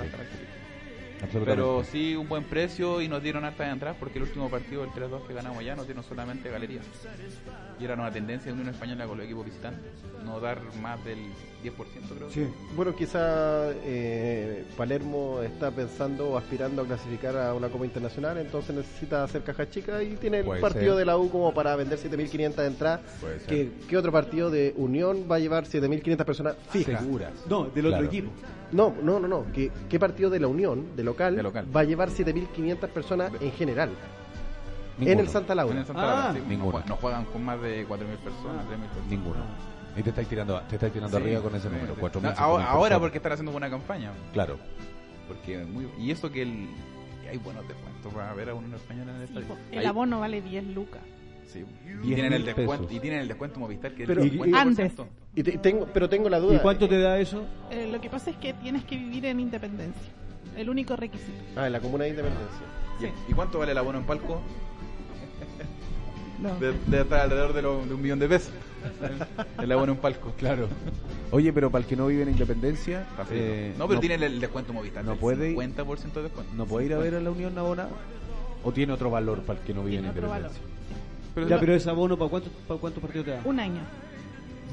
Pero 1.46 1.84
sí, 1.84 2.16
un 2.16 2.28
buen 2.30 2.44
precio 2.44 3.02
y 3.02 3.08
nos 3.08 3.24
dieron 3.24 3.44
hartas 3.44 3.72
entradas 3.74 3.98
porque 4.00 4.20
el 4.20 4.24
último 4.26 4.50
partido, 4.50 4.84
el 4.84 4.92
3-2 4.92 5.26
que 5.28 5.34
ganamos 5.34 5.64
ya, 5.64 5.76
nos 5.76 5.86
dieron 5.88 6.04
solamente 6.04 6.50
galerías. 6.50 6.86
Y 7.80 7.86
era 7.86 7.96
una 7.96 8.12
tendencia 8.12 8.48
de 8.52 8.54
Unión 8.54 8.74
Española 8.74 9.06
con 9.08 9.18
los 9.18 9.26
equipos 9.26 9.46
visitantes, 9.46 9.92
no 10.24 10.40
dar 10.40 10.60
más 10.82 11.04
del 11.04 11.18
10%, 11.64 11.72
creo. 12.16 12.30
Sí. 12.30 12.48
Bueno, 12.76 12.96
quizá 12.96 13.72
eh, 13.84 14.64
Palermo 14.78 15.42
está 15.42 15.72
pensando 15.72 16.30
o 16.30 16.38
aspirando 16.38 16.84
a 16.84 16.86
clasificar 16.86 17.36
a 17.36 17.54
una 17.54 17.70
Copa 17.70 17.86
Internacional, 17.86 18.38
entonces 18.38 18.76
necesita 18.76 19.24
hacer 19.24 19.44
caja 19.44 19.68
chica 19.70 20.02
y 20.04 20.16
tiene 20.18 20.40
el 20.40 20.46
Puede 20.46 20.62
partido 20.62 20.92
ser. 20.94 21.00
de 21.00 21.06
la 21.06 21.18
U 21.18 21.30
como 21.30 21.54
para 21.54 21.76
vender 21.76 21.98
7.500 21.98 22.66
entradas. 22.68 23.02
¿Qué, 23.48 23.72
qué 23.88 23.98
otro 23.98 24.12
partido 24.12 24.50
de 24.52 24.74
Unión 24.78 25.26
va 25.30 25.38
a 25.38 25.40
llevar 25.40 25.66
7.500 25.66 26.26
personas 26.26 26.56
fijas? 26.70 27.02
seguras. 27.02 27.34
No, 27.48 27.66
del 27.66 27.88
otro 27.88 27.98
Claro. 28.00 28.06
equipo. 28.06 28.32
No, 28.72 28.94
no, 29.02 29.20
no, 29.20 29.28
no. 29.28 29.46
¿Qué, 29.54 29.72
qué 29.90 30.00
partido 30.00 30.30
de 30.30 30.40
la 30.40 30.48
Unión, 30.48 30.96
de 30.96 31.04
local, 31.04 31.36
De 31.36 31.44
local. 31.44 31.66
va 31.76 31.82
a 31.82 31.84
llevar 31.84 32.10
7.500 32.10 32.78
personas 32.90 33.32
en 33.40 33.52
general? 33.54 33.90
En 35.00 35.06
Ninguno. 35.06 35.22
el 35.22 35.30
Santa 35.30 35.56
Laura. 35.56 35.74
En 35.74 35.80
el 35.80 35.86
Santa 35.86 36.02
Ah, 36.02 36.06
Laura, 36.08 36.34
sí, 36.34 36.40
no 36.44 36.48
ninguno. 36.50 36.84
no 36.88 36.96
juegan 36.98 37.26
con 37.26 37.46
más 37.46 37.62
de 37.62 37.88
4.000 37.88 37.88
personas, 38.18 38.66
3.000 38.66 38.80
personas. 38.80 39.08
Ninguno. 39.10 39.36
Y 39.96 40.02
te 40.04 40.10
estáis 40.10 40.28
tirando, 40.28 40.60
te 40.62 40.76
estáis 40.76 40.94
tirando 40.94 41.18
Sí, 41.18 41.24
arriba 41.24 41.42
con 41.42 41.56
ese 41.56 41.68
sí, 41.70 41.74
número, 41.76 41.96
sí. 41.96 42.02
4.000. 42.02 42.22
No, 42.22 42.30
5.000 42.30 42.36
ahora, 42.38 42.66
ahora 42.72 43.00
porque 43.00 43.18
están 43.18 43.32
haciendo 43.32 43.52
buena 43.52 43.70
campaña. 43.70 44.12
Claro. 44.34 44.58
Porque 45.28 45.60
muy, 45.66 45.88
y 46.00 46.12
eso 46.12 46.32
que 46.32 46.42
el, 46.44 46.68
hay 47.30 47.38
buenos 47.38 47.68
descuentos 47.68 48.14
para 48.14 48.34
ver 48.34 48.50
a 48.50 48.54
Unión 48.56 48.74
Española 48.74 49.14
en 49.16 49.22
el 49.22 49.28
Sí, 49.28 49.38
estadio. 49.38 49.58
el 49.72 49.86
abono 49.86 50.20
vale 50.20 50.42
10 50.42 50.66
lucas. 50.68 51.02
Sí. 51.48 51.66
Y 51.86 51.90
10 52.08 52.16
tienen 52.16 52.34
el 52.34 52.46
descuento 52.46 52.84
pesos. 52.84 52.92
y 52.96 53.00
tienen 53.00 53.20
el 53.22 53.28
descuento 53.28 53.60
Movistar 53.60 53.94
que 53.96 54.06
Pero- 54.06 54.22
es 54.22 54.28
el 54.28 54.36
y- 54.36 54.40
50%. 54.40 54.58
Antes. 55.04 55.16
Y 55.36 55.44
te- 55.44 55.58
tengo, 55.58 55.88
pero 55.94 56.08
tengo 56.10 56.30
la 56.30 56.40
duda. 56.40 56.56
¿Y 56.56 56.60
cuánto 56.60 56.88
te 56.88 57.00
da 57.00 57.18
eso? 57.20 57.44
Eh, 57.72 57.90
lo 57.92 58.00
que 58.02 58.10
pasa 58.10 58.30
es 58.32 58.38
que 58.38 58.54
tienes 58.54 58.84
que 58.86 58.98
vivir 58.98 59.26
en 59.26 59.40
Independencia. 59.40 60.12
El 60.56 60.70
único 60.70 60.96
requisito. 60.96 61.32
Ah, 61.56 61.68
en 61.68 61.74
la 61.74 61.80
Comuna 61.80 62.04
de 62.06 62.12
Independencia. 62.12 62.66
¿Y- 63.28 63.32
¿Y 63.32 63.34
cuánto 63.36 63.60
vale 63.60 63.72
el 63.74 63.78
abono 63.78 64.00
en 64.00 64.06
palco? 64.06 64.42
No. 66.42 66.56
De, 66.60 66.72
de 66.86 67.02
estar 67.02 67.22
alrededor 67.22 67.54
de, 67.54 67.62
lo- 67.64 67.84
de 67.86 67.94
un 67.96 68.02
millón 68.02 68.20
de 68.20 68.28
pesos. 68.30 68.52
El 69.62 69.72
abono 69.72 69.94
en 69.94 69.98
palco. 69.98 70.34
Claro. 70.38 70.68
Oye, 71.32 71.52
pero 71.52 71.72
para 71.72 71.82
el 71.84 71.90
que 71.90 71.96
no 71.96 72.06
vive 72.08 72.24
en 72.24 72.30
Independencia, 72.30 73.08
eh, 73.32 73.74
no, 73.78 73.88
pero 73.88 74.00
tiene 74.00 74.16
el, 74.16 74.24
el 74.24 74.40
descuento 74.40 74.72
Movistar. 74.72 75.04
no 75.04 75.16
puede- 75.16 75.56
50% 75.56 76.14
de 76.14 76.24
descuento. 76.24 76.54
¿no 76.56 76.66
puede 76.66 76.86
ir 76.86 76.94
a 76.94 76.98
ver 77.00 77.16
a 77.16 77.20
la 77.20 77.32
Unión 77.32 77.58
abonada? 77.58 77.90
¿O 78.64 78.72
tiene 78.72 78.94
otro 78.94 79.10
valor 79.10 79.42
para 79.42 79.60
el 79.60 79.66
que 79.66 79.74
no 79.74 79.82
vive 79.84 79.94
Tiene 80.00 80.08
en 80.10 80.12
otro 80.12 80.28
Independencia? 80.28 80.62
Pero, 81.38 81.50
Ya, 81.50 81.56
no- 81.58 81.60
pero 81.62 81.76
ese 81.76 81.88
abono, 81.92 82.18
¿para 82.18 82.32
cuántos 82.32 82.52
para 82.68 82.80
cuántos 82.80 83.00
partidos 83.00 83.26
te 83.26 83.32
da? 83.34 83.42
Un 83.46 83.60
año. 83.60 83.82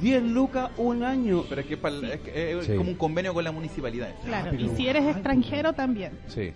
10 0.01 0.23
lucas, 0.23 0.70
un 0.78 1.03
año. 1.03 1.45
pero 1.47 1.61
es 1.61 1.66
que, 1.66 1.74
es 1.74 1.81
para 1.81 1.95
el- 1.95 2.05
es, 2.05 2.20
que 2.20 2.59
es 2.59 2.65
Sí. 2.65 2.74
como 2.74 2.89
un 2.91 2.97
convenio 2.97 3.35
con 3.35 3.45
la 3.45 3.53
municipalidad. 3.53 4.15
Claro. 4.24 4.51
pero- 4.51 4.62
Y 4.65 4.69
si 4.74 4.89
eres 4.89 5.05
extranjero 5.05 5.74
también. 5.74 6.12
Sí. 6.28 6.53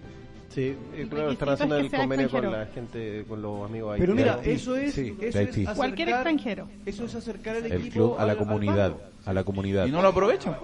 Sí, 0.48 0.74
eh, 0.94 1.06
claro, 1.10 1.30
están 1.32 1.51
haciendo 1.51 1.76
es 1.76 1.90
que 1.90 1.97
el 1.97 2.01
convenio 2.01 2.30
con 2.30 2.51
la 2.51 2.64
gente, 2.74 3.24
con 3.28 3.43
los 3.43 3.68
amigos 3.68 3.97
Pero 4.01 4.14
mira, 4.14 4.40
eso 4.43 4.76
es, 4.76 4.94
Sí, 4.94 5.14
eso 5.20 5.40
es 5.40 5.48
acercar, 5.51 5.76
Cualquier 5.76 6.09
extranjero. 6.09 6.68
Eso 6.86 7.05
es 7.05 7.14
acercar 7.14 7.56
el, 7.56 7.66
El 7.66 7.72
equipo 7.72 7.93
club 7.93 8.14
a 8.18 8.24
la 8.24 8.32
al- 8.32 8.39
comunidad, 8.39 8.94
a 9.26 9.32
la 9.35 9.44
comunidad. 9.44 9.86
Y 9.86 9.90
no 9.90 10.01
lo 10.01 10.09
aprovechan. 10.09 10.56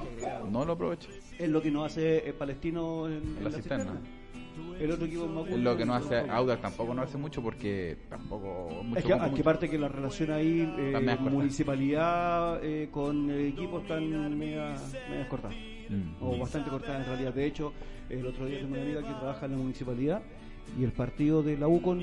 No 0.51 0.65
lo 0.65 0.73
aprovechan. 0.73 1.11
Es 1.39 1.51
lo 1.51 1.61
que 1.61 1.71
nos 1.71 1.85
hace 1.93 2.27
el 2.27 2.33
palestino 2.33 3.09
en, 3.09 3.13
en 3.17 3.35
la 3.45 3.51
la 3.51 3.57
cisterna. 3.57 3.85
cisterna. 3.85 4.01
El 4.81 4.91
otro 4.91 5.07
equipo 5.07 5.27
más 5.27 5.51
lo 5.51 5.77
que 5.77 5.85
no 5.85 5.95
hace 5.95 6.19
Audax 6.19 6.63
tampoco 6.63 6.95
no 6.95 7.03
hace 7.03 7.17
mucho 7.19 7.43
porque 7.43 7.97
tampoco 8.09 8.83
mucho, 8.83 8.99
Es 8.99 9.05
que, 9.05 9.13
mucho, 9.15 9.25
que 9.25 9.31
mucho. 9.31 9.45
parte 9.45 9.71
que 9.71 9.79
la 9.79 9.89
relación 9.89 10.31
ahí, 10.31 10.61
eh, 10.79 11.17
municipalidad 11.21 12.61
eh, 12.63 12.89
con 12.91 13.31
el 13.31 13.47
equipo 13.49 13.81
están 13.81 14.39
media, 14.39 14.75
cortadas. 15.29 15.57
Mm. 15.89 16.23
O 16.23 16.39
bastante 16.39 16.71
cortadas 16.71 17.03
en 17.03 17.07
realidad. 17.07 17.35
De 17.35 17.47
hecho, 17.47 17.73
el 18.09 18.27
otro 18.27 18.47
día 18.47 18.59
tengo 18.61 18.75
una 18.75 18.83
amiga 18.83 19.01
que 19.03 19.15
trabaja 19.15 19.47
en 19.47 19.53
la 19.53 19.59
municipalidad 19.59 20.23
y 20.79 20.85
el 20.85 20.93
partido 20.93 21.43
de 21.43 21.57
la 21.59 21.69
U 21.69 21.81
con, 21.83 22.03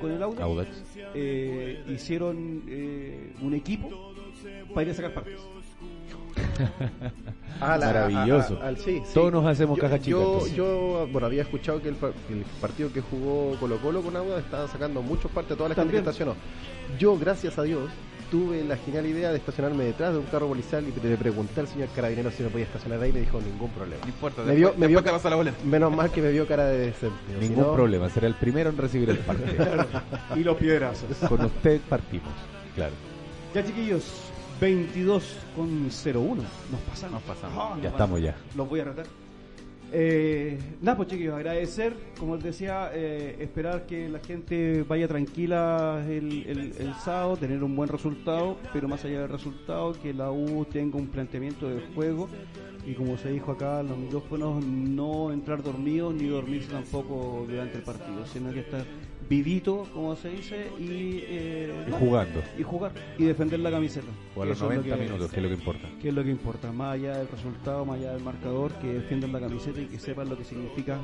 con 0.00 0.10
el 0.10 0.22
Audax, 0.22 0.40
Audax. 0.40 0.84
eh, 1.14 1.84
hicieron 1.88 2.62
eh, 2.68 3.32
un 3.42 3.54
equipo 3.54 4.14
para 4.74 4.82
ir 4.86 4.90
a 4.90 4.94
sacar 4.94 5.14
partes. 5.14 5.40
Ah, 7.60 7.76
la- 7.78 7.86
Maravilloso. 7.86 8.58
a- 8.60 8.64
a- 8.64 8.68
al- 8.68 8.76
sí, 8.78 9.02
sí. 9.04 9.10
Todos 9.14 9.30
nos 9.32 9.46
hacemos 9.46 9.76
yo, 9.76 9.82
caja 9.82 9.98
chica, 9.98 10.10
Yo, 10.10 10.32
entonces. 10.32 10.54
yo, 10.56 11.08
bueno, 11.12 11.26
había 11.26 11.42
escuchado 11.42 11.80
que 11.80 11.90
el, 11.90 11.96
el 12.30 12.44
partido 12.60 12.92
que 12.92 13.00
jugó 13.00 13.54
Colo 13.60 13.76
Colo 13.78 14.02
con 14.02 14.16
Auda 14.16 14.38
estaba 14.40 14.66
sacando 14.66 15.00
muchos 15.00 15.30
partes 15.30 15.52
a 15.52 15.56
toda 15.56 15.68
la 15.68 15.74
gente 15.76 15.92
que 15.92 15.98
estacionó. 15.98 16.34
Yo, 16.98 17.16
gracias 17.16 17.58
a 17.58 17.62
Dios, 17.62 17.88
tuve 18.32 18.64
la 18.64 18.76
genial 18.78 19.06
idea 19.06 19.30
de 19.30 19.36
estacionarme 19.36 19.84
detrás 19.84 20.12
de 20.12 20.18
un 20.18 20.24
carro 20.24 20.48
policial 20.48 20.82
y 20.88 21.06
le 21.06 21.16
pregunté 21.16 21.60
al 21.60 21.68
señor 21.68 21.88
carabinero 21.94 22.32
si 22.32 22.42
me 22.42 22.48
podía 22.48 22.64
estacionar 22.64 23.00
ahí 23.00 23.10
y 23.10 23.12
me 23.12 23.20
dijo 23.20 23.40
ningún 23.40 23.70
problema. 23.70 24.00
No 24.02 24.08
importa, 24.08 24.42
Me 24.42 24.54
después, 24.54 24.72
vio- 24.72 24.80
me 24.80 24.86
vio 24.88 25.00
después 25.00 25.22
te 25.22 25.30
la 25.30 25.36
boleta. 25.36 25.56
Menos 25.64 25.94
mal 25.94 26.10
que 26.10 26.20
me 26.22 26.30
vio 26.32 26.46
cara 26.48 26.64
de 26.64 26.78
decente. 26.78 27.14
Ningún 27.38 27.74
problema, 27.76 28.08
será 28.08 28.26
el 28.26 28.34
primero 28.34 28.70
en 28.70 28.76
recibir 28.76 29.08
el 29.10 29.18
parte. 29.18 29.44
Y 30.36 30.42
los 30.42 30.56
piedrazos. 30.56 31.04
Con 31.28 31.44
usted 31.44 31.80
partimos, 31.88 32.32
claro. 32.74 32.92
Ya 33.54 33.62
chiquillos, 33.64 34.02
22 34.66 35.38
con 35.56 35.88
01. 35.90 36.36
Nos 36.70 36.80
pasamos. 36.88 37.14
Nos 37.14 37.22
pasamos. 37.36 37.58
Ah, 37.58 37.70
Ya 37.78 37.82
nos 37.82 37.92
estamos 37.92 38.22
ya. 38.22 38.36
Los 38.56 38.68
voy 38.68 38.78
a 38.78 38.84
retar. 38.84 39.06
Eh, 39.94 40.56
nada, 40.80 40.96
pues 40.96 41.08
chiquillos, 41.08 41.34
agradecer, 41.34 41.94
como 42.16 42.36
les 42.36 42.44
decía, 42.44 42.90
eh, 42.94 43.36
esperar 43.40 43.86
que 43.86 44.08
la 44.08 44.20
gente 44.20 44.84
vaya 44.84 45.06
tranquila 45.08 46.02
el, 46.08 46.46
el- 46.46 46.74
el 46.78 46.94
sábado, 46.94 47.36
tener 47.36 47.62
un 47.62 47.74
buen 47.74 47.88
resultado, 47.90 48.56
pero 48.72 48.86
más 48.88 49.04
allá 49.04 49.20
del 49.22 49.28
resultado, 49.28 49.92
que 50.00 50.14
la 50.14 50.30
U 50.30 50.64
tenga 50.64 50.96
un 50.96 51.08
planteamiento 51.08 51.68
de 51.68 51.82
juego 51.94 52.28
y 52.86 52.94
como 52.94 53.18
se 53.18 53.30
dijo 53.32 53.50
acá 53.52 53.80
en 53.80 53.88
los 53.88 53.98
micrófonos, 53.98 54.64
no 54.64 55.32
entrar 55.32 55.62
dormidos 55.62 56.14
ni 56.14 56.28
dormirse 56.28 56.70
tampoco 56.70 57.44
durante 57.48 57.78
el 57.78 57.82
partido, 57.82 58.24
sino 58.32 58.50
que 58.52 58.60
estar 58.60 58.84
vivito, 59.28 59.86
como 59.94 60.14
se 60.16 60.28
dice, 60.30 60.68
y, 60.78 61.20
eh, 61.26 61.86
Y 61.88 61.92
jugando. 61.92 62.42
y 62.58 62.62
jugar 62.62 62.92
y 63.18 63.24
defender 63.24 63.60
la 63.60 63.70
camiseta. 63.70 64.06
O 64.36 64.42
a 64.42 64.46
los 64.46 64.56
Eso 64.56 64.64
es 64.66 64.70
lo 64.76 64.82
90 64.82 64.96
que- 64.96 65.02
minutos, 65.04 65.30
que 65.30 65.36
es 65.36 65.42
lo 65.42 65.48
que 65.48 65.54
importa. 65.54 65.88
que 66.00 66.08
es 66.08 66.14
lo 66.14 66.24
que 66.24 66.30
importa, 66.30 66.72
más 66.72 66.94
allá 66.94 67.16
del 67.18 67.28
resultado, 67.28 67.84
más 67.84 67.98
allá 67.98 68.12
del 68.12 68.22
marcador, 68.22 68.72
que 68.74 68.88
defiendan 68.92 69.32
la 69.32 69.40
camiseta 69.40 69.80
y 69.80 69.86
que 69.86 69.98
sepan 69.98 70.28
lo 70.28 70.36
que 70.36 70.44
significa 70.44 70.98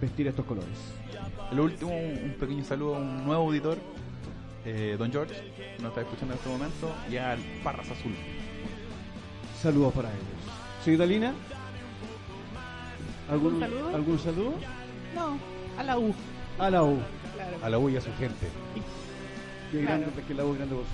vestir 0.00 0.28
estos 0.28 0.44
colores. 0.44 0.68
Lo 1.52 1.64
último, 1.64 1.90
un 1.96 2.34
pequeño 2.38 2.62
saludo 2.64 2.96
a 2.96 2.98
un 3.00 3.24
nuevo 3.24 3.42
auditor, 3.48 3.78
eh, 4.64 4.96
Don 4.98 5.10
George, 5.10 5.34
que 5.56 5.82
nos 5.82 5.88
está 5.90 6.02
escuchando 6.02 6.34
en 6.34 6.38
este 6.38 6.48
momento, 6.50 6.94
y 7.10 7.16
al 7.16 7.38
Parras 7.64 7.90
Azul. 7.90 8.12
Saludos 9.60 9.92
para 9.94 10.08
ellos. 10.10 10.22
Señorita 10.84 11.06
Lina, 11.06 11.34
¿algún. 13.30 13.62
¿Algún 13.62 14.18
saludo? 14.18 14.54
No, 15.14 15.38
a 15.78 15.82
la 15.82 15.98
U. 15.98 16.14
A 16.58 16.70
la 16.70 16.82
U. 16.84 16.98
Claro. 17.50 17.64
A 17.64 17.68
la 17.70 17.78
U 17.78 17.88
y 17.88 17.96
a 17.96 18.00
su 18.00 18.10
gente. 18.18 18.46
Que, 19.70 19.80
Claro. 19.80 20.00
grande, 20.00 20.22
que 20.26 20.34
la 20.34 20.44
U 20.44 20.52
es 20.52 20.56
grande 20.58 20.74
por 20.76 20.84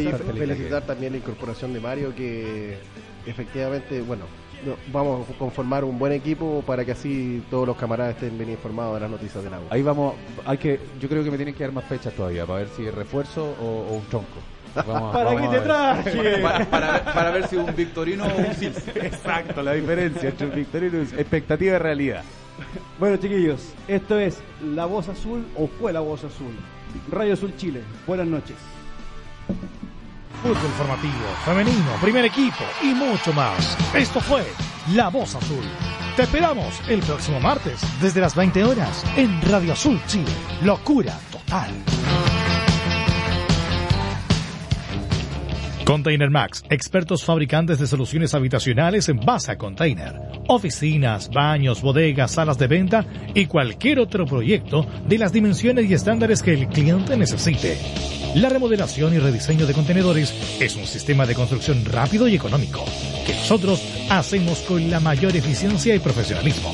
su 0.00 0.26
de 0.26 0.32
felicitar 0.46 0.82
también 0.82 1.12
la 1.12 1.18
incorporación 1.18 1.72
de 1.72 1.80
Mario, 1.80 2.12
que 2.14 2.76
efectivamente, 3.24 4.00
bueno, 4.00 4.24
no, 4.66 4.74
vamos 4.92 5.28
a 5.30 5.32
conformar 5.38 5.84
un 5.84 5.96
buen 5.98 6.12
equipo 6.12 6.62
para 6.66 6.84
que 6.84 6.92
así 6.92 7.42
todos 7.50 7.66
los 7.68 7.76
camaradas 7.76 8.14
estén 8.16 8.36
bien 8.36 8.50
informados 8.50 8.94
de 8.94 9.00
las 9.00 9.10
noticias 9.10 9.42
del 9.44 9.54
agua. 9.54 9.68
Ahí 9.70 9.82
vamos, 9.82 10.14
hay 10.44 10.58
que, 10.58 10.80
yo 11.00 11.08
creo 11.08 11.22
que 11.22 11.30
me 11.30 11.36
tienen 11.36 11.54
que 11.54 11.62
dar 11.62 11.72
más 11.72 11.84
fechas 11.84 12.12
todavía 12.12 12.44
para 12.46 12.58
ver 12.60 12.68
si 12.76 12.84
es 12.84 12.92
refuerzo 12.94 13.54
o, 13.60 13.64
o 13.90 13.94
un 13.98 14.04
tronco. 14.06 14.26
Vamos, 14.74 15.12
¿Para 15.12 15.24
vamos 15.34 15.40
qué 15.40 15.46
a 15.46 15.50
te 15.50 15.56
ver. 15.56 15.64
traje? 15.64 16.38
Para, 16.42 16.64
para 16.66 16.92
ver, 16.92 17.02
para 17.02 17.30
ver 17.32 17.48
si 17.48 17.56
un 17.56 17.74
Victorino 17.74 18.24
o 18.24 18.36
un 18.38 18.54
Sils. 18.54 18.86
Exacto, 18.94 19.62
la 19.64 19.72
diferencia 19.72 20.28
entre 20.28 20.46
el 20.46 20.52
victorino 20.52 20.98
y 20.98 21.02
expectativa 21.02 21.74
y 21.74 21.78
realidad. 21.78 22.22
Bueno, 22.98 23.16
chiquillos, 23.16 23.72
esto 23.88 24.18
es 24.18 24.38
La 24.62 24.86
Voz 24.86 25.08
Azul 25.08 25.46
o 25.56 25.66
fue 25.66 25.92
La 25.92 26.00
Voz 26.00 26.24
Azul. 26.24 26.54
Radio 27.10 27.34
Azul 27.34 27.54
Chile. 27.56 27.82
Buenas 28.06 28.26
noches. 28.26 28.56
Fútbol 30.42 30.56
formativo, 30.78 31.12
femenino, 31.44 31.92
primer 32.00 32.24
equipo 32.24 32.64
y 32.82 32.94
mucho 32.94 33.32
más. 33.32 33.76
Esto 33.94 34.20
fue 34.20 34.44
La 34.94 35.08
Voz 35.08 35.34
Azul. 35.34 35.64
Te 36.16 36.22
esperamos 36.22 36.80
el 36.88 37.00
próximo 37.00 37.40
martes 37.40 37.80
desde 38.00 38.20
las 38.20 38.34
20 38.34 38.64
horas 38.64 39.04
en 39.16 39.40
Radio 39.50 39.72
Azul 39.72 40.00
Chile. 40.06 40.32
Locura 40.62 41.18
total. 41.30 41.70
Container 45.84 46.30
Max, 46.30 46.62
expertos 46.70 47.24
fabricantes 47.24 47.78
de 47.78 47.86
soluciones 47.86 48.34
habitacionales 48.34 49.08
en 49.08 49.18
base 49.18 49.52
a 49.52 49.58
container, 49.58 50.14
oficinas, 50.46 51.30
baños, 51.30 51.82
bodegas, 51.82 52.32
salas 52.32 52.58
de 52.58 52.66
venta 52.66 53.06
y 53.34 53.46
cualquier 53.46 53.98
otro 53.98 54.26
proyecto 54.26 54.86
de 55.08 55.16
las 55.18 55.32
dimensiones 55.32 55.90
y 55.90 55.94
estándares 55.94 56.42
que 56.42 56.52
el 56.52 56.68
cliente 56.68 57.16
necesite. 57.16 57.78
La 58.34 58.48
remodelación 58.48 59.14
y 59.14 59.18
rediseño 59.18 59.66
de 59.66 59.74
contenedores 59.74 60.32
es 60.60 60.76
un 60.76 60.86
sistema 60.86 61.26
de 61.26 61.34
construcción 61.34 61.84
rápido 61.84 62.28
y 62.28 62.36
económico 62.36 62.84
que 63.26 63.34
nosotros 63.34 63.82
hacemos 64.08 64.60
con 64.60 64.88
la 64.90 65.00
mayor 65.00 65.34
eficiencia 65.34 65.92
y 65.94 65.98
profesionalismo. 65.98 66.72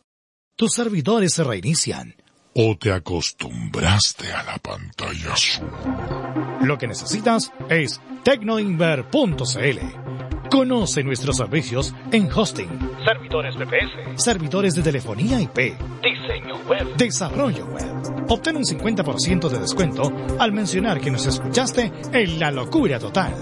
Tus 0.57 0.73
servidores 0.73 1.35
se 1.35 1.45
reinician. 1.45 2.17
¿O 2.55 2.77
te 2.79 2.91
acostumbraste 2.91 4.33
a 4.33 4.43
la 4.43 4.59
pantalla 4.59 5.35
azul? 5.35 5.69
Lo 6.63 6.79
que 6.79 6.89
necesitas 6.89 7.53
es 7.69 8.01
tecnoinver.cl. 8.25 10.26
Conoce 10.51 11.03
nuestros 11.03 11.37
servicios 11.37 11.95
en 12.13 12.31
hosting, 12.33 12.69
servidores 13.05 13.57
VPS, 13.57 14.23
servidores 14.23 14.75
de 14.75 14.83
telefonía 14.83 15.41
IP, 15.41 15.57
diseño 16.03 16.57
web, 16.69 16.97
desarrollo 16.97 17.67
web. 17.67 18.27
Obtén 18.29 18.57
un 18.57 18.65
50% 18.65 19.49
de 19.49 19.59
descuento 19.59 20.13
al 20.39 20.53
mencionar 20.53 21.01
que 21.01 21.11
nos 21.11 21.27
escuchaste 21.27 21.93
en 22.13 22.39
La 22.39 22.51
Locura 22.51 22.99
Total. 22.99 23.33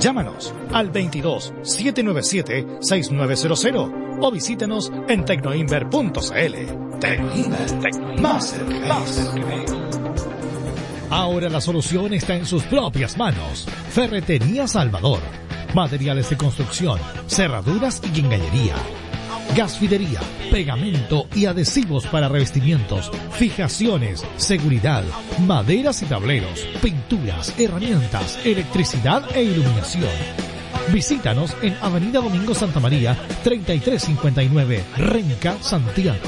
Llámanos 0.00 0.54
al 0.72 0.90
22 0.90 1.54
797 1.62 2.78
6900 2.80 3.90
o 4.20 4.30
visítanos 4.30 4.92
en 5.08 5.24
tecnoinver.cl. 5.24 6.98
Tecnoinver, 7.00 8.20
más 8.20 8.50
cerca. 8.50 9.02
Ahora 11.10 11.48
la 11.48 11.60
solución 11.60 12.12
está 12.12 12.36
en 12.36 12.44
sus 12.44 12.64
propias 12.64 13.16
manos. 13.16 13.66
Ferretería 13.90 14.66
Salvador. 14.66 15.20
Materiales 15.74 16.30
de 16.30 16.36
construcción, 16.36 16.98
cerraduras 17.26 18.00
y 18.14 18.20
engañería. 18.20 18.74
Gasfidería, 19.54 20.20
pegamento 20.50 21.26
y 21.34 21.46
adhesivos 21.46 22.06
para 22.06 22.28
revestimientos, 22.28 23.10
fijaciones, 23.32 24.24
seguridad, 24.36 25.04
maderas 25.46 26.02
y 26.02 26.06
tableros, 26.06 26.66
pinturas, 26.82 27.54
herramientas, 27.58 28.38
electricidad 28.44 29.24
e 29.34 29.42
iluminación. 29.42 30.10
Visítanos 30.92 31.54
en 31.60 31.76
Avenida 31.82 32.20
Domingo 32.20 32.54
Santa 32.54 32.80
María, 32.80 33.16
3359, 33.44 34.84
Renca, 34.96 35.56
Santiago. 35.60 36.18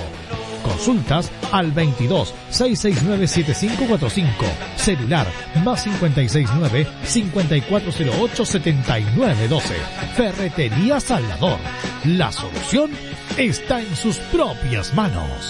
Consultas 0.62 1.30
al 1.52 1.72
22 1.72 2.34
669 2.50 3.26
7545. 3.26 4.44
Celular 4.76 5.26
más 5.64 5.84
569 5.84 6.86
5408 7.04 8.44
7912. 8.44 9.74
Ferretería 10.16 11.00
Salvador. 11.00 11.58
La 12.04 12.32
solución 12.32 12.90
está 13.36 13.80
en 13.80 13.96
sus 13.96 14.18
propias 14.18 14.94
manos. 14.94 15.48